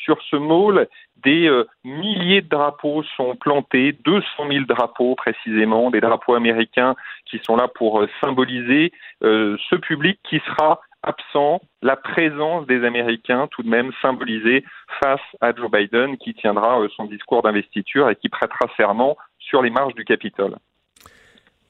sur 0.05 0.21
ce 0.31 0.37
mall, 0.37 0.89
des 1.27 1.49
euh, 1.49 1.67
milliers 1.85 2.43
de 2.43 2.49
drapeaux 2.49 3.03
sont 3.17 3.37
plantés, 3.37 3.93
200 4.05 4.27
000 4.49 4.65
drapeaux 4.67 5.15
précisément, 5.15 5.91
des 5.91 6.01
drapeaux 6.01 6.35
américains 6.35 6.95
qui 7.29 7.41
sont 7.43 7.57
là 7.57 7.69
pour 7.69 8.01
euh, 8.01 8.09
symboliser 8.23 8.93
euh, 9.23 9.57
ce 9.69 9.77
public 9.77 10.21
qui 10.29 10.41
sera 10.41 10.81
absent, 11.03 11.61
la 11.83 11.97
présence 11.97 12.67
des 12.67 12.85
Américains 12.85 13.49
tout 13.51 13.63
de 13.63 13.69
même 13.69 13.93
symbolisée 14.03 14.65
face 15.01 15.21
à 15.41 15.55
Joe 15.55 15.71
Biden 15.71 16.17
qui 16.17 16.35
tiendra 16.35 16.81
son 16.97 17.05
discours 17.05 17.43
d'investiture 17.43 18.11
et 18.11 18.17
qui 18.17 18.29
prêtera 18.29 18.67
serment 18.77 19.17
sur 19.39 19.63
les 19.63 19.71
marges 19.71 19.95
du 19.95 20.05
Capitole. 20.05 20.57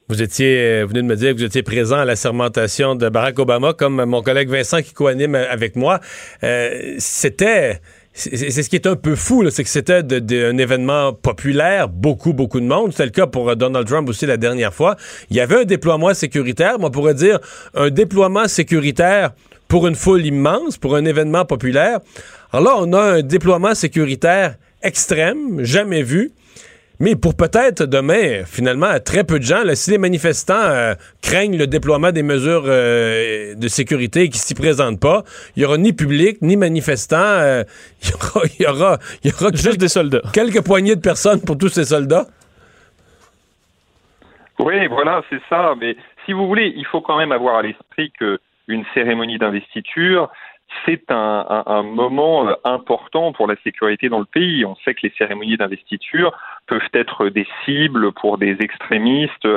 Vous 0.09 0.21
étiez, 0.21 0.83
vous 0.83 0.89
venez 0.89 1.01
de 1.01 1.07
me 1.07 1.15
dire 1.15 1.33
que 1.33 1.39
vous 1.39 1.45
étiez 1.45 1.63
présent 1.63 1.97
à 1.97 2.05
la 2.05 2.15
sermentation 2.15 2.95
de 2.95 3.09
Barack 3.09 3.37
Obama, 3.39 3.73
comme 3.73 4.05
mon 4.05 4.21
collègue 4.21 4.49
Vincent 4.49 4.81
qui 4.81 4.93
coanime 4.93 5.35
avec 5.35 5.75
moi. 5.75 5.99
C'était 6.97 7.81
c'est 8.17 8.63
ce 8.63 8.69
qui 8.69 8.75
est 8.75 8.87
un 8.87 8.95
peu 8.95 9.15
fou, 9.15 9.47
c'est 9.51 9.63
que 9.63 9.69
c'était 9.69 10.01
un 10.01 10.57
événement 10.57 11.13
populaire, 11.13 11.87
beaucoup, 11.87 12.33
beaucoup 12.33 12.59
de 12.59 12.65
monde. 12.65 12.91
C'était 12.91 13.05
le 13.05 13.11
cas 13.11 13.27
pour 13.27 13.47
euh, 13.47 13.55
Donald 13.55 13.85
Trump 13.85 14.09
aussi 14.09 14.25
la 14.25 14.37
dernière 14.37 14.73
fois. 14.73 14.95
Il 15.29 15.37
y 15.37 15.39
avait 15.39 15.61
un 15.61 15.65
déploiement 15.65 16.13
sécuritaire, 16.15 16.79
mais 16.79 16.85
on 16.85 16.91
pourrait 16.91 17.13
dire 17.13 17.39
un 17.75 17.91
déploiement 17.91 18.47
sécuritaire 18.47 19.33
pour 19.67 19.85
une 19.87 19.93
foule 19.93 20.25
immense, 20.25 20.77
pour 20.77 20.95
un 20.95 21.05
événement 21.05 21.45
populaire. 21.45 21.99
Alors 22.51 22.63
là, 22.63 22.75
on 22.79 22.93
a 22.93 23.01
un 23.01 23.21
déploiement 23.21 23.75
sécuritaire 23.75 24.55
extrême, 24.81 25.63
jamais 25.63 26.01
vu. 26.01 26.31
Mais 26.99 27.15
pour 27.15 27.37
peut-être 27.37 27.85
demain, 27.85 28.43
finalement, 28.45 28.99
très 29.05 29.23
peu 29.23 29.37
de 29.37 29.43
gens, 29.43 29.61
si 29.75 29.91
les 29.91 29.99
manifestants 29.99 30.55
euh, 30.55 30.95
craignent 31.21 31.57
le 31.57 31.67
déploiement 31.67 32.11
des 32.11 32.23
mesures 32.23 32.63
euh, 32.65 33.53
de 33.53 33.67
sécurité 33.67 34.23
et 34.23 34.29
qui 34.29 34.39
s'y 34.39 34.55
présentent 34.55 34.99
pas, 34.99 35.21
il 35.55 35.61
y 35.61 35.65
aura 35.65 35.77
ni 35.77 35.93
public, 35.93 36.41
ni 36.41 36.57
manifestants. 36.57 37.17
Euh, 37.17 37.63
il, 38.59 38.63
y 38.63 38.67
aura, 38.67 38.97
y 39.23 39.29
aura, 39.29 39.51
juste 39.53 39.79
des 39.79 39.89
soldats. 39.89 40.21
Quelques 40.33 40.65
poignées 40.65 40.95
de 40.95 41.01
personnes 41.01 41.39
pour 41.45 41.57
tous 41.57 41.69
ces 41.69 41.85
soldats. 41.85 42.25
Oui, 44.57 44.87
voilà, 44.87 45.21
c'est 45.29 45.41
ça. 45.49 45.75
Mais 45.79 45.95
si 46.25 46.33
vous 46.33 46.47
voulez, 46.47 46.73
il 46.75 46.85
faut 46.87 47.01
quand 47.01 47.17
même 47.17 47.31
avoir 47.31 47.57
à 47.57 47.61
l'esprit 47.61 48.11
que 48.19 48.39
une 48.67 48.83
cérémonie 48.95 49.37
d'investiture, 49.37 50.29
c'est 50.85 51.09
un, 51.09 51.63
un, 51.65 51.83
moment 51.83 52.49
important 52.65 53.31
pour 53.31 53.47
la 53.47 53.55
sécurité 53.63 54.09
dans 54.09 54.19
le 54.19 54.25
pays. 54.25 54.65
On 54.65 54.75
sait 54.83 54.93
que 54.93 55.01
les 55.03 55.13
cérémonies 55.17 55.55
d'investiture 55.55 56.37
peuvent 56.67 56.89
être 56.93 57.29
des 57.29 57.47
cibles 57.65 58.11
pour 58.11 58.37
des 58.37 58.57
extrémistes. 58.59 59.47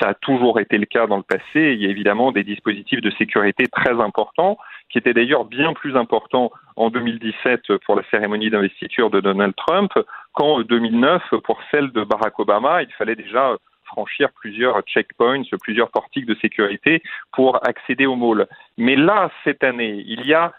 Ça 0.00 0.10
a 0.10 0.14
toujours 0.14 0.60
été 0.60 0.78
le 0.78 0.86
cas 0.86 1.06
dans 1.06 1.16
le 1.16 1.22
passé. 1.22 1.74
Il 1.74 1.82
y 1.82 1.86
a 1.86 1.90
évidemment 1.90 2.32
des 2.32 2.44
dispositifs 2.44 3.00
de 3.00 3.10
sécurité 3.12 3.66
très 3.66 4.00
importants 4.00 4.58
qui 4.90 4.98
était 4.98 5.14
d'ailleurs 5.14 5.44
bien 5.44 5.72
plus 5.72 5.96
important 5.96 6.50
en 6.76 6.90
2017 6.90 7.76
pour 7.84 7.96
la 7.96 8.02
cérémonie 8.10 8.50
d'investiture 8.50 9.10
de 9.10 9.20
Donald 9.20 9.54
Trump 9.56 9.92
qu'en 10.32 10.60
2009 10.62 11.22
pour 11.44 11.60
celle 11.70 11.90
de 11.92 12.04
Barack 12.04 12.38
Obama. 12.38 12.82
Il 12.82 12.92
fallait 12.94 13.16
déjà 13.16 13.56
franchir 13.84 14.28
plusieurs 14.32 14.80
checkpoints, 14.82 15.42
plusieurs 15.60 15.90
portiques 15.90 16.26
de 16.26 16.36
sécurité 16.36 17.02
pour 17.32 17.66
accéder 17.66 18.06
au 18.06 18.16
mall. 18.16 18.46
Mais 18.78 18.96
là, 18.96 19.30
cette 19.44 19.64
année, 19.64 20.04
il 20.06 20.26
y 20.26 20.34
a 20.34 20.52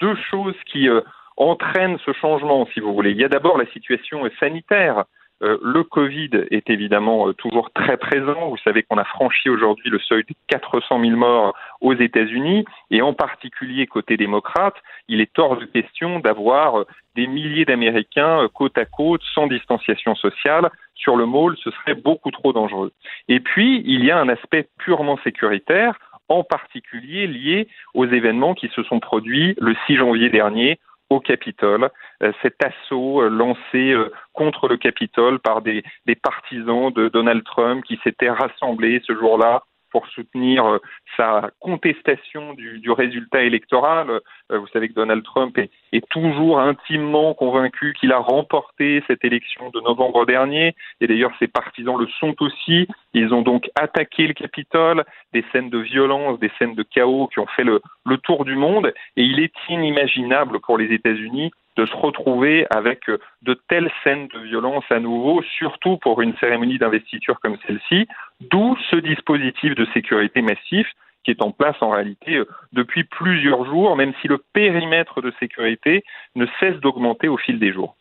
deux 0.00 0.16
choses 0.30 0.56
qui 0.66 0.88
euh, 0.88 1.00
entraînent 1.36 1.98
ce 2.04 2.12
changement, 2.12 2.66
si 2.72 2.80
vous 2.80 2.94
voulez. 2.94 3.10
Il 3.10 3.18
y 3.18 3.24
a 3.24 3.28
d'abord 3.28 3.58
la 3.58 3.66
situation 3.66 4.28
sanitaire. 4.38 5.04
Euh, 5.42 5.58
le 5.62 5.82
Covid 5.82 6.30
est 6.50 6.70
évidemment 6.70 7.28
euh, 7.28 7.32
toujours 7.32 7.70
très 7.72 7.96
présent. 7.96 8.48
Vous 8.48 8.56
savez 8.58 8.84
qu'on 8.84 8.98
a 8.98 9.04
franchi 9.04 9.50
aujourd'hui 9.50 9.90
le 9.90 9.98
seuil 9.98 10.22
de 10.22 10.34
400 10.46 11.00
000 11.00 11.16
morts 11.16 11.54
aux 11.80 11.94
États-Unis 11.94 12.64
et 12.90 13.02
en 13.02 13.14
particulier 13.14 13.86
côté 13.86 14.16
démocrate, 14.16 14.76
il 15.08 15.20
est 15.20 15.36
hors 15.38 15.56
de 15.56 15.64
question 15.64 16.20
d'avoir 16.20 16.80
euh, 16.80 16.86
des 17.16 17.26
milliers 17.26 17.64
d'Américains 17.64 18.48
côte 18.54 18.78
à 18.78 18.84
côte 18.84 19.22
sans 19.34 19.48
distanciation 19.48 20.14
sociale 20.14 20.70
sur 20.94 21.16
le 21.16 21.26
mall. 21.26 21.56
Ce 21.62 21.70
serait 21.70 21.94
beaucoup 21.94 22.30
trop 22.30 22.52
dangereux. 22.52 22.92
Et 23.28 23.40
puis, 23.40 23.82
il 23.86 24.04
y 24.04 24.12
a 24.12 24.18
un 24.18 24.28
aspect 24.28 24.68
purement 24.78 25.18
sécuritaire 25.24 25.98
en 26.28 26.42
particulier 26.44 27.26
lié 27.26 27.68
aux 27.92 28.06
événements 28.06 28.54
qui 28.54 28.68
se 28.68 28.82
sont 28.84 29.00
produits 29.00 29.54
le 29.58 29.74
6 29.86 29.96
janvier 29.96 30.30
dernier 30.30 30.78
au 31.10 31.20
Capitole, 31.20 31.90
euh, 32.22 32.32
cet 32.42 32.56
assaut 32.64 33.22
euh, 33.22 33.28
lancé 33.28 33.92
euh, 33.92 34.10
contre 34.32 34.68
le 34.68 34.76
Capitole 34.76 35.38
par 35.38 35.62
des, 35.62 35.82
des 36.06 36.14
partisans 36.14 36.90
de 36.92 37.08
Donald 37.08 37.44
Trump 37.44 37.84
qui 37.84 37.98
s'étaient 38.02 38.30
rassemblés 38.30 39.02
ce 39.06 39.14
jour-là 39.14 39.62
pour 39.94 40.08
soutenir 40.08 40.66
euh, 40.66 40.78
sa 41.16 41.52
contestation 41.60 42.52
du, 42.54 42.90
résultat 42.90 43.44
électoral. 43.44 44.10
Euh, 44.50 44.58
vous 44.58 44.66
savez 44.72 44.88
que 44.88 44.94
Donald 44.94 45.22
Trump 45.22 45.56
est, 45.56 45.70
toujours 46.10 46.58
intimement 46.58 47.32
convaincu 47.34 47.94
qu'il 47.98 48.12
a 48.12 48.18
remporté 48.18 49.04
cette 49.06 49.24
élection 49.24 49.70
de 49.70 49.80
novembre 49.80 50.26
dernier, 50.26 50.74
et 51.00 51.06
d'ailleurs 51.06 51.30
ses 51.38 51.46
partisans 51.46 51.96
le 51.96 52.08
sont 52.18 52.34
aussi. 52.40 52.88
Ils 53.14 53.32
ont 53.32 53.42
donc 53.42 53.70
attaqué 53.76 54.26
le 54.26 54.34
Capitole, 54.34 55.04
des 55.32 55.44
scènes 55.52 55.70
de 55.70 55.78
violence, 55.78 56.40
des 56.40 56.50
scènes 56.58 56.74
de 56.74 56.82
chaos 56.82 57.28
qui 57.28 57.38
ont 57.38 57.46
fait 57.46 57.62
le, 57.62 57.80
le 58.04 58.18
tour 58.18 58.44
du 58.44 58.56
monde, 58.56 58.92
et 59.16 59.22
il 59.22 59.38
est 59.38 59.54
inimaginable 59.68 60.58
pour 60.58 60.76
les 60.76 60.92
États-Unis 60.92 61.52
de 61.76 61.86
se 61.86 61.96
retrouver 61.96 62.66
avec 62.70 63.08
euh, 63.08 63.18
de 63.42 63.58
telles 63.68 63.90
scènes 64.02 64.28
de 64.28 64.40
violence 64.40 64.84
à 64.90 65.00
nouveau, 65.00 65.42
surtout 65.58 65.96
pour 65.98 66.20
une 66.22 66.36
cérémonie 66.38 66.78
d'investiture 66.78 67.40
comme 67.40 67.56
celle-ci, 67.66 68.06
d'où 68.40 68.76
ce 68.90 68.96
dispositif 68.96 69.74
de 69.74 69.86
sécurité 69.92 70.40
massif 70.42 70.86
qui 71.24 71.30
est 71.30 71.42
en 71.42 71.52
place 71.52 71.76
en 71.80 71.90
réalité 71.90 72.36
euh, 72.36 72.46
depuis 72.72 73.04
plusieurs 73.04 73.64
jours, 73.66 73.96
même 73.96 74.12
si 74.20 74.28
le 74.28 74.38
périmètre 74.52 75.20
de 75.20 75.32
sécurité 75.40 76.04
ne 76.36 76.46
cesse 76.60 76.76
d'augmenter 76.80 77.28
au 77.28 77.38
fil 77.38 77.58
des 77.58 77.72
jours. 77.72 77.96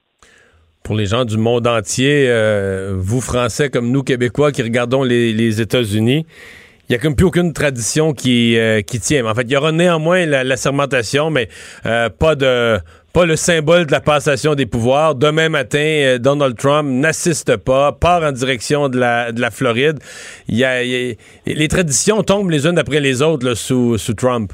Pour 0.83 0.95
les 0.95 1.05
gens 1.05 1.23
du 1.23 1.37
monde 1.37 1.65
entier, 1.65 2.25
euh, 2.27 2.93
vous 2.97 3.21
Français 3.21 3.69
comme 3.69 3.89
nous 3.89 4.03
Québécois 4.03 4.51
qui 4.51 4.61
regardons 4.61 5.01
les, 5.01 5.61
États-Unis, 5.61 6.25
il 6.27 6.91
n'y 6.91 6.95
a 6.97 6.99
comme 6.99 7.15
plus 7.15 7.25
aucune 7.25 7.53
tradition 7.53 8.11
qui, 8.11 8.57
qui 8.85 8.99
tient. 8.99 9.25
En 9.25 9.33
fait, 9.33 9.43
il 9.43 9.51
y 9.51 9.55
aura 9.55 9.71
néanmoins 9.71 10.25
la, 10.25 10.57
sermentation, 10.57 11.29
mais 11.29 11.47
pas 11.83 12.35
de 12.35 12.77
pas 13.13 13.27
le 13.27 13.35
symbole 13.35 13.85
de 13.85 13.91
la 13.91 14.01
passation 14.01 14.55
des 14.55 14.65
pouvoirs. 14.65 15.13
Demain 15.13 15.47
matin, 15.47 15.77
euh, 15.77 16.17
Donald 16.17 16.57
Trump 16.57 16.89
n'assiste 16.89 17.57
pas, 17.63 17.91
part 17.91 18.23
en 18.23 18.31
direction 18.31 18.89
de 18.89 18.97
la, 18.97 19.31
de 19.31 19.39
la 19.39 19.51
Floride. 19.51 19.99
Il 20.47 20.57
y 20.57 20.65
a, 20.65 20.81
les 20.81 21.67
traditions 21.67 22.23
tombent 22.23 22.49
les 22.49 22.65
unes 22.67 22.79
après 22.79 22.99
les 22.99 23.21
autres 23.21 23.53
sous, 23.53 23.99
sous 23.99 24.15
Trump. 24.15 24.51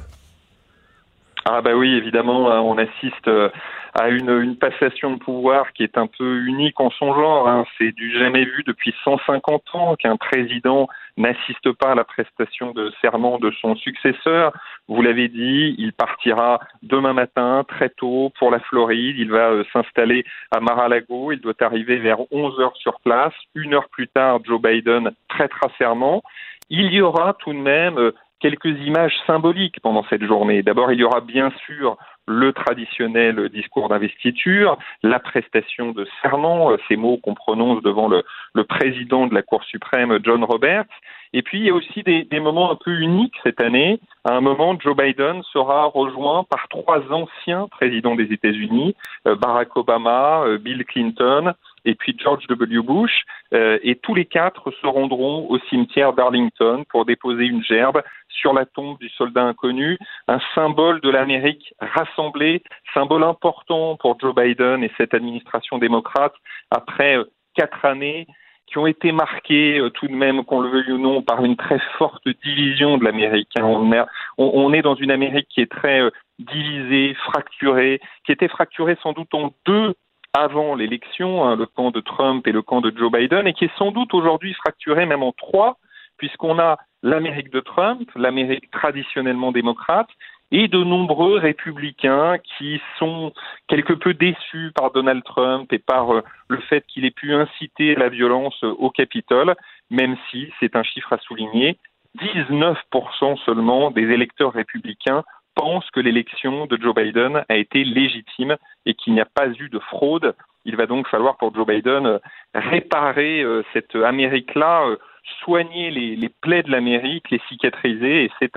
Ah 1.46 1.62
ben 1.62 1.74
oui, 1.74 1.94
évidemment, 1.96 2.52
hein, 2.52 2.60
on 2.60 2.78
assiste 2.78 3.30
euh, 3.30 3.50
à 3.94 4.10
une, 4.10 4.30
une, 4.30 4.58
passation 4.58 5.14
de 5.14 5.20
pouvoir 5.20 5.72
qui 5.72 5.84
est 5.84 5.98
un 5.98 6.08
peu 6.08 6.42
unique 6.42 6.80
en 6.82 6.92
son 6.92 7.14
genre. 7.14 7.48
Hein. 7.48 7.66
C'est 7.78 7.94
du 7.94 8.20
jamais 8.20 8.44
vu 8.44 8.64
depuis 8.68 8.94
150 9.06 9.64
ans 9.74 9.96
qu'un 9.96 10.18
président 10.18 10.90
n'assiste 11.16 11.72
pas 11.72 11.92
à 11.92 11.96
la 11.96 12.04
prestation 12.04 12.72
de 12.72 12.92
serment 13.02 13.40
de 13.40 13.52
son 13.62 13.76
successeur. 13.78 14.52
Vous 14.90 15.04
l'avez 15.04 15.28
dit, 15.28 15.76
il 15.78 15.94
partira 15.94 16.60
demain 16.82 17.14
matin 17.14 17.64
très 17.68 17.90
tôt 17.90 18.32
pour 18.40 18.50
la 18.50 18.60
Floride. 18.60 19.18
Il 19.20 19.30
va 19.30 19.52
euh, 19.52 19.64
s'installer 19.72 20.26
à 20.50 20.60
Mar-a-Lago. 20.60 21.32
Il 21.32 21.40
doit 21.40 21.54
arriver 21.62 21.98
vers 21.98 22.18
11 22.32 22.60
heures 22.60 22.76
sur 22.76 23.00
place. 23.02 23.34
Une 23.54 23.76
heure 23.76 23.88
plus 23.90 24.08
tard, 24.08 24.40
Joe 24.44 24.60
Biden 24.60 25.12
prêtera 25.28 25.70
serment. 25.78 26.24
Il 26.72 26.92
y 26.92 27.02
aura 27.02 27.36
tout 27.36 27.54
de 27.54 27.60
même 27.60 28.00
euh, 28.00 28.16
quelques 28.40 28.80
images 28.84 29.14
symboliques 29.28 29.80
pendant 29.82 30.04
cette 30.10 30.24
journée. 30.24 30.64
D'abord, 30.64 30.92
il 30.92 31.00
y 31.00 31.04
aura 31.04 31.22
bien 31.22 31.52
sûr 31.68 31.96
le 32.28 32.52
traditionnel 32.52 33.50
discours 33.50 33.90
d'investiture, 33.90 34.80
la 35.04 35.20
prestation 35.20 35.92
de 35.92 36.08
serment, 36.24 36.72
euh, 36.72 36.78
ces 36.88 36.96
mots 36.96 37.18
qu'on 37.18 37.36
prononce 37.36 37.84
devant 37.84 38.08
le, 38.08 38.24
le, 38.56 38.64
président 38.64 39.28
de 39.28 39.36
la 39.36 39.44
Cour 39.44 39.64
suprême, 39.66 40.18
John 40.24 40.44
Roberts. 40.44 40.86
Et 41.34 41.42
puis, 41.44 41.60
il 41.60 41.66
y 41.66 41.70
a 41.70 41.74
aussi 41.74 42.02
des, 42.04 42.24
des, 42.24 42.40
moments 42.40 42.72
un 42.72 42.76
peu 42.76 42.92
uniques 42.92 43.36
cette 43.44 43.62
année. 43.62 44.00
À 44.24 44.34
un 44.34 44.42
moment, 44.42 44.78
Joe 44.80 44.96
Biden 44.96 45.44
sera 45.54 45.86
rejoint 45.86 46.44
par 46.44 46.68
trois 46.70 47.02
anciens 47.12 47.68
présidents 47.68 48.16
des 48.16 48.34
États-Unis, 48.34 48.96
euh, 49.28 49.36
Barack 49.36 49.76
Obama, 49.78 50.44
euh, 50.44 50.58
Bill 50.58 50.86
Clinton 50.86 51.54
et 51.86 51.96
puis 51.96 52.16
George 52.22 52.46
W. 52.48 52.82
Bush, 52.82 53.24
euh, 53.54 53.80
et 53.84 53.96
tous 53.96 54.16
les 54.16 54.26
quatre 54.26 54.72
se 54.72 54.88
rendront 54.88 55.48
au 55.50 55.60
cimetière 55.70 56.14
d'Arlington 56.14 56.84
pour 56.90 57.06
déposer 57.06 57.46
une 57.46 57.64
gerbe 57.64 58.02
sur 58.28 58.54
la 58.54 58.66
tombe 58.66 58.98
du 59.00 59.10
soldat 59.10 59.44
inconnu, 59.44 59.98
un 60.28 60.40
symbole 60.56 61.02
de 61.02 61.10
l'Amérique 61.10 61.74
rassemblée, 61.80 62.64
symbole 62.94 63.24
important 63.24 63.98
pour 63.98 64.20
Joe 64.20 64.36
Biden 64.36 64.84
et 64.84 64.92
cette 64.98 65.14
administration 65.14 65.78
démocrate 65.78 66.34
après 66.72 67.18
quatre 67.56 67.86
années 67.86 68.28
qui 68.70 68.78
ont 68.78 68.88
été 68.88 69.12
marquées 69.12 69.80
euh, 69.80 69.90
tout 69.90 70.08
de 70.08 70.14
même, 70.14 70.44
qu'on 70.46 70.62
le 70.62 70.70
veuille 70.70 70.92
ou 70.92 70.98
non, 70.98 71.22
par 71.22 71.44
une 71.44 71.58
très 71.58 71.80
forte 71.98 72.28
division 72.44 72.98
de 72.98 73.04
l'Amérique. 73.04 73.50
Hein. 73.58 74.06
On, 74.38 74.74
est 74.74 74.82
dans 74.82 74.96
une 74.96 75.12
Amérique 75.12 75.48
qui 75.50 75.62
est 75.62 75.72
très 75.72 76.02
divisée, 76.38 77.16
fracturée, 77.26 78.00
qui 78.26 78.32
était 78.32 78.48
fracturée 78.48 78.98
sans 79.02 79.14
doute 79.14 79.34
en 79.34 79.52
deux 79.66 79.94
avant 80.34 80.76
l'élection, 80.76 81.44
hein, 81.44 81.56
le 81.56 81.66
camp 81.66 81.92
de 81.92 82.00
Trump 82.00 82.46
et 82.48 82.52
le 82.52 82.62
camp 82.62 82.82
de 82.82 82.96
Joe 82.96 83.12
Biden, 83.12 83.48
et 83.48 83.54
qui 83.54 83.66
est 83.66 83.78
sans 83.78 83.92
doute 83.92 84.14
aujourd'hui 84.14 84.54
fracturé 84.54 85.06
même 85.06 85.24
en 85.24 85.32
trois, 85.32 85.78
puisqu'on 86.18 86.60
a 86.60 86.78
l'Amérique 87.02 87.52
de 87.52 87.62
Trump, 87.62 88.10
l'Amérique 88.16 88.70
traditionnellement 88.72 89.52
démocrate, 89.52 90.10
et 90.52 90.68
de 90.68 90.84
nombreux 90.84 91.38
républicains 91.38 92.38
qui 92.40 92.82
sont 92.98 93.34
quelque 93.68 93.94
peu 93.94 94.14
déçus 94.14 94.72
par 94.76 94.92
Donald 94.92 95.24
Trump 95.24 95.72
et 95.72 95.80
par 95.80 96.14
euh, 96.14 96.22
le 96.48 96.60
fait 96.62 96.84
qu'il 96.88 97.06
ait 97.06 97.12
pu 97.12 97.34
inciter 97.34 97.96
la 97.96 98.10
violence 98.10 98.64
au 98.64 98.90
Capitole, 98.90 99.56
même 99.90 100.18
si, 100.30 100.52
c'est 100.60 100.76
un 100.76 100.84
chiffre 100.84 101.14
à 101.14 101.18
souligner, 101.20 101.78
19% 102.18 103.38
seulement 103.46 103.92
des 103.92 104.10
électeurs 104.10 104.54
républicains 104.54 105.24
pense 105.60 105.90
que 105.92 106.00
l'élection 106.00 106.68
de 106.68 106.78
Joe 106.82 106.96
Biden 106.96 107.44
a 107.50 107.56
été 107.58 107.84
légitime 107.84 108.56
et 108.86 108.94
qu'il 108.94 109.14
n'y 109.14 109.20
a 109.20 109.26
pas 109.26 109.48
eu 109.48 109.68
de 109.68 109.80
fraude. 109.80 110.34
Il 110.64 110.78
va 110.78 110.86
donc 110.86 111.08
falloir 111.10 111.36
pour 111.36 111.54
Joe 111.54 111.68
Biden 111.68 112.06
euh, 112.06 112.20
réparer 112.54 113.42
euh, 113.42 113.64
cette 113.74 113.94
Amérique-là, 113.96 114.88
euh, 114.88 114.96
soigner 115.44 115.92
les, 115.92 116.30
plaies 116.42 116.64
de 116.64 116.72
l'Amérique, 116.72 117.30
les 117.32 117.42
cicatriser, 117.50 118.26
et 118.26 118.32
c'est 118.40 118.52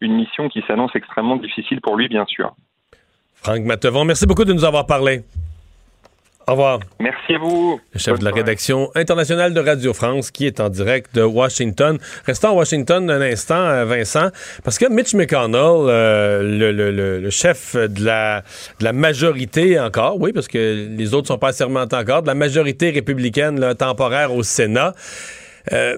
une 0.00 0.14
mission 0.14 0.48
qui 0.48 0.62
s'annonce 0.66 0.94
extrêmement 0.94 1.36
difficile 1.36 1.80
pour 1.80 1.96
lui, 1.96 2.08
bien 2.08 2.26
sûr. 2.26 2.54
Franck 3.34 3.62
Matevon, 3.62 4.04
merci 4.04 4.26
beaucoup 4.26 4.44
de 4.44 4.52
nous 4.52 4.64
avoir 4.64 4.86
parlé. 4.86 5.22
Au 6.46 6.52
revoir. 6.52 6.80
Merci 7.00 7.34
à 7.34 7.38
vous. 7.38 7.80
Le 7.94 7.98
chef 7.98 8.18
de 8.18 8.24
la 8.24 8.30
rédaction 8.30 8.90
internationale 8.94 9.54
de 9.54 9.60
Radio 9.60 9.94
France 9.94 10.30
qui 10.30 10.46
est 10.46 10.60
en 10.60 10.68
direct 10.68 11.14
de 11.14 11.22
Washington. 11.22 11.98
Restons 12.26 12.48
à 12.48 12.52
Washington 12.52 13.10
un 13.10 13.22
instant, 13.22 13.54
euh, 13.54 13.86
Vincent, 13.86 14.28
parce 14.62 14.78
que 14.78 14.86
Mitch 14.86 15.14
McConnell, 15.14 15.54
euh, 15.56 17.22
le, 17.22 17.30
chef 17.30 17.76
de 17.76 18.04
la, 18.04 18.42
de 18.78 18.84
la 18.84 18.92
majorité 18.92 19.80
encore, 19.80 20.20
oui, 20.20 20.32
parce 20.34 20.48
que 20.48 20.86
les 20.94 21.14
autres 21.14 21.28
sont 21.28 21.38
pas 21.38 21.48
assermentés 21.48 21.96
encore, 21.96 22.20
de 22.20 22.26
la 22.26 22.34
majorité 22.34 22.90
républicaine 22.90 23.74
temporaire 23.74 24.34
au 24.34 24.42
Sénat, 24.42 24.92
euh, 25.72 25.96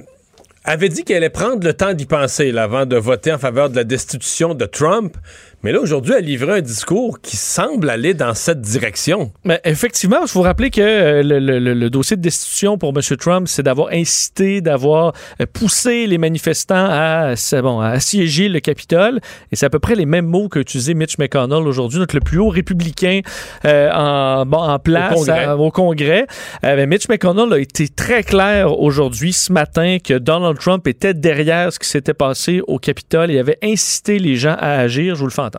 avait 0.66 0.88
dit 0.88 1.04
qu'elle 1.04 1.18
allait 1.18 1.30
prendre 1.30 1.64
le 1.64 1.72
temps 1.72 1.94
d'y 1.94 2.06
penser 2.06 2.56
avant 2.58 2.86
de 2.86 2.96
voter 2.96 3.32
en 3.32 3.38
faveur 3.38 3.70
de 3.70 3.76
la 3.76 3.84
destitution 3.84 4.54
de 4.54 4.66
Trump. 4.66 5.16
Mais 5.62 5.72
là, 5.72 5.80
aujourd'hui, 5.80 6.14
elle 6.16 6.24
livré 6.24 6.58
un 6.58 6.60
discours 6.60 7.20
qui 7.20 7.36
semble 7.36 7.88
aller 7.90 8.14
dans 8.14 8.34
cette 8.34 8.60
direction. 8.60 9.32
Mais 9.42 9.60
effectivement, 9.64 10.18
il 10.22 10.28
faut 10.28 10.42
rappeler 10.42 10.70
que 10.70 10.80
euh, 10.80 11.22
le, 11.22 11.90
dossier 11.90 12.16
de 12.16 12.22
destitution 12.22 12.78
pour 12.78 12.90
M. 12.90 13.16
Trump, 13.16 13.48
c'est 13.48 13.62
d'avoir 13.62 13.88
incité, 13.92 14.60
d'avoir 14.60 15.12
euh, 15.40 15.46
poussé 15.52 16.06
les 16.06 16.18
manifestants 16.18 16.86
à, 16.88 17.34
bon, 17.62 17.80
à 17.80 17.88
assiéger 17.88 18.48
le 18.48 18.60
Capitole. 18.60 19.18
Et 19.50 19.56
c'est 19.56 19.66
à 19.66 19.70
peu 19.70 19.78
près 19.78 19.94
les 19.94 20.06
mêmes 20.06 20.26
mots 20.26 20.48
qu'a 20.48 20.60
utilisé 20.60 20.94
Mitch 20.94 21.18
McConnell 21.18 21.66
aujourd'hui, 21.66 21.98
notre 21.98 22.14
le 22.14 22.20
plus 22.20 22.38
haut 22.38 22.48
républicain 22.48 23.20
euh, 23.64 23.90
en, 23.92 24.46
bon, 24.46 24.58
en 24.58 24.78
place 24.78 25.28
au 25.58 25.70
Congrès. 25.70 26.26
Mitch 26.62 27.08
McConnell 27.08 27.52
a 27.52 27.58
été 27.58 27.88
très 27.88 28.22
clair 28.22 28.78
aujourd'hui, 28.78 29.32
ce 29.32 29.52
matin, 29.52 29.98
que 30.04 30.14
Donald 30.14 30.58
Trump 30.58 30.86
était 30.86 31.14
derrière 31.14 31.72
ce 31.72 31.78
qui 31.78 31.88
s'était 31.88 32.14
passé 32.14 32.60
au 32.66 32.78
Capitole 32.78 33.30
et 33.30 33.38
avait 33.38 33.58
incité 33.62 34.18
les 34.18 34.36
gens 34.36 34.56
à 34.58 34.78
agir. 34.78 35.14
Je 35.14 35.20
vous 35.20 35.26
le 35.26 35.32
fais 35.32 35.42
entendre. 35.42 35.55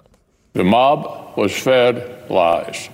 The 0.57 0.63
mob 0.63 1.37
was 1.37 1.55
fed 1.55 2.31
lies. 2.31 2.89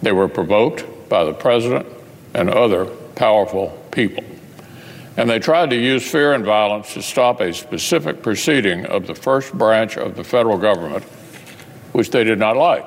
They 0.00 0.12
were 0.12 0.28
provoked 0.28 1.10
by 1.10 1.24
the 1.24 1.34
president 1.34 1.86
and 2.32 2.48
other 2.48 2.86
powerful 2.86 3.78
people. 3.90 4.24
And 5.18 5.28
they 5.28 5.38
tried 5.38 5.68
to 5.70 5.76
use 5.76 6.10
fear 6.10 6.32
and 6.32 6.42
violence 6.42 6.94
to 6.94 7.02
stop 7.02 7.42
a 7.42 7.52
specific 7.52 8.22
proceeding 8.22 8.86
of 8.86 9.06
the 9.06 9.14
first 9.14 9.52
branch 9.52 9.98
of 9.98 10.16
the 10.16 10.24
federal 10.24 10.56
government, 10.56 11.04
which 11.92 12.08
they 12.08 12.24
did 12.24 12.38
not 12.38 12.56
like. 12.56 12.86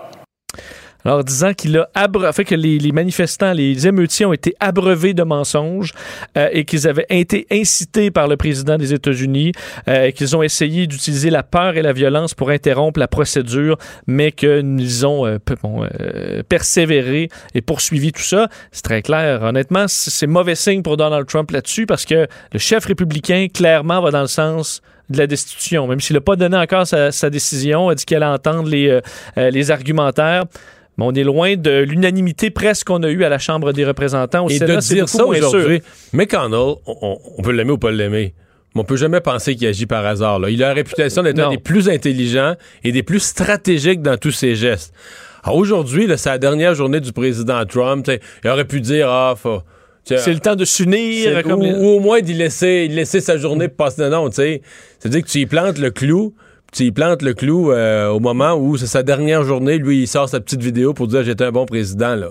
Alors, 1.05 1.23
disant 1.23 1.53
qu'il 1.53 1.81
a 1.95 2.33
fait 2.33 2.43
que 2.43 2.55
les, 2.55 2.91
manifestants, 2.91 3.53
les 3.53 3.87
émeutiers 3.87 4.25
ont 4.25 4.33
été 4.33 4.53
abreuvés 4.59 5.13
de 5.13 5.23
mensonges 5.23 5.93
euh, 6.35 6.49
et 6.51 6.65
qu'ils 6.65 6.87
avaient 6.87 7.05
été 7.09 7.47
incités 7.51 8.11
par 8.11 8.27
le 8.27 8.35
président 8.35 8.77
des 8.77 8.93
États-Unis 8.93 9.53
euh, 9.87 10.07
et 10.07 10.13
qu'ils 10.13 10.35
ont 10.35 10.43
essayé 10.43 10.87
d'utiliser 10.87 11.29
la 11.29 11.41
peur 11.41 11.77
et 11.77 11.81
la 11.81 11.93
violence 11.93 12.33
pour 12.33 12.49
interrompre 12.49 12.99
la 12.99 13.07
procédure, 13.07 13.77
mais 14.07 14.33
qu'ils 14.33 15.05
ont 15.05 15.25
euh, 15.25 15.39
persévéré 16.49 17.29
et 17.55 17.61
poursuivi 17.61 18.11
tout 18.11 18.21
ça. 18.21 18.49
C'est 18.71 18.83
très 18.83 19.01
clair. 19.01 19.41
Honnêtement, 19.43 19.85
c'est 19.87 20.27
mauvais 20.27 20.55
signe 20.55 20.81
pour 20.81 20.97
Donald 20.97 21.25
Trump 21.27 21.49
là-dessus 21.51 21.85
parce 21.85 22.03
que 22.03 22.27
le 22.51 22.59
chef 22.59 22.85
républicain, 22.85 23.47
clairement, 23.53 24.01
va 24.01 24.11
dans 24.11 24.21
le 24.21 24.27
sens 24.27 24.81
de 25.09 25.17
la 25.17 25.27
destitution, 25.27 25.87
même 25.87 26.01
s'il 26.01 26.15
n'a 26.15 26.21
pas 26.21 26.35
donné 26.35 26.57
encore 26.57 26.85
sa, 26.85 27.29
décision, 27.31 27.89
a 27.89 27.95
dit 27.95 28.05
qu'elle 28.05 28.21
allait 28.21 28.31
entendre 28.31 28.69
les, 28.69 28.99
les 29.37 29.71
argumentaires 29.71 30.43
on 31.05 31.13
est 31.13 31.23
loin 31.23 31.55
de 31.55 31.81
l'unanimité 31.81 32.49
presque 32.49 32.87
qu'on 32.87 33.03
a 33.03 33.09
eue 33.09 33.23
à 33.23 33.29
la 33.29 33.39
Chambre 33.39 33.73
des 33.73 33.85
représentants. 33.85 34.45
Au 34.45 34.49
Et 34.49 34.57
Sénat, 34.57 34.77
de 34.77 34.81
dire 34.81 35.09
ça 35.09 35.25
aujourd'hui, 35.25 35.81
McConnell, 36.13 36.75
on, 36.85 37.19
on, 37.37 37.41
peut 37.41 37.51
l'aimer 37.51 37.71
ou 37.71 37.77
pas 37.77 37.91
l'aimer. 37.91 38.33
Mais 38.75 38.81
on 38.81 38.83
peut 38.83 38.97
jamais 38.97 39.21
penser 39.21 39.55
qu'il 39.55 39.67
agit 39.67 39.85
par 39.85 40.05
hasard. 40.05 40.47
Il 40.49 40.63
a 40.63 40.69
la 40.69 40.73
réputation 40.73 41.23
d'être 41.23 41.39
un 41.39 41.49
des 41.49 41.57
plus 41.57 41.89
intelligents 41.89 42.55
et 42.83 42.91
des 42.91 43.03
plus 43.03 43.19
stratégiques 43.19 44.01
dans 44.01 44.17
tous 44.17 44.31
ses 44.31 44.55
gestes. 44.55 44.93
aujourd'hui, 45.51 46.07
c'est 46.17 46.29
la 46.29 46.37
dernière 46.37 46.75
journée 46.75 46.99
du 46.99 47.11
président 47.11 47.65
Trump. 47.65 48.09
Il 48.43 48.49
aurait 48.49 48.65
pu 48.65 48.81
dire 48.81 49.09
Ah, 49.09 49.35
C'est 50.03 50.33
le 50.33 50.39
temps 50.39 50.55
de 50.55 50.65
s'unir. 50.65 51.41
Ou, 51.47 51.87
au 51.87 51.99
moins 51.99 52.21
d'y 52.21 52.33
laisser, 52.33 52.87
laisser 52.87 53.21
sa 53.21 53.37
journée 53.37 53.69
passer. 53.69 54.07
Non, 54.09 54.29
tu 54.29 54.35
sais. 54.35 54.61
C'est-à-dire 54.99 55.23
que 55.23 55.29
tu 55.29 55.39
y 55.39 55.45
plantes 55.47 55.79
le 55.79 55.89
clou, 55.89 56.35
il 56.77 56.93
plante 56.93 57.21
le 57.21 57.33
clou 57.33 57.71
euh, 57.71 58.09
au 58.09 58.19
moment 58.19 58.55
où 58.55 58.77
c'est 58.77 58.87
sa 58.87 59.03
dernière 59.03 59.43
journée. 59.43 59.77
Lui, 59.77 60.03
il 60.03 60.07
sort 60.07 60.29
sa 60.29 60.39
petite 60.39 60.61
vidéo 60.61 60.93
pour 60.93 61.07
dire 61.07 61.23
j'étais 61.23 61.45
un 61.45 61.51
bon 61.51 61.65
président. 61.65 62.15
là. 62.15 62.29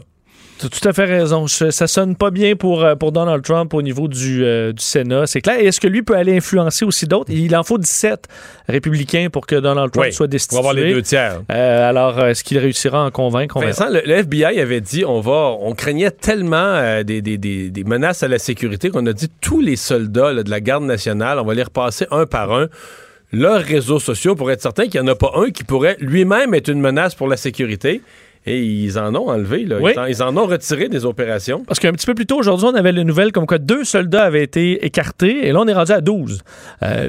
Tu 0.59 0.67
as 0.67 0.69
tout 0.71 0.89
à 0.89 0.93
fait 0.93 1.05
raison. 1.05 1.47
Ça 1.47 1.87
sonne 1.87 2.17
pas 2.17 2.33
bien 2.33 2.57
pour, 2.57 2.83
euh, 2.83 2.97
pour 2.97 3.13
Donald 3.13 3.45
Trump 3.45 3.73
au 3.75 3.83
niveau 3.83 4.09
du, 4.09 4.45
euh, 4.45 4.73
du 4.73 4.83
Sénat, 4.83 5.29
c'est 5.29 5.41
clair. 5.41 5.61
est-ce 5.61 5.81
que 5.81 5.87
lui 5.87 6.03
peut 6.03 6.17
aller 6.17 6.37
influencer 6.37 6.85
aussi 6.85 7.07
d'autres? 7.07 7.31
Il 7.31 7.55
en 7.55 7.63
faut 7.63 7.79
17 7.79 8.25
républicains 8.69 9.29
pour 9.31 9.47
que 9.47 9.55
Donald 9.55 9.93
Trump 9.93 10.11
soit 10.11 10.27
destitué. 10.27 10.57
Pour 10.57 10.69
avoir 10.69 10.75
les 10.75 10.93
deux 10.93 11.03
tiers. 11.03 11.43
alors, 11.49 12.25
est-ce 12.27 12.43
qu'il 12.43 12.59
réussira 12.59 13.05
à 13.05 13.07
en 13.07 13.11
convaincre? 13.13 13.61
Vincent, 13.61 13.89
le, 13.89 14.01
FBI 14.01 14.61
avait 14.61 14.81
dit 14.81 15.05
on 15.05 15.21
va, 15.21 15.55
on 15.61 15.75
craignait 15.75 16.11
tellement 16.11 17.03
des, 17.05 17.23
des, 17.23 17.39
des, 17.39 17.71
des, 17.71 17.85
menaces 17.85 18.25
à 18.25 18.29
la 18.29 18.41
sécurité 18.41 18.91
qu'on 18.91 19.07
a 19.07 19.13
dit 19.13 19.29
tous 19.41 19.61
les 19.61 19.77
soldats 19.77 20.43
de 20.43 20.51
la 20.51 20.61
garde 20.61 20.83
nationale, 20.83 21.39
on 21.39 21.45
va 21.45 21.55
les 21.55 21.63
repasser 21.63 22.07
un 22.11 22.27
par 22.27 22.53
un 22.53 22.67
leurs 23.33 23.63
réseaux 23.63 23.99
sociaux 23.99 24.35
pour 24.35 24.51
être 24.51 24.63
certain 24.63 24.89
qu'il 24.89 25.01
n'y 25.01 25.09
en 25.09 25.13
a 25.13 25.17
pas 25.17 25.33
un 25.37 25.51
qui 25.51 25.65
pourrait 25.65 25.97
lui-même 26.01 26.55
être 26.55 26.69
une 26.69 26.81
menace 26.81 27.15
pour 27.15 27.29
la 27.29 27.37
sécurité. 27.37 28.01
Et 28.49 28.61
ils 28.63 28.99
en 28.99 29.15
ont 29.15 29.29
enlevé, 29.29 29.65
là. 29.65 29.79
Ils, 30.09 30.23
en, 30.23 30.35
ont 30.37 30.47
retiré 30.47 30.89
des 30.89 31.05
opérations. 31.05 31.63
Parce 31.67 31.79
qu'un 31.79 31.93
petit 31.93 32.07
peu 32.07 32.15
plus 32.15 32.27
tôt 32.27 32.39
aujourd'hui, 32.39 32.67
on 32.67 32.75
avait 32.75 32.93
la 32.93 33.05
nouvelle 33.05 33.31
comme 33.31 33.47
quoi 33.47 33.59
deux 33.59 33.85
soldats 33.85 34.25
avaient 34.25 34.43
été 34.43 34.85
écartés 34.87 35.47
et 35.47 35.53
là, 35.53 35.61
on 35.61 35.69
est 35.69 35.75
rendu 35.75 35.93
à 35.93 36.01
12. 36.01 36.43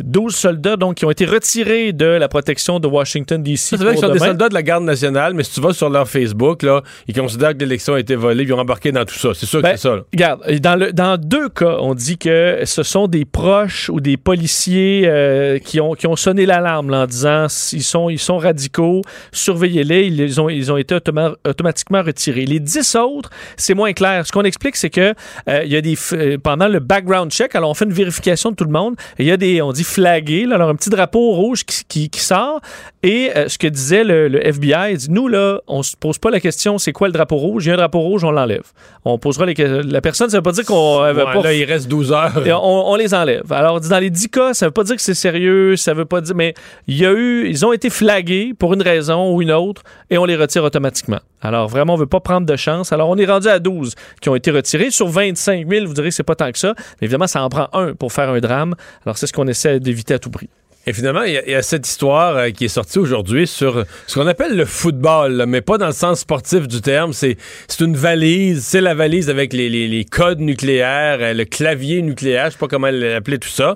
12 0.03 0.33
euh, 0.33 0.35
soldats 0.35 0.75
donc 0.75 0.95
qui 0.95 1.05
ont 1.05 1.11
été 1.11 1.25
retirés 1.25 1.93
de 1.93 2.05
la 2.05 2.27
protection 2.27 2.79
de 2.79 2.87
Washington, 2.87 3.41
D.C. 3.41 3.77
C'est 3.77 3.83
vrai 3.83 3.95
qu'ils 3.95 4.05
sont 4.05 4.11
des 4.11 4.19
soldats 4.19 4.49
de 4.49 4.53
la 4.53 4.63
garde 4.63 4.83
nationale, 4.83 5.33
mais 5.33 5.43
si 5.43 5.53
tu 5.53 5.61
vas 5.61 5.73
sur 5.73 5.89
leur 5.89 6.07
Facebook, 6.07 6.63
là, 6.63 6.81
ils 7.07 7.15
considèrent 7.15 7.53
que 7.53 7.59
l'élection 7.59 7.93
a 7.93 7.99
été 7.99 8.15
volée, 8.15 8.43
ils 8.43 8.53
ont 8.53 8.59
embarqué 8.59 8.91
dans 8.91 9.05
tout 9.05 9.15
ça. 9.15 9.29
C'est 9.33 9.45
sûr 9.45 9.59
que 9.59 9.63
ben, 9.63 9.77
c'est 9.77 9.87
ça. 9.87 9.99
Regarde, 10.11 10.41
dans, 10.59 10.75
le, 10.75 10.91
dans 10.91 11.17
deux 11.17 11.49
cas, 11.49 11.77
on 11.79 11.93
dit 11.93 12.17
que 12.17 12.61
ce 12.65 12.83
sont 12.83 13.07
des 13.07 13.23
proches 13.23 13.89
ou 13.89 14.01
des 14.01 14.17
policiers 14.17 15.03
euh, 15.05 15.59
qui, 15.59 15.79
ont, 15.79 15.93
qui 15.93 16.07
ont 16.07 16.15
sonné 16.15 16.45
l'alarme 16.45 16.93
en 16.93 17.05
disant 17.05 17.47
ils 17.71 17.83
sont, 17.83 18.09
ils 18.09 18.19
sont 18.19 18.37
radicaux, 18.37 19.01
surveillez-les. 19.31 20.07
Ils, 20.07 20.41
ont, 20.41 20.49
ils 20.49 20.71
ont 20.71 20.77
été 20.77 20.95
automatiquement 20.95 21.28
automatiquement 21.45 22.01
retirés. 22.03 22.45
Les 22.45 22.59
10 22.59 22.95
autres, 22.95 23.29
c'est 23.57 23.73
moins 23.73 23.93
clair. 23.93 24.25
Ce 24.25 24.31
qu'on 24.31 24.43
explique, 24.43 24.75
c'est 24.75 24.89
que 24.89 25.13
euh, 25.47 25.63
il 25.63 25.71
y 25.71 25.75
a 25.75 25.81
des 25.81 25.97
euh, 26.13 26.37
pendant 26.37 26.67
le 26.67 26.79
background 26.79 27.31
check, 27.31 27.55
alors 27.55 27.69
on 27.69 27.73
fait 27.73 27.85
une 27.85 27.93
vérification 27.93 28.51
de 28.51 28.55
tout 28.55 28.65
le 28.65 28.71
monde, 28.71 28.95
il 29.17 29.25
y 29.25 29.31
a 29.31 29.37
des 29.37 29.61
on 29.61 29.71
dit 29.71 29.83
flagués, 29.83 30.47
alors 30.51 30.69
un 30.69 30.75
petit 30.75 30.89
drapeau 30.89 31.31
rouge 31.31 31.63
qui, 31.63 32.09
qui, 32.09 32.19
sort 32.19 32.61
et 33.01 33.31
euh, 33.35 33.47
ce 33.47 33.57
que 33.57 33.67
disait 33.67 34.03
le, 34.03 34.45
FBI, 34.45 34.91
il 34.91 34.97
dit 34.97 35.11
nous 35.11 35.27
là, 35.27 35.59
on 35.67 35.83
se 35.83 35.95
pose 35.95 36.17
pas 36.17 36.29
la 36.29 36.39
question 36.39 36.77
c'est 36.77 36.91
quoi 36.91 37.07
le 37.07 37.13
drapeau 37.13 37.37
rouge, 37.37 37.65
il 37.65 37.69
y 37.69 37.71
a 37.71 37.75
un 37.75 37.77
drapeau 37.77 37.99
rouge, 37.99 38.23
on 38.23 38.31
l'enlève. 38.31 38.63
On 39.05 39.17
posera 39.17 39.45
les 39.45 39.53
la 39.55 40.01
personne, 40.01 40.29
ça 40.29 40.37
veut 40.37 40.43
pas 40.43 40.51
dire 40.51 40.65
qu'on 40.65 41.01
ouais, 41.01 41.13
là 41.13 41.53
il 41.53 41.63
reste 41.63 41.87
12 41.87 42.11
heures. 42.11 42.43
On, 42.63 42.95
les 42.95 43.13
enlève. 43.13 43.51
Alors 43.51 43.79
dans 43.79 43.99
les 43.99 44.09
10 44.09 44.29
cas, 44.29 44.53
ça 44.53 44.65
veut 44.65 44.71
pas 44.71 44.83
dire 44.83 44.95
que 44.95 45.01
c'est 45.01 45.13
sérieux, 45.13 45.75
ça 45.75 45.93
veut 45.93 46.05
pas 46.05 46.21
dire 46.21 46.35
mais 46.35 46.53
il 46.87 46.97
y 46.97 47.05
a 47.05 47.11
eu 47.11 47.47
ils 47.47 47.65
ont 47.65 47.73
été 47.73 47.89
flagués 47.89 48.53
pour 48.57 48.73
une 48.73 48.81
raison 48.81 49.33
ou 49.33 49.41
une 49.41 49.51
autre 49.51 49.83
et 50.09 50.17
on 50.17 50.25
les 50.25 50.35
retire 50.35 50.63
automatiquement. 50.63 51.19
Alors, 51.41 51.67
vraiment, 51.67 51.93
on 51.93 51.95
ne 51.95 52.01
veut 52.01 52.07
pas 52.07 52.19
prendre 52.19 52.45
de 52.45 52.55
chance. 52.55 52.91
Alors, 52.91 53.09
on 53.09 53.17
est 53.17 53.25
rendu 53.25 53.47
à 53.47 53.59
12 53.59 53.95
qui 54.21 54.29
ont 54.29 54.35
été 54.35 54.51
retirés. 54.51 54.91
Sur 54.91 55.07
25 55.07 55.67
000, 55.69 55.85
vous 55.85 55.93
direz 55.93 56.09
que 56.09 56.15
c'est 56.15 56.23
pas 56.23 56.35
tant 56.35 56.51
que 56.51 56.57
ça. 56.57 56.73
Mais 56.99 57.05
évidemment, 57.05 57.27
ça 57.27 57.43
en 57.43 57.49
prend 57.49 57.69
un 57.73 57.93
pour 57.93 58.11
faire 58.11 58.29
un 58.29 58.39
drame. 58.39 58.75
Alors, 59.05 59.17
c'est 59.17 59.27
ce 59.27 59.33
qu'on 59.33 59.47
essaie 59.47 59.79
d'éviter 59.79 60.15
à 60.15 60.19
tout 60.19 60.31
prix. 60.31 60.49
Et 60.87 60.93
finalement, 60.93 61.23
il 61.23 61.33
y, 61.33 61.53
a 61.53 61.61
cette 61.61 61.85
histoire 61.85 62.37
euh, 62.37 62.49
qui 62.51 62.65
est 62.65 62.69
sortie 62.69 62.99
aujourd'hui 62.99 63.45
sur 63.47 63.83
ce 64.07 64.17
qu'on 64.17 64.27
appelle 64.27 64.55
le 64.55 64.63
football, 64.63 65.43
mais 65.45 65.59
pas 65.59 65.77
dans 65.77 65.87
le 65.87 65.93
sens 65.93 66.21
sportif 66.21 66.69
du 66.69 66.79
terme. 66.79 67.11
C'est 67.11 67.37
une 67.81 67.97
valise, 67.97 68.63
c'est 68.63 68.79
la 68.79 68.93
valise 68.93 69.29
avec 69.29 69.51
les, 69.51 69.69
les, 69.69 70.05
codes 70.05 70.39
nucléaires, 70.39 71.17
euh, 71.19 71.33
le 71.33 71.43
clavier 71.43 72.01
nucléaire, 72.01 72.45
je 72.45 72.51
sais 72.51 72.57
pas 72.57 72.67
comment 72.67 72.87
appeler 72.87 73.39
tout 73.39 73.49
ça, 73.49 73.75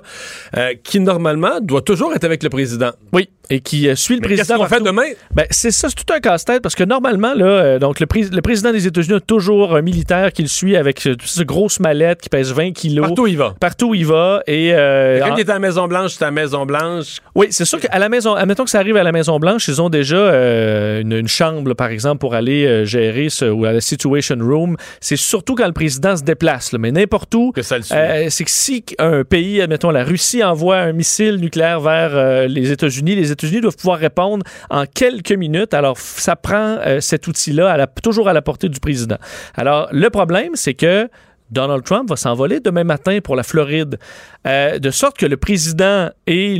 euh, 0.56 0.72
qui 0.82 0.98
normalement 0.98 1.60
doit 1.60 1.82
toujours 1.82 2.14
être 2.14 2.24
avec 2.24 2.42
le 2.42 2.48
président. 2.48 2.90
Oui, 3.12 3.28
et 3.50 3.60
qui 3.60 3.94
suit 3.94 4.14
le 4.14 4.22
président. 4.22 4.56
Qu'est-ce 4.56 4.58
qu'on 4.58 4.74
fait 4.74 4.82
demain? 4.82 5.04
Ben, 5.34 5.46
c'est 5.50 5.70
ça, 5.70 5.90
c'est 5.90 6.02
tout 6.02 6.10
un 6.10 6.20
casse-tête 6.20 6.62
parce 6.62 6.74
que 6.74 6.84
normalement, 6.84 7.34
là, 7.34 7.78
donc 7.78 8.00
le, 8.00 8.06
le, 8.32 8.40
président 8.40 8.72
des 8.72 8.86
États-Unis 8.86 9.16
a 9.16 9.20
toujours 9.20 9.76
un 9.76 9.82
militaire 9.82 10.32
qui 10.32 10.40
le 10.40 10.48
suit 10.48 10.74
avec 10.74 11.00
cette 11.00 11.42
grosse 11.42 11.80
mallette 11.80 12.22
qui 12.22 12.30
pèse 12.30 12.52
20 12.52 12.72
kilos. 12.72 13.06
Partout 13.06 13.24
où 13.24 13.26
il 13.26 13.36
va. 13.36 13.54
Partout 13.60 13.90
où 13.90 13.94
il 13.94 14.06
va. 14.06 14.42
Et, 14.46 14.70
quand 14.70 15.36
il 15.36 15.40
est 15.40 15.50
à 15.50 15.54
la 15.54 15.58
Maison-Blanche, 15.58 16.12
c'est 16.14 16.22
à 16.22 16.28
la 16.28 16.32
Maison-Blanche. 16.32 16.93
Oui, 17.34 17.48
c'est 17.50 17.64
sûr 17.64 17.80
qu'à 17.80 17.98
la 17.98 18.08
maison, 18.08 18.34
admettons 18.34 18.64
que 18.64 18.70
ça 18.70 18.78
arrive 18.78 18.96
à 18.96 19.02
la 19.02 19.12
Maison 19.12 19.38
Blanche, 19.38 19.68
ils 19.68 19.80
ont 19.80 19.88
déjà 19.88 20.16
euh, 20.16 21.00
une, 21.00 21.28
chambre, 21.28 21.74
par 21.74 21.88
exemple, 21.88 22.18
pour 22.18 22.34
aller 22.34 22.64
euh, 22.64 22.84
gérer 22.84 23.28
ce, 23.28 23.44
ou 23.46 23.64
à 23.64 23.72
la 23.72 23.80
Situation 23.80 24.36
Room. 24.40 24.76
C'est 25.00 25.16
surtout 25.16 25.54
quand 25.54 25.66
le 25.66 25.72
président 25.72 26.16
se 26.16 26.22
déplace, 26.22 26.72
mais 26.74 26.92
n'importe 26.92 27.34
où. 27.34 27.52
Que 27.52 27.62
ça 27.62 27.76
euh, 27.92 28.26
c'est 28.30 28.44
que 28.44 28.50
si 28.50 28.84
un 28.98 29.24
pays, 29.24 29.60
admettons 29.60 29.90
la 29.90 30.04
Russie, 30.04 30.42
envoie 30.44 30.78
un 30.78 30.92
missile 30.92 31.36
nucléaire 31.36 31.80
vers 31.80 32.48
les 32.48 32.70
États-Unis, 32.70 33.16
les 33.16 33.30
États-Unis 33.30 33.60
doivent 33.60 33.76
pouvoir 33.76 33.98
répondre 33.98 34.44
en 34.70 34.84
quelques 34.86 35.32
minutes. 35.32 35.74
Alors, 35.74 35.98
ça 35.98 36.36
prend 36.36 36.78
cet 37.00 37.26
outil-là 37.26 37.86
toujours 38.02 38.28
à 38.28 38.32
la 38.32 38.42
portée 38.42 38.68
du 38.68 38.80
président. 38.80 39.16
Alors, 39.54 39.88
le 39.92 40.10
problème, 40.10 40.50
c'est 40.54 40.74
que 40.74 41.08
Donald 41.54 41.84
Trump 41.84 42.10
va 42.10 42.16
s'envoler 42.16 42.60
demain 42.60 42.84
matin 42.84 43.20
pour 43.22 43.36
la 43.36 43.42
Floride, 43.42 43.98
euh, 44.46 44.78
de 44.78 44.90
sorte 44.90 45.16
que 45.16 45.24
le 45.24 45.36
président 45.36 46.10
et 46.26 46.58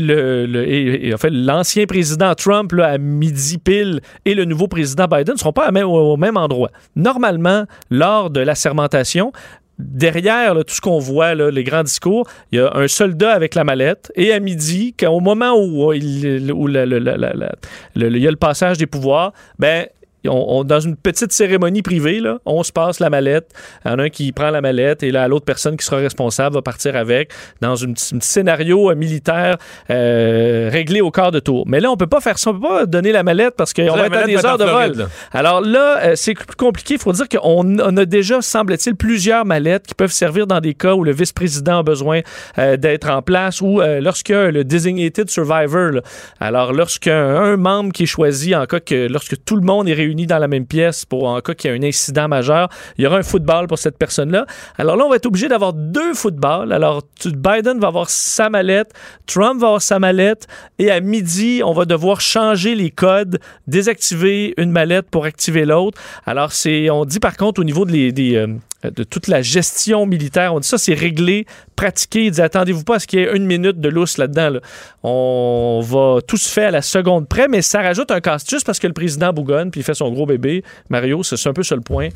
l'ancien 1.31 1.85
président 1.87 2.35
Trump 2.35 2.73
à 2.81 2.97
midi 2.97 3.59
pile 3.59 4.01
et 4.25 4.35
le 4.35 4.45
nouveau 4.45 4.69
président 4.69 5.07
Biden 5.07 5.35
ne 5.35 5.39
seront 5.39 5.53
pas 5.53 5.71
au, 5.71 6.17
même 6.17 6.37
endroit. 6.37 6.71
Normalement, 6.97 7.65
lors 7.91 8.31
de 8.31 8.41
la 8.41 8.55
sermentation, 8.55 9.33
derrière 9.79 10.55
tout 10.65 10.75
ce 10.75 10.81
qu'on 10.81 10.99
voit, 10.99 11.35
les 11.35 11.65
grands 11.65 11.83
discours, 11.83 12.29
il 12.53 12.59
y 12.59 12.63
a 12.63 12.75
un 12.77 12.87
soldat 12.87 13.33
avec 13.33 13.55
la 13.55 13.65
mallette 13.65 14.13
et 14.15 14.33
à 14.33 14.39
midi, 14.39 14.95
au 15.07 15.21
moment 15.21 15.55
où, 15.59 15.93
il, 15.93 16.53
où 16.53 16.69
il 16.69 16.75
y 16.75 16.79
a 16.79 18.31
le 18.31 18.37
passage 18.37 18.79
des 18.79 18.87
pouvoirs, 18.87 19.33
ben 19.59 19.87
on, 20.29 20.65
dans 20.65 20.81
une 20.81 20.97
petite 20.97 21.33
cérémonie 21.33 21.83
privée, 21.83 22.21
là, 22.21 22.39
on 22.47 22.63
se 22.63 22.73
passe 22.73 23.01
la 23.01 23.11
mallette. 23.11 23.51
Il 23.85 23.91
y 23.91 23.95
en 23.95 23.99
a 23.99 24.05
un 24.05 24.09
qui 24.09 24.33
prend 24.33 24.51
la 24.51 24.61
mallette 24.61 25.03
et 25.03 25.11
là, 25.11 25.29
l'autre 25.29 25.45
personne 25.45 25.77
qui 25.77 25.85
sera 25.85 25.99
responsable 25.99 26.55
va 26.55 26.63
partir 26.63 26.97
avec 26.97 27.31
dans 27.61 27.83
un 27.85 27.93
petit 27.93 28.15
scénario 28.21 28.91
euh, 28.91 28.95
militaire 28.95 29.57
euh, 29.91 30.69
réglé 30.73 31.01
au 31.01 31.11
quart 31.11 31.31
de 31.31 31.41
tour. 31.41 31.65
Mais 31.67 31.81
là, 31.81 31.91
on 31.91 31.97
peut 31.97 32.07
pas 32.07 32.21
faire 32.21 32.39
ça. 32.39 32.51
On 32.51 32.55
peut 32.55 32.69
pas 32.69 32.87
donner 32.87 33.13
la 33.13 33.23
mallette 33.23 33.55
parce 33.57 33.73
qu'on 33.73 33.95
va 33.95 34.07
être 34.07 34.17
à 34.17 34.25
des 34.25 34.45
heures 34.45 34.59
de 34.59 34.65
vol. 34.65 35.09
Alors 35.33 35.61
là, 35.61 35.99
euh, 36.05 36.13
c'est 36.17 36.35
plus 36.35 36.57
compliqué. 36.57 36.95
Il 36.95 37.01
faut 37.01 37.13
dire 37.13 37.29
qu'on 37.29 37.79
a 37.79 38.05
déjà, 38.05 38.41
semble-t-il, 38.43 38.97
plusieurs 38.97 39.45
mallettes 39.45 39.87
qui 39.87 39.95
peuvent 39.95 40.13
servir 40.13 40.47
dans 40.47 40.61
des 40.61 40.75
cas 40.75 40.95
où 40.95 41.05
le 41.05 41.13
vice-président 41.13 41.79
a 41.79 41.83
besoin 41.83 42.21
d'être 42.57 43.11
en 43.11 43.23
place 43.23 43.61
ou 43.61 43.81
a 43.81 44.01
le 44.01 44.63
designated 44.63 45.31
survivor. 45.31 46.01
Alors, 46.41 46.73
lorsqu'un 46.73 47.37
un 47.37 47.57
membre 47.57 47.93
qui 47.93 48.05
est 48.05 48.07
choisi 48.07 48.55
en 48.55 48.67
cas 48.67 48.81
que 48.81 49.09
lorsque 49.09 49.43
tout 49.45 49.57
le 49.57 49.63
monde 49.63 49.89
est 49.89 49.95
réuni 49.95 50.14
dans 50.15 50.39
la 50.39 50.49
même 50.49 50.67
pièce 50.67 51.05
pour 51.05 51.25
en 51.25 51.41
cas 51.41 51.55
qu'il 51.55 51.71
y 51.71 51.75
ait 51.75 51.79
un 51.79 51.83
incident 51.83 52.29
majeur. 52.29 52.69
Il 52.97 53.05
y 53.05 53.07
aura 53.07 53.19
un 53.19 53.23
football 53.23 53.67
pour 53.67 53.79
cette 53.79 53.99
personne-là. 53.99 54.47
Alors 54.79 54.97
là, 54.97 55.05
on 55.05 55.11
va 55.11 55.17
être 55.17 55.27
obligé 55.27 55.49
d'avoir 55.49 55.73
deux 55.73 56.15
footballs. 56.15 56.73
Alors, 56.73 57.03
Biden 57.25 57.79
va 57.81 57.89
avoir 57.89 58.11
sa 58.11 58.49
mallette, 58.49 58.93
Trump 59.27 59.61
va 59.61 59.69
avoir 59.69 59.83
sa 59.83 59.99
mallette, 59.99 60.47
et 60.79 60.91
à 60.91 61.01
midi, 61.01 61.63
on 61.65 61.73
va 61.73 61.85
devoir 61.85 62.21
changer 62.21 62.75
les 62.75 62.91
codes, 62.91 63.39
désactiver 63.67 64.55
une 64.57 64.71
mallette 64.71 65.11
pour 65.11 65.25
activer 65.25 65.65
l'autre. 65.65 66.01
Alors, 66.27 66.53
c'est, 66.53 66.91
on 66.91 67.05
dit 67.05 67.21
par 67.21 67.37
contre 67.37 67.61
au 67.61 67.65
niveau 67.65 67.85
des, 67.85 68.37
euh, 68.37 68.47
de 68.91 69.05
toute 69.05 69.29
la 69.29 69.43
gestion 69.43 70.07
militaire. 70.07 70.55
On 70.55 70.61
dit 70.61 70.69
ça, 70.69 70.79
c'est 70.79 70.95
réglé, 70.95 71.47
pratiqué. 71.77 72.25
Il 72.27 72.31
dit 72.33 72.41
attendez-vous 72.41 72.85
pas 72.85 72.97
à 72.97 72.99
ce 72.99 73.07
qu'il 73.07 73.21
y 73.21 73.23
ait 73.23 73.37
une 73.37 73.47
minute 73.47 73.81
de 73.81 73.89
lousse 73.89 74.19
là-dedans. 74.19 74.59
On 75.03 75.81
va 75.83 76.21
tout 76.27 76.37
se 76.37 76.49
faire 76.49 76.69
à 76.69 76.73
la 76.73 76.83
seconde 76.83 77.29
près, 77.29 77.49
mais 77.49 77.63
ça 77.63 77.83
rajoute 77.83 78.11
un 78.11 78.21
casse 78.21 78.45
juste 78.49 78.67
parce 78.67 78.79
que 78.79 78.87
le 78.87 78.93
président 78.93 79.33
bougonne 79.33 79.71
puis 79.71 79.81
il 79.81 79.85
fait 79.85 79.95
son 79.95 80.11
gros 80.11 80.27
bébé. 80.27 80.63
Mario, 80.89 81.23
c'est 81.23 81.49
un 81.49 81.53
peu 81.53 81.63
ça 81.63 81.75
le 81.75 81.83
point. 81.83 82.09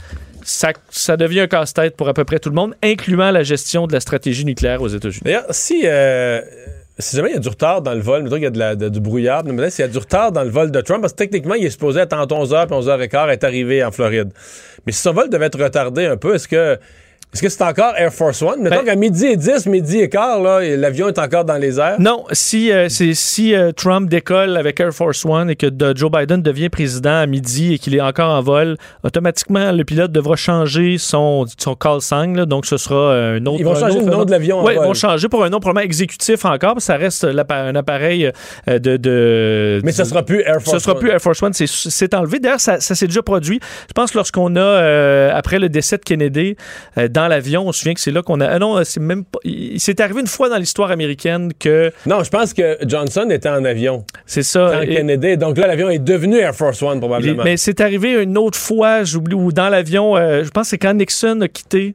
Ça, 0.42 0.72
ça 0.90 1.16
devient 1.16 1.40
un 1.40 1.46
casse-tête 1.46 1.96
pour 1.96 2.08
à 2.08 2.14
peu 2.14 2.24
près 2.24 2.38
tout 2.38 2.48
le 2.48 2.54
monde, 2.54 2.74
incluant 2.82 3.30
la 3.30 3.42
gestion 3.42 3.86
de 3.86 3.92
la 3.92 4.00
stratégie 4.00 4.44
nucléaire 4.44 4.80
aux 4.80 4.88
États-Unis. 4.88 5.22
D'ailleurs, 5.24 5.46
si. 5.50 5.82
Euh, 5.84 6.40
si 6.98 7.16
jamais 7.16 7.30
il 7.30 7.34
y 7.34 7.36
a 7.36 7.40
du 7.40 7.48
retard 7.48 7.82
dans 7.82 7.94
le 7.94 8.00
vol, 8.00 8.28
il 8.30 8.42
y 8.42 8.46
a 8.46 8.50
de 8.50 8.58
la, 8.58 8.74
du 8.74 9.00
brouillard, 9.00 9.44
mais 9.44 9.70
s'il 9.70 9.84
y 9.84 9.88
a 9.88 9.90
du 9.90 9.98
retard 9.98 10.32
dans 10.32 10.42
le 10.42 10.50
vol 10.50 10.70
de 10.70 10.80
Trump, 10.80 11.00
parce 11.00 11.12
que 11.12 11.18
techniquement, 11.18 11.54
il 11.54 11.64
est 11.64 11.70
supposé 11.70 12.00
être 12.00 12.12
entre 12.12 12.34
11h 12.34 12.66
et 12.66 13.06
11h15 13.06 13.30
être 13.30 13.44
arrivé 13.44 13.84
en 13.84 13.92
Floride. 13.92 14.30
Mais 14.84 14.92
si 14.92 15.02
son 15.02 15.12
vol 15.12 15.30
devait 15.30 15.46
être 15.46 15.62
retardé 15.62 16.06
un 16.06 16.16
peu, 16.16 16.34
est-ce 16.34 16.48
que 16.48 16.78
est-ce 17.34 17.42
que 17.42 17.48
c'est 17.50 17.62
encore 17.62 17.92
Air 17.98 18.12
Force 18.12 18.40
One? 18.40 18.62
Mettons 18.62 18.76
ben, 18.76 18.84
qu'à 18.86 18.96
midi 18.96 19.26
et 19.26 19.36
10, 19.36 19.66
midi 19.66 20.00
et 20.00 20.08
quart, 20.08 20.40
l'avion 20.40 21.08
est 21.08 21.18
encore 21.18 21.44
dans 21.44 21.58
les 21.58 21.78
airs? 21.78 22.00
Non. 22.00 22.24
Si, 22.32 22.72
euh, 22.72 22.88
si 22.88 23.54
euh, 23.54 23.70
Trump 23.70 24.08
décolle 24.08 24.56
avec 24.56 24.80
Air 24.80 24.92
Force 24.92 25.26
One 25.26 25.50
et 25.50 25.54
que 25.54 25.66
Joe 25.94 26.10
Biden 26.10 26.40
devient 26.40 26.70
président 26.70 27.20
à 27.20 27.26
midi 27.26 27.74
et 27.74 27.78
qu'il 27.78 27.94
est 27.94 28.00
encore 28.00 28.30
en 28.30 28.40
vol, 28.40 28.76
automatiquement, 29.04 29.72
le 29.72 29.84
pilote 29.84 30.10
devra 30.10 30.36
changer 30.36 30.96
son, 30.96 31.44
son 31.58 31.74
call 31.74 32.00
sign. 32.00 32.46
donc, 32.46 32.64
ce 32.64 32.78
sera 32.78 33.14
un 33.14 33.44
autre... 33.44 33.56
Ils 33.58 33.64
vont 33.64 33.74
changer 33.74 34.00
le 34.00 34.06
nom 34.06 34.24
de 34.24 34.30
l'avion 34.30 34.64
Oui, 34.64 34.72
ils 34.74 34.80
vont 34.80 34.94
changer 34.94 35.28
pour 35.28 35.44
un 35.44 35.50
nom 35.50 35.60
probablement 35.60 35.84
exécutif 35.84 36.46
encore, 36.46 36.80
ça 36.80 36.96
reste 36.96 37.24
un 37.24 37.74
appareil 37.74 38.32
euh, 38.68 38.78
de, 38.78 38.96
de... 38.96 39.82
Mais 39.84 39.92
ce 39.92 40.04
sera 40.04 40.22
plus 40.22 40.40
Air 40.40 40.62
Force 40.62 40.68
One. 40.68 40.78
Ce 40.78 40.84
sera 40.84 40.98
plus 40.98 41.10
Air 41.10 41.20
Force 41.20 41.42
One. 41.42 41.52
C'est 41.52 42.14
enlevé. 42.14 42.38
D'ailleurs, 42.38 42.60
ça, 42.60 42.80
ça 42.80 42.94
s'est 42.94 43.06
déjà 43.06 43.22
produit. 43.22 43.60
Je 43.88 43.92
pense 43.92 44.14
lorsqu'on 44.14 44.56
a, 44.56 45.30
après 45.34 45.58
le 45.58 45.68
décès 45.68 45.98
de 45.98 46.02
Kennedy, 46.02 46.56
dans 46.96 47.17
l'avion. 47.26 47.66
On 47.66 47.72
se 47.72 47.80
souvient 47.80 47.94
que 47.94 48.00
c'est 48.00 48.12
là 48.12 48.22
qu'on 48.22 48.40
a. 48.40 48.46
Ah 48.46 48.58
non, 48.58 48.78
c'est 48.84 49.00
même 49.00 49.24
pas. 49.24 49.38
Il 49.44 49.80
s'est 49.80 50.00
arrivé 50.00 50.20
une 50.20 50.26
fois 50.26 50.48
dans 50.48 50.58
l'histoire 50.58 50.90
américaine 50.90 51.52
que. 51.58 51.90
Non, 52.06 52.22
je 52.22 52.30
pense 52.30 52.54
que 52.54 52.78
Johnson 52.86 53.28
était 53.30 53.48
en 53.48 53.64
avion. 53.64 54.04
C'est 54.26 54.42
ça. 54.42 54.82
Kennedy. 54.86 55.36
Donc 55.36 55.58
là, 55.58 55.66
l'avion 55.66 55.90
est 55.90 55.98
devenu 55.98 56.38
Air 56.38 56.54
Force 56.54 56.82
One, 56.82 57.00
probablement. 57.00 57.44
Mais 57.44 57.56
c'est 57.56 57.80
arrivé 57.80 58.22
une 58.22 58.38
autre 58.38 58.58
fois, 58.58 59.04
j'oublie, 59.04 59.34
où 59.34 59.52
dans 59.52 59.68
l'avion, 59.68 60.16
euh, 60.16 60.44
je 60.44 60.50
pense 60.50 60.64
que 60.64 60.70
c'est 60.70 60.78
quand 60.78 60.94
Nixon 60.94 61.40
a 61.40 61.48
quitté 61.48 61.94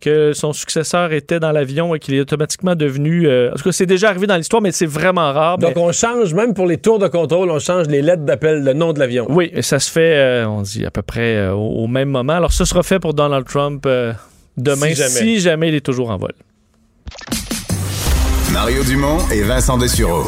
que 0.00 0.32
son 0.32 0.52
successeur 0.52 1.12
était 1.12 1.40
dans 1.40 1.50
l'avion 1.50 1.92
et 1.92 1.98
qu'il 1.98 2.14
est 2.14 2.20
automatiquement 2.20 2.76
devenu. 2.76 3.26
Euh, 3.26 3.50
en 3.50 3.56
tout 3.56 3.64
cas, 3.64 3.72
c'est 3.72 3.86
déjà 3.86 4.10
arrivé 4.10 4.28
dans 4.28 4.36
l'histoire, 4.36 4.62
mais 4.62 4.70
c'est 4.70 4.86
vraiment 4.86 5.32
rare. 5.32 5.58
Donc, 5.58 5.76
on 5.76 5.90
change, 5.90 6.34
même 6.34 6.54
pour 6.54 6.66
les 6.66 6.76
tours 6.76 7.00
de 7.00 7.08
contrôle, 7.08 7.50
on 7.50 7.58
change 7.58 7.88
les 7.88 8.00
lettres 8.00 8.22
d'appel, 8.22 8.62
le 8.62 8.74
nom 8.74 8.92
de 8.92 9.00
l'avion. 9.00 9.26
Oui, 9.28 9.50
et 9.52 9.62
ça 9.62 9.80
se 9.80 9.90
fait, 9.90 10.16
euh, 10.16 10.48
on 10.48 10.62
dit, 10.62 10.86
à 10.86 10.92
peu 10.92 11.02
près 11.02 11.48
au, 11.48 11.88
même 11.88 12.10
moment. 12.10 12.34
Alors, 12.34 12.52
ça 12.52 12.64
sera 12.64 12.84
fait 12.84 13.00
pour 13.00 13.12
Donald 13.12 13.44
Trump 13.44 13.86
demain 14.58 14.94
si 14.94 15.40
jamais. 15.40 15.68
il 15.68 15.74
est 15.74 15.84
toujours 15.84 16.10
en 16.10 16.16
vol. 16.16 16.32
Mario 18.52 18.82
Dumont 18.84 19.18
et 19.30 19.42
Vincent 19.42 19.78
Dessureau. 19.78 20.24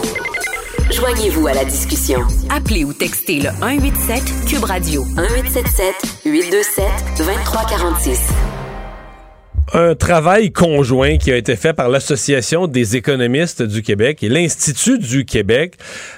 Joignez-vous 0.92 1.46
à 1.46 1.54
la 1.54 1.64
discussion. 1.64 2.20
Appelez 2.48 2.84
ou 2.84 2.92
textez 2.92 3.40
le 3.40 3.50
187 3.60 4.46
Cube 4.46 4.64
Radio 4.64 5.04
1877 5.04 5.94
827 6.24 6.84
2346 7.18 8.59
un 9.72 9.94
travail 9.94 10.50
conjoint 10.50 11.16
qui 11.16 11.30
a 11.30 11.36
été 11.36 11.54
fait 11.54 11.72
par 11.72 11.88
l'Association 11.88 12.66
des 12.66 12.96
économistes 12.96 13.62
du 13.62 13.82
Québec 13.82 14.22
et 14.22 14.28
l'Institut 14.28 14.98
du 14.98 15.24
Québec. 15.24 15.74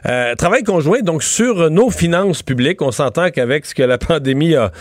Euh, 0.07 0.35
travail 0.37 0.63
conjoint 0.63 1.01
donc 1.01 1.23
sur 1.23 1.71
nos 1.71 1.91
finances 1.91 2.43
publiques. 2.43 2.81
On 2.81 2.93
s'entend 2.93 3.31
qu'avec 3.31 3.67
ce 3.67 3.75
que 3.75 3.83
la 3.83 3.99
pandémie 4.13 4.55
a, 4.55 4.73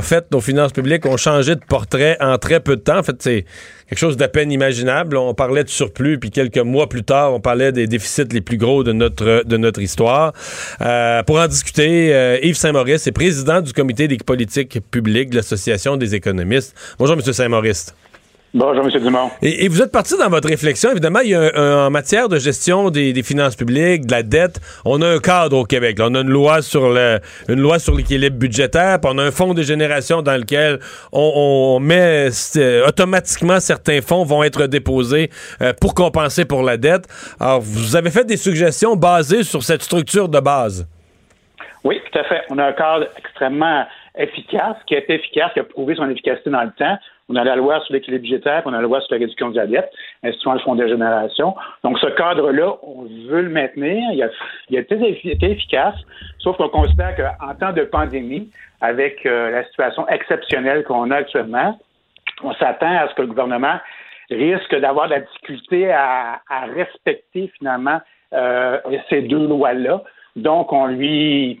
fait, 0.00 0.26
nos 0.32 0.40
finances 0.40 0.72
publiques 0.72 1.04
ont 1.06 1.18
changé 1.18 1.54
de 1.54 1.60
portrait 1.68 2.16
en 2.20 2.38
très 2.38 2.60
peu 2.60 2.76
de 2.76 2.80
temps. 2.80 2.98
En 2.98 3.02
fait, 3.02 3.16
c'est 3.20 3.44
quelque 3.88 3.98
chose 3.98 4.16
d'à 4.16 4.28
peine 4.28 4.50
imaginable. 4.50 5.18
On 5.18 5.34
parlait 5.34 5.64
de 5.64 5.68
surplus, 5.68 6.18
puis 6.18 6.30
quelques 6.30 6.58
mois 6.58 6.88
plus 6.88 7.04
tard, 7.04 7.34
on 7.34 7.40
parlait 7.40 7.72
des 7.72 7.86
déficits 7.86 8.24
les 8.32 8.40
plus 8.40 8.56
gros 8.56 8.84
de 8.84 8.92
notre, 8.92 9.42
de 9.44 9.56
notre 9.58 9.82
histoire. 9.82 10.32
Euh, 10.80 11.22
pour 11.24 11.38
en 11.38 11.46
discuter, 11.46 12.14
euh, 12.14 12.38
Yves 12.42 12.56
Saint-Maurice 12.56 13.06
est 13.06 13.12
président 13.12 13.60
du 13.60 13.72
comité 13.72 14.08
des 14.08 14.16
politiques 14.16 14.78
publiques 14.90 15.30
de 15.30 15.36
l'Association 15.36 15.98
des 15.98 16.14
économistes. 16.14 16.74
Bonjour, 16.98 17.16
M. 17.16 17.20
Saint-Maurice. 17.20 17.92
Bonjour, 18.56 18.84
M. 18.84 19.02
Dumont. 19.02 19.30
Et, 19.42 19.66
vous 19.66 19.82
êtes 19.82 19.90
parti 19.90 20.16
dans 20.16 20.28
votre 20.28 20.48
réflexion. 20.48 20.92
Évidemment, 20.92 21.18
il 21.24 21.30
y 21.30 21.34
a 21.34 21.86
en 21.86 21.90
matière 21.90 22.28
de 22.28 22.38
gestion 22.38 22.88
des, 22.88 23.12
finances 23.24 23.56
publiques, 23.56 24.06
de 24.06 24.12
la 24.12 24.22
dette, 24.22 24.60
on 24.84 25.02
a 25.02 25.08
un 25.08 25.18
cadre 25.18 25.58
au 25.58 25.64
Québec. 25.64 25.98
on 26.00 26.14
a 26.14 26.20
une 26.20 26.30
loi 26.30 26.62
sur 26.62 26.88
le, 26.88 27.18
une 27.48 27.60
loi 27.60 27.80
sur 27.80 27.96
l'équilibre 27.96 28.38
budgétaire, 28.38 29.00
puis 29.00 29.10
on 29.12 29.18
a 29.18 29.24
un 29.24 29.32
fonds 29.32 29.54
de 29.54 29.62
génération 29.62 30.22
dans 30.22 30.36
lequel 30.36 30.78
on, 31.10 31.80
met 31.80 32.28
euh, 32.54 32.86
automatiquement 32.86 33.58
certains 33.58 34.00
fonds 34.00 34.22
vont 34.22 34.44
être 34.44 34.68
déposés 34.68 35.30
euh, 35.60 35.72
pour 35.80 35.92
compenser 35.92 36.44
pour 36.44 36.62
la 36.62 36.76
dette. 36.76 37.08
Alors, 37.40 37.60
vous 37.60 37.96
avez 37.96 38.10
fait 38.10 38.24
des 38.24 38.36
suggestions 38.36 38.94
basées 38.94 39.42
sur 39.42 39.64
cette 39.64 39.82
structure 39.82 40.28
de 40.28 40.38
base. 40.38 40.86
Oui, 41.82 42.00
tout 42.08 42.18
à 42.20 42.22
fait. 42.22 42.42
On 42.50 42.58
a 42.58 42.66
un 42.66 42.72
cadre 42.72 43.08
extrêmement 43.18 43.84
efficace, 44.16 44.76
qui 44.86 44.94
est 44.94 45.10
efficace, 45.10 45.52
qui 45.54 45.60
a 45.60 45.64
prouvé 45.64 45.96
son 45.96 46.08
efficacité 46.08 46.50
dans 46.50 46.62
le 46.62 46.72
temps. 46.78 46.96
On 47.28 47.36
a 47.36 47.44
la 47.44 47.56
loi 47.56 47.80
sur 47.80 47.94
l'équilibre 47.94 48.22
budgétaire, 48.22 48.62
on 48.66 48.72
a 48.74 48.76
la 48.76 48.82
loi 48.82 49.00
sur 49.00 49.12
la 49.12 49.18
réduction 49.18 49.50
de 49.50 49.56
la 49.56 49.66
dette, 49.66 49.90
fonds 50.62 50.74
de 50.74 50.86
génération. 50.86 51.54
Donc, 51.82 51.98
ce 51.98 52.06
cadre-là, 52.08 52.74
on 52.82 53.04
veut 53.28 53.42
le 53.42 53.48
maintenir. 53.48 54.10
Il 54.12 54.22
a, 54.22 54.28
il 54.68 54.78
été 54.78 55.50
efficace, 55.50 55.94
sauf 56.38 56.56
qu'on 56.58 56.68
considère 56.68 57.16
qu'en 57.16 57.54
temps 57.54 57.72
de 57.72 57.84
pandémie, 57.84 58.50
avec 58.82 59.24
euh, 59.24 59.50
la 59.50 59.64
situation 59.64 60.06
exceptionnelle 60.08 60.84
qu'on 60.84 61.10
a 61.10 61.16
actuellement, 61.16 61.78
on 62.42 62.52
s'attend 62.54 62.94
à 62.94 63.08
ce 63.08 63.14
que 63.14 63.22
le 63.22 63.28
gouvernement 63.28 63.78
risque 64.30 64.74
d'avoir 64.78 65.06
de 65.06 65.14
la 65.14 65.20
difficulté 65.20 65.90
à, 65.90 66.40
respecter 66.74 67.50
finalement 67.58 68.00
euh, 68.34 68.78
ces 69.08 69.22
deux 69.22 69.46
lois-là. 69.46 70.02
Donc, 70.36 70.72
on 70.72 70.86
lui 70.86 71.60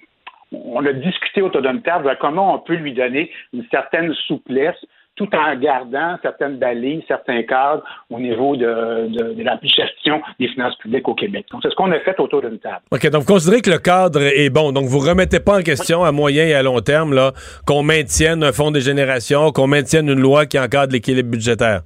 on 0.52 0.84
a 0.86 0.92
discuté 0.92 1.42
autour 1.42 1.62
d'une 1.62 1.82
table 1.82 2.08
de 2.08 2.14
comment 2.20 2.54
on 2.54 2.58
peut 2.58 2.74
lui 2.74 2.92
donner 2.92 3.30
une 3.52 3.64
certaine 3.70 4.12
souplesse 4.26 4.76
tout 5.16 5.28
en 5.34 5.56
gardant 5.56 6.16
certaines 6.22 6.58
balises, 6.58 7.02
certains 7.06 7.42
cadres 7.44 7.82
au 8.10 8.18
niveau 8.18 8.56
de, 8.56 9.42
la 9.42 9.58
gestion 9.62 10.20
des 10.40 10.48
finances 10.48 10.76
publiques 10.76 11.06
au 11.08 11.14
Québec. 11.14 11.46
Donc, 11.52 11.60
c'est 11.62 11.70
ce 11.70 11.74
qu'on 11.76 11.92
a 11.92 12.00
fait 12.00 12.18
autour 12.18 12.42
d'une 12.42 12.58
table. 12.58 12.80
OK, 12.90 13.08
donc 13.10 13.22
vous 13.22 13.32
considérez 13.32 13.60
que 13.60 13.70
le 13.70 13.78
cadre 13.78 14.22
est 14.22 14.50
bon. 14.50 14.72
Donc, 14.72 14.86
vous 14.86 14.98
remettez 14.98 15.40
pas 15.40 15.58
en 15.58 15.62
question 15.62 16.04
à 16.04 16.12
moyen 16.12 16.44
et 16.46 16.54
à 16.54 16.62
long 16.62 16.80
terme 16.80 17.14
là, 17.14 17.32
qu'on 17.66 17.82
maintienne 17.82 18.42
un 18.42 18.52
fonds 18.52 18.70
de 18.70 18.80
génération, 18.80 19.52
qu'on 19.52 19.66
maintienne 19.66 20.08
une 20.08 20.20
loi 20.20 20.46
qui 20.46 20.58
encadre 20.58 20.92
l'équilibre 20.92 21.30
budgétaire. 21.30 21.82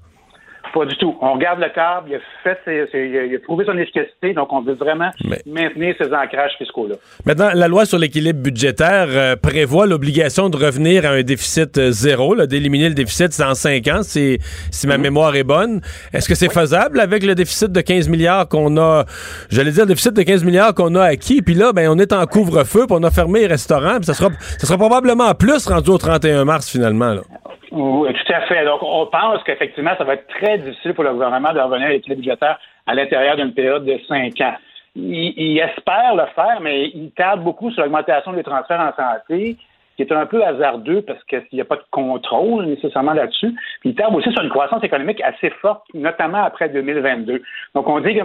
Pas 0.72 0.84
du 0.84 0.96
tout. 0.96 1.16
On 1.20 1.34
regarde 1.34 1.60
le 1.60 1.68
cadre, 1.70 2.06
il 2.08 2.16
a, 2.16 2.18
fait 2.42 2.58
il 2.66 3.34
a 3.34 3.38
prouvé 3.40 3.64
son 3.64 3.76
efficacité, 3.78 4.34
donc 4.34 4.52
on 4.52 4.60
veut 4.60 4.74
vraiment 4.74 5.10
maintenir 5.46 5.94
ces 5.98 6.12
ancrages 6.12 6.52
fiscaux-là. 6.58 6.96
Maintenant, 7.24 7.50
la 7.54 7.68
loi 7.68 7.84
sur 7.84 7.98
l'équilibre 7.98 8.40
budgétaire 8.40 9.06
euh, 9.08 9.36
prévoit 9.36 9.86
l'obligation 9.86 10.48
de 10.50 10.56
revenir 10.56 11.06
à 11.06 11.10
un 11.10 11.22
déficit 11.22 11.78
euh, 11.78 11.90
zéro, 11.90 12.34
d'éliminer 12.46 12.88
le 12.88 12.94
déficit 12.94 13.38
en 13.40 13.54
cinq 13.54 13.88
ans, 13.88 14.02
si, 14.02 14.38
si 14.70 14.86
ma 14.86 14.96
mhm. 14.96 15.02
mémoire 15.02 15.36
est 15.36 15.44
bonne. 15.44 15.80
Est-ce 16.12 16.28
que 16.28 16.34
c'est 16.34 16.52
faisable 16.52 17.00
avec 17.00 17.24
le 17.24 17.34
déficit 17.34 17.72
de 17.72 17.80
15 17.80 18.08
milliards 18.08 18.48
qu'on 18.48 18.76
a, 18.76 19.04
j'allais 19.50 19.70
dire 19.70 19.84
le 19.84 19.88
déficit 19.88 20.14
de 20.14 20.22
15 20.22 20.44
milliards 20.44 20.74
qu'on 20.74 20.94
a 20.94 21.04
acquis, 21.04 21.42
puis 21.42 21.54
là, 21.54 21.72
ben, 21.72 21.88
on 21.88 21.98
est 21.98 22.12
en 22.12 22.26
couvre-feu, 22.26 22.86
puis 22.86 22.96
on 22.98 23.02
a 23.02 23.10
fermé 23.10 23.40
les 23.40 23.46
restaurants, 23.46 23.96
puis 23.96 24.06
ça 24.06 24.14
sera, 24.14 24.30
ça 24.58 24.66
sera 24.66 24.78
probablement 24.78 25.34
plus 25.34 25.66
rendu 25.66 25.90
au 25.90 25.98
31 25.98 26.44
mars 26.44 26.70
finalement. 26.70 27.14
Là. 27.14 27.22
Oui, 27.70 28.12
tout 28.12 28.32
à 28.32 28.40
fait. 28.42 28.64
Donc, 28.64 28.82
on 28.82 29.06
pense 29.06 29.42
qu'effectivement, 29.44 29.92
ça 29.98 30.04
va 30.04 30.14
être 30.14 30.26
très 30.28 30.58
difficile 30.58 30.94
pour 30.94 31.04
le 31.04 31.12
gouvernement 31.12 31.52
de 31.52 31.60
revenir 31.60 31.88
à 31.88 31.90
l'équilibre 31.90 32.22
budgétaire 32.22 32.58
à 32.86 32.94
l'intérieur 32.94 33.36
d'une 33.36 33.52
période 33.52 33.84
de 33.84 33.98
cinq 34.08 34.40
ans. 34.40 34.56
Il, 34.96 35.58
espère 35.58 36.14
le 36.16 36.24
faire, 36.34 36.60
mais 36.60 36.86
il 36.88 37.12
tarde 37.12 37.44
beaucoup 37.44 37.70
sur 37.70 37.82
l'augmentation 37.82 38.32
des 38.32 38.42
transferts 38.42 38.80
en 38.80 38.92
santé, 38.96 39.56
qui 39.96 40.02
est 40.02 40.12
un 40.12 40.26
peu 40.26 40.42
hasardeux 40.42 41.02
parce 41.02 41.22
qu'il 41.24 41.44
n'y 41.52 41.60
a 41.60 41.64
pas 41.64 41.76
de 41.76 41.84
contrôle 41.90 42.64
nécessairement 42.66 43.12
là-dessus. 43.12 43.54
Il 43.84 43.94
tarde 43.94 44.14
aussi 44.14 44.32
sur 44.32 44.42
une 44.42 44.50
croissance 44.50 44.82
économique 44.82 45.20
assez 45.20 45.50
forte, 45.60 45.82
notamment 45.94 46.42
après 46.42 46.68
2022. 46.70 47.42
Donc, 47.74 47.88
on 47.88 48.00
dit 48.00 48.14
que 48.14 48.22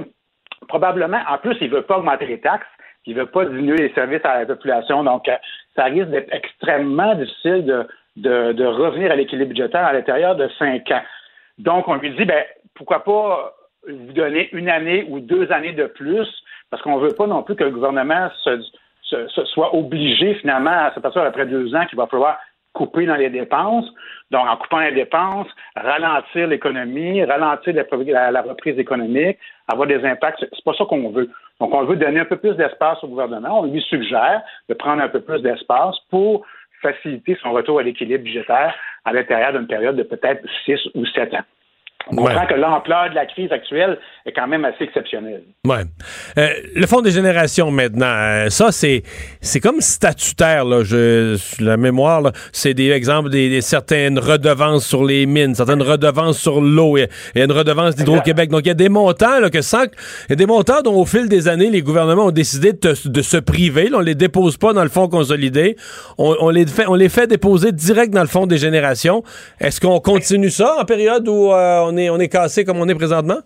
probablement, 0.68 1.20
en 1.30 1.38
plus, 1.38 1.57
il 1.61 1.70
ne 1.70 1.76
veut 1.76 1.82
pas 1.82 1.98
augmenter 1.98 2.26
les 2.26 2.40
taxes, 2.40 2.65
il 3.06 3.15
ne 3.15 3.22
veut 3.22 3.28
pas 3.28 3.45
diminuer 3.45 3.78
les 3.78 3.94
services 3.94 4.24
à 4.24 4.40
la 4.40 4.45
population. 4.45 5.03
Donc, 5.03 5.28
euh, 5.28 5.36
ça 5.76 5.86
risque 5.86 6.10
d'être 6.10 6.34
extrêmement 6.34 7.14
difficile 7.15 7.65
de 7.65 7.88
de, 8.15 8.65
revenir 8.65 9.11
à 9.11 9.15
l'équilibre 9.15 9.49
budgétaire 9.49 9.85
à 9.85 9.94
l'intérieur 9.94 10.35
de 10.35 10.48
cinq 10.60 10.90
ans. 10.91 11.02
Donc, 11.57 11.88
on 11.88 11.95
lui 11.95 12.11
dit, 12.11 12.26
ben, 12.26 12.44
pourquoi 12.76 13.03
pas 13.03 13.53
vous 13.88 14.14
donner 14.14 14.49
une 14.53 14.69
année 14.69 15.06
ou 15.10 15.19
deux 15.19 15.52
années 15.52 15.73
de 15.73 15.85
plus, 15.85 16.27
parce 16.69 16.81
qu'on 16.81 16.99
ne 16.99 17.07
veut 17.07 17.15
pas 17.15 17.27
non 17.27 17.44
plus 17.44 17.56
que 17.56 17.64
le 17.64 17.72
gouvernement 17.72 18.30
se, 18.44 18.61
soit 19.45 19.76
obligé 19.76 20.35
finalement 20.35 20.72
à 20.72 20.91
s'apercevoir 20.94 21.27
après 21.27 21.45
deux 21.45 21.76
ans 21.76 21.85
qu'il 21.85 21.98
va 21.98 22.07
falloir 22.07 22.38
couper 22.73 23.06
dans 23.06 23.15
les 23.15 23.30
dépenses. 23.30 23.85
Donc, 24.31 24.48
en 24.48 24.57
coupant 24.57 24.80
les 24.80 24.94
dépenses, 24.94 25.48
ralentir 25.76 26.48
l'économie, 26.48 27.23
ralentir 27.23 27.76
la, 27.76 28.41
reprise 28.41 28.80
économique, 28.80 29.38
avoir 29.68 29.88
des 29.88 30.03
impacts. 30.03 30.40
C'est 30.40 30.64
pas 30.64 30.73
ça 30.73 30.85
qu'on 30.85 31.10
veut. 31.11 31.30
Donc, 31.60 31.73
on 31.73 31.84
veut 31.84 31.95
donner 31.95 32.22
un 32.22 32.26
peu 32.26 32.38
plus 32.38 32.56
d'espace 32.56 33.03
au 33.03 33.07
gouvernement. 33.07 33.60
On 33.60 33.65
lui 33.65 33.81
suggère 33.81 34.41
de 34.69 34.73
prendre 34.73 35.03
un 35.03 35.10
peu 35.10 35.22
plus 35.22 35.41
d'espace 35.41 35.95
pour 36.10 36.44
faciliter 36.84 37.35
son 37.41 37.51
retour 37.51 37.80
à 37.80 37.84
l'équilibre 37.84 38.23
budgétaire 38.23 38.76
à 39.05 39.14
l'intérieur 39.14 39.53
d'une 39.53 39.68
période 39.68 39.95
de 39.95 40.03
peut-être 40.03 40.43
six 40.65 40.80
ou 40.93 41.05
sept 41.07 41.34
ans. 41.34 41.45
On 42.12 42.16
comprend 42.16 42.46
que 42.46 42.56
l'ampleur 42.56 43.10
de 43.10 43.16
la 43.16 43.26
crise 43.26 43.52
actuelle 43.52 43.98
est 44.26 44.32
quand 44.32 44.48
même 44.48 44.66
assez 44.66 44.84
exceptionnelle. 44.84 45.44
Ouais. 45.66 45.84
Euh, 46.38 46.50
le 46.76 46.86
fonds 46.86 47.02
des 47.02 47.12
générations 47.12 47.72
maintenant, 47.72 48.06
euh, 48.06 48.50
ça 48.50 48.72
c'est 48.72 49.04
c'est 49.42 49.60
comme 49.60 49.82
statutaire 49.82 50.66
là. 50.66 50.84
Je, 50.84 51.38
la 51.64 51.78
mémoire, 51.78 52.32
c'est 52.52 52.74
des 52.74 52.90
exemples 52.92 53.30
des, 53.30 53.62
certaines 53.62 54.20
redevances 54.20 54.86
sur 54.86 55.04
les 55.04 55.26
mines, 55.26 55.56
certaines 55.56 55.82
redevances 55.82 56.38
sur 56.38 56.62
l'eau. 56.62 56.98
Il 56.98 57.08
y 57.36 57.42
a 57.42 57.46
une 57.46 57.52
redevance 57.52 57.96
d'Hydro-Québec. 57.96 58.50
Donc 58.50 58.62
il 58.66 58.70
y 58.70 58.72
a 58.72 58.76
des 58.76 58.90
montants 58.90 59.40
là 59.40 59.50
que 59.50 59.62
sans, 59.62 59.84
il 59.84 60.30
y 60.30 60.34
a 60.34 60.36
des 60.36 60.46
montants 60.46 60.82
dont 60.82 60.96
au 60.96 61.06
fil 61.06 61.28
des 61.30 61.48
années 61.48 61.70
les 61.70 61.82
gouvernements 61.82 62.26
ont 62.26 62.32
décidé 62.32 62.74
de, 62.74 62.94
de 63.06 63.22
se 63.22 63.38
priver. 63.38 63.90
Là, 63.90 63.98
on 63.98 64.02
les 64.02 64.16
dépose 64.16 64.58
pas 64.58 64.74
dans 64.74 64.84
le 64.84 64.90
fonds 64.90 65.08
consolidé. 65.08 65.76
On, 66.18 66.36
on, 66.40 66.50
les 66.50 66.66
fait 66.66 66.88
on 66.88 66.96
les 66.96 67.10
fait 67.10 67.28
déposer 67.28 67.72
direct 67.72 68.14
dans 68.14 68.22
le 68.22 68.28
fonds 68.28 68.48
des 68.48 68.58
générations. 68.58 69.24
Est-ce 69.60 69.80
qu'on 69.82 70.00
continue 70.00 70.50
ça 70.50 70.76
en 70.80 70.86
période 70.86 71.28
où 71.28 71.52
euh, 71.52 71.80
on 71.86 71.93
est, 71.98 72.10
on 72.10 72.18
est 72.18 72.30
cassé 72.30 72.65
comme 72.65 72.80
on 72.80 72.88
est 72.88 72.95
présentement? 72.95 73.40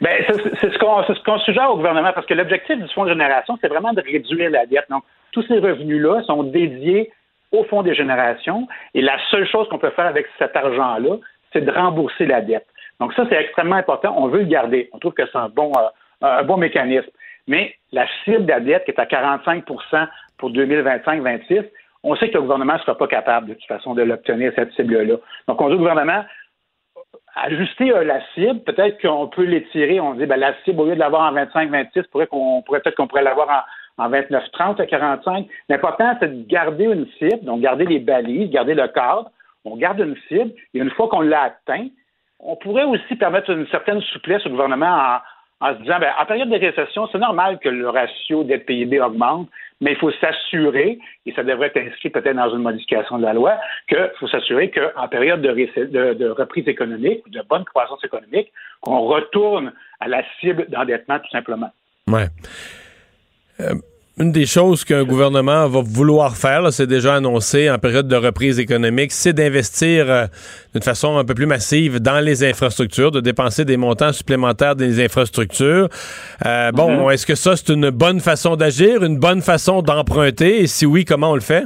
Ben, 0.00 0.24
c'est 0.28 0.72
ce 0.72 0.78
qu'on 0.78 1.02
ce 1.02 1.22
qu'on 1.24 1.38
suggère 1.40 1.70
au 1.70 1.76
gouvernement 1.76 2.12
parce 2.12 2.26
que 2.26 2.34
l'objectif 2.34 2.76
du 2.78 2.88
fonds 2.94 3.04
de 3.04 3.10
génération, 3.10 3.58
c'est 3.60 3.68
vraiment 3.68 3.92
de 3.92 4.02
réduire 4.02 4.50
la 4.50 4.64
dette. 4.66 4.86
Donc, 4.90 5.02
tous 5.32 5.42
ces 5.48 5.58
revenus-là 5.58 6.22
sont 6.22 6.44
dédiés 6.44 7.10
au 7.50 7.64
fonds 7.64 7.82
des 7.82 7.94
générations 7.94 8.68
et 8.94 9.02
la 9.02 9.16
seule 9.30 9.48
chose 9.48 9.68
qu'on 9.68 9.78
peut 9.78 9.90
faire 9.90 10.06
avec 10.06 10.26
cet 10.38 10.54
argent-là, 10.54 11.16
c'est 11.52 11.64
de 11.64 11.70
rembourser 11.70 12.26
la 12.26 12.40
dette. 12.40 12.66
Donc, 13.00 13.12
ça, 13.14 13.24
c'est 13.28 13.36
extrêmement 13.36 13.76
important. 13.76 14.14
On 14.16 14.28
veut 14.28 14.40
le 14.40 14.46
garder. 14.46 14.88
On 14.92 14.98
trouve 14.98 15.14
que 15.14 15.26
c'est 15.26 15.38
un 15.38 15.48
bon, 15.48 15.72
euh, 15.76 15.88
un 16.22 16.42
bon 16.44 16.56
mécanisme. 16.56 17.10
Mais 17.46 17.74
la 17.92 18.06
cible 18.24 18.44
de 18.44 18.50
la 18.50 18.60
dette, 18.60 18.84
qui 18.84 18.90
est 18.90 19.00
à 19.00 19.06
45% 19.06 20.06
pour 20.36 20.50
2025-26, 20.52 21.64
on 22.04 22.14
sait 22.16 22.28
que 22.28 22.34
le 22.34 22.42
gouvernement 22.42 22.74
ne 22.74 22.78
sera 22.78 22.96
pas 22.96 23.08
capable, 23.08 23.48
de 23.48 23.54
toute 23.54 23.66
façon, 23.66 23.94
de 23.94 24.02
l'obtenir, 24.02 24.52
cette 24.54 24.72
cible-là. 24.72 25.16
Donc, 25.48 25.60
on 25.60 25.68
dit 25.68 25.74
au 25.74 25.78
gouvernement, 25.78 26.24
ajuster 27.34 27.92
euh, 27.92 28.04
la 28.04 28.20
cible, 28.34 28.60
peut-être 28.60 29.00
qu'on 29.00 29.28
peut 29.28 29.44
l'étirer. 29.44 30.00
On 30.00 30.14
dit 30.14 30.26
ben, 30.26 30.38
la 30.38 30.54
cible, 30.64 30.80
au 30.80 30.86
lieu 30.86 30.94
de 30.94 31.00
l'avoir 31.00 31.32
en 31.32 31.36
25-26, 31.36 32.04
pourrait 32.10 32.26
qu'on 32.26 32.62
pourrait 32.62 32.80
peut-être 32.80 32.96
qu'on 32.96 33.06
pourrait 33.06 33.22
l'avoir 33.22 33.66
en, 33.98 34.04
en 34.04 34.10
29-30 34.10 34.80
à 34.80 34.86
45. 34.86 35.46
L'important, 35.68 36.16
c'est 36.20 36.28
de 36.28 36.48
garder 36.48 36.84
une 36.84 37.06
cible, 37.18 37.44
donc 37.44 37.60
garder 37.60 37.84
les 37.84 37.98
balises, 37.98 38.50
garder 38.50 38.74
le 38.74 38.88
cadre. 38.88 39.30
On 39.64 39.76
garde 39.76 40.00
une 40.00 40.16
cible 40.28 40.52
et 40.74 40.78
une 40.78 40.90
fois 40.90 41.08
qu'on 41.08 41.20
l'a 41.20 41.42
atteint, 41.42 41.88
on 42.40 42.56
pourrait 42.56 42.84
aussi 42.84 43.16
permettre 43.16 43.50
une 43.50 43.66
certaine 43.68 44.00
souplesse 44.00 44.46
au 44.46 44.50
gouvernement 44.50 45.18
en, 45.60 45.74
se 45.74 45.82
disant, 45.82 45.98
ben, 45.98 46.12
en 46.18 46.26
période 46.26 46.50
de 46.50 46.58
récession, 46.58 47.08
c'est 47.10 47.18
normal 47.18 47.58
que 47.58 47.68
le 47.68 47.88
ratio 47.88 48.44
dette 48.44 48.66
PIB 48.66 49.00
augmente, 49.00 49.48
mais 49.80 49.92
il 49.92 49.98
faut 49.98 50.10
s'assurer, 50.12 50.98
et 51.26 51.32
ça 51.32 51.42
devrait 51.42 51.72
être 51.74 51.78
inscrit 51.78 52.10
peut-être 52.10 52.36
dans 52.36 52.50
une 52.50 52.62
modification 52.62 53.18
de 53.18 53.24
la 53.24 53.32
loi, 53.32 53.56
qu'il 53.88 54.10
faut 54.18 54.28
s'assurer 54.28 54.70
qu'en 54.70 55.08
période 55.08 55.40
de, 55.40 56.14
de, 56.14 56.28
reprise 56.30 56.66
économique, 56.68 57.28
de 57.30 57.42
bonne 57.48 57.64
croissance 57.64 58.04
économique, 58.04 58.52
qu'on 58.80 59.00
retourne 59.00 59.72
à 60.00 60.08
la 60.08 60.22
cible 60.40 60.66
d'endettement 60.68 61.18
tout 61.18 61.30
simplement. 61.30 61.70
Ouais. 62.06 62.26
Euh, 63.60 63.74
une 64.20 64.32
des 64.32 64.46
choses 64.46 64.84
qu'un 64.84 65.04
gouvernement 65.04 65.68
va 65.68 65.80
vouloir 65.82 66.36
faire, 66.36 66.72
c'est 66.72 66.86
déjà 66.86 67.14
annoncé 67.14 67.70
en 67.70 67.78
période 67.78 68.08
de 68.08 68.16
reprise 68.16 68.58
économique, 68.58 69.12
c'est 69.12 69.32
d'investir 69.32 70.10
euh, 70.10 70.26
d'une 70.74 70.82
façon 70.82 71.16
un 71.18 71.24
peu 71.24 71.34
plus 71.34 71.46
massive 71.46 72.00
dans 72.00 72.18
les 72.24 72.44
infrastructures, 72.44 73.10
de 73.10 73.20
dépenser 73.20 73.64
des 73.64 73.76
montants 73.76 74.12
supplémentaires 74.12 74.74
dans 74.74 74.84
les 74.84 75.04
infrastructures. 75.04 75.88
Euh, 76.44 76.72
bon, 76.72 77.04
mhm. 77.04 77.12
est-ce 77.12 77.26
que 77.26 77.34
ça, 77.34 77.54
c'est 77.56 77.72
une 77.72 77.90
bonne 77.90 78.20
façon 78.20 78.56
d'agir, 78.56 79.04
une 79.04 79.18
bonne 79.18 79.40
façon 79.40 79.82
d'emprunter? 79.82 80.62
Et 80.62 80.66
si 80.66 80.84
oui, 80.84 81.04
comment 81.04 81.30
on 81.30 81.34
le 81.34 81.40
fait? 81.40 81.64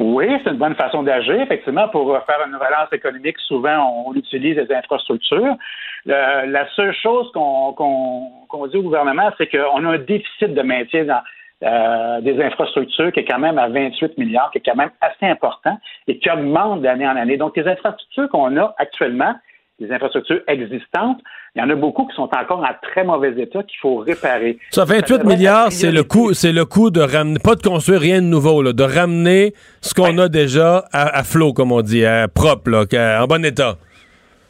Oui, 0.00 0.26
c'est 0.42 0.50
une 0.50 0.58
bonne 0.58 0.74
façon 0.74 1.02
d'agir. 1.02 1.40
Effectivement, 1.40 1.88
pour 1.88 2.18
faire 2.26 2.44
une 2.46 2.56
relance 2.56 2.92
économique, 2.92 3.36
souvent, 3.46 4.04
on, 4.06 4.14
utilise 4.14 4.56
les 4.56 4.74
infrastructures. 4.74 5.56
La 6.06 6.68
seule 6.74 6.94
chose 6.94 7.30
qu'on 7.32 8.66
dit 8.70 8.76
au 8.76 8.82
gouvernement, 8.82 9.30
c'est 9.38 9.48
qu'on 9.48 9.84
a 9.84 9.88
un 9.88 9.98
déficit 9.98 10.54
de 10.54 10.62
maintien 10.62 11.04
dans, 11.04 11.22
euh, 11.64 12.20
des 12.20 12.42
infrastructures 12.42 13.10
qui 13.12 13.20
est 13.20 13.24
quand 13.24 13.38
même 13.38 13.56
à 13.58 13.68
28 13.68 14.18
milliards, 14.18 14.50
qui 14.50 14.58
est 14.58 14.62
quand 14.62 14.76
même 14.76 14.90
assez 15.00 15.24
important 15.24 15.78
et 16.06 16.18
qui 16.18 16.28
augmente 16.28 16.82
d'année 16.82 17.06
en 17.06 17.16
année. 17.16 17.38
Donc, 17.38 17.56
les 17.56 17.66
infrastructures 17.66 18.28
qu'on 18.28 18.54
a 18.58 18.74
actuellement, 18.76 19.34
les 19.78 19.90
infrastructures 19.90 20.40
existantes, 20.46 21.20
il 21.54 21.62
y 21.62 21.64
en 21.64 21.70
a 21.70 21.74
beaucoup 21.74 22.06
qui 22.06 22.14
sont 22.16 22.28
encore 22.38 22.58
en 22.58 22.74
très 22.82 23.04
mauvais 23.04 23.40
état 23.40 23.62
qu'il 23.62 23.78
faut 23.80 23.96
réparer. 23.96 24.58
Ça, 24.72 24.84
28 24.84 25.24
milliards, 25.24 25.72
c'est 25.72 25.90
le 25.90 26.02
coût, 26.02 26.34
c'est 26.34 26.52
le 26.52 26.66
coût 26.66 26.90
de 26.90 27.00
ramener, 27.00 27.38
pas 27.38 27.54
de 27.54 27.62
construire 27.62 28.00
rien 28.00 28.20
de 28.20 28.26
nouveau, 28.26 28.60
là, 28.60 28.74
de 28.74 28.82
ramener 28.84 29.54
ce 29.80 29.94
qu'on 29.94 30.18
a 30.18 30.28
déjà 30.28 30.84
à, 30.92 31.22
flot, 31.22 31.54
comme 31.54 31.72
on 31.72 31.80
dit, 31.80 32.04
à 32.04 32.28
propre, 32.28 32.68
là, 32.68 33.22
en 33.22 33.26
bon 33.26 33.42
état. 33.42 33.76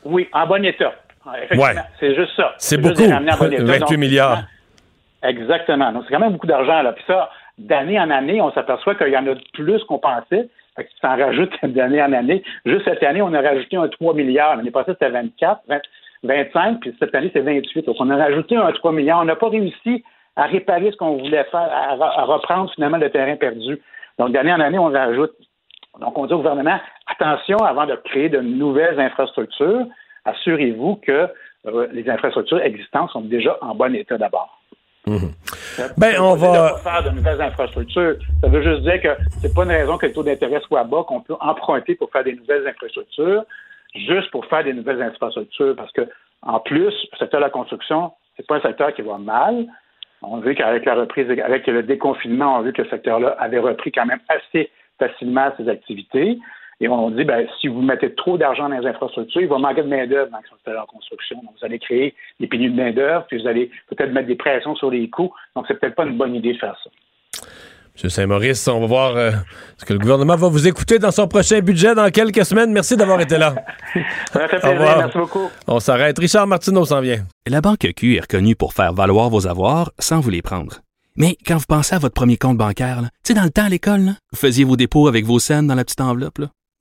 Oui, 0.05 0.27
en 0.33 0.47
bon 0.49 0.65
état. 0.65 0.93
Ouais. 1.27 1.75
C'est 2.01 2.15
juste 2.15 2.33
ça. 2.37 2.55
C'est 2.59 2.79
beaucoup. 2.79 3.03
28 3.03 3.97
milliards. 3.97 4.45
Exactement. 5.23 5.91
Donc, 5.93 6.05
c'est 6.07 6.15
quand 6.15 6.21
même 6.21 6.33
beaucoup 6.33 6.47
d'argent, 6.47 6.83
là. 6.83 6.93
Puis 6.93 7.05
ça, 7.07 7.31
d'année 7.59 7.99
en 7.99 8.11
année, 8.11 8.41
on 8.41 8.53
s'aperçoit 8.53 8.95
qu'il 8.95 9.09
y 9.09 9.17
en 9.17 9.27
a 9.27 9.35
plus 9.55 9.83
qu'on 9.85 9.99
pensait. 9.99 10.49
Fait 10.77 10.85
que 10.85 10.91
ça 11.01 11.13
en 11.13 11.17
rajoute 11.25 11.53
d'année 11.63 12.03
en 12.03 12.13
année. 12.13 12.43
Juste 12.67 12.85
cette 12.85 13.03
année, 13.03 13.23
on 13.23 13.33
a 13.33 13.41
rajouté 13.41 13.77
un 13.77 13.89
3 13.89 14.15
milliards. 14.15 14.57
L'année 14.57 14.71
passée, 14.71 14.93
c'était 14.93 15.11
24, 15.11 15.63
25, 16.23 16.81
puis 16.81 16.97
cette 16.99 17.15
année, 17.15 17.31
c'est 17.33 17.41
28. 17.41 17.87
Donc, 17.87 17.97
on 17.99 18.11
a 18.11 18.17
rajouté 18.17 18.57
un 18.57 18.71
3 18.73 18.93
milliards. 18.93 19.21
On 19.21 19.25
n'a 19.25 19.37
pas 19.37 19.49
réussi 19.49 20.05
à 20.37 20.45
réparer 20.45 20.91
ce 20.91 20.97
qu'on 20.97 21.17
voulait 21.17 21.45
faire, 21.45 21.71
à, 21.73 22.25
reprendre 22.25 22.71
finalement 22.75 22.99
le 22.99 23.11
terrain 23.11 23.37
perdu. 23.37 23.81
Donc, 24.19 24.33
d'année 24.33 24.53
en 24.53 24.61
année, 24.61 24.79
on 24.79 24.91
rajoute. 24.91 25.33
Donc, 26.01 26.19
on 26.19 26.27
dit 26.27 26.33
au 26.33 26.39
gouvernement, 26.39 26.79
attention, 27.07 27.59
avant 27.59 27.87
de 27.87 27.95
créer 28.05 28.29
de 28.29 28.41
nouvelles 28.41 28.99
infrastructures, 28.99 29.87
assurez-vous 30.25 30.97
que 30.97 31.29
euh, 31.67 31.89
les 31.93 32.09
infrastructures 32.09 32.61
existantes 32.61 33.11
sont 33.11 33.23
déjà 33.23 33.57
en 33.61 33.75
bon 33.75 33.95
état 33.95 34.19
d'abord. 34.19 34.61
Mhm. 35.07 35.33
Ben, 35.99 36.19
on 36.19 36.35
va. 36.35 36.79
faire 36.79 37.03
de 37.03 37.11
nouvelles 37.11 37.41
infrastructures. 37.41 38.17
Ça 38.41 38.49
veut 38.49 38.63
juste 38.63 38.83
dire 38.83 39.01
que 39.03 39.09
c'est 39.41 39.55
pas 39.55 39.65
une 39.65 39.71
raison 39.71 39.99
que 39.99 40.07
le 40.07 40.13
taux 40.13 40.23
d'intérêt 40.23 40.61
soit 40.61 40.85
bas 40.85 41.05
qu'on 41.07 41.21
peut 41.21 41.37
emprunter 41.41 41.95
pour 41.95 42.11
faire 42.11 42.25
des 42.25 42.35
nouvelles 42.35 42.67
infrastructures, 42.67 43.45
juste 43.95 44.31
pour 44.31 44.47
faire 44.47 44.65
des 44.65 44.73
nouvelles 44.73 45.03
infrastructures. 45.03 45.75
Parce 45.77 45.93
que, 45.93 46.09
en 46.43 46.59
plus, 46.61 46.87
le 47.13 47.19
secteur 47.19 47.41
de 47.41 47.45
la 47.45 47.51
construction, 47.51 48.13
c'est 48.37 48.47
pas 48.47 48.57
un 48.57 48.63
secteur 48.63 48.95
qui 48.95 49.03
va 49.03 49.19
mal. 49.19 49.67
On 50.23 50.39
a 50.39 50.41
vu 50.41 50.55
qu'avec 50.55 50.87
la 50.87 50.95
reprise, 50.95 51.29
avec 51.31 51.67
le 51.67 51.83
déconfinement, 51.83 52.57
on 52.57 52.61
a 52.61 52.63
vu 52.63 52.73
que 52.73 52.81
le 52.81 52.89
secteur-là 52.89 53.37
avait 53.39 53.59
repris 53.59 53.93
quand 53.93 54.07
même 54.07 54.21
assez 54.29 54.71
facilement 54.99 55.53
ses 55.59 55.69
activités. 55.69 56.39
Et 56.85 56.89
on 56.89 57.11
dit, 57.11 57.25
ben, 57.25 57.47
si 57.63 57.69
vous 57.69 57.81
mettez 57.81 58.15
trop 58.15 58.37
d'argent 58.37 58.69
dans 58.69 58.79
les 58.79 58.87
infrastructures, 58.87 59.41
il 59.41 59.49
va 59.49 59.57
manquer 59.57 59.81
de 59.81 59.89
main-d'œuvre 59.89 60.31
dans 60.31 60.37
le 60.37 60.43
secteur 60.43 60.75
de 60.75 60.79
la 60.81 60.85
construction. 60.85 61.37
Donc, 61.37 61.55
vous 61.59 61.65
allez 61.65 61.79
créer 61.79 62.15
des 62.39 62.47
pénuries 62.47 62.73
de 62.73 62.77
main-d'œuvre, 62.77 63.25
puis 63.27 63.41
vous 63.41 63.49
allez 63.49 63.71
peut-être 63.89 64.13
mettre 64.13 64.27
des 64.27 64.35
pressions 64.35 64.77
sur 64.77 64.91
les 64.91 65.09
coûts. 65.09 65.33
Donc, 65.57 65.65
c'est 65.67 65.81
peut-être 65.81 65.95
pas 65.95 66.05
une 66.05 66.19
bonne 66.19 66.35
idée 66.35 66.53
de 66.53 66.59
faire 66.59 66.77
ça. 66.85 66.91
M. 68.03 68.11
Saint-Maurice, 68.11 68.69
on 68.69 68.81
va 68.81 68.87
voir 68.87 69.17
euh, 69.17 69.31
ce 69.79 69.87
que 69.87 69.95
le 69.95 69.99
gouvernement 69.99 70.37
va 70.37 70.49
vous 70.49 70.69
écouter 70.69 70.99
dans 70.99 71.11
son 71.11 71.27
prochain 71.27 71.61
budget 71.61 71.95
dans 71.95 72.11
quelques 72.11 72.45
semaines. 72.45 72.71
Merci 72.71 72.99
d'avoir 72.99 73.19
été 73.19 73.39
là. 73.39 73.55
Ça 74.31 74.47
fait 74.47 74.59
plaisir. 74.59 74.99
Merci 74.99 75.17
beaucoup. 75.17 75.49
On 75.67 75.81
s'arrête. 75.81 76.19
Richard 76.19 76.47
Martineau 76.47 76.85
s'en 76.85 77.01
vient. 77.01 77.25
La 77.47 77.63
Banque 77.63 77.89
Q 77.97 78.17
est 78.17 78.21
reconnue 78.21 78.57
pour 78.57 78.75
faire 78.75 78.93
valoir 78.93 79.31
vos 79.31 79.47
avoirs 79.47 79.91
sans 79.99 80.21
vous 80.21 80.29
les 80.29 80.43
prendre. 80.43 80.81
Mais 81.17 81.39
quand 81.47 81.57
vous 81.57 81.65
pensez 81.67 81.95
à 81.95 81.99
votre 81.99 82.15
premier 82.15 82.37
compte 82.37 82.59
bancaire, 82.59 83.01
tu 83.01 83.09
sais, 83.29 83.35
dans 83.35 83.45
le 83.45 83.51
temps 83.51 83.65
à 83.65 83.69
l'école, 83.71 84.17
vous 84.33 84.39
faisiez 84.39 84.65
vos 84.65 84.77
dépôts 84.77 85.09
avec 85.09 85.25
vos 85.25 85.39
scènes 85.39 85.67
dans 85.67 85.77
la 85.77 85.85
petite 85.85 86.03
enveloppe. 86.03 86.39
Là. 86.39 86.49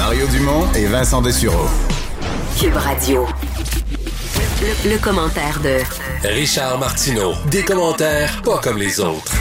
Mario 0.00 0.26
Dumont 0.28 0.66
et 0.74 0.86
Vincent 0.86 1.20
Dessureau. 1.20 1.68
Cube 2.58 2.74
Radio. 2.74 3.26
Le, 4.86 4.96
commentaire 4.98 5.60
de 5.62 5.76
Richard 6.26 6.78
Martineau. 6.78 7.34
Des 7.50 7.62
commentaires 7.62 8.40
pas 8.40 8.58
comme 8.62 8.78
les 8.78 8.98
autres. 8.98 9.34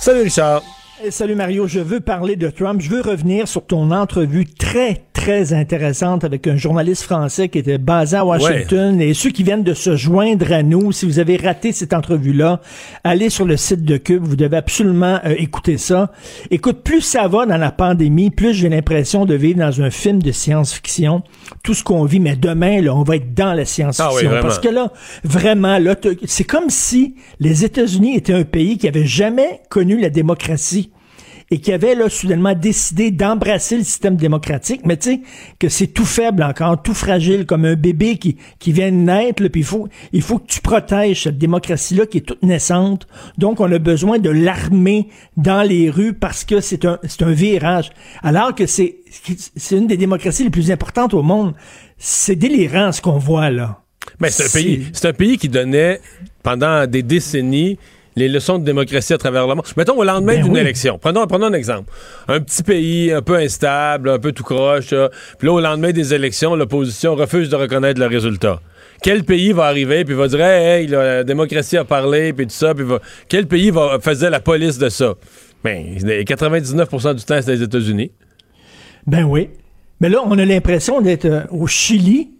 Salut 0.00 0.22
Richard. 0.22 0.62
Salut 1.10 1.34
Mario, 1.34 1.68
je 1.68 1.80
veux 1.80 2.00
parler 2.00 2.36
de 2.36 2.48
Trump. 2.48 2.80
Je 2.80 2.88
veux 2.88 3.02
revenir 3.02 3.46
sur 3.46 3.66
ton 3.66 3.90
entrevue 3.90 4.46
très, 4.46 5.04
très 5.18 5.52
intéressante 5.52 6.22
avec 6.22 6.46
un 6.46 6.56
journaliste 6.56 7.02
français 7.02 7.48
qui 7.48 7.58
était 7.58 7.78
basé 7.78 8.16
à 8.16 8.24
Washington. 8.24 9.00
Et 9.00 9.14
ceux 9.14 9.30
qui 9.30 9.42
viennent 9.42 9.64
de 9.64 9.74
se 9.74 9.96
joindre 9.96 10.52
à 10.52 10.62
nous, 10.62 10.92
si 10.92 11.06
vous 11.06 11.18
avez 11.18 11.36
raté 11.36 11.72
cette 11.72 11.92
entrevue-là, 11.92 12.60
allez 13.02 13.28
sur 13.28 13.44
le 13.44 13.56
site 13.56 13.84
de 13.84 13.96
Cube. 13.96 14.22
Vous 14.24 14.36
devez 14.36 14.56
absolument 14.56 15.18
euh, 15.24 15.34
écouter 15.36 15.76
ça. 15.76 16.12
Écoute, 16.52 16.82
plus 16.84 17.00
ça 17.00 17.26
va 17.26 17.46
dans 17.46 17.56
la 17.56 17.72
pandémie, 17.72 18.30
plus 18.30 18.54
j'ai 18.54 18.68
l'impression 18.68 19.24
de 19.24 19.34
vivre 19.34 19.58
dans 19.58 19.82
un 19.82 19.90
film 19.90 20.22
de 20.22 20.30
science-fiction. 20.30 21.22
Tout 21.64 21.74
ce 21.74 21.82
qu'on 21.82 22.04
vit, 22.04 22.20
mais 22.20 22.36
demain, 22.36 22.80
là, 22.80 22.94
on 22.94 23.02
va 23.02 23.16
être 23.16 23.34
dans 23.34 23.54
la 23.54 23.64
science-fiction. 23.64 24.30
Ah 24.32 24.40
parce 24.40 24.60
que 24.60 24.68
là, 24.68 24.92
vraiment, 25.24 25.78
là, 25.78 25.96
c'est 26.26 26.44
comme 26.44 26.70
si 26.70 27.16
les 27.40 27.64
États-Unis 27.64 28.16
étaient 28.16 28.34
un 28.34 28.44
pays 28.44 28.78
qui 28.78 28.86
avait 28.86 29.06
jamais 29.06 29.62
connu 29.68 30.00
la 30.00 30.10
démocratie 30.10 30.92
et 31.50 31.60
qui 31.60 31.72
avait 31.72 31.94
là 31.94 32.08
soudainement 32.08 32.54
décidé 32.54 33.10
d'embrasser 33.10 33.78
le 33.78 33.84
système 33.84 34.16
démocratique, 34.16 34.82
mais 34.84 34.96
tu 34.96 35.10
sais 35.10 35.20
que 35.58 35.68
c'est 35.68 35.86
tout 35.86 36.04
faible 36.04 36.42
encore, 36.42 36.82
tout 36.82 36.94
fragile 36.94 37.46
comme 37.46 37.64
un 37.64 37.74
bébé 37.74 38.18
qui 38.18 38.36
qui 38.58 38.72
vient 38.72 38.90
de 38.90 38.96
naître, 38.96 39.46
puis 39.48 39.62
il 39.62 39.66
faut 39.66 39.88
il 40.12 40.22
faut 40.22 40.38
que 40.38 40.46
tu 40.46 40.60
protèges 40.60 41.22
cette 41.24 41.38
démocratie 41.38 41.94
là 41.94 42.06
qui 42.06 42.18
est 42.18 42.22
toute 42.22 42.42
naissante. 42.42 43.06
Donc 43.38 43.60
on 43.60 43.72
a 43.72 43.78
besoin 43.78 44.18
de 44.18 44.30
l'armée 44.30 45.08
dans 45.36 45.62
les 45.62 45.88
rues 45.88 46.12
parce 46.12 46.44
que 46.44 46.60
c'est 46.60 46.84
un 46.84 46.98
c'est 47.04 47.22
un 47.22 47.32
virage 47.32 47.90
alors 48.22 48.54
que 48.54 48.66
c'est 48.66 48.98
c'est 49.56 49.76
une 49.76 49.86
des 49.86 49.96
démocraties 49.96 50.44
les 50.44 50.50
plus 50.50 50.70
importantes 50.70 51.14
au 51.14 51.22
monde. 51.22 51.54
C'est 51.96 52.36
délirant 52.36 52.92
ce 52.92 53.00
qu'on 53.00 53.18
voit 53.18 53.50
là. 53.50 53.80
Mais 54.20 54.30
c'est 54.30 54.44
un 54.44 54.60
pays 54.60 54.86
c'est 54.92 55.08
un 55.08 55.12
pays 55.14 55.38
qui 55.38 55.48
donnait 55.48 56.00
pendant 56.42 56.86
des 56.86 57.02
décennies 57.02 57.78
les 58.18 58.28
leçons 58.28 58.58
de 58.58 58.64
démocratie 58.64 59.12
à 59.14 59.18
travers 59.18 59.46
le 59.46 59.54
monde. 59.54 59.64
Mettons 59.76 59.96
au 59.96 60.04
lendemain 60.04 60.34
Ben 60.34 60.44
d'une 60.44 60.56
élection. 60.56 60.98
Prenons, 60.98 61.26
prenons 61.26 61.46
un 61.46 61.52
exemple. 61.52 61.90
Un 62.26 62.40
petit 62.40 62.62
pays 62.62 63.12
un 63.12 63.22
peu 63.22 63.36
instable, 63.36 64.10
un 64.10 64.18
peu 64.18 64.32
tout 64.32 64.44
croche. 64.44 64.90
là. 64.90 65.10
Puis 65.38 65.46
là, 65.46 65.54
au 65.54 65.60
lendemain 65.60 65.92
des 65.92 66.12
élections, 66.12 66.54
l'opposition 66.56 67.14
refuse 67.14 67.48
de 67.48 67.56
reconnaître 67.56 68.00
le 68.00 68.06
résultat. 68.06 68.60
Quel 69.02 69.24
pays 69.24 69.52
va 69.52 69.64
arriver 69.66 70.04
puis 70.04 70.14
va 70.14 70.26
dire 70.26 70.40
hey, 70.40 70.82
hey, 70.82 70.86
la 70.88 71.22
démocratie 71.22 71.76
a 71.76 71.84
parlé 71.84 72.32
puis 72.32 72.46
tout 72.46 72.54
ça 72.54 72.74
puis 72.74 72.84
va... 72.84 72.98
quel 73.28 73.46
pays 73.46 73.70
va 73.70 73.98
faisait 74.00 74.28
la 74.28 74.40
police 74.40 74.76
de 74.78 74.88
ça? 74.88 75.14
Ben 75.62 75.96
99% 75.96 77.14
du 77.14 77.24
temps 77.24 77.38
c'est 77.40 77.46
les 77.46 77.62
États-Unis. 77.62 78.10
Ben 79.06 79.24
oui. 79.24 79.50
Mais 80.00 80.08
là, 80.08 80.18
on 80.24 80.38
a 80.38 80.44
l'impression 80.44 81.00
d'être 81.00 81.24
euh, 81.24 81.42
au 81.50 81.66
Chili 81.66 82.30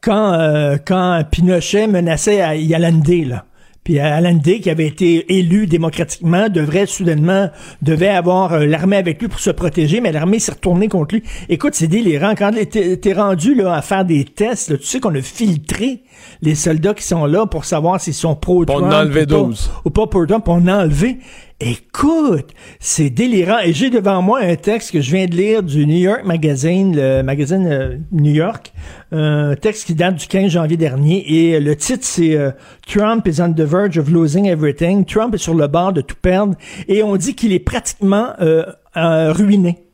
quand, 0.00 0.32
euh, 0.34 0.76
quand 0.84 1.22
Pinochet 1.30 1.86
menaçait 1.86 2.40
à 2.40 2.54
Yalande, 2.56 3.08
là. 3.26 3.44
Puis 3.86 4.00
Allende, 4.00 4.42
qui 4.42 4.68
avait 4.68 4.88
été 4.88 5.38
élu 5.38 5.68
démocratiquement, 5.68 6.48
devrait 6.48 6.86
soudainement, 6.86 7.50
devait 7.82 8.08
avoir 8.08 8.54
euh, 8.54 8.66
l'armée 8.66 8.96
avec 8.96 9.20
lui 9.22 9.28
pour 9.28 9.38
se 9.38 9.50
protéger, 9.50 10.00
mais 10.00 10.10
l'armée 10.10 10.40
s'est 10.40 10.50
retournée 10.50 10.88
contre 10.88 11.14
lui. 11.14 11.22
Écoute, 11.48 11.76
c'est 11.76 11.86
délirant. 11.86 12.34
Quand 12.36 12.50
t'es 12.68 13.12
rendu 13.12 13.54
là, 13.54 13.74
à 13.74 13.82
faire 13.82 14.04
des 14.04 14.24
tests, 14.24 14.70
là, 14.70 14.76
tu 14.78 14.86
sais 14.86 14.98
qu'on 14.98 15.14
a 15.14 15.22
filtré 15.22 16.02
les 16.42 16.56
soldats 16.56 16.94
qui 16.94 17.04
sont 17.04 17.26
là 17.26 17.46
pour 17.46 17.64
savoir 17.64 18.00
s'ils 18.00 18.12
sont 18.12 18.34
pro-Trump. 18.34 18.82
On 18.86 18.90
a 18.90 19.02
enlevé 19.02 19.22
ou 19.22 19.26
pas- 19.26 19.34
12. 19.36 19.70
Ou 19.84 19.90
pas 19.90 20.06
pro-Trump, 20.08 20.48
on 20.48 20.66
a 20.66 20.82
enlevé. 20.82 21.18
Écoute, 21.58 22.50
c'est 22.80 23.08
délirant. 23.08 23.60
Et 23.60 23.72
j'ai 23.72 23.88
devant 23.88 24.20
moi 24.20 24.40
un 24.40 24.56
texte 24.56 24.92
que 24.92 25.00
je 25.00 25.10
viens 25.10 25.24
de 25.24 25.34
lire 25.34 25.62
du 25.62 25.86
New 25.86 25.96
York 25.96 26.22
Magazine, 26.26 26.94
le 26.94 27.22
magazine 27.22 27.66
euh, 27.66 27.96
New 28.12 28.32
York, 28.32 28.74
un 29.10 29.56
texte 29.56 29.86
qui 29.86 29.94
date 29.94 30.16
du 30.16 30.26
15 30.26 30.50
janvier 30.50 30.76
dernier. 30.76 31.24
Et 31.26 31.58
le 31.58 31.74
titre, 31.74 32.04
c'est 32.04 32.36
euh, 32.36 32.50
Trump 32.86 33.26
is 33.26 33.40
on 33.40 33.54
the 33.54 33.62
verge 33.62 33.96
of 33.96 34.10
losing 34.10 34.44
everything. 34.44 35.06
Trump 35.06 35.34
est 35.34 35.38
sur 35.38 35.54
le 35.54 35.66
bord 35.66 35.94
de 35.94 36.02
tout 36.02 36.16
perdre. 36.20 36.56
Et 36.88 37.02
on 37.02 37.16
dit 37.16 37.34
qu'il 37.34 37.54
est 37.54 37.58
pratiquement 37.58 38.34
euh, 38.42 38.66
euh, 38.98 39.32
ruiné 39.32 39.85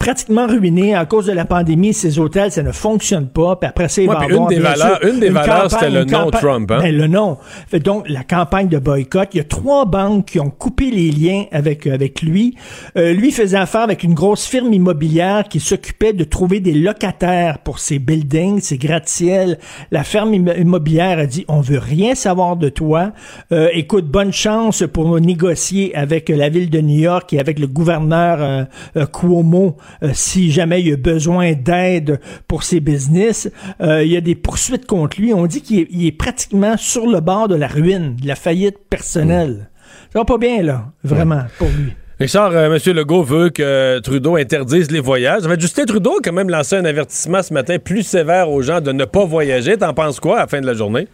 pratiquement 0.00 0.46
ruiné 0.48 0.94
à 0.96 1.04
cause 1.04 1.26
de 1.26 1.32
la 1.32 1.44
pandémie. 1.44 1.92
Ces 1.94 2.18
hôtels, 2.18 2.50
ça 2.50 2.62
ne 2.64 2.72
fonctionne 2.72 3.28
pas. 3.28 3.54
Puis 3.56 3.68
après 3.68 3.88
ça, 3.88 4.00
il 4.02 4.08
Ouais, 4.08 4.14
va 4.14 4.20
puis 4.22 4.32
avoir, 4.34 4.50
une 4.50 4.56
des 4.56 4.62
valeurs- 4.62 4.98
sûr, 5.00 5.08
une 5.08 5.20
des 5.20 5.28
valeurs, 5.28 5.70
c'était 5.70 5.90
le 5.90 6.04
campagne- 6.06 6.40
Trump, 6.40 6.70
hein? 6.72 6.78
Ben, 6.82 6.96
le 6.96 7.06
nom. 7.06 7.36
Fait 7.68 7.80
donc, 7.80 8.08
la 8.08 8.24
campagne 8.24 8.68
de 8.68 8.78
boycott, 8.78 9.28
il 9.34 9.36
y 9.36 9.40
a 9.40 9.44
trois 9.44 9.84
banques 9.84 10.24
qui 10.24 10.40
ont 10.40 10.48
coupé 10.50 10.90
les 10.90 11.10
liens 11.10 11.44
avec, 11.52 11.86
avec 11.86 12.22
lui. 12.22 12.56
Euh, 12.96 13.12
lui 13.12 13.30
faisait 13.30 13.58
affaire 13.58 13.82
avec 13.82 14.02
une 14.02 14.14
grosse 14.14 14.46
firme 14.46 14.72
immobilière 14.72 15.44
qui 15.48 15.60
s'occupait 15.60 16.14
de 16.14 16.24
trouver 16.24 16.60
des 16.60 16.72
locataires 16.72 17.58
pour 17.58 17.78
ses 17.78 17.98
buildings, 17.98 18.60
ses 18.60 18.78
gratte-ciels. 18.78 19.58
La 19.90 20.02
ferme 20.02 20.32
imm- 20.32 20.58
immobilière 20.58 21.18
a 21.18 21.26
dit, 21.26 21.44
on 21.48 21.60
veut 21.60 21.78
rien 21.78 22.14
savoir 22.14 22.56
de 22.56 22.70
toi. 22.70 23.12
Euh, 23.52 23.68
écoute, 23.74 24.06
bonne 24.06 24.32
chance 24.32 24.82
pour 24.90 25.20
négocier 25.20 25.94
avec 25.94 26.30
la 26.30 26.48
ville 26.48 26.70
de 26.70 26.80
New 26.80 26.98
York 27.00 27.34
et 27.34 27.38
avec 27.38 27.58
le 27.58 27.66
gouverneur 27.66 28.38
euh, 28.40 28.64
euh, 28.96 29.04
Cuomo 29.04 29.76
euh, 30.02 30.10
si 30.12 30.50
jamais 30.50 30.82
il 30.82 30.92
a 30.92 30.96
besoin 30.96 31.52
d'aide 31.52 32.20
pour 32.48 32.62
ses 32.62 32.80
business. 32.80 33.50
Euh, 33.80 34.04
il 34.04 34.10
y 34.10 34.16
a 34.16 34.20
des 34.20 34.34
poursuites 34.34 34.86
contre 34.86 35.20
lui. 35.20 35.32
On 35.34 35.46
dit 35.46 35.62
qu'il 35.62 36.06
est, 36.06 36.12
pratiquement 36.12 36.76
sur 36.76 37.06
le 37.06 37.20
bord 37.20 37.48
de 37.48 37.54
la 37.54 37.68
ruine, 37.68 38.16
de 38.16 38.26
la 38.26 38.34
faillite 38.34 38.78
personnelle. 38.88 39.70
Ça 40.12 40.20
va 40.20 40.24
pas 40.24 40.38
bien, 40.38 40.62
là, 40.62 40.86
vraiment, 41.04 41.42
pour 41.58 41.68
lui. 41.68 41.92
Richard, 42.18 42.50
euh, 42.52 42.76
M. 42.76 42.94
Legault 42.94 43.22
veut 43.22 43.48
que 43.48 43.98
Trudeau 44.00 44.36
interdise 44.36 44.90
les 44.90 45.00
voyages. 45.00 45.46
En 45.46 45.48
fait, 45.48 45.60
Justin 45.60 45.86
Trudeau 45.86 46.18
a 46.18 46.20
quand 46.22 46.34
même 46.34 46.50
lancé 46.50 46.76
un 46.76 46.84
avertissement 46.84 47.42
ce 47.42 47.54
matin 47.54 47.78
plus 47.78 48.02
sévère 48.02 48.50
aux 48.50 48.60
gens 48.60 48.82
de 48.82 48.92
ne 48.92 49.06
pas 49.06 49.24
voyager. 49.24 49.78
T'en 49.78 49.94
penses 49.94 50.20
quoi 50.20 50.36
à 50.36 50.40
la 50.40 50.46
fin 50.46 50.60
de 50.60 50.66
la 50.66 50.74
journée? 50.74 51.08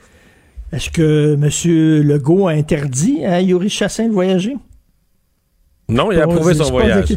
Est-ce 0.73 0.91
que 0.91 1.35
M. 1.35 2.03
Legault 2.03 2.49
a 2.49 2.53
interdit 2.53 3.25
à 3.25 3.41
Yuri 3.41 3.69
Chassin 3.69 4.09
de 4.09 4.13
voyager? 4.13 4.57
Non, 5.89 6.11
il 6.11 6.19
a 6.19 6.25
approuvé 6.25 6.55
son 6.55 6.71
voyage. 6.71 7.17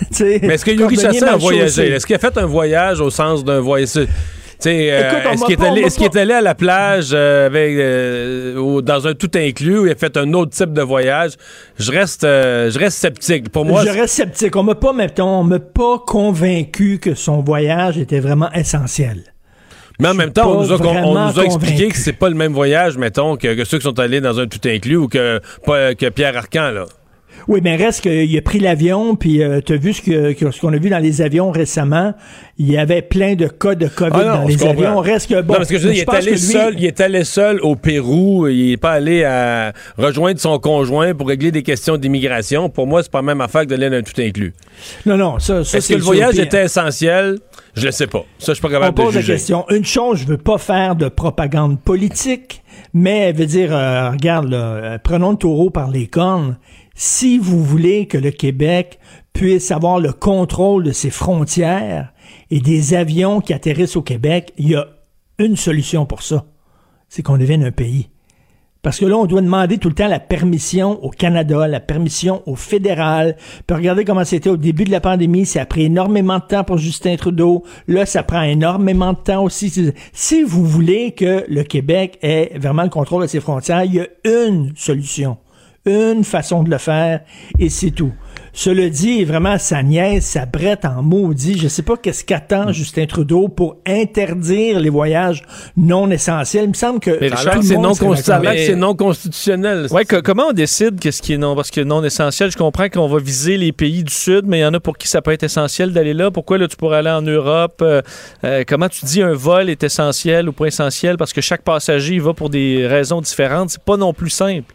Mais, 0.20 0.54
est-ce 0.54 0.64
que 0.64 0.70
Yuri 0.70 0.96
Chassin 0.96 1.26
a 1.26 1.36
voyagé? 1.36 1.90
Est-ce 1.92 2.06
qu'il 2.06 2.16
a 2.16 2.18
fait 2.18 2.36
un 2.38 2.46
voyage 2.46 3.00
au 3.00 3.10
sens 3.10 3.44
d'un 3.44 3.60
voyage? 3.60 3.88
Euh, 4.66 5.32
est-ce 5.32 5.44
qu'il 5.44 5.54
est, 5.54 5.66
allé- 5.66 5.82
est 5.82 6.32
à 6.32 6.40
la 6.40 6.54
plage 6.54 7.10
euh, 7.12 7.46
avec, 7.46 7.76
euh, 7.76 8.80
dans 8.80 9.06
un 9.06 9.12
tout 9.12 9.30
inclus 9.34 9.78
ou 9.80 9.86
il 9.86 9.92
a 9.92 9.94
fait 9.94 10.16
un 10.16 10.32
autre 10.32 10.52
type 10.52 10.72
de 10.72 10.80
voyage? 10.80 11.32
Je 11.78 11.90
reste, 11.92 12.22
je 12.22 12.78
reste 12.78 12.96
sceptique. 12.96 13.50
Pour 13.50 13.64
moi, 13.66 13.84
je 13.84 13.90
reste 13.90 14.14
sceptique. 14.14 14.56
On 14.56 14.62
m'a 14.62 14.74
pas, 14.74 14.92
mettons, 14.94 15.40
on 15.40 15.44
m'a 15.44 15.58
pas 15.58 15.98
convaincu 16.06 16.98
que 16.98 17.14
son 17.14 17.40
voyage 17.42 17.98
était 17.98 18.20
vraiment 18.20 18.50
essentiel. 18.52 19.24
Mais 20.00 20.08
en 20.08 20.14
même 20.14 20.32
temps, 20.32 20.50
on 20.50 20.62
nous 20.62 20.72
a, 20.72 20.74
on 20.76 20.78
vraiment 20.78 21.30
nous 21.32 21.38
a 21.40 21.44
expliqué 21.44 21.88
que 21.88 21.96
c'est 21.96 22.12
pas 22.14 22.28
le 22.28 22.34
même 22.34 22.52
voyage, 22.52 22.96
mettons, 22.96 23.36
que, 23.36 23.54
que 23.54 23.64
ceux 23.64 23.78
qui 23.78 23.84
sont 23.84 23.98
allés 24.00 24.20
dans 24.20 24.40
un 24.40 24.46
tout 24.46 24.60
inclus 24.66 24.96
ou 24.96 25.08
que, 25.08 25.40
pas- 25.66 25.94
que 25.94 26.08
Pierre 26.08 26.36
Arcan, 26.36 26.70
là. 26.70 26.86
Oui, 27.48 27.60
mais 27.62 27.76
reste 27.76 28.00
qu'il 28.02 28.36
a 28.38 28.42
pris 28.42 28.58
l'avion, 28.58 29.16
puis 29.16 29.42
euh, 29.42 29.60
tu 29.64 29.74
as 29.74 29.76
vu 29.76 29.92
ce 29.92 30.00
que- 30.02 30.32
que- 30.32 30.50
ce 30.50 30.60
qu'on 30.60 30.72
a 30.72 30.78
vu 30.78 30.88
dans 30.90 30.98
les 30.98 31.20
avions 31.22 31.50
récemment? 31.50 32.14
Il 32.56 32.70
y 32.70 32.78
avait 32.78 33.02
plein 33.02 33.34
de 33.34 33.46
cas 33.48 33.74
de 33.74 33.86
COVID 33.88 34.12
Ah 34.14 34.24
non, 34.24 34.42
dans 34.42 34.48
les 34.48 34.56
comprends. 34.56 34.70
avions. 34.70 34.98
Reste 35.00 35.28
que 35.28 35.40
bon. 35.42 35.52
non, 35.54 35.58
parce 35.58 35.68
que 35.68 35.78
je 35.78 35.88
veux 35.88 35.92
dire, 35.92 36.04
il, 36.08 36.10
est 36.12 36.16
allé 36.16 36.30
lui- 36.32 36.38
seul, 36.38 36.74
il 36.78 36.84
est 36.86 37.00
allé 37.00 37.24
seul 37.24 37.60
au 37.60 37.76
Pérou. 37.76 38.46
Il 38.48 38.70
n'est 38.70 38.76
pas 38.76 38.92
allé 38.92 39.24
à 39.24 39.72
rejoindre 39.98 40.38
son 40.40 40.58
conjoint 40.58 41.14
pour 41.14 41.28
régler 41.28 41.50
des 41.50 41.62
questions 41.62 41.96
d'immigration. 41.96 42.68
Pour 42.70 42.86
moi, 42.86 43.02
c'est 43.02 43.10
pas 43.12 43.18
la 43.18 43.22
même 43.22 43.40
affaire 43.40 43.66
que 43.66 43.74
dans 43.74 43.92
un 43.96 44.02
tout 44.02 44.20
inclus. 44.20 44.54
Non, 45.04 45.16
non, 45.16 45.38
ça, 45.38 45.64
ça 45.64 45.78
Est-ce 45.78 45.88
que 45.90 45.94
le 45.94 46.02
voyage 46.02 46.38
était 46.38 46.64
essentiel? 46.64 47.38
Je 47.76 47.86
le 47.86 47.90
sais 47.92 48.06
pas. 48.06 48.24
Ça, 48.38 48.52
je 48.52 48.54
suis 48.54 48.62
pas 48.62 48.68
On 48.68 48.70
capable 48.70 48.96
de 48.96 49.02
pose 49.02 49.14
la 49.16 49.20
juger. 49.20 49.32
question. 49.34 49.64
Une 49.70 49.84
chose, 49.84 50.20
je 50.20 50.26
veux 50.26 50.38
pas 50.38 50.58
faire 50.58 50.94
de 50.94 51.08
propagande 51.08 51.80
politique, 51.80 52.62
mais 52.94 53.32
veut 53.32 53.46
dire, 53.46 53.74
euh, 53.74 54.10
regarde, 54.10 54.48
là, 54.48 54.56
euh, 54.56 54.98
prenons 55.02 55.32
le 55.32 55.36
taureau 55.36 55.70
par 55.70 55.90
les 55.90 56.06
cornes. 56.06 56.56
Si 56.94 57.38
vous 57.38 57.62
voulez 57.62 58.06
que 58.06 58.18
le 58.18 58.30
Québec 58.30 58.98
puisse 59.32 59.70
avoir 59.72 59.98
le 59.98 60.12
contrôle 60.12 60.84
de 60.84 60.92
ses 60.92 61.10
frontières 61.10 62.12
et 62.50 62.60
des 62.60 62.94
avions 62.94 63.40
qui 63.40 63.52
atterrissent 63.52 63.96
au 63.96 64.02
Québec, 64.02 64.52
il 64.58 64.70
y 64.70 64.74
a 64.76 64.86
une 65.38 65.56
solution 65.56 66.06
pour 66.06 66.22
ça. 66.22 66.44
C'est 67.08 67.22
qu'on 67.22 67.36
devienne 67.38 67.64
un 67.64 67.72
pays. 67.72 68.10
Parce 68.82 68.98
que 68.98 69.06
là, 69.06 69.16
on 69.16 69.24
doit 69.24 69.40
demander 69.40 69.78
tout 69.78 69.88
le 69.88 69.94
temps 69.94 70.08
la 70.08 70.20
permission 70.20 71.02
au 71.02 71.08
Canada, 71.08 71.66
la 71.66 71.80
permission 71.80 72.42
au 72.46 72.54
fédéral. 72.54 73.36
Puis 73.66 73.76
regardez 73.76 74.04
comment 74.04 74.24
c'était 74.26 74.50
au 74.50 74.58
début 74.58 74.84
de 74.84 74.90
la 74.90 75.00
pandémie. 75.00 75.46
Ça 75.46 75.62
a 75.62 75.66
pris 75.66 75.84
énormément 75.84 76.38
de 76.38 76.44
temps 76.44 76.64
pour 76.64 76.76
Justin 76.76 77.16
Trudeau. 77.16 77.64
Là, 77.88 78.04
ça 78.04 78.22
prend 78.22 78.42
énormément 78.42 79.14
de 79.14 79.18
temps 79.18 79.42
aussi. 79.42 79.72
Si- 80.12 80.42
vous 80.42 80.66
voulez 80.66 81.12
que 81.12 81.44
le 81.48 81.62
Québec 81.62 82.18
ait 82.20 82.52
vraiment 82.58 82.82
le 82.82 82.90
contrôle 82.90 83.22
de 83.22 83.26
ses 83.26 83.40
frontières, 83.40 83.84
il 83.84 83.94
y 83.94 84.00
a 84.00 84.06
une 84.24 84.72
solution. 84.76 85.38
Une 85.86 86.24
façon 86.24 86.62
de 86.62 86.70
le 86.70 86.78
faire 86.78 87.20
et 87.58 87.68
c'est 87.68 87.90
tout. 87.90 88.12
Cela 88.56 88.88
dit, 88.88 89.24
vraiment, 89.24 89.58
sa 89.58 89.82
nièce, 89.82 90.26
sa 90.26 90.46
brette 90.46 90.84
en 90.84 91.02
maudit. 91.02 91.58
Je 91.58 91.66
sais 91.66 91.82
pas 91.82 91.96
qu'est-ce 91.96 92.22
Mm. 92.22 92.26
qu'attend 92.26 92.72
Justin 92.72 93.06
Trudeau 93.06 93.48
pour 93.48 93.76
interdire 93.86 94.78
les 94.78 94.90
voyages 94.90 95.42
non 95.76 96.08
essentiels. 96.10 96.64
Il 96.64 96.68
me 96.68 96.74
semble 96.74 97.00
que 97.00 97.18
c'est 97.20 97.76
non, 97.76 97.94
ça 97.94 98.38
non 98.76 98.94
constitutionnel. 98.94 99.86
Ouais, 99.90 100.04
que- 100.04 100.20
comment 100.20 100.48
on 100.50 100.52
décide 100.52 101.00
qu'est-ce 101.00 101.20
qui 101.20 101.32
est 101.32 101.38
non? 101.38 101.56
Parce 101.56 101.70
que 101.72 101.80
non 101.80 102.02
essentiel, 102.04 102.50
je 102.52 102.56
comprends 102.56 102.88
qu'on 102.88 103.08
va 103.08 103.18
viser 103.18 103.56
les 103.56 103.72
pays 103.72 104.04
du 104.04 104.12
sud, 104.12 104.44
mais 104.46 104.58
il 104.58 104.62
y 104.62 104.66
en 104.66 104.74
a 104.74 104.80
pour 104.80 104.96
qui 104.96 105.08
ça 105.08 105.20
peut 105.20 105.32
être 105.32 105.42
essentiel 105.42 105.92
d'aller 105.92 106.14
là. 106.14 106.30
Pourquoi 106.30 106.56
là 106.58 106.68
tu 106.68 106.76
pourrais 106.76 106.98
aller 106.98 107.10
en 107.10 107.22
Europe? 107.22 107.80
Euh, 107.82 108.02
euh, 108.44 108.62
Comment 108.66 108.88
tu 108.88 109.04
dis 109.04 109.20
un 109.20 109.34
vol 109.34 109.68
est 109.68 109.82
essentiel 109.82 110.48
ou 110.48 110.52
pas 110.52 110.66
essentiel? 110.66 111.16
Parce 111.16 111.32
que 111.32 111.40
chaque 111.40 111.62
passager 111.62 112.14
il 112.14 112.22
va 112.22 112.32
pour 112.34 112.50
des 112.50 112.86
raisons 112.86 113.20
différentes, 113.20 113.70
c'est 113.70 113.82
pas 113.82 113.96
non 113.96 114.12
plus 114.14 114.30
simple. 114.30 114.72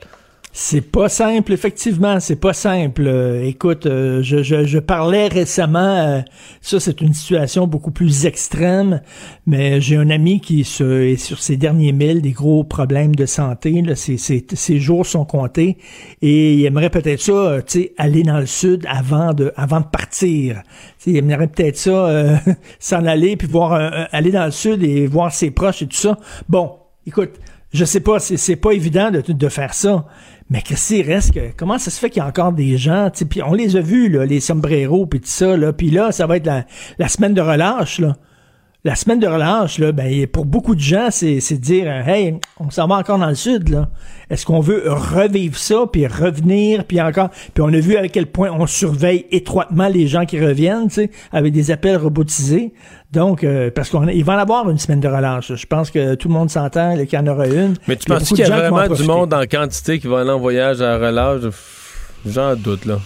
C'est 0.51 0.81
pas 0.81 1.09
simple, 1.09 1.53
effectivement, 1.53 2.19
c'est 2.19 2.35
pas 2.35 2.53
simple. 2.53 3.03
Euh, 3.05 3.43
écoute, 3.43 3.85
euh, 3.85 4.23
je, 4.23 4.79
parlais 4.79 5.27
récemment, 5.27 5.79
euh, 5.79 6.21
ça 6.59 6.79
c'est 6.79 7.01
une 7.01 7.13
situation 7.13 7.67
beaucoup 7.67 7.91
plus 7.91 8.25
extrême, 8.25 8.99
mais 9.45 9.79
j'ai 9.79 9.95
un 9.95 10.09
ami 10.09 10.41
qui 10.41 10.63
se, 10.63 11.03
est 11.03 11.17
sur 11.17 11.39
ses 11.39 11.55
derniers 11.55 11.91
milles, 11.91 12.23
des 12.23 12.31
gros 12.31 12.63
problèmes 12.63 13.13
de 13.13 13.27
santé, 13.27 13.83
là, 13.83 13.95
ses, 13.95 14.17
ses, 14.17 14.79
jours 14.79 15.05
sont 15.05 15.23
comptés, 15.23 15.77
et 16.23 16.55
il 16.55 16.65
aimerait 16.65 16.89
peut-être 16.89 17.21
ça, 17.21 17.57
tu 17.65 17.81
sais, 17.81 17.93
aller 17.97 18.23
dans 18.23 18.39
le 18.39 18.47
sud 18.47 18.87
avant 18.89 19.33
de, 19.33 19.53
avant 19.55 19.81
de 19.81 19.85
partir. 19.85 20.63
Il 21.05 21.15
aimerait 21.15 21.47
peut-être 21.47 21.77
ça, 21.77 22.41
s'en 22.79 23.05
aller, 23.05 23.37
puis 23.37 23.47
voir, 23.47 24.07
aller 24.11 24.31
dans 24.31 24.45
le 24.45 24.51
sud 24.51 24.81
et 24.83 25.05
voir 25.05 25.31
ses 25.31 25.51
proches 25.51 25.83
et 25.83 25.87
tout 25.87 25.95
ça. 25.95 26.17
Bon, 26.49 26.71
écoute, 27.05 27.33
je 27.71 27.85
sais 27.85 27.99
pas, 27.99 28.19
c'est 28.19 28.55
pas 28.55 28.71
évident 28.71 29.11
de, 29.11 29.21
de 29.21 29.49
faire 29.49 29.75
ça. 29.75 30.07
Mais 30.49 30.61
qu'il 30.61 31.05
reste 31.05 31.33
que, 31.33 31.51
comment 31.55 31.77
ça 31.77 31.91
se 31.91 31.99
fait 31.99 32.09
qu'il 32.09 32.21
y 32.21 32.25
a 32.25 32.27
encore 32.27 32.53
des 32.53 32.77
gens, 32.77 33.11
puis 33.29 33.43
on 33.43 33.53
les 33.53 33.75
a 33.75 33.81
vus, 33.81 34.09
là, 34.09 34.25
les 34.25 34.39
sombreros, 34.39 35.05
puis 35.05 35.19
tout 35.19 35.27
ça, 35.27 35.55
là, 35.55 35.73
puis 35.73 35.91
là, 35.91 36.11
ça 36.11 36.25
va 36.25 36.37
être 36.37 36.47
la, 36.47 36.65
la 36.97 37.07
semaine 37.07 37.33
de 37.33 37.41
relâche, 37.41 37.99
là 37.99 38.15
la 38.85 38.95
semaine 38.95 39.19
de 39.19 39.27
relâche, 39.27 39.77
là, 39.77 39.91
ben, 39.91 40.25
pour 40.27 40.45
beaucoup 40.45 40.73
de 40.73 40.79
gens, 40.79 41.09
c'est, 41.11 41.41
c'est 41.41 41.57
dire 41.57 41.87
Hey, 42.07 42.39
on 42.59 42.69
s'en 42.69 42.87
va 42.87 42.95
encore 42.95 43.19
dans 43.19 43.27
le 43.27 43.35
sud, 43.35 43.69
là. 43.69 43.89
Est-ce 44.29 44.45
qu'on 44.45 44.61
veut 44.61 44.83
revivre 44.87 45.57
ça, 45.57 45.85
puis 45.91 46.07
revenir, 46.07 46.85
puis 46.85 47.01
encore? 47.01 47.29
Puis 47.53 47.61
on 47.61 47.67
a 47.67 47.79
vu 47.79 47.97
à 47.97 48.07
quel 48.07 48.27
point 48.27 48.51
on 48.51 48.67
surveille 48.67 49.25
étroitement 49.31 49.89
les 49.89 50.07
gens 50.07 50.25
qui 50.25 50.39
reviennent, 50.39 50.87
tu 50.87 50.95
sais, 50.95 51.11
avec 51.33 51.51
des 51.51 51.71
appels 51.71 51.97
robotisés. 51.97 52.73
Donc, 53.11 53.43
euh, 53.43 53.69
parce 53.69 53.89
qu'il 53.89 54.23
va 54.23 54.33
en 54.35 54.37
avoir 54.37 54.69
une 54.69 54.77
semaine 54.77 55.01
de 55.01 55.07
relâche. 55.07 55.53
Je 55.53 55.65
pense 55.65 55.91
que 55.91 56.15
tout 56.15 56.29
le 56.29 56.35
monde 56.35 56.49
s'entend 56.49 56.95
qu'il 56.95 57.19
y 57.19 57.21
en 57.21 57.27
aura 57.27 57.47
une. 57.47 57.73
Mais 57.87 57.97
tu 57.97 58.05
penses 58.05 58.29
qu'il 58.29 58.39
y 58.39 58.43
a 58.43 58.69
vraiment 58.69 58.87
du 58.93 59.03
monde 59.03 59.33
en 59.33 59.43
quantité 59.45 59.99
qui 59.99 60.07
va 60.07 60.21
aller 60.21 60.29
en 60.29 60.39
voyage 60.39 60.81
à 60.81 60.97
relâche? 60.97 61.41
J'en 62.25 62.55
doute, 62.55 62.85
là. 62.85 62.99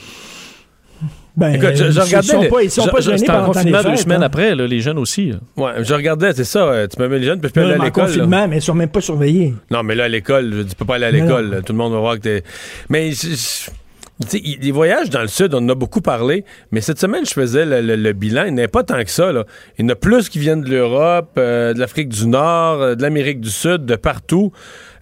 Ben, 1.36 1.56
Écoute, 1.56 1.76
je, 1.76 1.90
je 1.90 2.00
regardais. 2.00 2.28
Ils 2.28 2.32
sont 2.32 2.50
pas, 2.50 2.64
ils 2.64 2.72
sont 2.72 2.88
pas 2.88 3.00
gênés 3.00 3.30
en 3.30 3.46
confinement 3.46 3.82
deux 3.82 3.96
semaines 3.96 4.22
hein. 4.22 4.28
après, 4.28 4.54
là, 4.54 4.68
les 4.68 4.82
jeunes 4.82 5.00
aussi. 5.00 5.32
Là. 5.32 5.38
Ouais, 5.58 5.84
je 5.84 5.94
regardais, 5.94 6.32
c'est 6.34 6.44
ça. 6.44 6.88
Tu 6.88 7.02
me 7.02 7.08
mets 7.08 7.20
les 7.20 7.26
jeunes, 7.26 7.40
puis 7.40 7.50
je 7.50 7.54
peux 7.54 7.62
aller 7.62 7.74
à 7.74 7.84
l'école. 7.84 8.04
En 8.04 8.08
confinement, 8.08 8.48
mais 8.48 8.58
ils 8.58 8.62
sont 8.62 8.76
même 8.76 8.90
pas 8.90 9.02
surveillés. 9.02 9.56
Non, 9.72 9.82
mais 9.82 9.96
là, 9.96 10.04
à 10.04 10.08
l'école, 10.10 10.66
tu 10.70 10.76
peux 10.76 10.86
pas 10.86 10.96
aller 10.96 11.06
à 11.06 11.12
l'école. 11.12 11.64
Tout 11.66 11.74
le 11.74 11.78
monde 11.78 11.94
va 11.94 12.00
voir 12.00 12.16
que 12.16 12.22
t'es. 12.22 12.44
Mais. 12.90 13.12
les 14.32 14.72
voyages 14.72 15.10
dans 15.10 15.22
le 15.22 15.28
Sud, 15.28 15.56
on 15.56 15.58
en 15.58 15.70
a 15.70 15.76
beaucoup 15.76 16.02
parlé, 16.02 16.46
mais 16.72 16.82
cette 16.82 17.00
semaine, 17.00 17.26
je 17.26 17.34
faisais 17.34 17.66
le, 17.66 18.14
bilan. 18.14 18.46
Il 18.46 18.54
n'y 18.54 18.62
en 18.62 18.66
a 18.66 18.68
pas 18.68 18.84
tant 18.84 19.04
que 19.04 19.10
ça. 19.10 19.32
Là. 19.32 19.46
Il 19.80 19.86
y 19.86 19.86
en 19.88 19.90
a 19.90 19.96
plus 19.96 20.30
qui 20.30 20.38
viennent 20.38 20.62
de 20.62 20.70
l'Europe, 20.70 21.32
euh, 21.40 21.74
de 21.74 21.80
l'Afrique 21.80 22.10
du 22.10 22.28
Nord, 22.28 22.80
euh, 22.80 22.96
de 22.96 23.02
l'Amérique 23.02 23.42
du 23.42 23.50
Sud, 23.50 23.86
de 23.86 23.96
partout. 23.96 24.52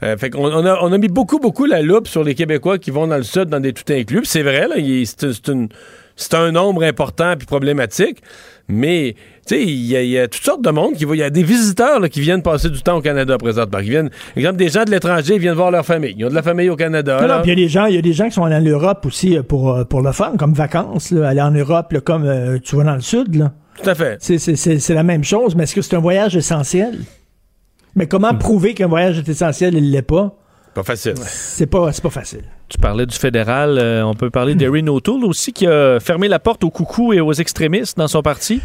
Euh, 0.02 0.16
fait 0.16 0.30
qu'on 0.30 0.46
on 0.46 0.66
a, 0.66 0.80
on 0.82 0.94
a, 0.94 0.98
mis 0.98 1.10
beaucoup, 1.10 1.40
beaucoup 1.40 1.66
la 1.66 1.82
loupe 1.82 2.08
sur 2.08 2.24
les 2.24 2.36
Québécois 2.36 2.78
qui 2.78 2.90
vont 2.90 3.06
dans 3.06 3.18
le 3.18 3.24
Sud 3.24 3.46
dans 3.46 3.60
des 3.60 3.74
tout 3.74 3.92
inclus. 3.92 4.22
C'est 4.24 4.44
vrai, 4.44 4.68
là, 4.70 4.76
c'est 5.06 5.48
une 5.50 5.68
c'est 6.16 6.34
un 6.36 6.52
nombre 6.52 6.84
important 6.84 7.36
puis 7.38 7.46
problématique, 7.46 8.22
mais 8.68 9.16
tu 9.48 9.56
sais, 9.56 9.64
il 9.64 9.86
y, 9.86 10.18
a 10.20 10.28
toutes 10.28 10.44
sortes 10.44 10.62
de 10.62 10.70
monde 10.70 10.94
qui 10.94 11.04
Il 11.04 11.16
y 11.16 11.24
a 11.24 11.30
des 11.30 11.44
visiteurs 11.44 12.00
qui 12.10 12.22
viennent 12.22 12.44
passer 12.44 12.70
du 12.70 12.82
temps 12.82 12.98
au 12.98 13.02
Canada 13.02 13.38
présentement. 13.38 13.80
Qui 13.80 13.90
viennent, 13.90 14.10
exemple, 14.36 14.58
des 14.58 14.70
gens 14.70 14.84
de 14.84 14.92
l'étranger 14.92 15.40
viennent 15.40 15.56
voir 15.56 15.72
leur 15.72 15.86
famille. 15.86 16.14
Ils 16.18 16.26
ont 16.26 16.30
de 16.30 16.36
la 16.36 16.44
famille 16.44 16.70
au 16.70 16.76
Canada. 16.76 17.42
il 17.44 17.50
y 17.50 17.52
a 17.52 17.56
des 17.56 17.68
gens, 17.68 17.86
il 17.88 17.96
y 17.96 17.98
a 17.98 18.02
des 18.02 18.14
gens 18.14 18.26
qui 18.26 18.34
sont 18.34 18.44
allés 18.44 18.56
en 18.56 18.72
Europe 18.72 19.06
aussi 19.06 19.38
euh, 19.38 19.44
pour 19.44 19.72
euh, 19.72 19.84
pour 19.84 20.02
le 20.02 20.12
fun, 20.12 20.34
comme 20.38 20.54
vacances, 20.54 21.12
aller 21.12 21.42
en 21.42 21.52
Europe, 21.52 21.98
comme 22.06 22.26
euh, 22.26 22.60
tu 22.64 22.76
vas 22.76 22.84
dans 22.84 22.96
le 22.96 23.02
sud. 23.02 23.36
Là. 23.36 23.54
Tout 23.82 23.90
à 23.90 23.96
fait. 23.96 24.18
C'est 24.20 24.94
la 24.94 25.04
même 25.04 25.24
chose, 25.24 25.56
mais 25.56 25.64
est-ce 25.64 25.76
que 25.76 25.82
c'est 25.82 25.96
un 25.96 26.02
voyage 26.02 26.36
essentiel? 26.36 27.00
Mais 27.96 28.08
comment 28.08 28.34
hmm. 28.34 28.40
prouver 28.40 28.74
qu'un 28.74 28.88
voyage 28.88 29.18
est 29.18 29.28
essentiel, 29.28 29.76
il 29.76 29.92
l'est 29.92 30.02
pas? 30.02 30.38
Pas 30.74 30.84
facile. 30.84 31.16
C'est 31.26 31.66
pas, 31.66 31.92
pas 31.92 32.10
facile. 32.10 32.44
Tu 32.70 32.78
parlais 32.78 33.06
du 33.06 33.16
fédéral. 33.16 33.78
Euh, 33.78 34.04
on 34.06 34.14
peut 34.14 34.30
parler 34.30 34.56
d'Erin 34.56 34.88
O'Toole 34.88 35.26
aussi, 35.26 35.52
qui 35.52 35.68
a 35.68 36.00
fermé 36.00 36.28
la 36.30 36.40
porte 36.40 36.64
aux 36.64 36.70
coucous 36.70 37.14
et 37.14 37.20
aux 37.20 37.34
extrémistes 37.34 37.98
dans 37.98 38.08
son 38.08 38.22
parti. 38.22 38.62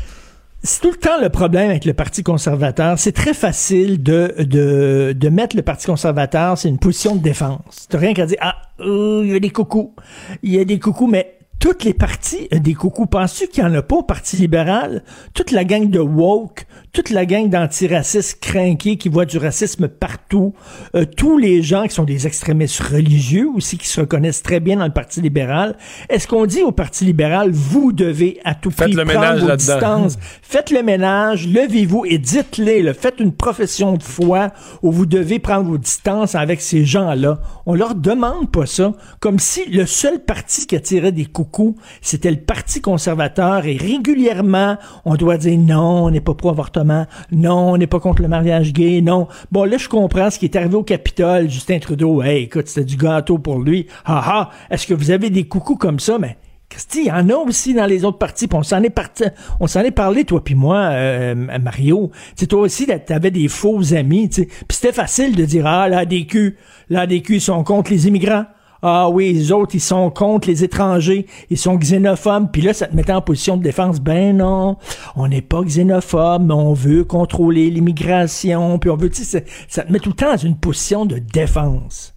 C'est 0.62 0.80
tout 0.80 0.90
le 0.90 0.96
temps 0.96 1.20
le 1.20 1.28
problème 1.28 1.70
avec 1.70 1.84
le 1.84 1.94
Parti 1.94 2.22
conservateur. 2.22 2.98
C'est 2.98 3.12
très 3.12 3.34
facile 3.34 4.02
de, 4.02 4.34
de, 4.38 5.14
de 5.16 5.28
mettre 5.28 5.54
le 5.54 5.62
Parti 5.62 5.86
conservateur, 5.86 6.58
c'est 6.58 6.68
une 6.68 6.78
position 6.78 7.14
de 7.14 7.22
défense. 7.22 7.86
Tu 7.88 7.96
rien 7.96 8.14
qu'à 8.14 8.26
dire, 8.26 8.38
ah, 8.40 8.56
euh, 8.80 9.22
il 9.24 9.32
y 9.32 9.36
a 9.36 9.38
des 9.38 9.50
coucous. 9.50 9.94
Il 10.42 10.52
y 10.52 10.58
a 10.58 10.64
des 10.64 10.78
coucous, 10.78 11.06
mais 11.06 11.35
toutes 11.66 11.82
les 11.82 11.94
partis 11.94 12.46
des 12.52 12.74
coucous. 12.74 13.06
Penses-tu 13.06 13.48
qu'il 13.48 13.64
n'y 13.64 13.70
en 13.70 13.74
a 13.74 13.82
pas 13.82 13.96
au 13.96 14.04
Parti 14.04 14.36
libéral? 14.36 15.02
Toute 15.34 15.50
la 15.50 15.64
gang 15.64 15.90
de 15.90 15.98
woke, 15.98 16.64
toute 16.92 17.10
la 17.10 17.26
gang 17.26 17.50
d'antiracistes 17.50 18.38
crainqués 18.40 18.96
qui 18.96 19.08
voient 19.08 19.24
du 19.24 19.36
racisme 19.36 19.88
partout, 19.88 20.54
euh, 20.94 21.04
tous 21.04 21.38
les 21.38 21.62
gens 21.62 21.82
qui 21.88 21.94
sont 21.94 22.04
des 22.04 22.28
extrémistes 22.28 22.78
religieux 22.78 23.48
aussi, 23.52 23.78
qui 23.78 23.88
se 23.88 24.00
reconnaissent 24.00 24.44
très 24.44 24.60
bien 24.60 24.76
dans 24.76 24.84
le 24.84 24.92
Parti 24.92 25.20
libéral. 25.20 25.76
Est-ce 26.08 26.28
qu'on 26.28 26.46
dit 26.46 26.62
au 26.62 26.70
Parti 26.70 27.04
libéral, 27.04 27.50
vous 27.50 27.92
devez 27.92 28.38
à 28.44 28.54
tout 28.54 28.70
prix 28.70 28.94
prendre 28.94 29.44
vos 29.44 29.56
distances, 29.56 30.18
faites 30.42 30.70
le 30.70 30.84
ménage, 30.84 31.48
levez-vous 31.48 32.04
et 32.06 32.18
dites-les, 32.18 32.94
faites 32.94 33.18
une 33.18 33.32
profession 33.32 33.94
de 33.94 34.04
foi 34.04 34.52
où 34.82 34.92
vous 34.92 35.06
devez 35.06 35.40
prendre 35.40 35.68
vos 35.68 35.78
distances 35.78 36.36
avec 36.36 36.60
ces 36.60 36.84
gens-là. 36.84 37.40
On 37.66 37.74
leur 37.74 37.96
demande 37.96 38.52
pas 38.52 38.66
ça, 38.66 38.92
comme 39.18 39.40
si 39.40 39.68
le 39.68 39.84
seul 39.84 40.20
parti 40.20 40.68
qui 40.68 40.76
attirait 40.76 41.10
des 41.10 41.26
coucous, 41.26 41.55
c'était 42.00 42.30
le 42.30 42.36
Parti 42.36 42.80
conservateur 42.80 43.66
et 43.66 43.76
régulièrement, 43.76 44.76
on 45.04 45.16
doit 45.16 45.36
dire 45.38 45.58
non, 45.58 46.04
on 46.04 46.10
n'est 46.10 46.20
pas 46.20 46.34
pro-avortement 46.34 47.06
non, 47.32 47.72
on 47.72 47.76
n'est 47.76 47.86
pas 47.86 48.00
contre 48.00 48.22
le 48.22 48.28
mariage 48.28 48.72
gay. 48.72 49.00
Non. 49.02 49.28
Bon, 49.50 49.64
là, 49.64 49.78
je 49.78 49.88
comprends 49.88 50.30
ce 50.30 50.38
qui 50.38 50.46
est 50.46 50.56
arrivé 50.56 50.74
au 50.74 50.82
Capitole. 50.82 51.50
Justin 51.50 51.78
Trudeau, 51.78 52.22
hey, 52.22 52.44
écoute, 52.44 52.68
c'était 52.68 52.84
du 52.84 52.96
gâteau 52.96 53.38
pour 53.38 53.60
lui. 53.60 53.86
Ha 54.04 54.18
ha. 54.18 54.50
Est-ce 54.70 54.86
que 54.86 54.94
vous 54.94 55.10
avez 55.10 55.30
des 55.30 55.44
coucous 55.44 55.76
comme 55.76 55.98
ça? 55.98 56.18
Mais 56.18 56.36
Christy, 56.68 57.02
il 57.02 57.06
y 57.06 57.12
en 57.12 57.28
a 57.30 57.34
aussi 57.34 57.74
dans 57.74 57.86
les 57.86 58.04
autres 58.04 58.18
partis. 58.18 58.48
on 58.52 58.62
s'en 58.62 58.82
est 58.82 58.90
parti, 58.90 59.24
on 59.60 59.66
s'en 59.66 59.80
est 59.80 59.92
parlé 59.92 60.24
toi 60.24 60.42
puis 60.42 60.54
moi, 60.54 60.78
euh, 60.92 61.34
Mario. 61.34 62.10
Tu 62.36 62.46
toi 62.46 62.60
aussi, 62.60 62.86
t'avais 62.86 63.30
des 63.30 63.48
faux 63.48 63.94
amis. 63.94 64.28
Puis 64.28 64.48
c'était 64.70 64.92
facile 64.92 65.36
de 65.36 65.44
dire 65.44 65.66
ah 65.66 65.88
la 65.88 66.04
DQ, 66.04 66.56
la 66.90 67.06
DQ 67.06 67.36
ils 67.36 67.40
sont 67.40 67.62
contre 67.64 67.90
les 67.90 68.08
immigrants. 68.08 68.46
Ah 68.82 69.08
oui, 69.08 69.32
les 69.32 69.52
autres, 69.52 69.74
ils 69.74 69.80
sont 69.80 70.10
contre 70.10 70.48
les 70.48 70.64
étrangers, 70.64 71.26
ils 71.50 71.58
sont 71.58 71.76
xénophobes, 71.76 72.50
puis 72.52 72.62
là, 72.62 72.74
ça 72.74 72.86
te 72.86 72.94
mettait 72.94 73.12
en 73.12 73.22
position 73.22 73.56
de 73.56 73.62
défense. 73.62 74.00
Ben 74.00 74.36
non, 74.36 74.76
on 75.16 75.28
n'est 75.28 75.42
pas 75.42 75.62
xénophobe, 75.62 76.46
mais 76.46 76.54
on 76.54 76.74
veut 76.74 77.04
contrôler 77.04 77.70
l'immigration, 77.70 78.78
puis 78.78 78.90
on 78.90 78.96
veut, 78.96 79.10
tu 79.10 79.24
sais, 79.24 79.44
ça 79.68 79.82
te 79.82 79.92
met 79.92 79.98
tout 79.98 80.10
le 80.10 80.14
temps 80.14 80.30
dans 80.30 80.36
une 80.36 80.56
position 80.56 81.06
de 81.06 81.18
défense. 81.18 82.12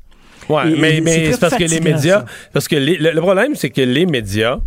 Ouais, 0.50 0.64
mais, 0.76 1.00
mais 1.02 1.32
c'est 1.32 1.40
parce 1.40 1.56
que 1.56 1.64
les 1.64 1.80
médias, 1.80 2.26
parce 2.54 2.68
que 2.68 2.76
le, 2.76 3.22
problème, 3.22 3.54
c'est 3.56 3.70
que 3.70 3.82
les 3.82 4.08
médias, 4.08 4.58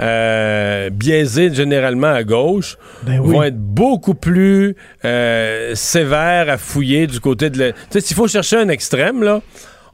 euh, 0.00 0.90
biaisés 0.90 1.54
généralement 1.54 2.08
à 2.08 2.24
gauche, 2.24 2.76
ben 3.04 3.20
vont 3.20 3.42
être 3.44 3.58
beaucoup 3.58 4.14
plus 4.14 4.74
euh, 5.04 5.74
sévères 5.76 6.48
à 6.48 6.58
fouiller 6.58 7.06
du 7.06 7.20
côté 7.20 7.48
de... 7.48 7.70
Tu 7.70 7.74
sais, 7.90 8.00
s'il 8.00 8.16
faut 8.16 8.26
chercher 8.26 8.56
un 8.56 8.68
extrême, 8.68 9.22
là, 9.22 9.40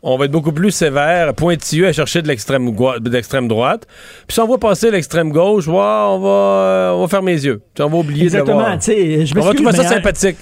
on 0.08 0.16
va 0.16 0.26
être 0.26 0.30
beaucoup 0.30 0.52
plus 0.52 0.70
sévère, 0.70 1.34
pointilleux 1.34 1.88
à 1.88 1.92
chercher 1.92 2.22
de 2.22 2.28
l'extrême 2.28 2.72
droite. 3.48 3.86
Puis 4.26 4.34
si 4.34 4.40
on 4.40 4.46
va 4.46 4.56
passer 4.56 4.92
l'extrême 4.92 5.32
gauche, 5.32 5.66
on, 5.66 5.72
va, 5.72 6.92
on 6.94 7.00
va 7.00 7.08
fermer 7.08 7.32
les 7.32 7.46
yeux. 7.46 7.60
on 7.80 7.88
va 7.88 7.96
oublier 7.98 8.26
Exactement. 8.26 8.78
Je 8.80 9.38
on 9.38 9.42
va 9.42 9.52
trouver 9.52 9.72
ça 9.72 9.82
sympathique. 9.84 10.36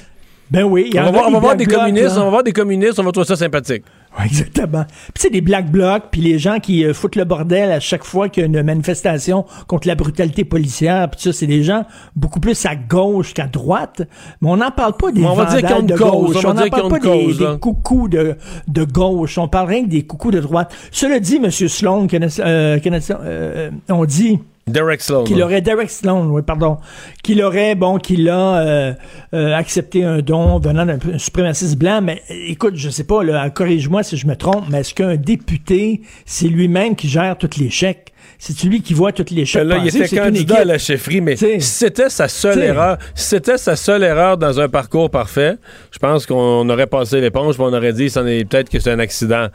Ben 0.50 0.64
oui. 0.64 0.92
On 0.94 1.10
va, 1.10 1.26
on 1.26 1.30
va 1.30 1.38
voir 1.38 1.56
des 1.56 1.64
communistes, 1.64 2.16
on 2.18 2.24
va 2.24 2.30
voir 2.30 2.42
des 2.42 2.52
communistes, 2.52 2.98
on 2.98 3.04
va 3.04 3.12
trouver 3.12 3.26
ça 3.26 3.36
sympathique. 3.36 3.84
Oui, 4.18 4.26
exactement. 4.26 4.84
Puis 4.86 5.22
c'est 5.22 5.30
des 5.30 5.40
black 5.40 5.70
blocs, 5.70 6.04
puis 6.10 6.20
les 6.20 6.38
gens 6.38 6.60
qui 6.60 6.84
euh, 6.84 6.94
foutent 6.94 7.16
le 7.16 7.24
bordel 7.24 7.72
à 7.72 7.80
chaque 7.80 8.04
fois 8.04 8.28
qu'il 8.28 8.42
y 8.42 8.44
a 8.44 8.46
une 8.46 8.62
manifestation 8.62 9.44
contre 9.66 9.88
la 9.88 9.94
brutalité 9.94 10.44
policière, 10.44 11.10
puis 11.10 11.20
ça, 11.20 11.32
c'est 11.32 11.46
des 11.46 11.62
gens 11.62 11.84
beaucoup 12.14 12.40
plus 12.40 12.64
à 12.66 12.76
gauche 12.76 13.34
qu'à 13.34 13.46
droite. 13.46 14.02
Mais 14.40 14.48
on 14.48 14.56
n'en 14.56 14.70
parle 14.70 14.96
pas 14.96 15.10
des 15.10 15.24
on 15.24 15.34
va 15.34 15.46
dire 15.46 15.82
de 15.82 15.96
gauche. 15.96 16.44
On 16.44 16.54
n'en 16.54 16.68
parle 16.68 16.90
pas 16.90 16.98
des, 17.00 17.34
des, 17.34 17.58
coucous 17.60 18.08
de, 18.08 18.36
de 18.68 18.84
gauche. 18.84 19.38
On 19.38 19.48
parle 19.48 19.68
rien 19.68 19.84
que 19.84 19.90
des 19.90 20.02
coucous 20.02 20.30
de 20.30 20.40
droite. 20.40 20.74
Cela 20.90 21.18
dit, 21.18 21.36
M. 21.36 21.50
Sloan, 21.50 22.06
euh, 22.12 22.78
euh, 22.80 23.70
on 23.88 24.04
dit 24.04 24.38
Derek 24.66 25.02
Sloan. 25.02 25.24
Qu'il 25.24 25.42
aurait 25.42 25.60
Derek 25.60 25.90
Sloan, 25.90 26.26
oui, 26.28 26.42
pardon. 26.42 26.78
Qu'il 27.22 27.42
aurait, 27.42 27.74
bon, 27.74 27.98
qu'il 27.98 28.28
a 28.28 28.56
euh, 28.56 28.94
euh, 29.34 29.54
accepté 29.54 30.04
un 30.04 30.20
don 30.20 30.58
venant 30.58 30.86
d'un 30.86 30.98
suprémaciste 31.18 31.78
blanc. 31.78 32.00
Mais 32.02 32.22
écoute, 32.28 32.76
je 32.76 32.88
sais 32.88 33.04
pas, 33.04 33.22
là, 33.22 33.50
corrige-moi 33.50 34.02
si 34.02 34.16
je 34.16 34.26
me 34.26 34.36
trompe, 34.36 34.64
mais 34.70 34.80
est-ce 34.80 34.94
qu'un 34.94 35.16
député, 35.16 36.02
c'est 36.24 36.48
lui-même 36.48 36.96
qui 36.96 37.08
gère 37.08 37.36
tous 37.36 37.58
les 37.58 37.70
chèques? 37.70 38.03
C'est 38.46 38.52
celui 38.52 38.82
qui 38.82 38.92
voit 38.92 39.10
toutes 39.10 39.30
les 39.30 39.46
choses. 39.46 39.62
Là, 39.62 39.78
il 39.78 39.88
était 39.88 40.18
candidat 40.18 40.58
à 40.58 40.64
la 40.66 40.76
chefferie, 40.76 41.22
mais 41.22 41.34
si 41.34 41.62
c'était 41.62 42.10
sa 42.10 42.28
seule 42.28 42.62
erreur, 42.62 42.98
si 43.14 43.28
c'était 43.28 43.56
sa 43.56 43.74
seule 43.74 44.02
erreur 44.02 44.36
dans 44.36 44.60
un 44.60 44.68
parcours 44.68 45.08
parfait, 45.08 45.56
je 45.90 45.98
pense 45.98 46.26
qu'on 46.26 46.68
aurait 46.68 46.86
passé 46.86 47.22
l'éponge, 47.22 47.54
on 47.58 47.72
aurait 47.72 47.94
dit 47.94 48.08
peut-être 48.12 48.68
que 48.68 48.78
c'est 48.80 48.90
un 48.90 48.98
accident. 48.98 49.46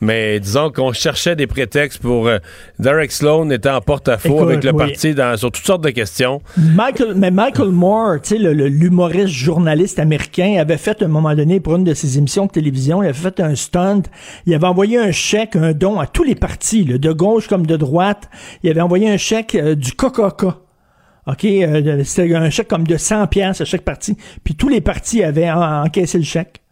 Mais 0.00 0.38
disons 0.38 0.70
qu'on 0.70 0.92
cherchait 0.92 1.34
des 1.34 1.48
prétextes 1.48 2.00
pour 2.00 2.28
euh, 2.28 2.38
Derek 2.78 3.10
Sloan 3.10 3.50
était 3.50 3.68
en 3.68 3.80
porte-à-faux 3.80 4.42
avec 4.42 4.62
le 4.62 4.72
parti 4.74 5.12
dans, 5.12 5.36
sur 5.36 5.50
toutes 5.50 5.66
sortes 5.66 5.82
de 5.82 5.90
questions. 5.90 6.40
Michael, 6.56 7.14
mais 7.16 7.32
Michael 7.32 7.70
Moore, 7.70 8.20
tu 8.22 8.36
sais, 8.36 8.38
l'humoriste 8.38 9.26
journaliste 9.26 9.98
américain, 9.98 10.58
avait 10.60 10.76
fait 10.76 11.02
à 11.02 11.06
un 11.06 11.08
moment 11.08 11.34
donné 11.34 11.58
pour 11.58 11.74
une 11.74 11.84
de 11.84 11.94
ses 11.94 12.16
émissions 12.16 12.46
de 12.46 12.52
télévision, 12.52 13.02
il 13.02 13.08
avait 13.08 13.18
fait 13.18 13.40
un 13.40 13.56
stunt, 13.56 14.02
il 14.44 14.54
avait 14.54 14.66
envoyé 14.66 14.98
un 14.98 15.10
chèque, 15.10 15.56
un 15.56 15.72
don 15.72 15.98
à 15.98 16.06
tous 16.06 16.22
les 16.22 16.36
partis, 16.36 16.84
de 16.84 17.12
gauche 17.12 17.48
comme 17.48 17.66
de 17.66 17.76
droite. 17.76 18.28
Il 18.62 18.70
avait 18.70 18.80
envoyé 18.80 19.10
un 19.10 19.16
chèque 19.16 19.54
euh, 19.54 19.74
du 19.74 19.92
Coca-Cola. 19.92 20.58
OK, 21.26 21.44
euh, 21.44 22.04
c'était 22.04 22.34
un 22.34 22.50
chèque 22.50 22.68
comme 22.68 22.86
de 22.86 22.96
100 22.96 23.26
pièces 23.26 23.60
à 23.60 23.64
chaque 23.64 23.82
parti, 23.82 24.16
puis 24.44 24.54
tous 24.54 24.68
les 24.68 24.80
partis 24.80 25.24
avaient 25.24 25.50
encaissé 25.50 26.18
le 26.18 26.24
chèque. 26.24 26.62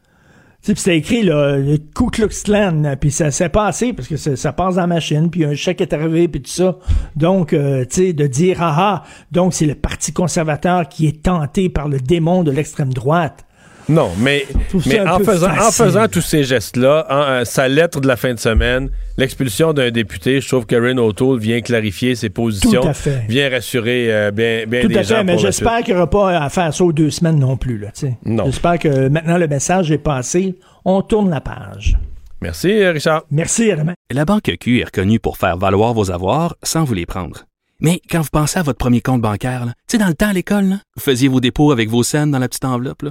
Puis 0.63 0.77
c'était 0.77 0.97
écrit 0.97 1.23
le 1.23 1.77
Ku 1.95 2.07
Klux 2.11 2.43
Klan, 2.43 2.95
puis 2.99 3.11
ça 3.11 3.31
s'est 3.31 3.51
passé 3.51 3.93
parce 3.93 4.09
que 4.09 4.17
ça, 4.17 4.53
passe 4.53 4.77
dans 4.77 4.83
la 4.83 4.87
machine, 4.87 5.29
puis 5.29 5.45
un 5.45 5.55
chèque 5.55 5.83
est 5.83 5.93
arrivé, 5.93 6.27
puis 6.27 6.41
tout 6.41 6.51
ça. 6.51 6.79
Donc, 7.17 7.53
euh, 7.53 7.85
tu 7.85 8.07
sais, 8.07 8.13
de 8.15 8.27
dire 8.27 8.63
ah 8.63 8.75
ah, 8.79 9.03
donc 9.31 9.53
c'est 9.53 9.67
le 9.67 9.75
Parti 9.75 10.13
conservateur 10.13 10.89
qui 10.89 11.07
est 11.07 11.23
tenté 11.23 11.69
par 11.69 11.89
le 11.89 11.99
démon 12.01 12.45
de 12.45 12.51
l'extrême 12.51 12.95
droite. 12.95 13.45
Non, 13.89 14.11
mais, 14.19 14.47
mais 14.87 15.01
en, 15.01 15.19
faisant, 15.19 15.51
en 15.51 15.71
faisant 15.71 16.09
tous 16.09 16.23
ces 16.23 16.43
gestes-là, 16.43 17.07
euh, 17.11 17.45
sa 17.45 17.69
lettre 17.69 18.01
de 18.01 18.09
la 18.09 18.17
fin 18.17 18.33
de 18.33 18.39
semaine, 18.39 18.91
l'expulsion 19.19 19.73
d'un 19.75 19.91
député, 19.91 20.41
je 20.41 20.49
trouve 20.49 20.65
que 20.65 20.75
Karen 20.75 20.99
O'Toole 20.99 21.39
vient 21.39 21.61
clarifier 21.61 22.15
ses 22.15 22.31
positions, 22.31 22.81
Tout 22.81 22.89
à 22.89 22.95
fait. 22.95 23.25
vient 23.29 23.51
rassurer 23.51 24.13
euh, 24.13 24.31
bien, 24.31 24.65
bien 24.67 24.83
Tout 24.83 24.93
à 24.95 25.03
fait, 25.03 25.25
mais 25.25 25.37
j'espère 25.39 25.83
qu'il 25.83 25.95
n'y 25.95 26.01
aura 26.01 26.09
pas 26.09 26.39
à 26.39 26.49
faire 26.49 26.73
ça 26.73 26.85
aux 26.85 26.93
deux 26.93 27.11
semaines 27.11 27.39
non 27.39 27.57
plus. 27.57 27.79
Là, 27.79 27.91
non. 28.25 28.47
J'espère 28.47 28.79
que 28.79 29.09
maintenant 29.09 29.37
le 29.37 29.49
message 29.49 29.91
est 29.91 29.99
passé. 29.99 30.55
On 30.87 31.03
tourne 31.03 31.31
la 31.31 31.41
page. 31.41 31.99
Merci, 32.41 32.85
Richard. 32.87 33.25
Merci, 33.31 33.71
à 33.71 33.77
demain. 33.77 33.95
La 34.11 34.25
Banque 34.25 34.51
Q 34.61 34.81
est 34.81 34.85
reconnue 34.85 35.19
pour 35.19 35.39
faire 35.39 35.57
valoir 35.57 35.95
vos 35.95 36.11
avoirs 36.11 36.57
sans 36.63 36.85
vous 36.85 36.95
les 36.95 37.07
prendre. 37.07 37.45
Mais 37.81 38.01
quand 38.11 38.21
vous 38.21 38.29
pensez 38.31 38.59
à 38.59 38.63
votre 38.63 38.79
premier 38.79 39.01
compte 39.01 39.21
bancaire, 39.21 39.65
tu 39.67 39.73
sais, 39.89 39.99
dans 39.99 40.07
le 40.09 40.15
temps 40.15 40.29
à 40.29 40.33
l'école, 40.33 40.79
vous 40.97 41.03
faisiez 41.03 41.29
vos 41.29 41.41
dépôts 41.41 41.73
avec 41.73 41.89
vos 41.89 42.03
scènes 42.03 42.31
dans 42.31 42.39
la 42.39 42.49
petite 42.49 42.65
enveloppe. 42.65 43.03
Là. 43.03 43.11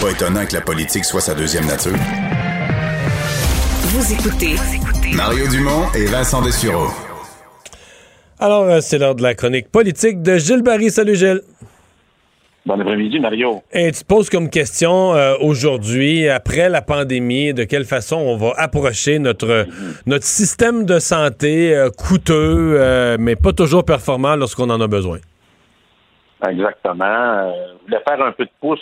Pas 0.00 0.12
étonnant 0.12 0.46
que 0.46 0.54
la 0.54 0.60
politique 0.60 1.04
soit 1.04 1.20
sa 1.20 1.34
deuxième 1.34 1.66
nature. 1.66 1.98
Vous 3.90 4.12
écoutez 4.12 4.54
Mario 5.16 5.48
Dumont 5.48 5.90
et 5.92 6.04
Vincent 6.04 6.40
Dessureau. 6.40 6.86
Alors, 8.38 8.62
euh, 8.62 8.78
c'est 8.80 8.98
l'heure 8.98 9.16
de 9.16 9.24
la 9.24 9.34
chronique 9.34 9.72
politique 9.72 10.22
de 10.22 10.36
Gilles 10.36 10.62
Barry. 10.62 10.90
Salut 10.90 11.16
Gilles. 11.16 11.40
Bon 12.64 12.78
après-midi, 12.80 13.18
Mario. 13.18 13.60
Et 13.72 13.90
tu 13.90 14.02
te 14.02 14.06
poses 14.06 14.30
comme 14.30 14.50
question 14.50 15.14
euh, 15.14 15.34
aujourd'hui, 15.40 16.28
après 16.28 16.68
la 16.68 16.80
pandémie, 16.80 17.52
de 17.52 17.64
quelle 17.64 17.84
façon 17.84 18.18
on 18.18 18.36
va 18.36 18.52
approcher 18.56 19.18
notre, 19.18 19.66
notre 20.06 20.26
système 20.26 20.84
de 20.84 21.00
santé 21.00 21.74
euh, 21.74 21.90
coûteux, 21.90 23.16
mais 23.18 23.34
pas 23.34 23.52
toujours 23.52 23.84
performant 23.84 24.36
lorsqu'on 24.36 24.70
en 24.70 24.80
a 24.80 24.86
besoin? 24.86 25.18
Exactement. 26.48 27.52
je 27.52 27.84
voulais 27.84 28.02
faire 28.06 28.24
un 28.24 28.30
peu 28.30 28.44
de 28.44 28.50
pouce 28.60 28.78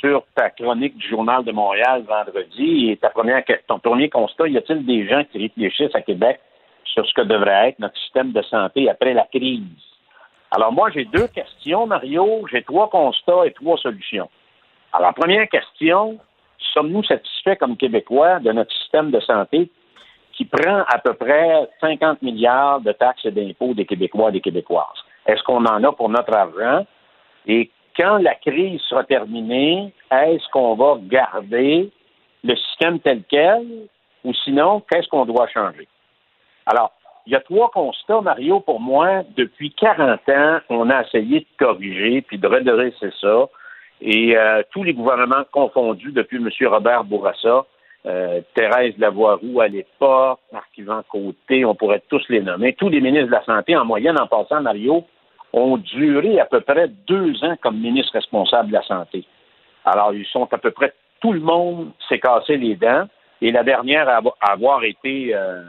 sur 0.00 0.24
ta 0.34 0.50
chronique 0.50 0.96
du 0.96 1.08
Journal 1.08 1.44
de 1.44 1.52
Montréal 1.52 2.04
vendredi 2.06 2.90
et 2.90 2.96
ta 2.96 3.10
première, 3.10 3.42
ton 3.66 3.78
premier 3.78 4.08
constat, 4.08 4.48
y 4.48 4.56
a-t-il 4.56 4.84
des 4.84 5.08
gens 5.08 5.24
qui 5.24 5.38
réfléchissent 5.38 5.94
à 5.94 6.02
Québec 6.02 6.40
sur 6.84 7.06
ce 7.06 7.14
que 7.14 7.22
devrait 7.22 7.70
être 7.70 7.78
notre 7.78 7.98
système 7.98 8.32
de 8.32 8.42
santé 8.42 8.88
après 8.88 9.14
la 9.14 9.24
crise? 9.24 9.62
Alors 10.50 10.72
moi, 10.72 10.90
j'ai 10.90 11.04
deux 11.04 11.26
questions, 11.28 11.86
Mario. 11.86 12.46
J'ai 12.50 12.62
trois 12.62 12.88
constats 12.88 13.46
et 13.46 13.52
trois 13.52 13.76
solutions. 13.78 14.28
Alors, 14.92 15.12
première 15.14 15.48
question, 15.48 16.18
sommes-nous 16.72 17.02
satisfaits 17.04 17.56
comme 17.56 17.76
Québécois 17.76 18.38
de 18.38 18.52
notre 18.52 18.72
système 18.72 19.10
de 19.10 19.20
santé 19.20 19.70
qui 20.32 20.44
prend 20.44 20.84
à 20.88 20.98
peu 20.98 21.14
près 21.14 21.68
50 21.80 22.22
milliards 22.22 22.80
de 22.80 22.92
taxes 22.92 23.24
et 23.24 23.30
d'impôts 23.30 23.74
des 23.74 23.86
Québécois 23.86 24.28
et 24.28 24.32
des 24.32 24.40
Québécoises? 24.40 25.02
Est-ce 25.26 25.42
qu'on 25.42 25.64
en 25.64 25.82
a 25.82 25.92
pour 25.92 26.08
notre 26.08 26.34
argent? 26.34 26.86
Quand 27.96 28.18
la 28.18 28.34
crise 28.34 28.80
sera 28.82 29.04
terminée, 29.04 29.92
est-ce 30.10 30.48
qu'on 30.50 30.74
va 30.74 30.98
garder 31.02 31.90
le 32.42 32.56
système 32.56 33.00
tel 33.00 33.22
quel 33.28 33.66
ou 34.24 34.32
sinon, 34.44 34.82
qu'est-ce 34.90 35.08
qu'on 35.08 35.26
doit 35.26 35.48
changer? 35.48 35.88
Alors, 36.66 36.92
il 37.26 37.32
y 37.32 37.36
a 37.36 37.40
trois 37.40 37.70
constats, 37.70 38.20
Mario, 38.20 38.60
pour 38.60 38.80
moi. 38.80 39.22
Depuis 39.36 39.70
40 39.72 40.20
ans, 40.28 40.58
on 40.68 40.90
a 40.90 41.02
essayé 41.02 41.40
de 41.40 41.46
corriger 41.58 42.22
puis 42.22 42.38
de 42.38 42.46
redresser 42.46 43.10
ça. 43.20 43.48
Et 44.00 44.36
euh, 44.36 44.62
tous 44.70 44.82
les 44.82 44.92
gouvernements 44.92 45.44
confondus, 45.50 46.12
depuis 46.12 46.36
M. 46.36 46.48
Robert 46.68 47.04
Bourassa, 47.04 47.64
euh, 48.06 48.42
Thérèse 48.54 48.98
Lavoie-Roux 48.98 49.60
à 49.60 49.68
l'époque, 49.68 50.40
Marc-Yvan 50.52 51.02
Côté, 51.08 51.64
on 51.64 51.74
pourrait 51.74 52.02
tous 52.08 52.22
les 52.28 52.42
nommer, 52.42 52.74
tous 52.74 52.90
les 52.90 53.00
ministres 53.00 53.28
de 53.28 53.32
la 53.32 53.44
Santé, 53.44 53.74
en 53.74 53.86
moyenne, 53.86 54.20
en 54.20 54.26
passant, 54.26 54.60
Mario, 54.60 55.04
ont 55.54 55.76
duré 55.76 56.40
à 56.40 56.44
peu 56.44 56.60
près 56.60 56.88
deux 57.06 57.42
ans 57.44 57.56
comme 57.62 57.78
ministre 57.78 58.12
responsable 58.12 58.68
de 58.68 58.74
la 58.74 58.82
santé. 58.82 59.24
Alors, 59.84 60.12
ils 60.12 60.26
sont 60.26 60.48
à 60.52 60.58
peu 60.58 60.70
près 60.70 60.92
tout 61.20 61.32
le 61.32 61.40
monde 61.40 61.92
s'est 62.08 62.18
cassé 62.18 62.58
les 62.58 62.76
dents. 62.76 63.06
Et 63.40 63.50
la 63.50 63.62
dernière 63.62 64.08
à 64.08 64.20
avoir 64.52 64.84
été 64.84 65.34
euh, 65.34 65.62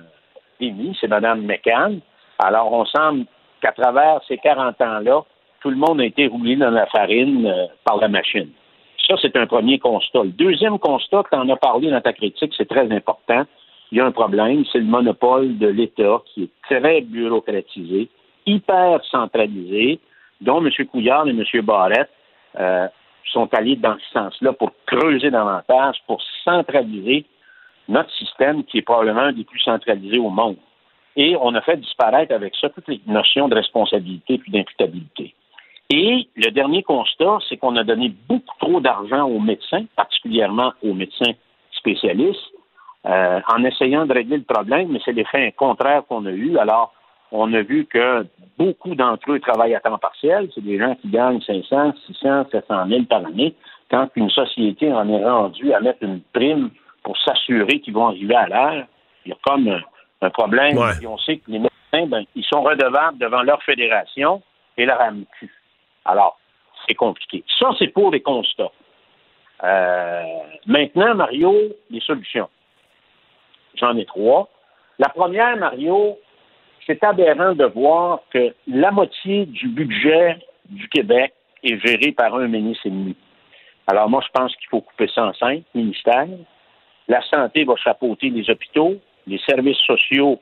émise, 0.59 0.97
c'est 0.99 1.07
Mme 1.07 1.45
McCann. 1.45 2.01
Alors, 2.39 2.73
on 2.73 2.85
semble 2.85 3.25
qu'à 3.61 3.71
travers 3.71 4.19
ces 4.27 4.37
40 4.37 4.81
ans-là, 4.81 5.21
tout 5.61 5.69
le 5.69 5.77
monde 5.77 6.01
a 6.01 6.05
été 6.05 6.27
roulé 6.27 6.57
dans 6.57 6.71
la 6.71 6.85
farine 6.87 7.47
euh, 7.47 7.67
par 7.85 7.97
la 7.97 8.09
machine. 8.09 8.49
Ça, 9.07 9.15
c'est 9.21 9.35
un 9.37 9.47
premier 9.47 9.79
constat. 9.79 10.23
Le 10.23 10.29
deuxième 10.29 10.77
constat, 10.77 11.23
tu 11.31 11.37
en 11.37 11.47
as 11.47 11.55
parlé 11.55 11.89
dans 11.89 12.01
ta 12.01 12.11
critique, 12.11 12.53
c'est 12.57 12.67
très 12.67 12.91
important. 12.91 13.45
Il 13.91 13.97
y 13.97 14.01
a 14.01 14.05
un 14.05 14.11
problème, 14.11 14.65
c'est 14.71 14.79
le 14.79 14.85
monopole 14.85 15.57
de 15.57 15.67
l'État 15.67 16.21
qui 16.33 16.43
est 16.43 16.49
très 16.67 17.01
bureaucratisé 17.01 18.09
hyper 18.45 19.03
centralisé, 19.05 19.99
dont 20.41 20.63
M. 20.65 20.69
Couillard 20.87 21.27
et 21.27 21.31
M. 21.31 21.43
Barrette 21.63 22.09
euh, 22.59 22.87
sont 23.31 23.53
allés 23.53 23.75
dans 23.75 23.97
ce 23.97 24.13
sens-là 24.13 24.53
pour 24.53 24.71
creuser 24.85 25.31
davantage, 25.31 25.97
pour 26.07 26.21
centraliser 26.43 27.25
notre 27.87 28.11
système 28.13 28.63
qui 28.63 28.79
est 28.79 28.81
probablement 28.81 29.21
un 29.21 29.33
des 29.33 29.43
plus 29.43 29.59
centralisés 29.59 30.19
au 30.19 30.29
monde. 30.29 30.57
Et 31.15 31.35
on 31.39 31.53
a 31.55 31.61
fait 31.61 31.77
disparaître 31.77 32.33
avec 32.33 32.55
ça 32.59 32.69
toutes 32.69 32.87
les 32.87 33.01
notions 33.07 33.47
de 33.47 33.55
responsabilité 33.55 34.37
puis 34.37 34.51
d'imputabilité. 34.51 35.33
Et 35.89 36.27
le 36.35 36.49
dernier 36.51 36.83
constat, 36.83 37.37
c'est 37.47 37.57
qu'on 37.57 37.75
a 37.75 37.83
donné 37.83 38.11
beaucoup 38.27 38.55
trop 38.59 38.79
d'argent 38.79 39.23
aux 39.23 39.39
médecins, 39.39 39.85
particulièrement 39.95 40.73
aux 40.83 40.93
médecins 40.93 41.33
spécialistes, 41.71 42.51
euh, 43.05 43.39
en 43.47 43.63
essayant 43.63 44.05
de 44.07 44.13
régler 44.13 44.37
le 44.37 44.43
problème, 44.43 44.89
mais 44.91 44.99
c'est 45.05 45.11
l'effet 45.11 45.51
contraire 45.51 46.03
qu'on 46.09 46.25
a 46.25 46.31
eu. 46.31 46.57
Alors, 46.57 46.94
on 47.31 47.53
a 47.53 47.61
vu 47.61 47.85
que 47.85 48.25
beaucoup 48.57 48.95
d'entre 48.95 49.31
eux 49.31 49.39
travaillent 49.39 49.75
à 49.75 49.79
temps 49.79 49.97
partiel. 49.97 50.49
C'est 50.53 50.63
des 50.63 50.77
gens 50.77 50.95
qui 50.95 51.09
gagnent 51.09 51.41
500, 51.41 51.93
600, 52.07 52.45
700 52.51 52.87
000 52.87 53.03
par 53.03 53.25
année. 53.25 53.55
Quand 53.89 54.09
une 54.15 54.29
société 54.29 54.91
en 54.91 55.07
est 55.09 55.23
rendue 55.23 55.73
à 55.73 55.79
mettre 55.79 56.03
une 56.03 56.21
prime 56.33 56.69
pour 57.03 57.17
s'assurer 57.17 57.79
qu'ils 57.79 57.93
vont 57.93 58.07
arriver 58.07 58.35
à 58.35 58.47
l'heure, 58.47 58.85
il 59.25 59.29
y 59.29 59.31
a 59.33 59.37
comme 59.43 59.67
un, 60.21 60.29
problème. 60.29 60.77
on 60.77 61.17
sait 61.19 61.37
que 61.37 61.51
les 61.51 61.59
médecins, 61.59 62.07
ben, 62.07 62.23
ils 62.35 62.45
sont 62.45 62.63
redevables 62.63 63.19
devant 63.19 63.43
leur 63.43 63.61
fédération 63.63 64.41
et 64.77 64.85
leur 64.85 64.99
AMQ. 65.01 65.51
Alors, 66.05 66.39
c'est 66.87 66.95
compliqué. 66.95 67.43
Ça, 67.59 67.69
c'est 67.77 67.87
pour 67.87 68.11
les 68.11 68.21
constats. 68.21 68.71
Euh, 69.63 70.23
maintenant, 70.65 71.15
Mario, 71.15 71.55
les 71.89 72.01
solutions. 72.01 72.49
J'en 73.75 73.95
ai 73.97 74.05
trois. 74.05 74.49
La 74.99 75.09
première, 75.09 75.57
Mario, 75.57 76.17
c'est 76.85 77.03
aberrant 77.03 77.53
de 77.53 77.65
voir 77.65 78.21
que 78.31 78.53
la 78.67 78.91
moitié 78.91 79.45
du 79.45 79.67
budget 79.67 80.37
du 80.69 80.87
Québec 80.89 81.33
est 81.63 81.79
géré 81.85 82.11
par 82.11 82.35
un 82.35 82.47
ministre 82.47 82.85
et 82.85 82.91
demi. 82.91 83.15
Alors 83.87 84.09
moi, 84.09 84.21
je 84.25 84.31
pense 84.33 84.55
qu'il 84.55 84.67
faut 84.69 84.81
couper 84.81 85.07
ça 85.13 85.25
en 85.25 85.33
cinq 85.33 85.63
ministères. 85.73 86.27
La 87.07 87.21
santé 87.23 87.63
va 87.65 87.75
chapeauter 87.75 88.29
les 88.29 88.49
hôpitaux, 88.49 88.95
les 89.27 89.39
services 89.47 89.77
sociaux 89.85 90.39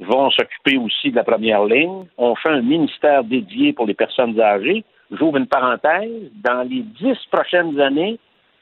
vont 0.00 0.30
s'occuper 0.30 0.76
aussi 0.76 1.10
de 1.10 1.16
la 1.16 1.24
première 1.24 1.64
ligne. 1.64 2.06
On 2.16 2.34
fait 2.36 2.50
un 2.50 2.62
ministère 2.62 3.24
dédié 3.24 3.72
pour 3.72 3.86
les 3.86 3.94
personnes 3.94 4.40
âgées. 4.40 4.84
J'ouvre 5.10 5.38
une 5.38 5.46
parenthèse. 5.46 6.30
Dans 6.34 6.62
les 6.62 6.82
dix 6.82 7.18
prochaines 7.30 7.80
années, 7.80 8.18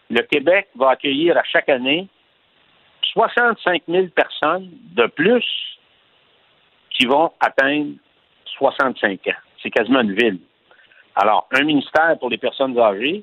le 0.08 0.22
Québec 0.22 0.68
va 0.76 0.90
accueillir 0.90 1.36
à 1.36 1.42
chaque 1.44 1.68
année 1.68 2.08
65 3.12 3.82
000 3.88 4.06
personnes 4.14 4.70
de 4.94 5.06
plus 5.06 5.44
qui 6.96 7.06
vont 7.06 7.30
atteindre 7.40 7.92
65 8.58 9.26
ans. 9.28 9.30
C'est 9.62 9.70
quasiment 9.70 10.00
une 10.00 10.14
ville. 10.14 10.38
Alors, 11.14 11.48
un 11.52 11.64
ministère 11.64 12.16
pour 12.18 12.30
les 12.30 12.38
personnes 12.38 12.78
âgées, 12.78 13.22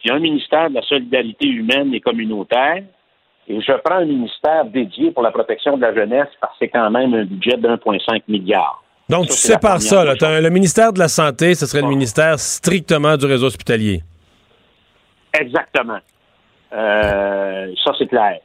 puis 0.00 0.10
un 0.10 0.18
ministère 0.18 0.70
de 0.70 0.74
la 0.74 0.82
solidarité 0.82 1.46
humaine 1.46 1.94
et 1.94 2.00
communautaire, 2.00 2.82
et 3.48 3.60
je 3.60 3.72
prends 3.84 3.96
un 3.96 4.04
ministère 4.04 4.64
dédié 4.66 5.10
pour 5.10 5.22
la 5.22 5.30
protection 5.30 5.76
de 5.76 5.82
la 5.82 5.94
jeunesse 5.94 6.28
parce 6.40 6.52
que 6.52 6.58
c'est 6.60 6.68
quand 6.68 6.90
même 6.90 7.12
un 7.14 7.24
budget 7.24 7.56
de 7.56 7.68
1,5 7.68 8.22
milliard. 8.28 8.82
Donc, 9.08 9.26
tu 9.26 9.32
sépares 9.32 9.82
ça. 9.82 10.04
Là. 10.04 10.14
le 10.40 10.50
ministère 10.50 10.92
de 10.92 10.98
la 10.98 11.08
Santé, 11.08 11.54
ce 11.54 11.66
serait 11.66 11.82
le 11.82 11.88
ministère 11.88 12.38
strictement 12.38 13.16
du 13.16 13.26
réseau 13.26 13.46
hospitalier. 13.46 14.02
Exactement. 15.38 15.98
Euh, 16.72 17.72
ça, 17.84 17.92
c'est 17.98 18.06
clair. 18.06 18.38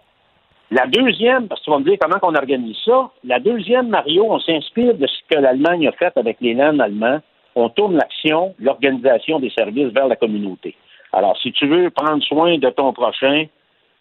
La 0.70 0.86
deuxième, 0.86 1.48
parce 1.48 1.62
que 1.62 1.66
tu 1.66 1.72
vas 1.72 1.80
me 1.80 1.86
dire 1.86 1.98
comment 2.00 2.18
on 2.22 2.36
organise 2.36 2.78
ça, 2.84 3.10
la 3.24 3.40
deuxième, 3.40 3.88
Mario, 3.88 4.26
on 4.30 4.40
s'inspire 4.40 4.96
de 4.96 5.08
ce 5.08 5.18
que 5.30 5.40
l'Allemagne 5.40 5.88
a 5.88 5.94
fait 5.94 6.16
avec 6.18 6.38
les 6.42 6.54
landes 6.54 6.82
allemands. 6.82 7.22
On 7.56 7.70
tourne 7.70 7.96
l'action, 7.96 8.54
l'organisation 8.60 9.40
des 9.40 9.50
services 9.50 9.94
vers 9.94 10.08
la 10.08 10.18
communauté. 10.18 10.76
Alors, 11.14 11.38
si 11.38 11.54
tu 11.54 11.68
veux 11.68 11.90
prendre 11.90 12.22
soin 12.24 12.58
de 12.58 12.70
ton 12.70 12.92
prochain, 12.92 13.46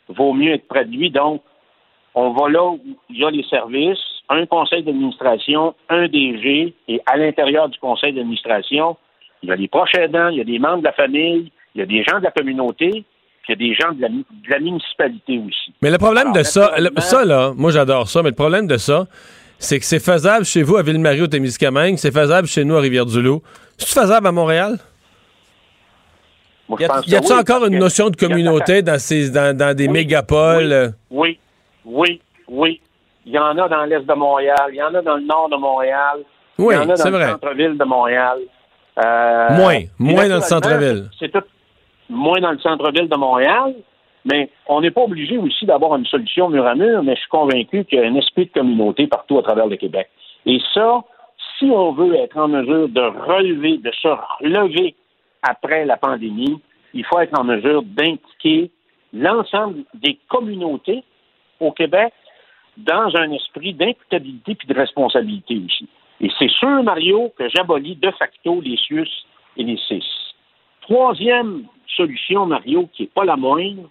vaut 0.09 0.33
mieux 0.33 0.55
être 0.55 0.67
près 0.67 0.85
de 0.85 0.91
lui. 0.91 1.11
Donc, 1.11 1.41
on 2.15 2.31
va 2.31 2.49
là 2.49 2.65
où 2.65 2.81
il 3.11 3.19
y 3.19 3.25
a 3.25 3.31
les 3.31 3.45
services, 3.45 4.03
un 4.29 4.45
conseil 4.47 4.83
d'administration, 4.83 5.75
un 5.89 6.09
DG, 6.09 6.75
et 6.89 7.01
à 7.07 7.17
l'intérieur 7.17 7.69
du 7.69 7.79
conseil 7.79 8.13
d'administration, 8.13 8.97
il 9.43 9.51
y 9.51 9.53
a 9.53 9.57
les 9.57 9.69
proches 9.69 9.95
aidants, 9.95 10.31
il 10.31 10.39
y 10.39 10.41
a 10.41 10.45
des 10.45 10.59
membres 10.59 10.79
de 10.79 10.85
la 10.85 10.93
famille, 10.93 11.53
il 11.75 11.79
y 11.79 11.83
a 11.83 11.87
des 11.87 12.03
gens 12.03 12.19
de 12.19 12.25
la 12.25 12.31
communauté, 12.33 13.05
il 13.49 13.53
y 13.53 13.53
a 13.53 13.57
des 13.57 13.75
gens 13.75 13.93
de 13.93 14.03
la, 14.49 14.59
municipalité 14.59 15.39
aussi. 15.39 15.73
Mais 15.83 15.91
le 15.91 15.99
problème 15.99 16.33
de 16.33 16.43
ça, 16.43 16.73
ça 16.99 17.25
là, 17.25 17.53
moi 17.57 17.71
j'adore 17.71 18.09
ça, 18.09 18.23
mais 18.23 18.31
le 18.31 18.35
problème 18.35 18.67
de 18.67 18.77
ça, 18.77 19.07
c'est 19.59 19.79
que 19.79 19.85
c'est 19.85 20.05
faisable 20.05 20.45
chez 20.45 20.63
vous 20.63 20.77
à 20.77 20.83
Ville-Marie 20.83 21.23
au 21.23 21.27
Témiscamingue, 21.27 21.97
c'est 21.97 22.13
faisable 22.13 22.49
chez 22.49 22.65
nous 22.65 22.77
à 22.77 22.81
Rivière-du-Loup. 22.81 23.43
C'est 23.79 23.89
faisable 23.89 24.27
à 24.27 24.33
Montréal? 24.33 24.79
y 26.69 26.85
a-t-il 26.85 27.33
encore 27.33 27.65
une 27.67 27.79
notion 27.79 28.11
de 28.11 28.17
communauté 28.17 28.83
dans, 28.83 28.99
ces, 28.99 29.31
dans, 29.31 29.77
des 29.77 29.87
mégapoles? 29.87 30.93
Oui, 31.11 31.39
oui, 31.85 32.21
oui. 32.49 32.81
Il 33.25 33.33
y 33.33 33.39
en 33.39 33.57
a 33.59 33.69
dans 33.69 33.85
l'est 33.85 34.01
de 34.01 34.15
Montréal, 34.15 34.69
il 34.71 34.77
y 34.77 34.83
en 34.83 34.95
a 34.95 35.03
dans 35.03 35.17
le 35.17 35.25
nord 35.25 35.49
de 35.49 35.57
Montréal, 35.57 36.19
oui, 36.59 36.75
il 36.75 36.77
y 36.77 36.79
en 36.79 36.83
a 36.91 36.97
dans 36.97 37.11
le 37.11 37.27
centre-ville 37.27 37.77
de 37.77 37.85
Montréal. 37.85 38.39
Euh, 39.05 39.51
moins, 39.51 39.81
moins 39.99 40.29
dans 40.29 40.37
le 40.37 40.41
centre-ville. 40.41 41.11
C'est 41.19 41.31
tout 41.31 41.43
moins 42.09 42.41
dans 42.41 42.53
le 42.53 42.59
centre-ville 42.59 43.09
de 43.09 43.17
Montréal, 43.17 43.75
mais 44.25 44.51
on 44.67 44.81
n'est 44.81 44.91
pas 44.91 45.03
obligé 45.03 45.39
aussi 45.39 45.67
d'avoir 45.67 45.97
une 45.97 46.07
solution 46.07 46.49
mur 46.49 46.67
à 46.67 46.75
mur, 46.75 47.03
mais 47.03 47.15
je 47.15 47.21
suis 47.21 47.29
convaincu 47.29 47.85
qu'il 47.85 47.99
y 47.99 48.03
a 48.03 48.07
un 48.07 48.15
esprit 48.17 48.47
de 48.47 48.53
communauté 48.53 49.07
partout 49.07 49.39
à 49.39 49.43
travers 49.43 49.67
le 49.67 49.77
Québec. 49.77 50.09
Et 50.47 50.61
ça, 50.75 51.05
si 51.59 51.67
on 51.67 51.93
veut 51.93 52.15
être 52.15 52.37
en 52.37 52.49
mesure 52.49 52.89
de 52.89 53.01
relever, 53.01 53.79
de 53.79 53.91
se 53.93 54.09
relever 54.41 54.95
après 55.43 55.85
la 55.85 55.97
pandémie, 55.97 56.61
il 56.93 57.05
faut 57.05 57.21
être 57.21 57.39
en 57.39 57.45
mesure 57.45 57.83
d'impliquer 57.83 58.71
l'ensemble 59.13 59.85
des 59.95 60.19
communautés 60.29 61.05
au 61.61 61.71
Québec 61.73 62.13
dans 62.77 63.15
un 63.17 63.31
esprit 63.31 63.75
d'imputabilité 63.75 64.57
et 64.63 64.73
de 64.73 64.79
responsabilité 64.79 65.61
aussi. 65.65 65.89
Et 66.21 66.31
c'est 66.39 66.51
sûr, 66.51 66.83
Mario, 66.83 67.33
que 67.39 67.49
j'abolis 67.49 67.97
de 67.97 68.11
facto 68.13 68.61
les 68.61 68.77
SUS 68.77 69.09
et 69.57 69.63
les 69.63 69.79
CIS. 69.89 70.05
Troisième 70.83 71.65
solution, 71.91 72.47
Mario, 72.47 72.89
qui 72.93 73.03
n'est 73.03 73.09
pas 73.09 73.25
la 73.25 73.37
moindre, 73.37 73.89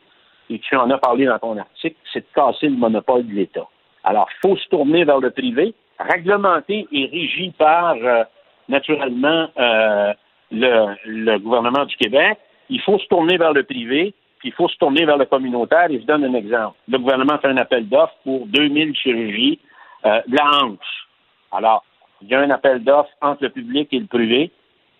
et 0.50 0.60
tu 0.60 0.76
en 0.76 0.90
as 0.90 0.98
parlé 0.98 1.26
dans 1.26 1.40
ton 1.40 1.58
article, 1.58 1.96
c'est 2.12 2.20
de 2.20 2.34
casser 2.34 2.68
le 2.68 2.78
monopole 2.78 3.26
de 3.26 3.34
l'État. 3.34 3.68
Alors, 4.04 4.28
il 4.32 4.48
faut 4.48 4.58
se 4.58 4.68
tourner 4.70 5.04
vers 5.04 5.20
le 5.20 5.32
privé, 5.32 5.74
réglementé 6.00 6.88
et 6.92 7.06
régi 7.06 7.52
par, 7.58 7.96
euh, 7.96 8.24
naturellement, 8.70 9.48
euh, 9.58 10.14
le, 10.52 11.38
gouvernement 11.40 11.86
du 11.86 11.96
Québec. 11.96 12.38
Il 12.70 12.82
faut 12.82 13.00
se 13.00 13.08
tourner 13.08 13.38
vers 13.38 13.54
le 13.54 13.64
privé, 13.64 14.14
puis 14.40 14.50
il 14.50 14.54
faut 14.54 14.68
se 14.68 14.78
tourner 14.78 15.06
vers 15.06 15.18
le 15.18 15.26
communautaire. 15.26 15.90
Et 15.90 16.00
je 16.00 16.06
donne 16.06 16.24
un 16.24 16.34
exemple. 16.34 16.78
Le 16.88 17.00
gouvernement 17.00 17.38
fait 17.40 17.48
un 17.48 17.58
appel 17.58 17.88
d'offres 17.88 18.16
pour 18.24 18.46
2000 18.48 18.96
chirurgies 18.96 19.60
euh, 20.06 20.22
de 20.28 20.36
la 20.36 20.46
hanche. 20.62 21.08
Alors, 21.52 21.84
il 22.22 22.30
y 22.30 22.36
a 22.36 22.42
un 22.42 22.50
appel 22.50 22.84
d'offres 22.84 23.12
entre 23.22 23.44
le 23.44 23.50
public 23.50 23.90
et 23.92 24.00
le 24.00 24.08
privé, 24.08 24.52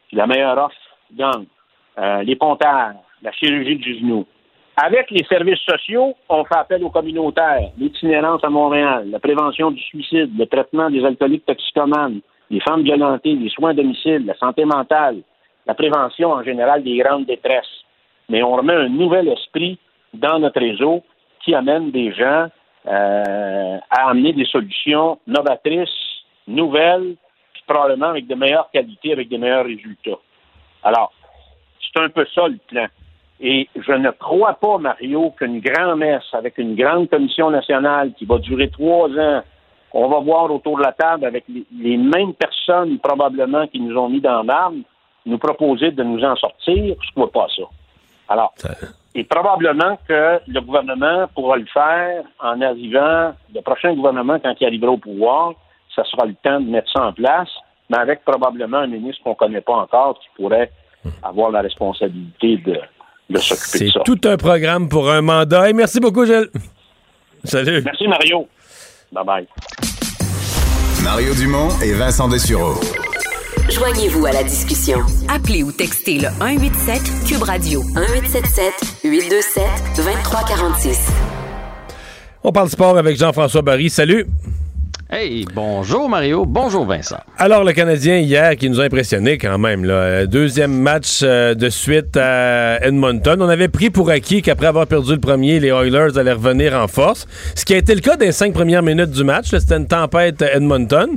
puis 0.08 0.18
la 0.18 0.28
meilleure 0.28 0.58
offre 0.58 0.76
gagne. 1.14 1.46
Euh, 1.98 2.24
les 2.24 2.36
pontages, 2.36 2.96
la 3.22 3.32
chirurgie 3.32 3.78
du 3.78 4.00
genou. 4.00 4.26
Avec 4.78 5.10
les 5.12 5.24
services 5.26 5.60
sociaux, 5.60 6.16
on 6.28 6.44
fait 6.44 6.58
appel 6.58 6.84
aux 6.84 6.90
communautaires, 6.90 7.70
l'itinérance 7.78 8.44
à 8.44 8.50
Montréal, 8.50 9.10
la 9.10 9.20
prévention 9.20 9.72
du 9.72 9.82
suicide, 9.82 10.38
le 10.38 10.46
traitement 10.48 10.90
des 10.90 11.06
alcooliques 11.06 11.46
toxicomanes, 11.46 12.20
les 12.50 12.60
femmes 12.60 12.84
violentées, 12.84 13.36
les 13.36 13.50
soins 13.50 13.70
à 13.70 13.74
domicile, 13.74 14.26
la 14.26 14.36
santé 14.36 14.66
mentale, 14.66 15.22
la 15.66 15.74
prévention 15.74 16.32
en 16.32 16.44
général 16.44 16.84
des 16.84 16.98
grandes 16.98 17.26
détresses. 17.26 17.86
Mais 18.28 18.44
on 18.44 18.54
remet 18.54 18.74
un 18.74 18.90
nouvel 18.90 19.30
esprit 19.30 19.80
dans 20.14 20.40
notre 20.40 20.60
réseau 20.60 21.04
qui 21.44 21.56
amène 21.56 21.92
des 21.92 22.12
gens 22.12 22.48
euh, 22.88 23.78
à 23.90 24.10
amener 24.10 24.34
des 24.34 24.46
solutions 24.46 25.20
novatrices, 25.26 25.90
nouvelles, 26.48 27.16
puis 27.54 27.64
probablement 27.66 28.08
avec 28.08 28.28
de 28.28 28.36
meilleures 28.36 28.70
qualités, 28.72 29.14
avec 29.14 29.30
de 29.30 29.38
meilleurs 29.38 29.66
résultats. 29.66 30.20
Alors, 30.84 31.14
c'est 31.96 32.04
un 32.04 32.10
peu 32.10 32.26
ça 32.34 32.48
le 32.48 32.58
plan. 32.68 32.88
Et 33.40 33.68
je 33.76 33.92
ne 33.92 34.12
crois 34.12 34.54
pas, 34.54 34.78
Mario, 34.78 35.32
qu'une 35.32 35.60
grand-messe 35.60 36.34
avec 36.34 36.58
une 36.58 36.76
grande 36.76 37.10
commission 37.10 37.50
nationale 37.50 38.14
qui 38.18 38.26
va 38.26 38.38
durer 38.38 38.70
trois 38.70 39.10
ans, 39.10 39.42
on 39.94 40.08
va 40.08 40.20
voir 40.20 40.52
autour 40.52 40.78
de 40.78 40.84
la 40.84 40.94
table 40.94 41.26
avec 41.26 41.46
les, 41.48 41.98
mêmes 41.98 42.34
personnes 42.34 42.98
probablement 43.00 43.68
qui 43.68 43.80
nous 43.80 43.96
ont 43.98 44.10
mis 44.10 44.22
dans 44.22 44.44
l'arme, 44.44 44.84
nous 45.26 45.38
proposer 45.38 45.92
de 45.92 46.04
nous 46.04 46.24
en 46.24 46.36
sortir, 46.36 46.96
je 47.02 47.10
ne 47.10 47.26
crois 47.28 47.32
pas 47.32 47.48
ça. 47.56 47.64
Alors, 48.28 48.54
et 49.14 49.24
probablement 49.24 49.98
que 50.08 50.40
le 50.48 50.60
gouvernement 50.62 51.28
pourra 51.34 51.58
le 51.58 51.66
faire 51.66 52.24
en 52.40 52.60
arrivant, 52.62 53.34
le 53.54 53.62
prochain 53.62 53.94
gouvernement, 53.94 54.40
quand 54.40 54.54
il 54.60 54.66
arrivera 54.66 54.92
au 54.92 54.98
pouvoir, 54.98 55.54
ça 55.96 56.04
sera 56.06 56.26
le 56.26 56.36
temps 56.36 56.60
de 56.60 56.70
mettre 56.70 56.92
ça 56.92 57.06
en 57.06 57.14
place, 57.14 57.50
mais 57.90 57.98
avec 57.98 58.26
probablement 58.26 58.80
un 58.80 58.88
ministre 58.88 59.24
qu'on 59.24 59.32
ne 59.32 59.36
connaît 59.36 59.62
pas 59.62 59.76
encore 59.76 60.20
qui 60.20 60.28
pourrait 60.36 60.72
avoir 61.24 61.52
la 61.52 61.62
responsabilité 61.62 62.58
de, 62.58 62.78
de 63.30 63.38
s'occuper 63.40 63.86
de 63.86 63.92
ça. 63.92 64.00
C'est 64.00 64.04
tout 64.04 64.28
un 64.28 64.38
programme 64.38 64.90
pour 64.90 65.10
un 65.10 65.22
mandat. 65.22 65.72
merci 65.74 66.00
beaucoup, 66.00 66.26
Gilles. 66.26 66.50
Salut. 67.44 67.82
Merci, 67.84 68.08
Mario. 68.08 68.48
Bye-bye. 69.14 69.46
Mario 71.04 71.34
Dumont 71.36 71.70
et 71.84 71.94
Vincent 71.94 72.28
Dessureau. 72.28 72.74
Joignez-vous 73.70 74.26
à 74.26 74.32
la 74.32 74.44
discussion. 74.44 75.00
Appelez 75.28 75.64
ou 75.64 75.72
textez 75.72 76.20
le 76.20 76.30
187 76.40 77.02
Cube 77.28 77.44
Radio 77.44 77.82
1877 77.84 79.04
827 79.04 79.64
2346. 79.98 81.12
On 82.44 82.52
parle 82.52 82.70
sport 82.70 82.98
avec 82.98 83.18
Jean-François 83.18 83.62
Barry. 83.64 83.90
Salut. 83.90 84.26
Hey, 85.08 85.46
bonjour 85.54 86.10
Mario, 86.10 86.48
bonjour 86.48 86.84
Vincent. 86.84 87.20
Alors 87.38 87.64
le 87.64 87.74
Canadien 87.74 88.18
hier 88.18 88.56
qui 88.56 88.72
nous 88.72 88.82
a 88.82 88.86
impressionné 88.86 89.38
quand 89.38 89.60
même, 89.60 89.86
là. 89.86 90.26
deuxième 90.26 90.74
match 90.74 91.20
euh, 91.22 91.54
de 91.54 91.70
suite 91.70 92.18
à 92.18 92.84
Edmonton. 92.84 93.40
On 93.40 93.48
avait 93.48 93.68
pris 93.68 93.92
pour 93.92 94.10
acquis 94.10 94.42
qu'après 94.42 94.66
avoir 94.66 94.88
perdu 94.88 95.12
le 95.12 95.20
premier, 95.20 95.60
les 95.60 95.68
Oilers 95.68 96.18
allaient 96.18 96.32
revenir 96.32 96.74
en 96.74 96.88
force. 96.88 97.28
Ce 97.54 97.64
qui 97.66 97.76
a 97.76 97.78
été 97.78 97.94
le 97.94 98.02
cas 98.02 98.18
des 98.18 98.32
cinq 98.32 98.52
premières 98.54 98.82
minutes 98.82 99.12
du 99.12 99.24
match. 99.24 99.50
C'était 99.52 99.78
une 99.78 99.86
tempête 99.86 100.42
à 100.42 100.56
Edmonton, 100.56 101.10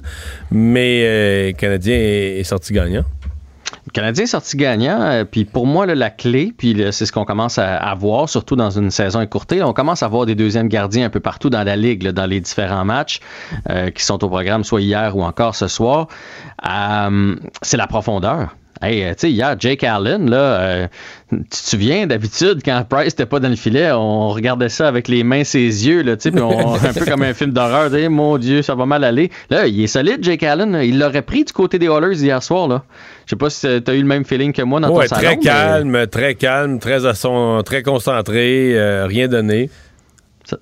mais 0.51 1.01
euh, 1.05 1.47
le 1.47 1.53
Canadien 1.53 1.97
est 1.97 2.45
sorti 2.45 2.75
gagnant. 2.75 3.05
Le 3.89 3.93
Canadien 3.93 4.27
sorti 4.27 4.59
gagnant. 4.59 5.01
Euh, 5.01 5.25
puis 5.25 5.47
pour 5.47 5.67
moi, 5.67 5.87
la 5.87 6.11
clé, 6.11 6.53
puis 6.55 6.77
c'est 6.93 7.07
ce 7.07 7.13
qu'on 7.13 7.25
commence 7.25 7.57
à, 7.57 7.95
voir, 7.95 8.29
surtout 8.29 8.55
dans 8.55 8.69
une 8.69 8.91
saison 8.91 9.23
écourtée, 9.23 9.63
on 9.63 9.73
commence 9.73 10.03
à 10.03 10.09
voir 10.09 10.27
des 10.27 10.35
deuxièmes 10.35 10.69
gardiens 10.69 11.07
un 11.07 11.11
peu 11.11 11.21
partout 11.21 11.49
dans 11.49 11.65
la 11.65 11.75
ligue, 11.75 12.07
dans 12.09 12.27
les 12.27 12.41
différents 12.43 12.85
matchs 12.85 13.21
euh, 13.71 13.91
qui 13.91 14.05
sont 14.05 14.23
au 14.23 14.29
programme, 14.29 14.63
soit 14.63 14.83
hier 14.83 15.17
ou 15.17 15.23
encore 15.23 15.55
ce 15.55 15.69
soir. 15.69 16.09
Euh, 16.69 17.37
c'est 17.63 17.79
la 17.79 17.87
profondeur. 17.87 18.55
Hey, 18.81 19.03
tu 19.11 19.15
sais, 19.19 19.31
hier, 19.31 19.57
Jake 19.59 19.83
Allen, 19.85 20.31
là, 20.31 20.89
tu 21.31 21.37
te 21.49 21.57
souviens, 21.57 22.07
d'habitude, 22.07 22.61
quand 22.65 22.85
Price 22.89 23.07
n'était 23.07 23.27
pas 23.27 23.41
dans 23.41 23.49
le 23.49 23.57
filet, 23.57 23.91
on 23.93 24.29
regardait 24.29 24.69
ça 24.69 24.89
avec 24.89 25.09
les 25.09 25.25
mains 25.25 25.45
ses 25.45 25.87
yeux, 25.87 26.03
là, 26.03 26.17
tu 26.17 26.31
sais, 26.31 26.39
un 26.41 26.93
peu 26.93 27.05
comme 27.05 27.23
un 27.23 27.35
film 27.35 27.51
d'horreur, 27.51 27.91
mon 28.11 28.39
Dieu, 28.39 28.63
ça 28.63 28.75
va 28.75 28.87
mal 28.87 29.05
aller. 29.05 29.31
Là, 29.51 29.67
il 29.67 29.83
est 29.83 29.89
solide, 29.89 30.23
Jake 30.23 30.43
Allen. 30.43 30.79
Il 30.83 30.99
l'aurait 30.99 31.23
pris 31.23 31.45
du 31.45 31.53
côté 31.53 31.79
des 31.79 31.87
Oilers 31.87 32.23
hier 32.23 32.43
soir, 32.43 32.69
là. 32.69 32.85
Je 33.27 33.31
sais 33.31 33.37
pas 33.37 33.51
si 33.51 33.67
tu 33.83 33.91
as 33.91 33.95
eu 33.95 34.01
le 34.01 34.07
même 34.07 34.25
feeling 34.25 34.53
que 34.53 34.63
moi 34.63 34.81
dans 34.81 34.89
ton 34.89 35.07
salon. 35.07 35.23
Très 35.23 35.39
calme, 35.39 36.07
très 36.07 36.35
calme, 36.35 36.79
très 36.79 37.05
à 37.05 37.15
son, 37.15 37.63
très 37.65 37.83
concentré, 37.83 38.79
euh, 38.79 39.07
rien 39.07 39.29
donné. 39.29 39.71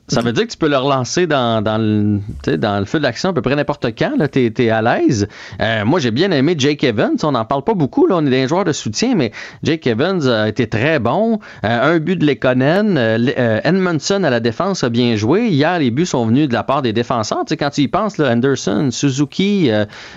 Ça, 0.09 0.21
veut 0.21 0.33
dire 0.33 0.47
que 0.47 0.51
tu 0.51 0.59
peux 0.59 0.69
le 0.69 0.77
relancer 0.77 1.29
dans, 1.29 1.63
dans, 1.63 1.79
le, 1.79 2.19
feu 2.45 2.99
de 2.99 3.03
l'action 3.03 3.31
à 3.31 3.33
peu 3.33 3.43
près 3.43 3.55
n'importe 3.55 3.87
quand. 3.97 4.17
Tu 4.33 4.53
es, 4.59 4.71
à 4.71 4.83
l'aise. 4.83 5.29
Euh, 5.61 5.85
moi, 5.85 6.01
j'ai 6.01 6.11
bien 6.11 6.33
aimé 6.33 6.57
Jake 6.59 6.83
Evans. 6.83 7.17
On 7.23 7.33
n'en 7.33 7.45
parle 7.45 7.63
pas 7.63 7.75
beaucoup. 7.75 8.07
Là. 8.07 8.17
On 8.17 8.27
est 8.27 8.31
des 8.31 8.49
joueurs 8.49 8.65
de 8.65 8.73
soutien, 8.73 9.15
mais 9.15 9.31
Jake 9.63 9.87
Evans 9.87 10.27
a 10.27 10.49
été 10.49 10.69
très 10.69 10.99
bon. 10.99 11.39
Euh, 11.65 11.95
un 11.95 11.99
but 12.01 12.17
de 12.17 12.27
Lekonen. 12.27 12.97
Euh, 12.99 13.61
Edmondson 13.63 14.25
à 14.25 14.31
la 14.31 14.41
défense 14.41 14.83
a 14.83 14.89
bien 14.89 15.15
joué. 15.15 15.49
Hier, 15.49 15.79
les 15.79 15.93
buts 15.93 16.07
sont 16.07 16.27
venus 16.27 16.49
de 16.49 16.55
la 16.55 16.65
part 16.65 16.83
des 16.83 16.93
défenseurs. 16.93 17.45
quand 17.49 17.71
tu 17.71 17.83
y 17.83 17.89
penses, 17.89 18.19
là, 18.19 18.33
Anderson, 18.33 18.89
Suzuki, 18.91 19.71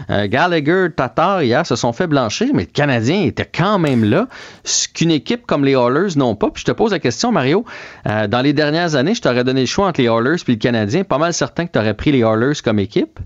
Gallagher, 0.10 0.88
Tatar, 0.96 1.44
hier, 1.44 1.66
se 1.66 1.76
sont 1.76 1.94
fait 1.94 2.08
blanchir, 2.08 2.48
mais 2.54 2.64
le 2.64 2.72
Canadien 2.72 3.24
était 3.24 3.46
quand 3.46 3.78
même 3.78 4.04
là. 4.04 4.28
Ce 4.64 4.88
qu'une 4.88 5.12
équipe 5.12 5.46
comme 5.46 5.64
les 5.64 5.74
Oilers 5.74 6.16
n'ont 6.16 6.36
pas. 6.36 6.50
Puis 6.50 6.62
je 6.62 6.72
te 6.72 6.76
pose 6.76 6.92
la 6.92 7.00
question, 7.00 7.32
Mario. 7.32 7.66
dans 8.06 8.42
les 8.42 8.54
dernières 8.54 8.96
années, 8.96 9.14
je 9.14 9.22
t'aurais 9.22 9.44
donné 9.44 9.59
le 9.62 9.66
choix 9.66 9.88
entre 9.88 10.02
les 10.02 10.08
Oilers 10.08 10.42
et 10.48 10.52
le 10.52 10.58
Canadien, 10.58 11.04
pas 11.04 11.18
mal 11.18 11.34
certain 11.34 11.66
que 11.66 11.72
tu 11.72 11.80
aurais 11.80 11.94
pris 11.94 12.12
les 12.12 12.20
Oilers 12.20 12.62
comme 12.64 12.80
équipe. 12.80 13.20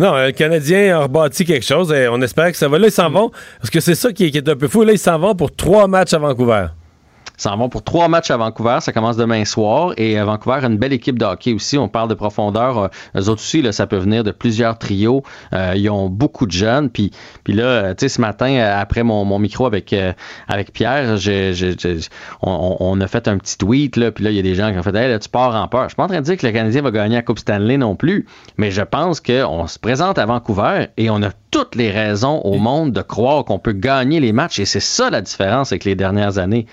Non, 0.00 0.14
le 0.16 0.32
Canadien 0.32 0.96
a 0.96 1.02
rebâti 1.02 1.44
quelque 1.44 1.64
chose 1.64 1.92
et 1.92 2.08
on 2.08 2.20
espère 2.20 2.50
que 2.50 2.56
ça 2.56 2.68
va. 2.68 2.78
Là, 2.78 2.88
ils 2.88 2.92
s'en 2.92 3.10
vont. 3.10 3.30
Parce 3.58 3.70
que 3.70 3.80
c'est 3.80 3.94
ça 3.94 4.12
qui 4.12 4.24
est, 4.24 4.48
un 4.48 4.56
peu 4.56 4.66
fou. 4.66 4.82
Là, 4.82 4.92
ils 4.92 4.98
s'en 4.98 5.18
vont 5.18 5.34
pour 5.36 5.54
trois 5.54 5.86
matchs 5.86 6.14
à 6.14 6.18
Vancouver 6.18 6.66
s'en 7.36 7.56
vont 7.56 7.68
pour 7.68 7.82
trois 7.82 8.08
matchs 8.08 8.30
à 8.30 8.36
Vancouver. 8.36 8.78
Ça 8.80 8.92
commence 8.92 9.16
demain 9.16 9.44
soir. 9.44 9.92
Et 9.96 10.18
euh, 10.18 10.24
Vancouver 10.24 10.60
a 10.62 10.66
une 10.66 10.78
belle 10.78 10.92
équipe 10.92 11.18
de 11.18 11.24
hockey 11.24 11.52
aussi. 11.52 11.78
On 11.78 11.88
parle 11.88 12.08
de 12.08 12.14
profondeur. 12.14 12.78
Euh, 12.78 12.88
eux 13.16 13.28
autres 13.28 13.42
aussi, 13.42 13.62
là, 13.62 13.72
ça 13.72 13.86
peut 13.86 13.96
venir 13.96 14.24
de 14.24 14.30
plusieurs 14.30 14.78
trios. 14.78 15.22
Euh, 15.52 15.74
ils 15.76 15.90
ont 15.90 16.08
beaucoup 16.08 16.46
de 16.46 16.52
jeunes. 16.52 16.90
Puis, 16.90 17.10
puis 17.42 17.52
là, 17.52 17.94
tu 17.94 18.02
sais, 18.02 18.08
ce 18.08 18.20
matin, 18.20 18.56
après 18.56 19.02
mon, 19.02 19.24
mon 19.24 19.38
micro 19.38 19.66
avec, 19.66 19.94
avec 20.48 20.72
Pierre, 20.72 21.16
on, 22.42 22.76
on, 22.80 23.00
a 23.00 23.06
fait 23.06 23.28
un 23.28 23.38
petit 23.38 23.58
tweet. 23.58 23.96
Là, 23.96 24.12
puis 24.12 24.24
là, 24.24 24.30
il 24.30 24.36
y 24.36 24.38
a 24.38 24.42
des 24.42 24.54
gens 24.54 24.72
qui 24.72 24.78
ont 24.78 24.82
fait 24.82 24.94
Hey, 24.94 25.08
là, 25.08 25.18
tu 25.18 25.28
pars 25.28 25.54
en 25.54 25.66
peur. 25.66 25.84
Je 25.84 25.88
suis 25.88 25.96
pas 25.96 26.04
en 26.04 26.08
train 26.08 26.20
de 26.20 26.24
dire 26.24 26.36
que 26.36 26.46
le 26.46 26.52
Canadien 26.52 26.82
va 26.82 26.90
gagner 26.92 27.16
la 27.16 27.22
Coupe 27.22 27.40
Stanley 27.40 27.76
non 27.76 27.96
plus. 27.96 28.26
Mais 28.58 28.70
je 28.70 28.82
pense 28.82 29.20
qu'on 29.20 29.66
se 29.66 29.78
présente 29.78 30.18
à 30.18 30.26
Vancouver 30.26 30.86
et 30.96 31.10
on 31.10 31.22
a 31.22 31.30
toutes 31.50 31.74
les 31.74 31.90
raisons 31.90 32.40
au 32.40 32.58
monde 32.58 32.92
de 32.92 33.02
croire 33.02 33.44
qu'on 33.44 33.58
peut 33.58 33.72
gagner 33.72 34.20
les 34.20 34.32
matchs. 34.32 34.58
Et 34.58 34.64
c'est 34.64 34.80
ça 34.80 35.10
la 35.10 35.20
différence 35.20 35.72
avec 35.72 35.84
les 35.84 35.94
dernières 35.94 36.38
années. 36.38 36.66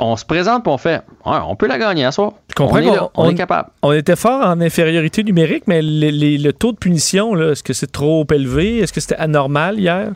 On 0.00 0.16
se 0.16 0.24
présente 0.24 0.64
pour 0.64 0.74
on 0.74 0.78
fait 0.78 1.02
on 1.24 1.56
peut 1.56 1.66
la 1.66 1.78
gagner 1.78 2.04
à 2.04 2.12
soi. 2.12 2.34
on, 2.58 2.76
est, 2.78 2.98
on, 3.14 3.30
est 3.30 3.34
capable. 3.34 3.68
On 3.82 3.92
était 3.92 4.16
fort 4.16 4.46
en 4.46 4.60
infériorité 4.60 5.22
numérique, 5.22 5.64
mais 5.66 5.80
le 5.82 6.50
taux 6.52 6.72
de 6.72 6.78
punition, 6.78 7.38
est-ce 7.50 7.62
que 7.62 7.72
c'est 7.72 7.92
trop 7.92 8.26
élevé? 8.32 8.78
Est-ce 8.78 8.92
que 8.92 9.00
c'était 9.00 9.16
anormal 9.16 9.78
hier? 9.78 10.12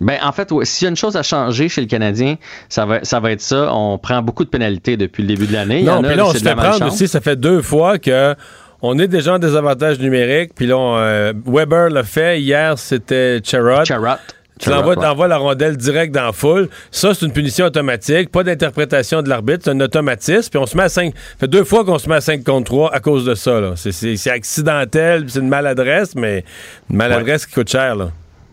Ben, 0.00 0.18
en 0.22 0.32
fait, 0.32 0.50
s'il 0.62 0.86
y 0.86 0.88
a 0.88 0.90
une 0.90 0.96
chose 0.96 1.16
à 1.16 1.22
changer 1.22 1.68
chez 1.68 1.82
le 1.82 1.86
Canadien, 1.86 2.36
ça 2.70 2.86
va, 2.86 3.04
ça 3.04 3.20
va 3.20 3.32
être 3.32 3.42
ça. 3.42 3.72
On 3.74 3.98
prend 3.98 4.22
beaucoup 4.22 4.44
de 4.44 4.48
pénalités 4.48 4.96
depuis 4.96 5.22
le 5.22 5.28
début 5.28 5.46
de 5.46 5.52
l'année. 5.52 5.82
Non, 5.82 6.02
puis 6.02 6.16
là, 6.16 6.26
on 6.26 6.32
se 6.32 6.38
fait 6.38 6.54
prendre 6.54 6.86
aussi. 6.86 7.06
Ça 7.06 7.20
fait 7.20 7.36
deux 7.36 7.60
fois 7.60 7.98
que 7.98 8.34
on 8.82 8.98
est 8.98 9.08
déjà 9.08 9.34
en 9.34 9.38
désavantage 9.38 9.98
numérique. 9.98 10.52
Puis 10.54 10.66
là, 10.66 10.76
euh, 10.76 11.32
Weber 11.44 11.90
l'a 11.90 12.02
fait. 12.02 12.40
Hier, 12.40 12.78
c'était 12.78 13.40
Charrot. 13.44 13.84
Charrot. 13.84 14.16
Tu 14.60 14.70
envoies, 14.72 15.28
la 15.28 15.38
rondelle 15.38 15.76
direct 15.76 16.14
dans 16.14 16.26
la 16.26 16.32
foule. 16.32 16.68
Ça, 16.90 17.14
c'est 17.14 17.24
une 17.24 17.32
punition 17.32 17.66
automatique. 17.66 18.30
Pas 18.30 18.44
d'interprétation 18.44 19.22
de 19.22 19.28
l'arbitre. 19.28 19.60
C'est 19.64 19.70
un 19.70 19.80
automatisme. 19.80 20.50
Puis 20.50 20.58
on 20.58 20.66
se 20.66 20.76
met 20.76 20.84
à 20.84 20.88
5. 20.88 21.14
Ça 21.14 21.20
fait 21.38 21.48
deux 21.48 21.64
fois 21.64 21.84
qu'on 21.84 21.98
se 21.98 22.08
met 22.08 22.16
à 22.16 22.20
5 22.20 22.44
contre 22.44 22.66
3 22.66 22.94
à 22.94 23.00
cause 23.00 23.24
de 23.24 23.34
ça. 23.34 23.72
C'est 23.76 24.30
accidentel. 24.30 25.24
C'est 25.28 25.40
une 25.40 25.48
maladresse, 25.48 26.14
mais 26.14 26.44
une 26.90 26.96
maladresse 26.96 27.46
qui 27.46 27.54
coûte 27.54 27.70
cher. 27.70 27.96
Là. 27.96 28.10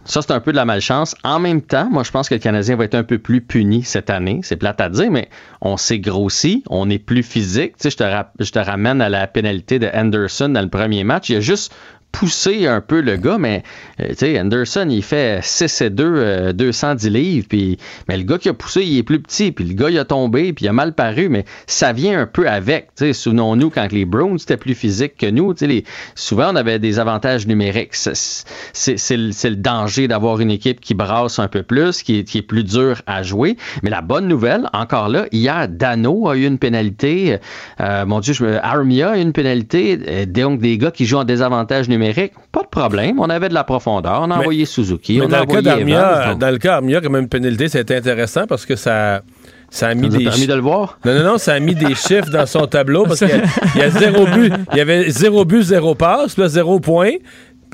Ça, 0.08 0.22
c'est 0.22 0.32
un 0.32 0.40
peu 0.40 0.52
de 0.52 0.56
la 0.56 0.64
malchance. 0.64 1.16
En 1.26 1.38
même 1.38 1.62
temps, 1.62 1.90
moi, 1.92 2.04
je 2.04 2.12
pense 2.12 2.30
que 2.30 2.36
le 2.36 2.40
Canadien 2.40 2.78
va 2.78 2.86
être 2.86 2.96
un 2.96 3.04
peu 3.04 3.18
plus 3.18 3.42
puni 3.42 3.84
cette 3.84 4.10
année. 4.10 4.40
C'est 4.42 4.56
plate 4.56 4.80
à 4.80 4.88
dire, 4.88 5.12
mais 5.12 5.28
on 5.60 5.76
s'est 5.76 6.00
grossi, 6.00 6.64
on 6.70 6.90
est 6.90 6.98
plus 6.98 7.24
physique. 7.24 7.74
Tu 7.76 7.84
sais, 7.84 7.90
je 7.90 7.98
te, 7.98 8.44
je 8.46 8.52
te 8.52 8.60
ramène 8.60 9.02
à 9.02 9.10
la 9.10 9.28
pénalité 9.28 9.80
de 9.80 9.90
Anderson 9.94 10.48
dans 10.48 10.62
le 10.62 10.70
premier 10.70 11.04
match. 11.04 11.30
Il 11.30 11.34
y 11.34 11.36
a 11.36 11.42
juste 11.42 11.76
pousser 12.18 12.66
un 12.66 12.82
peu 12.82 13.02
le 13.02 13.16
gars, 13.16 13.38
mais 13.38 13.62
euh, 14.00 14.10
tu 14.10 14.16
sais, 14.18 14.40
Anderson, 14.40 14.88
il 14.90 15.04
fait 15.04 15.40
6 15.44 15.82
et 15.82 15.90
2, 15.92 16.54
210 16.54 17.06
euh, 17.06 17.10
livres, 17.12 17.46
puis, 17.48 17.78
mais 18.10 18.18
le 18.18 18.24
gars 18.24 18.40
qui 18.40 18.50
a 18.50 18.54
poussé, 18.54 18.82
il 18.82 18.98
est 18.98 19.04
plus 19.04 19.20
petit, 19.20 19.52
puis 19.52 19.66
le 19.66 19.76
gars, 19.76 19.92
il 19.92 20.00
a 20.00 20.06
tombé, 20.06 20.52
puis 20.52 20.66
il 20.66 20.68
a 20.68 20.74
mal 20.74 20.94
paru, 20.94 21.30
mais 21.30 21.46
ça 21.68 21.94
vient 21.94 22.20
un 22.20 22.26
peu 22.26 22.50
avec. 22.50 22.88
Tu 22.96 23.06
sais, 23.06 23.14
souvenons-nous, 23.14 23.70
quand 23.70 23.92
les 23.92 24.06
Browns 24.06 24.38
étaient 24.42 24.58
plus 24.58 24.74
physiques 24.74 25.16
que 25.18 25.28
nous, 25.28 25.54
tu 25.54 25.68
sais, 25.68 25.84
souvent, 26.16 26.54
on 26.54 26.56
avait 26.56 26.80
des 26.80 26.98
avantages 26.98 27.46
numériques. 27.46 27.94
C'est 27.94 29.18
le, 29.18 29.56
danger 29.56 30.08
d'avoir 30.08 30.40
une 30.40 30.52
équipe 30.52 30.80
qui 30.80 30.96
brasse 30.96 31.38
un 31.38 31.48
peu 31.48 31.62
plus, 31.62 32.02
qui 32.02 32.20
est, 32.20 32.24
qui 32.24 32.40
est 32.40 32.44
plus 32.44 32.64
dur 32.64 33.02
à 33.06 33.22
jouer. 33.22 33.58
Mais 33.84 33.92
la 33.92 34.02
bonne 34.02 34.28
nouvelle, 34.28 34.70
encore 34.74 35.10
là, 35.10 35.28
hier, 35.32 35.68
Dano 35.70 36.30
a 36.30 36.36
eu 36.36 36.48
une 36.48 36.58
pénalité. 36.58 37.38
Euh, 37.80 38.06
mon 38.08 38.22
Dieu, 38.22 38.34
je 38.34 38.46
Armia 38.46 39.12
a 39.12 39.18
eu 39.18 39.22
une 39.22 39.34
pénalité. 39.34 40.26
Donc, 40.26 40.60
des 40.60 40.80
gars 40.80 40.92
qui 40.92 41.06
jouent 41.06 41.18
en 41.18 41.24
désavantage 41.24 41.90
numérique 41.90 42.07
pas 42.52 42.64
de 42.64 42.68
problème. 42.68 43.20
On 43.20 43.30
avait 43.30 43.50
de 43.50 43.54
la 43.54 43.64
profondeur. 43.64 44.22
On 44.22 44.32
a 44.32 44.38
envoyé 44.38 44.66
Suzuki. 44.66 45.20
on 45.24 45.28
dans, 45.28 45.38
a 45.38 45.40
le 45.42 45.46
cas 45.46 45.62
d'Armia, 45.62 46.36
dans 46.36 46.52
le 46.52 46.58
cas 46.58 46.70
d'Armia, 46.70 47.02
quand 47.02 47.10
même, 47.10 47.24
une 47.24 47.30
pénalité, 47.30 47.68
c'était 47.70 47.96
intéressant 47.96 48.46
parce 48.48 48.66
que 48.66 48.76
ça. 48.76 49.22
Ça 49.70 49.90
a 49.90 49.94
mis 49.96 50.08
des 50.08 50.24
permis 50.24 50.48
de 50.48 50.54
le 50.54 50.62
voir? 50.62 50.98
Non, 51.04 51.14
non, 51.14 51.24
non, 51.24 51.38
ça 51.38 51.54
a 51.54 51.60
mis 51.60 51.76
des 51.76 51.94
chiffres 52.08 52.30
dans 52.32 52.46
son 52.46 52.68
tableau 52.68 53.04
parce 53.04 53.20
qu'il 53.20 53.44
y, 53.76 53.82
a 53.82 53.90
zéro 53.90 54.26
but. 54.26 54.54
Il 54.72 54.78
y 54.78 54.80
avait 54.80 55.10
zéro 55.10 55.44
but, 55.44 55.62
zéro 55.62 55.94
passe, 55.94 56.36
puis 56.36 56.48
zéro 56.48 56.80
point. 56.80 57.12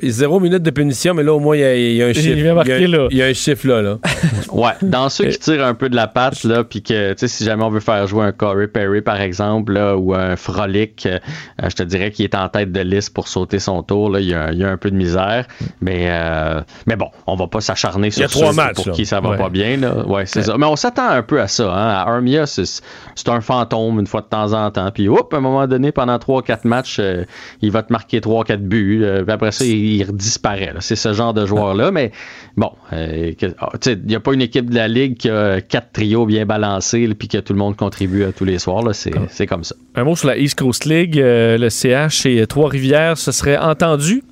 Zéro 0.02 0.40
minute 0.40 0.64
de 0.64 0.72
punition, 0.72 1.14
mais 1.14 1.24
là, 1.24 1.34
au 1.34 1.40
moins, 1.40 1.56
il 1.56 1.96
y, 1.96 2.02
a 2.02 2.08
un 2.08 2.14
chiffre. 2.14 2.38
Il 2.38 3.18
y 3.18 3.22
a, 3.22 3.26
un 3.26 3.34
chiffre 3.34 3.68
là. 3.68 3.82
là. 3.82 4.00
ouais. 4.52 4.72
Dans 4.82 5.10
ceux 5.10 5.26
qui 5.26 5.38
tirent 5.38 5.66
un 5.66 5.76
peu 5.76 5.90
de 5.90 5.96
la 5.96 6.08
patte, 6.08 6.44
là, 6.44 6.64
puis 6.64 6.82
que, 6.82 7.14
tu 7.14 7.20
sais, 7.20 7.28
si 7.28 7.44
jamais 7.44 7.64
on 7.64 7.70
veut 7.70 7.80
faire 7.80 8.08
jouer 8.08 8.26
un 8.26 8.32
Corey 8.32 8.68
Perry, 8.68 9.02
par 9.02 9.22
exemple, 9.22 9.74
là, 9.74 9.96
ou 9.96 10.14
un 10.14 10.36
Frolic, 10.36 11.06
euh, 11.06 11.20
je 11.62 11.76
te 11.76 11.84
dirais 11.84 12.12
qu'il 12.12 12.26
est 12.26 12.36
en 12.36 12.50
tête 12.50 12.72
de 12.72 12.80
liste 12.80 13.14
pour 13.14 13.28
sauter 13.28 13.60
son 13.60 13.84
tour. 13.84 14.10
Là, 14.10 14.20
il, 14.20 14.28
y 14.28 14.34
a, 14.34 14.52
il 14.52 14.58
y 14.58 14.64
a 14.64 14.70
un 14.70 14.78
peu 14.78 14.90
de 14.90 14.96
misère. 14.96 15.48
Mais, 15.82 16.08
euh, 16.10 16.62
mais 16.88 16.96
bon, 16.96 17.10
on 17.28 17.36
va 17.36 17.48
pas 17.48 17.62
s'acharner 17.62 18.10
sur 18.10 18.30
ceux 18.30 18.74
pour 18.74 18.92
qui 18.92 19.06
ça 19.06 19.20
va 19.22 19.38
pas 19.38 19.50
bien. 19.50 19.78
Là. 19.78 20.06
Ouais, 20.08 20.26
c'est 20.26 20.44
ça. 20.44 20.58
Mais 20.58 20.66
on 20.66 20.76
s'attend 20.76 21.10
un 21.10 21.24
peu 21.24 21.40
à 21.40 21.48
ça. 21.48 21.72
Hein. 21.72 21.90
À 21.90 22.10
Armia, 22.10 22.46
c'est 22.48 23.30
un 23.30 23.42
fantôme 23.42 24.00
une 24.00 24.08
fois 24.08 24.22
de 24.22 24.28
temps 24.28 24.54
en 24.54 24.72
temps. 24.72 24.90
Puis, 24.92 25.08
hop, 25.08 25.34
à 25.34 25.38
un 25.38 25.42
moment 25.42 25.68
donné, 25.68 25.92
pendant 25.92 26.18
3-4 26.18 26.68
matchs, 26.68 26.98
euh, 27.00 27.26
il 27.62 27.72
va 27.72 27.84
te 27.84 27.94
marquer 27.94 28.20
3-4 28.20 28.58
buts. 28.58 29.06
puis 29.24 29.32
après 29.32 29.52
ça, 29.52 29.66
il 29.66 29.83
il 29.84 30.12
disparaît. 30.14 30.74
C'est 30.80 30.96
ce 30.96 31.14
genre 31.14 31.34
de 31.34 31.46
joueur-là. 31.46 31.92
Mais 31.92 32.12
bon, 32.58 32.72
euh, 32.92 33.32
ah, 33.60 33.70
il 33.86 34.06
n'y 34.06 34.16
a 34.16 34.20
pas 34.20 34.34
une 34.34 34.42
équipe 34.42 34.70
de 34.70 34.76
la 34.76 34.88
Ligue 34.88 35.18
qui 35.18 35.30
a 35.30 35.62
quatre 35.62 35.92
trios 35.94 36.26
bien 36.26 36.46
balancés 36.46 37.08
puis 37.18 37.28
que 37.28 37.38
tout 37.38 37.54
le 37.54 37.60
monde 37.60 37.76
contribue 37.76 38.26
tous 38.36 38.46
les 38.46 38.60
soirs. 38.60 38.84
C'est 38.94 39.48
comme 39.48 39.64
ça. 39.64 39.76
Un 39.96 40.04
mot 40.04 40.16
sur 40.16 40.28
la 40.28 40.38
East 40.38 40.58
Coast 40.58 40.86
League. 40.86 41.20
Euh, 41.20 41.58
le 41.58 41.70
CH 41.70 42.26
et 42.26 42.46
Trois-Rivières, 42.48 43.18
ce 43.18 43.32
serait 43.32 43.58
entendu 43.58 44.24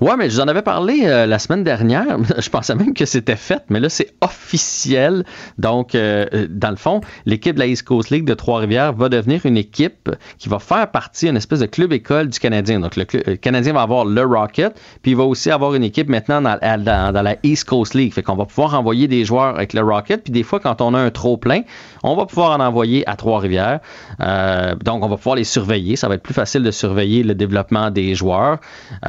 Ouais, 0.00 0.16
mais 0.16 0.30
je 0.30 0.34
vous 0.34 0.40
en 0.40 0.48
avais 0.48 0.62
parlé 0.62 1.02
euh, 1.04 1.26
la 1.26 1.38
semaine 1.38 1.64
dernière. 1.64 2.18
Je 2.38 2.48
pensais 2.48 2.74
même 2.74 2.94
que 2.94 3.04
c'était 3.04 3.36
fait, 3.36 3.62
mais 3.68 3.80
là, 3.80 3.88
c'est 3.88 4.14
officiel. 4.20 5.24
Donc, 5.58 5.94
euh, 5.94 6.26
euh, 6.32 6.46
dans 6.48 6.70
le 6.70 6.76
fond, 6.76 7.00
l'équipe 7.26 7.54
de 7.54 7.60
la 7.60 7.66
East 7.66 7.84
Coast 7.84 8.10
League 8.10 8.24
de 8.24 8.34
Trois-Rivières 8.34 8.92
va 8.92 9.08
devenir 9.08 9.44
une 9.46 9.56
équipe 9.56 10.10
qui 10.38 10.48
va 10.48 10.58
faire 10.58 10.90
partie 10.90 11.26
d'une 11.26 11.36
espèce 11.36 11.60
de 11.60 11.66
club-école 11.66 12.28
du 12.28 12.38
Canadien. 12.38 12.80
Donc, 12.80 12.96
le, 12.96 13.04
Canadien 13.36 13.72
va 13.72 13.82
avoir 13.82 14.04
le 14.04 14.24
Rocket, 14.24 14.80
puis 15.02 15.12
il 15.12 15.16
va 15.16 15.24
aussi 15.24 15.50
avoir 15.50 15.74
une 15.74 15.84
équipe 15.84 16.08
maintenant 16.08 16.40
dans, 16.40 16.58
dans, 16.60 17.22
la 17.22 17.36
East 17.42 17.64
Coast 17.64 17.94
League. 17.94 18.12
Fait 18.12 18.22
qu'on 18.22 18.36
va 18.36 18.46
pouvoir 18.46 18.74
envoyer 18.74 19.08
des 19.08 19.24
joueurs 19.24 19.56
avec 19.56 19.72
le 19.72 19.82
Rocket, 19.82 20.24
puis 20.24 20.32
des 20.32 20.42
fois, 20.42 20.60
quand 20.60 20.80
on 20.80 20.94
a 20.94 20.98
un 20.98 21.10
trop-plein, 21.10 21.62
on 22.02 22.16
va 22.16 22.26
pouvoir 22.26 22.58
en 22.58 22.62
envoyer 22.62 23.08
à 23.08 23.16
Trois-Rivières. 23.16 23.80
donc, 24.18 25.04
on 25.04 25.08
va 25.08 25.16
pouvoir 25.16 25.36
les 25.36 25.44
surveiller. 25.44 25.96
Ça 25.96 26.08
va 26.08 26.14
être 26.14 26.22
plus 26.22 26.34
facile 26.34 26.62
de 26.62 26.70
surveiller 26.70 27.22
le 27.22 27.34
développement 27.34 27.90
des 27.90 28.14
joueurs. 28.14 28.58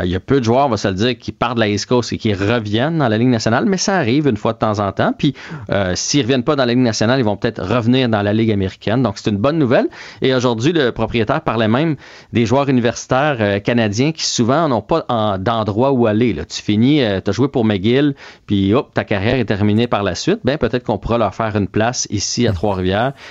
il 0.03 0.09
y 0.09 0.15
a 0.15 0.19
peu 0.19 0.39
de 0.39 0.45
joueurs 0.45 0.61
on 0.65 0.69
va 0.69 0.77
se 0.77 0.87
le 0.87 0.93
dire, 0.93 1.17
qui 1.17 1.31
partent 1.31 1.55
de 1.55 1.59
la 1.61 1.67
East 1.67 1.85
Coast 1.85 2.13
et 2.13 2.17
qui 2.17 2.33
reviennent 2.33 2.97
dans 2.97 3.07
la 3.07 3.17
Ligue 3.17 3.29
nationale, 3.29 3.65
mais 3.65 3.77
ça 3.77 3.97
arrive 3.97 4.27
une 4.27 4.37
fois 4.37 4.53
de 4.53 4.57
temps 4.57 4.79
en 4.79 4.91
temps. 4.91 5.13
Puis 5.17 5.33
euh, 5.69 5.93
s'ils 5.95 6.19
ne 6.21 6.23
reviennent 6.23 6.43
pas 6.43 6.55
dans 6.55 6.65
la 6.65 6.73
Ligue 6.73 6.83
nationale, 6.83 7.19
ils 7.19 7.25
vont 7.25 7.37
peut-être 7.37 7.63
revenir 7.63 8.09
dans 8.09 8.21
la 8.21 8.33
Ligue 8.33 8.51
américaine. 8.51 9.03
Donc 9.03 9.17
c'est 9.17 9.29
une 9.29 9.37
bonne 9.37 9.57
nouvelle. 9.57 9.87
Et 10.21 10.33
aujourd'hui, 10.33 10.71
le 10.73 10.91
propriétaire 10.91 11.41
parlait 11.41 11.67
même 11.67 11.95
des 12.33 12.45
joueurs 12.45 12.69
universitaires 12.69 13.37
euh, 13.39 13.59
canadiens 13.59 14.11
qui 14.11 14.25
souvent 14.25 14.67
n'ont 14.67 14.81
pas 14.81 15.05
d'endroit 15.39 15.91
où 15.91 16.07
aller. 16.07 16.33
Là. 16.33 16.45
Tu 16.45 16.61
finis, 16.61 17.03
euh, 17.03 17.21
tu 17.23 17.29
as 17.29 17.33
joué 17.33 17.47
pour 17.47 17.65
McGill, 17.65 18.15
puis 18.45 18.73
hop, 18.73 18.93
ta 18.93 19.03
carrière 19.03 19.35
est 19.35 19.45
terminée 19.45 19.87
par 19.87 20.03
la 20.03 20.15
suite. 20.15 20.39
Ben 20.43 20.57
peut-être 20.57 20.83
qu'on 20.83 20.97
pourra 20.97 21.17
leur 21.17 21.35
faire 21.35 21.55
une 21.55 21.67
place 21.67 22.07
ici 22.09 22.47
à 22.47 22.53
Trois-Rivières, 22.53 22.80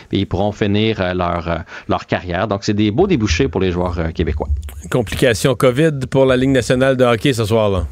puis 0.09 0.21
ils 0.21 0.27
pourront 0.27 0.53
finir 0.53 1.15
leur, 1.15 1.65
leur 1.89 2.07
carrière. 2.07 2.49
Donc 2.49 2.65
c'est 2.65 2.75
des 2.75 2.91
beaux 2.91 3.07
débouchés 3.07 3.49
pour 3.49 3.61
les 3.61 3.73
joueurs 3.73 4.13
québécois. 4.15 4.49
Complications 4.91 5.55
COVID 5.55 6.07
pour 6.11 6.27
la 6.27 6.37
Ligue 6.37 6.51
nationale 6.51 6.97
de 6.97 7.05
hockey 7.05 7.33
ce 7.33 7.45
soir-là. 7.45 7.87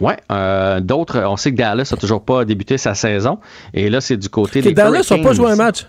Oui, 0.00 0.14
euh, 0.32 0.80
d'autres, 0.80 1.20
on 1.20 1.36
sait 1.36 1.52
que 1.52 1.56
Dallas 1.56 1.88
n'a 1.92 1.96
toujours 1.96 2.24
pas 2.24 2.44
débuté 2.44 2.76
sa 2.76 2.94
saison. 2.94 3.38
Et 3.72 3.88
là, 3.88 4.00
c'est 4.00 4.16
du 4.16 4.28
côté 4.28 4.60
des 4.60 4.72
Dallas 4.72 5.06
n'ont 5.10 5.22
pas 5.22 5.32
joué 5.32 5.52
un 5.52 5.56
match? 5.56 5.86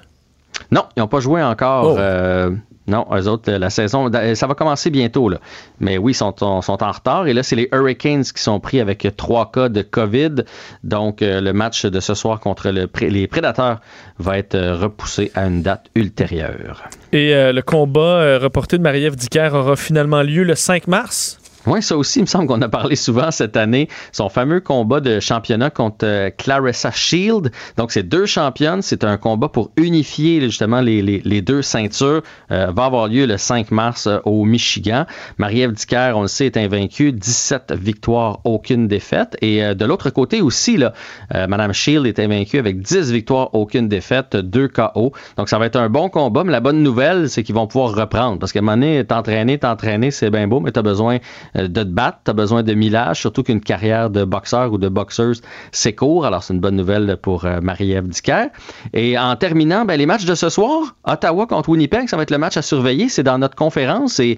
Non, 0.71 0.85
ils 0.95 0.99
n'ont 0.99 1.07
pas 1.07 1.19
joué 1.19 1.41
encore. 1.43 1.93
Oh. 1.93 1.97
Euh, 1.97 2.51
Non, 2.85 3.07
eux 3.13 3.27
autres, 3.29 3.49
la 3.51 3.69
saison, 3.69 4.11
ça 4.11 4.47
va 4.47 4.55
commencer 4.55 4.89
bientôt, 4.89 5.29
là. 5.29 5.39
Mais 5.79 5.97
oui, 5.97 6.11
ils 6.11 6.15
sont, 6.15 6.35
sont 6.37 6.83
en 6.83 6.91
retard. 6.91 7.27
Et 7.27 7.33
là, 7.33 7.41
c'est 7.41 7.55
les 7.55 7.69
Hurricanes 7.71 8.23
qui 8.23 8.41
sont 8.41 8.59
pris 8.59 8.81
avec 8.81 9.07
trois 9.15 9.51
cas 9.51 9.69
de 9.69 9.81
COVID. 9.81 10.43
Donc, 10.83 11.21
euh, 11.21 11.39
le 11.39 11.53
match 11.53 11.85
de 11.85 11.99
ce 12.01 12.13
soir 12.13 12.41
contre 12.41 12.69
les 12.69 13.27
Prédateurs 13.27 13.79
va 14.19 14.37
être 14.37 14.55
euh, 14.55 14.75
repoussé 14.75 15.31
à 15.33 15.45
une 15.45 15.61
date 15.61 15.85
ultérieure. 15.95 16.83
Et 17.13 17.33
euh, 17.33 17.53
le 17.53 17.61
combat 17.61 18.37
reporté 18.37 18.77
de 18.77 18.83
Marie-Ève 18.83 19.15
aura 19.53 19.75
finalement 19.77 20.21
lieu 20.21 20.43
le 20.43 20.55
5 20.55 20.87
mars? 20.87 21.39
Oui, 21.65 21.81
ça 21.81 21.95
aussi, 21.95 22.19
il 22.19 22.23
me 22.23 22.27
semble 22.27 22.47
qu'on 22.47 22.61
a 22.61 22.67
parlé 22.67 22.97
souvent 22.97 23.31
cette 23.31 23.55
année. 23.55 23.87
Son 24.11 24.27
fameux 24.27 24.59
combat 24.59 24.99
de 24.99 25.21
championnat 25.21 25.69
contre 25.69 26.05
euh, 26.05 26.29
Clarissa 26.29 26.91
Shield. 26.91 27.51
Donc, 27.77 27.93
c'est 27.93 28.03
deux 28.03 28.25
championnes. 28.25 28.81
C'est 28.81 29.05
un 29.05 29.15
combat 29.15 29.47
pour 29.47 29.71
unifier 29.77 30.41
justement 30.41 30.81
les, 30.81 31.01
les, 31.01 31.21
les 31.23 31.41
deux 31.41 31.61
ceintures. 31.61 32.21
Euh, 32.51 32.71
va 32.71 32.85
avoir 32.85 33.07
lieu 33.07 33.25
le 33.25 33.37
5 33.37 33.71
mars 33.71 34.07
euh, 34.07 34.19
au 34.25 34.43
Michigan. 34.43 35.05
Marie-Ève 35.37 35.71
Dicker, 35.71 36.11
on 36.17 36.23
le 36.23 36.27
sait, 36.27 36.47
est 36.47 36.57
invaincue. 36.57 37.13
17 37.13 37.71
victoires, 37.71 38.41
aucune 38.43 38.89
défaite. 38.89 39.37
Et 39.41 39.61
de 39.73 39.85
l'autre 39.85 40.09
côté 40.09 40.41
aussi, 40.41 40.77
là, 40.77 40.93
Madame 41.31 41.73
Shield 41.73 42.05
est 42.05 42.19
invaincue 42.19 42.59
avec 42.59 42.81
10 42.81 43.11
victoires, 43.11 43.53
aucune 43.53 43.87
défaite, 43.87 44.35
2 44.35 44.67
KO. 44.67 45.13
Donc, 45.37 45.49
ça 45.49 45.57
va 45.59 45.65
être 45.65 45.75
un 45.77 45.89
bon 45.89 46.09
combat. 46.09 46.43
Mais 46.43 46.51
la 46.51 46.59
bonne 46.59 46.83
nouvelle, 46.83 47.29
c'est 47.29 47.43
qu'ils 47.43 47.55
vont 47.55 47.67
pouvoir 47.67 47.95
reprendre. 47.95 48.39
Parce 48.39 48.51
qu'à 48.51 48.59
un 48.59 48.63
moment 48.63 48.77
donné, 48.77 49.03
t'entraîner, 49.05 49.57
t'entraîner, 49.57 50.11
c'est 50.11 50.29
bien 50.29 50.47
beau, 50.47 50.59
mais 50.59 50.71
tu 50.71 50.79
as 50.79 50.83
besoin 50.83 51.19
euh, 51.52 51.52
de 51.55 51.83
te 51.83 51.87
battre, 51.87 52.19
tu 52.25 52.31
as 52.31 52.33
besoin 52.33 52.63
de 52.63 52.73
millage, 52.73 53.21
surtout 53.21 53.43
qu'une 53.43 53.61
carrière 53.61 54.09
de 54.09 54.23
boxeur 54.23 54.73
ou 54.73 54.77
de 54.77 54.89
boxeuse, 54.89 55.41
c'est 55.71 55.93
court. 55.93 56.25
Alors, 56.25 56.43
c'est 56.43 56.53
une 56.53 56.59
bonne 56.59 56.75
nouvelle 56.75 57.17
pour 57.21 57.45
euh, 57.45 57.59
Marie-Ève 57.61 58.07
Dicker. 58.07 58.47
Et 58.93 59.17
en 59.17 59.35
terminant, 59.35 59.85
ben, 59.85 59.97
les 59.97 60.05
matchs 60.05 60.25
de 60.25 60.35
ce 60.35 60.49
soir, 60.49 60.95
Ottawa 61.03 61.45
contre 61.47 61.69
Winnipeg, 61.69 62.09
ça 62.09 62.17
va 62.17 62.23
être 62.23 62.31
le 62.31 62.37
match 62.37 62.57
à 62.57 62.61
surveiller. 62.61 63.09
C'est 63.09 63.23
dans 63.23 63.37
notre 63.37 63.55
conférence. 63.55 64.19
Et 64.19 64.37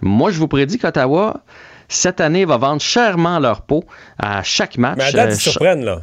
moi, 0.00 0.30
je 0.30 0.38
vous 0.38 0.48
prédis 0.48 0.78
qu'Ottawa, 0.78 1.42
cette 1.88 2.20
année, 2.20 2.44
va 2.44 2.56
vendre 2.56 2.80
chèrement 2.80 3.38
leur 3.38 3.62
peau 3.62 3.84
à 4.18 4.42
chaque 4.42 4.78
match. 4.78 4.98
Mais 4.98 5.04
à 5.04 5.12
date, 5.12 5.30
ils 5.30 5.32
euh, 5.34 5.36
surprennent, 5.36 5.84
là. 5.84 6.02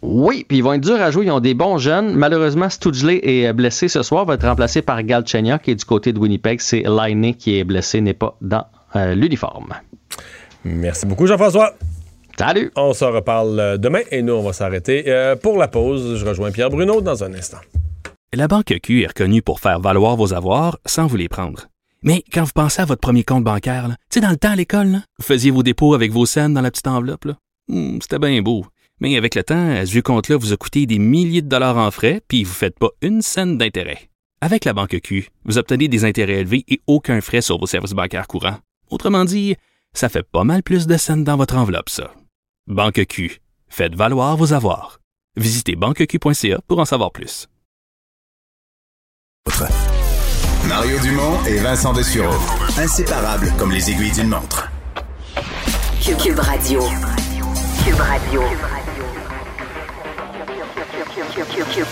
Oui, 0.00 0.46
puis 0.48 0.58
ils 0.58 0.62
vont 0.62 0.72
être 0.72 0.80
durs 0.80 1.02
à 1.02 1.10
jouer. 1.10 1.26
Ils 1.26 1.30
ont 1.30 1.40
des 1.40 1.52
bons 1.52 1.76
jeunes. 1.76 2.14
Malheureusement, 2.14 2.70
Stougeley 2.70 3.20
est 3.22 3.52
blessé 3.52 3.88
ce 3.88 4.02
soir. 4.02 4.24
va 4.24 4.34
être 4.34 4.46
remplacé 4.46 4.80
par 4.80 5.02
Galchenia, 5.02 5.58
qui 5.58 5.70
est 5.70 5.74
du 5.74 5.84
côté 5.84 6.14
de 6.14 6.18
Winnipeg. 6.18 6.60
C'est 6.60 6.82
Laine 6.82 7.34
qui 7.34 7.58
est 7.58 7.64
blessé, 7.64 8.00
n'est 8.00 8.14
pas 8.14 8.34
dans 8.40 8.64
l'uniforme. 8.94 9.74
Merci 10.64 11.06
beaucoup, 11.06 11.26
Jean-François. 11.26 11.74
Salut. 12.38 12.72
On 12.76 12.92
se 12.92 13.04
reparle 13.04 13.60
euh, 13.60 13.76
demain 13.76 14.00
et 14.10 14.22
nous, 14.22 14.32
on 14.32 14.42
va 14.42 14.52
s'arrêter 14.52 15.04
euh, 15.06 15.36
pour 15.36 15.58
la 15.58 15.68
pause. 15.68 16.16
Je 16.18 16.24
rejoins 16.24 16.50
Pierre 16.50 16.70
Bruno 16.70 17.00
dans 17.00 17.22
un 17.24 17.34
instant. 17.34 17.58
La 18.32 18.48
Banque 18.48 18.74
Q 18.82 19.02
est 19.02 19.08
reconnue 19.08 19.42
pour 19.42 19.60
faire 19.60 19.80
valoir 19.80 20.16
vos 20.16 20.32
avoirs 20.32 20.78
sans 20.86 21.06
vous 21.06 21.16
les 21.16 21.28
prendre. 21.28 21.68
Mais 22.02 22.24
quand 22.32 22.44
vous 22.44 22.52
pensez 22.54 22.80
à 22.80 22.84
votre 22.84 23.00
premier 23.00 23.22
compte 23.22 23.44
bancaire, 23.44 23.88
tu 23.88 23.94
sais, 24.14 24.20
dans 24.20 24.30
le 24.30 24.36
temps 24.36 24.52
à 24.52 24.56
l'école, 24.56 25.02
vous 25.18 25.24
faisiez 25.24 25.50
vos 25.50 25.62
dépôts 25.62 25.94
avec 25.94 26.10
vos 26.10 26.26
scènes 26.26 26.54
dans 26.54 26.62
la 26.62 26.70
petite 26.70 26.88
enveloppe. 26.88 27.28
Hmm, 27.68 27.98
c'était 28.00 28.18
bien 28.18 28.40
beau. 28.42 28.64
Mais 29.00 29.16
avec 29.16 29.34
le 29.34 29.42
temps, 29.44 29.74
ce 29.84 29.90
vieux 29.90 30.02
compte-là 30.02 30.36
vous 30.36 30.52
a 30.52 30.56
coûté 30.56 30.86
des 30.86 30.98
milliers 30.98 31.42
de 31.42 31.48
dollars 31.48 31.76
en 31.76 31.90
frais, 31.90 32.22
puis 32.26 32.44
vous 32.44 32.50
ne 32.50 32.56
faites 32.56 32.78
pas 32.78 32.90
une 33.02 33.20
scène 33.20 33.58
d'intérêt. 33.58 34.08
Avec 34.40 34.64
la 34.64 34.72
Banque 34.72 34.98
Q, 35.00 35.28
vous 35.44 35.58
obtenez 35.58 35.88
des 35.88 36.04
intérêts 36.04 36.40
élevés 36.40 36.64
et 36.66 36.80
aucun 36.86 37.20
frais 37.20 37.42
sur 37.42 37.58
vos 37.58 37.66
services 37.66 37.92
bancaires 37.92 38.26
courants. 38.26 38.58
Autrement 38.92 39.24
dit, 39.24 39.56
ça 39.94 40.10
fait 40.10 40.22
pas 40.22 40.44
mal 40.44 40.62
plus 40.62 40.86
de 40.86 40.98
scènes 40.98 41.24
dans 41.24 41.38
votre 41.38 41.56
enveloppe, 41.56 41.88
ça. 41.88 42.12
Banque 42.66 43.06
Q. 43.06 43.40
Faites 43.68 43.94
valoir 43.94 44.36
vos 44.36 44.52
avoirs. 44.52 45.00
Visitez 45.36 45.76
banqueq.ca 45.76 46.60
pour 46.68 46.78
en 46.78 46.84
savoir 46.84 47.10
plus. 47.10 47.48
Mario 50.68 50.98
Dumont 51.00 51.42
et 51.46 51.56
Vincent 51.56 51.94
Dessureau. 51.94 52.38
Inséparables 52.76 53.50
comme 53.58 53.72
les 53.72 53.90
aiguilles 53.90 54.12
d'une 54.12 54.28
montre. 54.28 54.70
Cube 56.02 56.38
Radio. 56.38 56.82
Cube 57.84 57.98
Radio. 57.98 58.42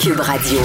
Cube 0.01 0.21
Radio. 0.21 0.61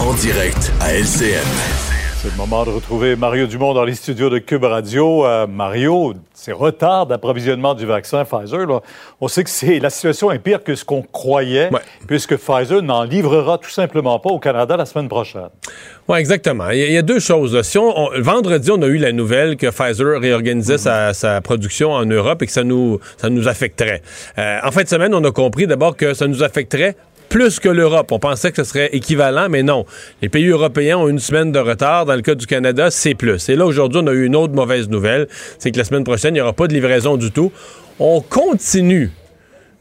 En 0.00 0.12
direct 0.14 0.72
à 0.80 0.94
LCN. 0.94 1.97
C'est 2.20 2.32
le 2.32 2.36
moment 2.36 2.64
de 2.64 2.70
retrouver 2.70 3.14
Mario 3.14 3.46
Dumont 3.46 3.74
dans 3.74 3.84
les 3.84 3.94
studios 3.94 4.28
de 4.28 4.38
Cube 4.38 4.64
Radio. 4.64 5.24
Euh, 5.24 5.46
Mario, 5.46 6.14
ces 6.34 6.50
retards 6.50 7.06
d'approvisionnement 7.06 7.74
du 7.74 7.86
vaccin 7.86 8.24
Pfizer, 8.24 8.66
là, 8.66 8.80
on 9.20 9.28
sait 9.28 9.44
que 9.44 9.50
c'est 9.50 9.78
la 9.78 9.88
situation 9.88 10.32
est 10.32 10.40
pire 10.40 10.64
que 10.64 10.74
ce 10.74 10.84
qu'on 10.84 11.02
croyait, 11.02 11.70
puisque 12.08 12.36
Pfizer 12.36 12.82
n'en 12.82 13.04
livrera 13.04 13.58
tout 13.58 13.70
simplement 13.70 14.18
pas 14.18 14.30
au 14.30 14.40
Canada 14.40 14.76
la 14.76 14.84
semaine 14.84 15.08
prochaine. 15.08 15.50
Oui, 16.08 16.18
exactement. 16.18 16.70
Il 16.70 16.90
y, 16.90 16.96
a 16.96 17.02
deux 17.02 17.20
choses. 17.20 17.62
Si 17.62 17.78
on, 17.78 18.10
vendredi, 18.18 18.72
on 18.72 18.82
a 18.82 18.86
eu 18.86 18.98
la 18.98 19.12
nouvelle 19.12 19.56
que 19.56 19.68
Pfizer 19.68 20.20
réorganisait 20.20 20.78
sa, 20.78 21.14
sa, 21.14 21.40
production 21.40 21.92
en 21.92 22.04
Europe 22.04 22.42
et 22.42 22.46
que 22.46 22.52
ça 22.52 22.64
nous, 22.64 22.98
ça 23.16 23.30
nous 23.30 23.46
affecterait. 23.46 24.02
Euh, 24.38 24.58
en 24.64 24.72
fin 24.72 24.82
de 24.82 24.88
semaine, 24.88 25.14
on 25.14 25.22
a 25.22 25.30
compris 25.30 25.68
d'abord 25.68 25.96
que 25.96 26.14
ça 26.14 26.26
nous 26.26 26.42
affecterait 26.42 26.96
plus 27.28 27.60
que 27.60 27.68
l'Europe. 27.68 28.10
On 28.12 28.18
pensait 28.18 28.50
que 28.50 28.62
ce 28.62 28.64
serait 28.64 28.90
équivalent, 28.92 29.48
mais 29.48 29.62
non. 29.62 29.84
Les 30.22 30.28
pays 30.28 30.46
européens 30.46 30.98
ont 30.98 31.08
une 31.08 31.18
semaine 31.18 31.52
de 31.52 31.58
retard. 31.58 32.06
Dans 32.06 32.14
le 32.14 32.22
cas 32.22 32.34
du 32.34 32.46
Canada, 32.46 32.90
c'est 32.90 33.14
plus. 33.14 33.48
Et 33.48 33.56
là, 33.56 33.66
aujourd'hui, 33.66 34.00
on 34.02 34.06
a 34.06 34.12
eu 34.12 34.24
une 34.24 34.36
autre 34.36 34.54
mauvaise 34.54 34.88
nouvelle. 34.88 35.28
C'est 35.58 35.70
que 35.70 35.78
la 35.78 35.84
semaine 35.84 36.04
prochaine, 36.04 36.34
il 36.34 36.38
n'y 36.38 36.42
aura 36.42 36.52
pas 36.52 36.66
de 36.66 36.74
livraison 36.74 37.16
du 37.16 37.30
tout. 37.30 37.52
On 37.98 38.20
continue 38.20 39.10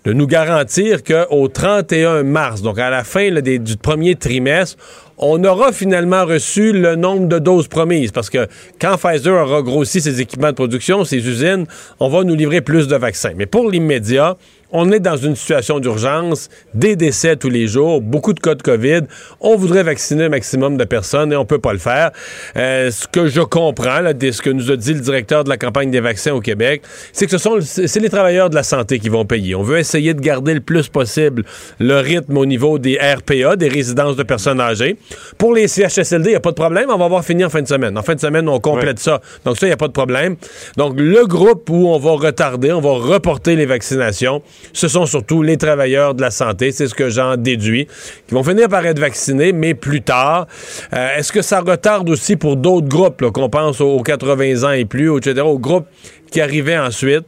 de 0.06 0.14
nous 0.14 0.28
garantir 0.28 1.04
qu'au 1.04 1.50
31 1.50 2.24
mars, 2.24 2.62
donc 2.62 2.80
à 2.80 2.90
la 2.90 3.04
fin 3.04 3.30
du 3.30 3.78
premier 3.78 4.16
trimestre, 4.16 4.78
on 5.18 5.44
aura 5.44 5.72
finalement 5.72 6.26
reçu 6.26 6.72
le 6.72 6.96
nombre 6.96 7.28
de 7.28 7.40
doses 7.40 7.68
promises. 7.68 8.12
Parce 8.12 8.30
que 8.30 8.48
quand 8.80 8.98
Pfizer 8.98 9.34
aura 9.34 9.62
grossi 9.62 10.00
ses 10.00 10.22
équipements 10.22 10.50
de 10.50 10.56
production, 10.56 11.04
ses 11.04 11.28
usines, 11.28 11.66
on 12.00 12.08
va 12.08 12.24
nous 12.24 12.36
livrer 12.36 12.62
plus 12.62 12.88
de 12.88 12.96
vaccins. 12.96 13.34
Mais 13.36 13.48
pour 13.48 13.70
l'immédiat, 13.70 14.38
on 14.72 14.92
est 14.92 15.00
dans 15.00 15.18
une 15.18 15.36
situation 15.36 15.80
d'urgence, 15.80 16.50
des 16.74 16.96
décès 16.96 17.36
tous 17.36 17.50
les 17.50 17.68
jours, 17.68 18.02
beaucoup 18.02 18.34
de 18.34 18.40
cas 18.40 18.56
de 18.56 18.62
COVID. 18.62 19.02
On 19.40 19.56
voudrait 19.56 19.84
vacciner 19.84 20.26
un 20.26 20.30
maximum 20.30 20.78
de 20.78 20.84
personnes 20.84 21.32
et 21.32 21.36
on 21.36 21.46
peut 21.46 21.60
pas 21.60 21.74
le 21.74 21.80
faire. 21.80 22.12
Euh, 22.56 22.92
ce 22.92 23.08
que 23.08 23.28
je 23.28 23.42
comprends, 23.42 24.00
là, 24.00 24.12
ce 24.20 24.42
que 24.42 24.50
nous 24.50 24.72
a 24.72 24.76
dit 24.76 24.94
le 24.94 25.00
directeur 25.00 25.44
de 25.44 25.50
la 25.50 25.58
campagne 25.58 25.92
des 25.92 26.02
vaccins 26.02 26.34
au 26.34 26.42
Québec, 26.42 26.82
c'est 27.14 27.26
que 27.26 27.32
ce 27.32 27.38
sont 27.38 27.60
c'est 27.62 28.00
les 28.00 28.10
travailleurs 28.10 28.50
de 28.50 28.56
la 28.56 28.64
santé 28.64 29.00
qui 29.00 29.10
vont 29.10 29.26
payer. 29.26 29.56
On 29.56 29.64
veut 29.64 29.78
essayer 29.78 30.14
de 30.14 30.22
garder 30.22 30.54
le 30.54 30.60
plus 30.60 30.90
possible 30.90 31.44
le 31.80 32.00
rythme 32.00 32.38
au 32.38 32.46
niveau 32.46 32.80
des 32.80 32.98
RPA, 32.98 33.56
des 33.56 33.70
résidences 33.70 34.16
de 34.16 34.24
personnes 34.24 34.60
âgées. 34.60 34.98
Pour 35.38 35.54
les 35.54 35.68
CHSLD, 35.68 36.30
il 36.30 36.32
n'y 36.32 36.36
a 36.36 36.40
pas 36.40 36.52
de 36.52 36.56
problème. 36.56 36.90
On 36.90 36.98
va 36.98 37.06
avoir 37.06 37.24
fini 37.24 37.46
en 37.46 37.50
fin 37.50 37.62
de 37.62 37.68
semaine. 37.68 37.98
En 37.98 38.04
fin 38.04 38.16
de 38.16 38.20
semaine, 38.20 38.48
on 38.50 38.60
complète 38.60 39.00
ça. 39.00 39.22
Donc 39.46 39.58
ça, 39.58 39.66
il 39.66 39.70
n'y 39.70 39.74
a 39.74 39.78
pas 39.78 39.88
de 39.88 39.94
problème. 39.94 40.36
Donc 40.76 40.96
le 40.98 41.26
groupe 41.26 41.70
où 41.70 41.88
on 41.88 42.00
va 42.00 42.12
retarder, 42.12 42.72
on 42.72 42.82
va 42.82 42.92
reporter 42.92 43.56
les 43.56 43.66
vaccinations, 43.66 44.42
ce 44.74 44.88
sont 44.88 45.06
surtout 45.06 45.42
les 45.42 45.58
travailleurs 45.58 46.14
de 46.14 46.22
la 46.22 46.32
santé, 46.32 46.72
c'est 46.72 46.88
ce 46.88 46.96
que 46.96 47.10
j'en 47.10 47.36
déduis, 47.38 47.88
qui 48.28 48.34
vont 48.34 48.44
finir 48.44 48.70
par 48.70 48.86
être 48.86 49.00
vaccinés, 49.00 49.54
mais 49.54 49.74
plus 49.74 50.02
tard. 50.02 50.48
Euh, 50.94 51.18
est-ce 51.18 51.32
que 51.32 51.42
ça 51.42 51.62
retarde 51.62 52.10
aussi 52.10 52.36
pour 52.36 52.56
d'autres 52.56 52.88
groupes, 52.88 53.32
qu'on 53.32 53.50
pense 53.50 53.82
aux 53.82 54.02
80 54.02 54.64
ans 54.64 54.72
et 54.72 54.86
plus, 54.86 55.16
etc., 55.18 55.42
aux 55.42 55.60
groupes 55.60 55.88
qui 56.32 56.42
arrivaient 56.42 56.78
ensuite? 56.78 57.26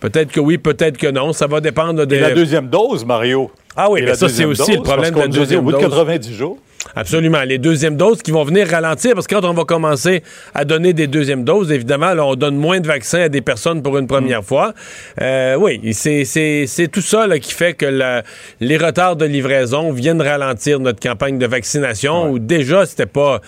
Peut-être 0.00 0.30
que 0.30 0.40
oui, 0.40 0.58
peut-être 0.58 0.98
que 0.98 1.10
non. 1.10 1.32
Ça 1.32 1.46
va 1.46 1.60
dépendre 1.60 2.06
de... 2.06 2.16
la 2.16 2.32
deuxième 2.32 2.68
dose, 2.68 3.04
Mario. 3.04 3.50
Ah 3.76 3.90
oui, 3.90 4.02
mais 4.04 4.14
ça, 4.14 4.28
c'est 4.28 4.44
aussi 4.44 4.76
le 4.76 4.82
problème 4.82 5.14
de 5.14 5.20
la 5.20 5.28
deuxième 5.28 5.64
dose. 5.64 5.74
Au 5.74 5.78
bout 5.78 5.84
de 5.84 5.90
90 5.90 6.34
jours. 6.34 6.58
Absolument. 6.94 7.42
Les 7.42 7.58
deuxièmes 7.58 7.96
doses 7.96 8.22
qui 8.22 8.30
vont 8.30 8.44
venir 8.44 8.68
ralentir 8.68 9.14
parce 9.14 9.26
que 9.26 9.34
quand 9.34 9.44
on 9.44 9.52
va 9.52 9.64
commencer 9.64 10.22
à 10.54 10.64
donner 10.64 10.92
des 10.92 11.06
deuxièmes 11.06 11.44
doses, 11.44 11.72
évidemment, 11.72 12.14
là, 12.14 12.24
on 12.24 12.34
donne 12.34 12.56
moins 12.56 12.80
de 12.80 12.86
vaccins 12.86 13.22
à 13.22 13.28
des 13.28 13.42
personnes 13.42 13.82
pour 13.82 13.98
une 13.98 14.06
première 14.06 14.40
mm. 14.40 14.44
fois. 14.44 14.74
Euh, 15.20 15.56
oui, 15.56 15.80
c'est 15.92 16.88
tout 16.92 17.00
ça 17.00 17.26
là, 17.26 17.38
qui 17.38 17.52
fait 17.52 17.74
que 17.74 18.22
les 18.60 18.76
retards 18.76 19.16
de 19.16 19.26
livraison 19.26 19.92
viennent 19.92 20.22
ralentir 20.22 20.80
notre 20.80 21.00
campagne 21.00 21.38
de 21.38 21.46
vaccination 21.46 22.30
où 22.30 22.38
déjà, 22.38 22.86
c'était 22.86 23.06
pas, 23.06 23.40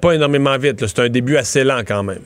pas 0.00 0.12
énormément 0.12 0.56
vite. 0.58 0.86
C'est 0.86 1.00
un 1.00 1.08
début 1.08 1.36
assez 1.36 1.64
lent 1.64 1.82
quand 1.86 2.02
même. 2.02 2.22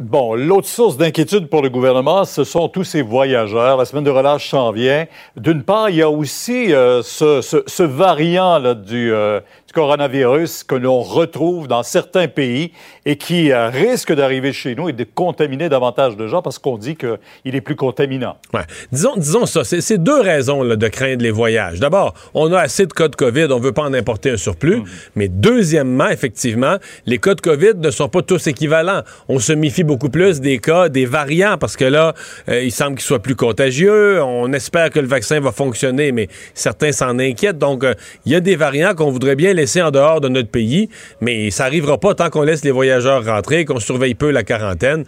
Bon, 0.00 0.34
l'autre 0.34 0.66
source 0.66 0.96
d'inquiétude 0.96 1.46
pour 1.46 1.62
le 1.62 1.70
gouvernement, 1.70 2.24
ce 2.24 2.42
sont 2.42 2.68
tous 2.68 2.82
ces 2.82 3.00
voyageurs. 3.00 3.76
La 3.76 3.84
semaine 3.84 4.02
de 4.02 4.10
relâche 4.10 4.50
s'en 4.50 4.72
vient. 4.72 5.06
D'une 5.36 5.62
part, 5.62 5.88
il 5.88 5.94
y 5.94 6.02
a 6.02 6.10
aussi 6.10 6.74
euh, 6.74 7.00
ce, 7.02 7.82
variant 7.84 8.58
là, 8.58 8.74
du, 8.74 9.12
euh, 9.12 9.38
coronavirus 9.74 10.64
que 10.64 10.74
l'on 10.74 11.00
retrouve 11.00 11.68
dans 11.68 11.82
certains 11.82 12.28
pays 12.28 12.72
et 13.04 13.16
qui 13.16 13.52
euh, 13.52 13.68
risque 13.68 14.12
d'arriver 14.12 14.52
chez 14.52 14.74
nous 14.74 14.88
et 14.88 14.92
de 14.92 15.04
contaminer 15.04 15.68
davantage 15.68 16.16
de 16.16 16.26
gens 16.26 16.40
parce 16.40 16.58
qu'on 16.58 16.78
dit 16.78 16.96
qu'il 16.96 17.54
est 17.54 17.60
plus 17.60 17.76
contaminant. 17.76 18.36
Ouais. 18.54 18.62
Disons, 18.92 19.16
disons 19.16 19.46
ça, 19.46 19.64
c'est 19.64 20.02
deux 20.02 20.20
raisons 20.20 20.62
là, 20.62 20.76
de 20.76 20.88
craindre 20.88 21.22
les 21.22 21.30
voyages. 21.30 21.80
D'abord, 21.80 22.14
on 22.32 22.52
a 22.52 22.60
assez 22.60 22.86
de 22.86 22.92
cas 22.92 23.08
de 23.08 23.16
COVID, 23.16 23.48
on 23.50 23.58
veut 23.58 23.72
pas 23.72 23.82
en 23.82 23.92
importer 23.92 24.30
un 24.30 24.36
surplus. 24.36 24.78
Mm. 24.78 24.84
Mais 25.16 25.28
deuxièmement, 25.28 26.08
effectivement, 26.08 26.76
les 27.06 27.18
cas 27.18 27.34
de 27.34 27.40
COVID 27.40 27.74
ne 27.76 27.90
sont 27.90 28.08
pas 28.08 28.22
tous 28.22 28.46
équivalents. 28.46 29.02
On 29.28 29.38
se 29.38 29.52
méfie 29.52 29.84
beaucoup 29.84 30.08
plus 30.08 30.40
des 30.40 30.58
cas, 30.58 30.88
des 30.88 31.06
variants, 31.06 31.58
parce 31.58 31.76
que 31.76 31.84
là, 31.84 32.14
euh, 32.48 32.62
il 32.62 32.72
semble 32.72 32.96
qu'ils 32.96 33.04
soient 33.04 33.22
plus 33.22 33.36
contagieux. 33.36 34.22
On 34.22 34.52
espère 34.52 34.90
que 34.90 35.00
le 35.00 35.08
vaccin 35.08 35.40
va 35.40 35.52
fonctionner, 35.52 36.12
mais 36.12 36.28
certains 36.54 36.92
s'en 36.92 37.18
inquiètent. 37.18 37.58
Donc, 37.58 37.84
euh, 37.84 37.94
il 38.24 38.32
y 38.32 38.34
a 38.34 38.40
des 38.40 38.56
variants 38.56 38.94
qu'on 38.94 39.10
voudrait 39.10 39.36
bien 39.36 39.52
les 39.52 39.63
laisser 39.64 39.80
en 39.80 39.90
dehors 39.90 40.20
de 40.20 40.28
notre 40.28 40.50
pays, 40.50 40.90
mais 41.22 41.50
ça 41.50 41.64
arrivera 41.64 41.98
pas 41.98 42.14
tant 42.14 42.28
qu'on 42.28 42.42
laisse 42.42 42.64
les 42.64 42.70
voyageurs 42.70 43.24
rentrer, 43.24 43.64
qu'on 43.64 43.80
surveille 43.80 44.14
peu 44.14 44.30
la 44.30 44.42
quarantaine. 44.42 45.04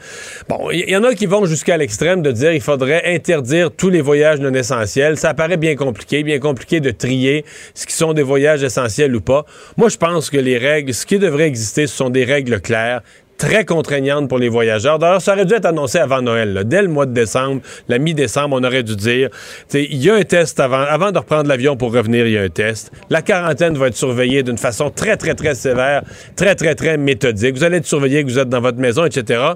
Bon, 0.48 0.70
il 0.70 0.88
y, 0.88 0.96
en 0.96 1.04
a 1.04 1.14
qui 1.14 1.26
vont 1.26 1.44
jusqu'à 1.44 1.76
l'extrême 1.76 2.22
de 2.22 2.32
dire 2.32 2.52
qu'il 2.52 2.62
faudrait 2.62 3.02
interdire 3.14 3.70
tous 3.70 3.90
les 3.90 4.00
voyages 4.00 4.40
non 4.40 4.54
essentiels. 4.54 5.18
Ça 5.18 5.34
paraît 5.34 5.58
bien 5.58 5.76
compliqué, 5.76 6.22
bien 6.22 6.38
compliqué 6.38 6.80
de 6.80 6.90
trier 6.90 7.44
ce 7.74 7.84
qui 7.86 7.92
sont 7.92 8.14
des 8.14 8.22
voyages 8.22 8.62
essentiels 8.62 9.14
ou 9.14 9.20
pas. 9.20 9.44
Moi, 9.76 9.90
je 9.90 9.98
pense 9.98 10.30
que 10.30 10.38
les 10.38 10.56
règles, 10.56 10.94
ce 10.94 11.04
qui 11.04 11.18
devrait 11.18 11.48
exister, 11.48 11.86
ce 11.86 11.94
sont 11.94 12.08
des 12.08 12.24
règles 12.24 12.60
claires, 12.62 13.02
très 13.38 13.64
contraignante 13.64 14.28
pour 14.28 14.38
les 14.38 14.48
voyageurs. 14.48 14.98
D'ailleurs, 14.98 15.22
ça 15.22 15.34
aurait 15.34 15.44
dû 15.44 15.54
être 15.54 15.66
annoncé 15.66 15.98
avant 15.98 16.22
Noël. 16.22 16.62
Dès 16.66 16.82
le 16.82 16.88
mois 16.88 17.06
de 17.06 17.12
décembre, 17.12 17.62
la 17.88 17.98
mi-décembre, 17.98 18.56
on 18.58 18.64
aurait 18.64 18.82
dû 18.82 18.96
dire, 18.96 19.30
il 19.74 20.02
y 20.02 20.10
a 20.10 20.14
un 20.14 20.22
test 20.22 20.60
avant, 20.60 20.82
avant 20.82 21.12
de 21.12 21.18
reprendre 21.18 21.48
l'avion 21.48 21.76
pour 21.76 21.92
revenir, 21.92 22.26
il 22.26 22.32
y 22.32 22.38
a 22.38 22.42
un 22.42 22.48
test. 22.48 22.90
La 23.10 23.22
quarantaine 23.22 23.76
va 23.76 23.88
être 23.88 23.96
surveillée 23.96 24.42
d'une 24.42 24.58
façon 24.58 24.90
très, 24.90 25.16
très, 25.16 25.34
très 25.34 25.54
sévère, 25.54 26.02
très, 26.34 26.54
très, 26.54 26.74
très 26.74 26.96
méthodique. 26.96 27.56
Vous 27.56 27.64
allez 27.64 27.78
être 27.78 27.86
surveillé 27.86 28.24
que 28.24 28.28
vous 28.28 28.38
êtes 28.38 28.48
dans 28.48 28.60
votre 28.60 28.78
maison, 28.78 29.04
etc 29.04 29.54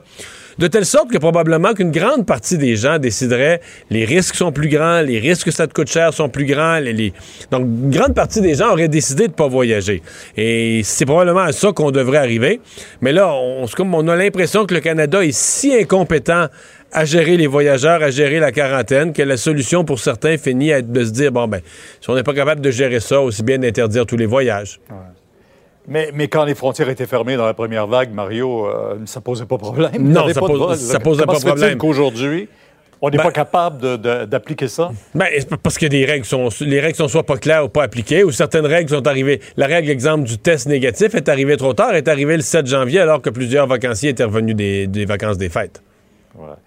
de 0.60 0.66
telle 0.66 0.84
sorte 0.84 1.10
que 1.10 1.16
probablement 1.16 1.72
qu'une 1.72 1.90
grande 1.90 2.26
partie 2.26 2.58
des 2.58 2.76
gens 2.76 2.98
décideraient 2.98 3.62
les 3.88 4.04
risques 4.04 4.34
sont 4.34 4.52
plus 4.52 4.68
grands, 4.68 5.00
les 5.00 5.18
risques 5.18 5.46
que 5.46 5.50
ça 5.50 5.66
te 5.66 5.72
coûte 5.72 5.88
cher 5.88 6.12
sont 6.12 6.28
plus 6.28 6.44
grands. 6.44 6.78
Donc, 7.50 7.62
une 7.62 7.90
grande 7.90 8.14
partie 8.14 8.42
des 8.42 8.56
gens 8.56 8.70
auraient 8.70 8.88
décidé 8.88 9.24
de 9.24 9.32
ne 9.32 9.36
pas 9.36 9.48
voyager. 9.48 10.02
Et 10.36 10.82
c'est 10.84 11.06
probablement 11.06 11.40
à 11.40 11.52
ça 11.52 11.72
qu'on 11.72 11.90
devrait 11.90 12.18
arriver. 12.18 12.60
Mais 13.00 13.12
là, 13.12 13.32
on, 13.32 14.08
a 14.08 14.16
l'impression 14.16 14.66
que 14.66 14.74
le 14.74 14.80
Canada 14.80 15.24
est 15.24 15.32
si 15.32 15.74
incompétent 15.74 16.48
à 16.92 17.04
gérer 17.06 17.38
les 17.38 17.46
voyageurs, 17.46 18.02
à 18.02 18.10
gérer 18.10 18.38
la 18.38 18.52
quarantaine, 18.52 19.14
que 19.14 19.22
la 19.22 19.38
solution 19.38 19.84
pour 19.84 19.98
certains 19.98 20.36
finit 20.36 20.74
à 20.74 20.78
être 20.78 20.92
de 20.92 21.04
se 21.04 21.10
dire, 21.10 21.32
bon, 21.32 21.48
ben, 21.48 21.60
si 22.02 22.10
on 22.10 22.14
n'est 22.14 22.22
pas 22.22 22.34
capable 22.34 22.60
de 22.60 22.70
gérer 22.70 23.00
ça, 23.00 23.22
aussi 23.22 23.42
bien 23.42 23.58
d'interdire 23.58 24.04
tous 24.04 24.16
les 24.16 24.26
voyages. 24.26 24.78
Mais, 25.88 26.10
mais, 26.14 26.28
quand 26.28 26.44
les 26.44 26.54
frontières 26.54 26.88
étaient 26.88 27.06
fermées 27.06 27.36
dans 27.36 27.46
la 27.46 27.54
première 27.54 27.86
vague, 27.86 28.12
Mario, 28.12 28.66
ça 28.66 28.76
euh, 28.76 28.96
ça 29.06 29.20
posait 29.20 29.46
pas 29.46 29.58
problème. 29.58 29.90
Non, 29.98 30.28
ça, 30.28 30.40
pose, 30.40 30.78
ça 30.78 31.00
posait 31.00 31.24
pas 31.24 31.40
problème? 31.40 31.78
qu'aujourd'hui, 31.78 32.48
on 33.02 33.08
n'est 33.08 33.16
ben- 33.16 33.24
pas 33.24 33.32
capable 33.32 33.98
d'appliquer 33.98 34.68
ça? 34.68 34.90
Ben, 35.14 35.26
parce 35.62 35.78
que 35.78 35.86
des 35.86 36.04
règles 36.04 36.26
sont, 36.26 36.48
les 36.60 36.80
règles 36.80 36.96
sont 36.96 37.08
soit 37.08 37.24
pas 37.24 37.38
claires 37.38 37.64
ou 37.64 37.68
pas 37.68 37.82
appliquées, 37.82 38.24
ou 38.24 38.30
certaines 38.30 38.66
règles 38.66 38.90
sont 38.90 39.06
arrivées. 39.06 39.40
La 39.56 39.66
règle, 39.66 39.90
exemple, 39.90 40.24
du 40.24 40.38
test 40.38 40.68
négatif 40.68 41.14
est 41.14 41.28
arrivée 41.28 41.56
trop 41.56 41.72
tard, 41.72 41.94
est 41.94 42.08
arrivée 42.08 42.36
le 42.36 42.42
7 42.42 42.66
janvier, 42.66 43.00
alors 43.00 43.22
que 43.22 43.30
plusieurs 43.30 43.66
vacanciers 43.66 44.10
étaient 44.10 44.24
revenus 44.24 44.54
des, 44.54 44.86
des 44.86 45.06
vacances 45.06 45.38
des 45.38 45.48
fêtes. 45.48 45.82
Voilà. 46.34 46.58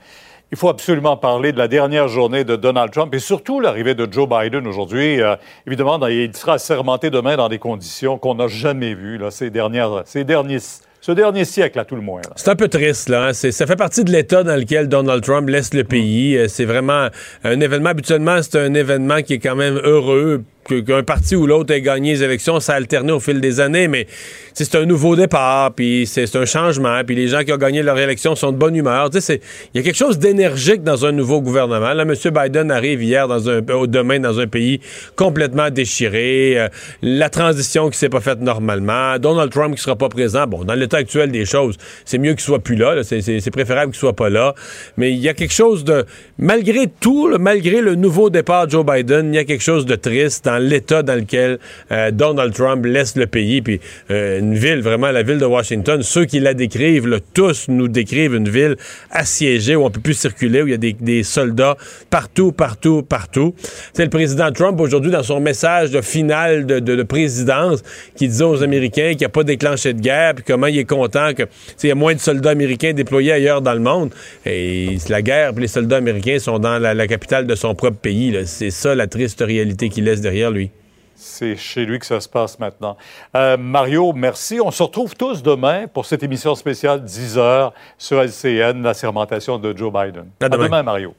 Il 0.54 0.56
faut 0.56 0.70
absolument 0.70 1.18
parler 1.18 1.52
de 1.52 1.58
la 1.58 1.68
dernière 1.68 2.08
journée 2.08 2.44
de 2.44 2.56
Donald 2.56 2.92
Trump 2.92 3.12
et 3.16 3.18
surtout 3.18 3.60
l'arrivée 3.60 3.96
de 3.96 4.08
Joe 4.10 4.30
Biden 4.30 4.68
aujourd'hui. 4.68 5.20
Euh, 5.20 5.36
évidemment, 5.66 5.98
il 6.06 6.38
sera 6.38 6.60
sermenté 6.60 7.10
demain 7.10 7.36
dans 7.38 7.50
des 7.50 7.58
conditions 7.58 8.20
qu'on 8.20 8.36
n'a 8.36 8.48
jamais 8.48 8.94
vues 8.94 9.18
là, 9.18 9.32
ces, 9.32 9.50
dernières, 9.50 10.04
ces 10.06 10.24
derniers 10.24 10.60
ce 11.02 11.12
dernier 11.12 11.44
siècle, 11.44 11.80
à 11.80 11.86
tout 11.86 11.96
le 11.96 12.02
moins. 12.02 12.22
C'est 12.36 12.50
un 12.50 12.56
peu 12.56 12.68
triste, 12.68 13.10
là. 13.10 13.30
Hein. 13.30 13.34
Ça 13.34 13.66
fait 13.66 13.76
partie 13.76 14.04
de 14.04 14.12
l'état 14.12 14.44
dans 14.44 14.56
lequel 14.56 14.88
Donald 14.88 15.24
Trump 15.24 15.50
laisse 15.50 15.74
le 15.74 15.84
pays. 15.84 16.38
Euh, 16.38 16.48
c'est 16.48 16.66
vraiment 16.66 17.08
un 17.44 17.60
événement. 17.60 17.90
Habituellement, 17.90 18.40
c'est 18.44 18.60
un 18.60 18.76
événement 18.76 19.24
qui 19.24 19.34
est 19.34 19.40
quand 19.40 19.56
même 19.56 19.82
heureux 19.84 20.44
qu'un 20.64 21.04
parti 21.04 21.36
ou 21.36 21.48
l'autre 21.48 21.74
ait 21.74 21.82
gagné 21.82 22.14
les 22.14 22.24
élections, 22.24 22.60
ça 22.60 22.74
a 22.74 22.76
alterné 22.76 23.12
au 23.12 23.20
fil 23.20 23.42
des 23.42 23.60
années, 23.60 23.88
mais 23.88 24.08
c'est 24.54 24.76
un 24.76 24.86
nouveau 24.86 25.16
départ, 25.16 25.74
puis 25.74 26.06
c'est 26.06 26.36
un 26.36 26.46
changement, 26.46 27.02
puis 27.06 27.16
les 27.16 27.28
gens 27.28 27.44
qui 27.44 27.52
ont 27.52 27.58
gagné 27.58 27.84
leur 27.84 27.98
élection 27.98 28.36
sont 28.36 28.52
de 28.52 28.58
bonne 28.58 28.76
humeur. 28.76 29.10
Il 29.14 29.40
y 29.74 29.80
a 29.80 29.82
quelque 29.84 29.98
chose 29.98 30.20
d'énergique 30.20 30.84
dans 30.84 31.06
un 31.06 31.12
nouveau 31.12 31.42
gouvernement. 31.42 31.94
Là, 31.94 32.04
M. 32.04 32.14
Biden 32.14 32.72
arrive 32.72 33.04
hier, 33.04 33.28
dans 33.28 33.50
un, 33.50 33.62
euh, 33.68 33.88
demain, 33.88 34.20
dans 34.20 34.40
un 34.40 34.48
pays 34.48 34.80
complètement 35.16 35.70
déchiré, 35.70 36.60
euh, 36.60 36.68
la 37.02 37.30
transition 37.30 37.90
qui 37.90 37.98
s'est 37.98 38.10
pas 38.10 38.22
faite 38.22 38.42
normalement, 38.42 39.18
Donald 39.20 39.52
Trump 39.52 39.76
qui 39.76 39.82
sera 39.82 39.96
pas 39.96 40.10
présent. 40.10 40.48
Bon, 40.48 40.64
dans 40.64 40.76
l'état 40.76 40.98
actuel 40.98 41.32
des 41.32 41.46
choses, 41.46 41.78
c'est 42.06 42.18
mieux 42.18 42.32
qu'il 42.34 42.42
soit 42.42 42.60
plus 42.60 42.76
là, 42.76 43.04
c'est 43.04 43.52
préférable 43.52 43.92
qu'il 43.92 44.00
soit 44.00 44.14
pas 44.16 44.30
là, 44.30 44.54
mais 44.98 45.12
il 45.12 45.20
y 45.20 45.30
a 45.30 45.34
quelque 45.34 45.54
chose 45.54 45.84
de, 45.84 46.06
malgré 46.38 46.88
tout, 46.88 47.30
malgré 47.40 47.82
le 47.82 47.96
nouveau 47.96 48.30
départ 48.30 48.68
de 48.68 48.72
Joe 48.72 48.86
Biden, 48.86 49.34
il 49.34 49.36
y 49.36 49.40
a 49.40 49.44
quelque 49.44 49.64
chose 49.64 49.86
de 49.86 49.96
triste 49.96 50.48
l'état 50.60 51.04
dans 51.04 51.16
lequel 51.16 51.60
euh, 51.92 52.12
Donald 52.12 52.54
Trump 52.54 52.86
laisse 52.86 53.16
le 53.16 53.28
pays. 53.28 53.62
Puis 53.62 53.80
euh, 54.12 54.40
une 54.40 54.56
ville, 54.56 54.82
vraiment 54.82 55.12
la 55.12 55.24
ville 55.24 55.38
de 55.38 55.46
Washington, 55.46 56.02
ceux 56.02 56.26
qui 56.26 56.40
la 56.40 56.54
décrivent, 56.54 57.20
tous 57.34 57.68
nous 57.68 57.88
décrivent 57.88 58.36
une 58.36 58.50
ville 58.50 58.76
assiégée 59.12 59.76
où 59.76 59.84
on 59.84 59.90
peut 59.90 60.02
plus 60.02 60.14
circuler, 60.14 60.62
où 60.62 60.68
il 60.68 60.72
y 60.72 60.74
a 60.74 60.78
des, 60.78 61.24
soldats 61.24 61.78
partout, 62.10 62.52
partout, 62.52 63.04
partout. 63.04 63.56
C'est 63.94 64.04
le 64.04 64.10
président 64.10 64.52
Trump 64.52 64.80
aujourd'hui 64.80 65.12
dans 65.12 65.24
son 65.24 65.40
message 65.40 65.92
de 65.92 66.02
finale 66.02 66.66
de, 66.66 67.04
présidence 67.04 67.84
qui 68.16 68.28
disait 68.28 68.44
aux 68.44 68.64
Américains 68.64 69.10
qu'il 69.10 69.20
n'y 69.20 69.26
a 69.26 69.30
pas 69.30 69.44
déclenché 69.44 69.94
de 69.94 70.00
guerre, 70.00 70.36
puis 70.36 70.44
comment 70.48 70.68
il 70.68 70.78
est 70.78 70.86
content 70.86 71.34
que 71.34 71.44
il 71.84 71.90
y 71.90 71.92
a 71.92 71.96
moins 71.96 72.14
de 72.14 72.20
soldats 72.20 72.52
américains 72.52 72.94
déployés 72.94 73.34
ailleurs 73.34 73.62
dans 73.62 73.74
le 73.74 73.80
monde. 73.80 74.12
Et 74.46 74.98
la 75.10 75.22
guerre, 75.22 75.54
puis 75.54 75.64
les 75.64 75.68
soldats 75.68 75.98
américains 75.98 76.40
sont 76.40 76.60
dans 76.60 76.80
la, 76.80 76.94
la 76.94 77.08
capitale 77.08 77.46
de 77.46 77.56
son 77.56 77.76
propre 77.76 77.98
pays. 77.98 78.34
C'est 78.46 78.72
ça 78.72 78.96
la 78.96 79.08
triste 79.08 79.44
réalité 79.46 79.90
qu'il 79.90 80.06
laisse 80.06 80.22
derrière 80.22 80.43
lui. 80.50 80.72
C'est 81.16 81.56
chez 81.56 81.86
lui 81.86 82.00
que 82.00 82.06
ça 82.06 82.20
se 82.20 82.28
passe 82.28 82.60
maintenant. 82.60 82.98
Euh, 83.36 83.56
Mario, 83.56 84.14
merci. 84.14 84.60
On 84.60 84.72
se 84.72 84.82
retrouve 84.84 85.16
tous 85.16 85.44
demain 85.44 85.88
pour 85.88 86.06
cette 86.06 86.24
émission 86.24 86.56
spéciale 86.56 87.04
10 87.04 87.38
heures 87.38 87.74
sur 87.98 88.22
LCN, 88.22 88.82
la 88.82 88.94
sermentation 88.94 89.58
de 89.60 89.78
Joe 89.78 89.94
Biden. 89.94 90.26
À 90.42 90.50
demain 90.50 90.84
Mario. 90.84 91.14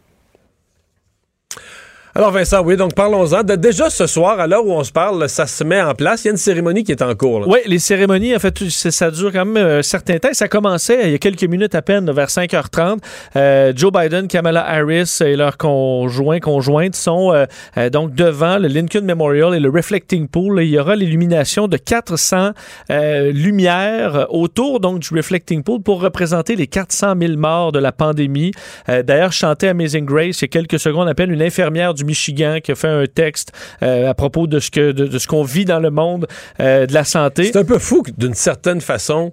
Alors 2.17 2.31
Vincent, 2.31 2.63
oui, 2.63 2.77
donc 2.77 2.95
parlons-en. 2.95 3.43
Déjà 3.43 3.91
ce 3.91 4.07
soir, 4.07 4.39
à 4.39 4.47
l'heure 4.47 4.65
où 4.65 4.71
on 4.71 4.85
se 4.85 4.93
parle, 4.93 5.29
ça 5.29 5.49
se 5.49 5.65
met 5.65 5.83
en 5.83 5.97
place. 5.97 6.23
Il 6.23 6.27
y 6.27 6.29
a 6.29 6.31
une 6.31 6.37
cérémonie 6.37 6.85
qui 6.85 6.93
est 6.93 7.03
en 7.03 7.13
cours. 7.17 7.49
Oui, 7.49 7.59
les 7.67 7.81
cérémonies, 7.81 8.37
en 8.37 8.39
fait, 8.39 8.57
ça 8.69 9.11
dure 9.11 9.33
quand 9.33 9.45
même 9.45 9.67
un 9.79 9.83
certain 9.83 10.19
temps. 10.19 10.29
Ça 10.31 10.47
commençait 10.47 11.01
il 11.07 11.11
y 11.11 11.15
a 11.17 11.19
quelques 11.19 11.43
minutes 11.43 11.75
à 11.75 11.83
peine, 11.83 12.09
vers 12.13 12.29
5h30. 12.29 12.99
Euh, 13.35 13.73
Joe 13.75 13.91
Biden, 13.91 14.29
Kamala 14.29 14.65
Harris 14.65 15.19
et 15.25 15.35
leurs 15.35 15.57
conjoints, 15.57 16.39
conjointes 16.39 16.95
sont 16.95 17.33
euh, 17.33 17.47
euh, 17.79 17.91
donc 17.91 18.15
devant 18.15 18.59
le 18.59 18.69
Lincoln 18.69 19.03
Memorial 19.03 19.53
et 19.53 19.59
le 19.59 19.69
Reflecting 19.69 20.29
Pool. 20.29 20.63
Il 20.63 20.69
y 20.69 20.79
aura 20.79 20.95
l'illumination 20.95 21.67
de 21.67 21.77
400 21.77 22.53
lumières 23.33 24.29
autour 24.29 24.79
donc 24.79 25.01
du 25.01 25.13
Reflecting 25.13 25.65
Pool 25.65 25.83
pour 25.83 26.01
représenter 26.01 26.55
les 26.55 26.69
400 26.69 27.15
000 27.21 27.37
morts 27.39 27.73
de 27.73 27.81
la 27.81 27.91
pandémie. 27.91 28.53
D'ailleurs, 28.87 29.33
chantait 29.33 29.67
Amazing 29.67 30.05
Grace 30.05 30.43
il 30.43 30.43
y 30.43 30.45
a 30.45 30.49
quelques 30.49 30.79
secondes 30.79 31.09
à 31.09 31.15
peine, 31.15 31.33
une 31.33 31.43
infirmière 31.43 31.93
du 31.93 32.04
Michigan 32.05 32.59
qui 32.63 32.73
a 32.73 32.75
fait 32.75 32.89
un 32.89 33.07
texte 33.07 33.53
euh, 33.83 34.09
à 34.09 34.15
propos 34.15 34.47
de 34.47 34.61
ce 34.61 34.71
que 34.71 34.93
de, 34.93 35.19
ce 35.19 35.27
qu'on 35.27 35.43
vit 35.43 35.65
dans 35.65 35.81
le 35.81 35.91
monde 35.91 36.27
euh, 36.61 36.87
de 36.87 36.95
la 36.95 37.05
santé. 37.05 37.45
C'est 37.45 37.59
un 37.59 37.65
peu 37.65 37.79
fou 37.79 38.03
d'une 38.17 38.35
certaine 38.35 38.81
façon 38.81 39.33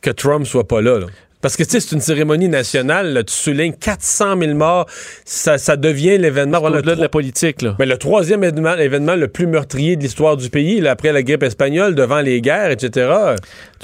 que 0.00 0.10
Trump 0.10 0.46
soit 0.46 0.66
pas 0.66 0.80
là. 0.80 0.98
là. 0.98 1.06
Parce 1.42 1.56
que, 1.56 1.64
tu 1.64 1.70
sais, 1.70 1.80
c'est 1.80 1.92
une 1.92 2.00
cérémonie 2.00 2.48
nationale. 2.48 3.24
tu 3.26 3.34
soulignes 3.34 3.74
400 3.74 4.38
000 4.38 4.54
morts. 4.54 4.86
Ça, 5.24 5.58
ça 5.58 5.76
devient 5.76 6.16
l'événement... 6.16 6.60
Voilà, 6.60 6.80
de 6.82 6.92
la 6.92 7.08
politique, 7.08 7.62
là. 7.62 7.74
Mais 7.80 7.86
le 7.86 7.98
troisième 7.98 8.44
événement, 8.44 9.16
le 9.16 9.26
plus 9.26 9.48
meurtrier 9.48 9.96
de 9.96 10.02
l'histoire 10.02 10.36
du 10.36 10.48
pays, 10.50 10.86
après 10.86 11.10
la 11.10 11.24
grippe 11.24 11.42
espagnole, 11.42 11.96
devant 11.96 12.20
les 12.20 12.40
guerres, 12.40 12.70
etc. 12.70 13.10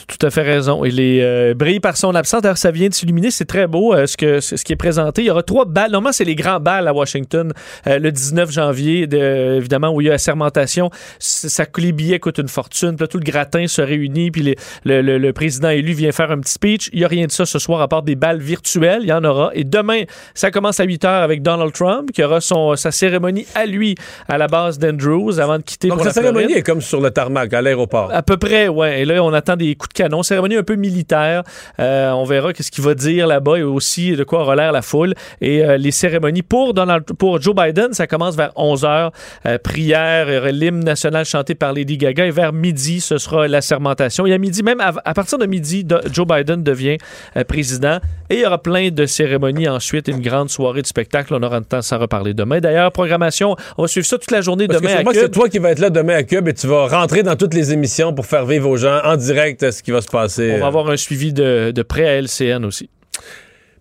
Tout 0.07 0.27
à 0.27 0.31
fait 0.31 0.43
raison. 0.43 0.85
Il 0.85 1.01
est 1.01 1.23
euh, 1.23 1.55
brille 1.55 1.81
par 1.81 1.97
son 1.97 2.15
absence. 2.15 2.43
D'ailleurs, 2.43 2.59
ça 2.59 2.71
vient 2.71 2.89
de 2.89 2.95
s'illuminer. 2.95 3.31
C'est 3.31 3.45
très 3.45 3.67
beau 3.67 3.95
euh, 3.95 4.07
ce, 4.07 4.17
que, 4.17 4.41
ce 4.41 4.55
qui 4.63 4.73
est 4.73 4.77
présenté. 4.77 5.23
Il 5.23 5.27
y 5.27 5.31
aura 5.31 5.43
trois 5.43 5.65
balles. 5.65 5.91
Normalement, 5.91 6.13
c'est 6.13 6.25
les 6.25 6.35
grands 6.35 6.61
balles 6.61 6.87
à 6.87 6.93
Washington 6.93 7.53
euh, 7.87 7.99
le 7.99 8.13
19 8.13 8.51
janvier, 8.51 9.07
de, 9.07 9.57
évidemment, 9.57 9.91
où 9.91 10.01
il 10.01 10.05
y 10.05 10.09
a 10.09 10.13
la 10.13 10.19
sermentation. 10.19 10.91
Ça, 11.19 11.65
les 11.77 11.93
billets 11.93 12.19
coûtent 12.19 12.39
une 12.39 12.49
fortune. 12.49 12.97
Puis 12.97 13.05
là, 13.05 13.09
tout 13.09 13.19
le 13.19 13.25
gratin 13.25 13.67
se 13.67 13.83
réunit. 13.83 14.31
Puis 14.31 14.55
le, 14.85 15.03
le, 15.03 15.19
le, 15.19 15.33
président 15.33 15.71
élu 15.71 15.93
vient 15.93 16.13
faire 16.13 16.31
un 16.31 16.39
petit 16.39 16.53
speech. 16.53 16.91
Il 16.93 17.01
n'y 17.01 17.05
a 17.05 17.09
rien 17.09 17.27
de 17.27 17.33
ça 17.33 17.47
ce 17.47 17.59
soir 17.59 17.81
à 17.81 17.89
part 17.89 18.03
des 18.03 18.17
balles 18.17 18.41
virtuelles. 18.41 19.01
Il 19.03 19.09
y 19.09 19.13
en 19.13 19.25
aura. 19.25 19.51
Et 19.55 19.65
demain, 19.65 20.03
ça 20.35 20.51
commence 20.51 20.81
à 20.81 20.85
8 20.85 21.05
h 21.05 21.09
avec 21.09 21.43
Donald 21.43 21.73
Trump, 21.73 22.11
qui 22.13 22.23
aura 22.23 22.41
son, 22.41 22.77
sa 22.77 22.91
cérémonie 22.91 23.47
à 23.55 23.67
lui 23.67 23.95
à 24.29 24.39
la 24.39 24.47
base 24.47 24.79
d'Andrews 24.79 25.39
avant 25.41 25.59
de 25.59 25.63
quitter 25.63 25.89
Donc, 25.89 25.99
pour 25.99 26.07
sa 26.07 26.13
cérémonie 26.13 26.53
est 26.53 26.63
comme 26.63 26.81
sur 26.81 27.01
le 27.01 27.11
tarmac, 27.11 27.53
à 27.53 27.63
l'aéroport. 27.63 28.11
À 28.13 28.23
peu 28.23 28.37
près, 28.37 28.69
ouais. 28.69 29.03
Et 29.03 29.05
là, 29.05 29.23
on 29.23 29.33
attend 29.33 29.57
des 29.57 29.75
coups 29.75 29.88
de 29.89 29.93
canon. 29.93 30.23
Cérémonie 30.23 30.57
un 30.57 30.63
peu 30.63 30.77
militaire. 30.77 31.43
Euh, 31.81 32.11
on 32.11 32.25
verra 32.25 32.53
qu'est-ce 32.53 32.71
qu'il 32.71 32.85
va 32.85 32.95
dire 32.95 33.27
là-bas 33.27 33.59
et 33.59 33.63
aussi 33.63 34.13
de 34.13 34.25
quoi 34.25 34.41
aura 34.41 34.57
l'air 34.57 34.73
la 34.73 34.83
foule. 34.83 35.15
Et 35.41 35.65
euh, 35.65 35.77
les 35.77 35.91
cérémonies 35.91 36.43
pour, 36.43 36.75
Donald, 36.75 37.05
pour 37.05 37.41
Joe 37.41 37.55
Biden, 37.55 37.93
ça 37.93 38.07
commence 38.07 38.37
vers 38.37 38.53
11 38.57 38.83
h. 38.85 39.11
Euh, 39.47 39.59
prière, 39.59 40.53
l'hymne 40.53 40.85
national 40.85 41.25
chanté 41.25 41.55
par 41.55 41.73
Lady 41.73 41.97
Gaga. 41.97 42.27
Et 42.27 42.31
vers 42.31 42.53
midi, 42.53 43.01
ce 43.01 43.19
sera 43.19 43.49
la 43.49 43.61
sermentation. 43.61 44.27
Et 44.27 44.33
à 44.33 44.39
midi, 44.39 44.63
même 44.63 44.81
à, 44.81 44.93
à 45.05 45.15
partir 45.15 45.39
de 45.39 45.47
midi, 45.47 45.87
Joe 46.13 46.27
Biden 46.27 46.63
devient 46.63 46.99
président. 47.47 47.99
Et 48.31 48.35
il 48.35 48.41
y 48.41 48.47
aura 48.47 48.63
plein 48.63 48.91
de 48.91 49.07
cérémonies 49.07 49.69
ensuite, 49.69 50.09
une 50.09 50.21
grande 50.21 50.51
soirée 50.51 50.83
de 50.83 50.87
spectacle. 50.87 51.35
On 51.35 51.43
aura 51.43 51.59
le 51.59 51.65
temps 51.65 51.79
de 51.79 51.83
s'en 51.83 51.99
reparler 51.99 52.35
demain. 52.35 52.61
D'ailleurs, 52.61 52.93
programmation, 52.93 53.57
on 53.79 53.83
va 53.83 53.89
suivre 53.89 54.07
ça 54.07 54.19
toute 54.19 54.31
la 54.31 54.43
journée 54.43 54.67
demain 54.67 54.97
à 54.97 55.05
Cube. 55.05 55.13
c'est 55.15 55.31
toi 55.31 55.49
qui 55.49 55.59
vas 55.59 55.71
être 55.71 55.79
là 55.79 55.91
demain 55.91 56.17
à 56.17 56.23
Cube 56.23 56.47
et 56.49 56.55
tu 56.55 56.67
vas 56.67 56.87
rentrer 56.89 57.23
dans 57.23 57.37
toutes 57.37 57.55
les 57.55 57.73
émissions 57.73 58.13
pour 58.13 58.27
faire 58.27 58.45
vivre 58.45 58.69
aux 58.69 58.77
gens 58.77 59.01
en 59.05 59.17
direct 59.17 59.65
ce 59.79 59.83
qui 59.83 59.91
va 59.91 60.03
se 60.03 60.09
passer. 60.09 60.53
On 60.57 60.61
va 60.61 60.67
avoir 60.67 60.91
un 60.91 60.97
suivi 60.97 61.33
de, 61.33 61.73
de 61.75 61.83
près 61.83 62.07
à 62.07 62.21
LCN 62.21 62.65
aussi. 62.65 62.91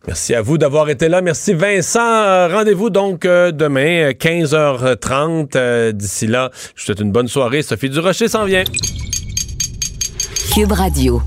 Merci 0.08 0.34
à 0.34 0.42
vous 0.42 0.58
d'avoir 0.58 0.90
été 0.90 1.10
là. 1.10 1.22
Merci 1.22 1.54
Vincent. 1.54 2.48
Rendez-vous 2.50 2.90
donc 2.90 3.26
euh, 3.26 3.52
demain, 3.52 4.12
15h30. 4.12 5.58
Euh, 5.58 5.92
d'ici 5.92 6.28
là, 6.28 6.50
je 6.76 6.82
vous 6.82 6.86
souhaite 6.86 7.02
une 7.02 7.12
bonne 7.12 7.28
soirée. 7.28 7.62
Sophie 7.62 7.90
Durocher 7.90 8.30
s'en 8.30 8.46
vient. 8.46 8.64
Cube 10.54 10.72
Radio. 10.72 11.22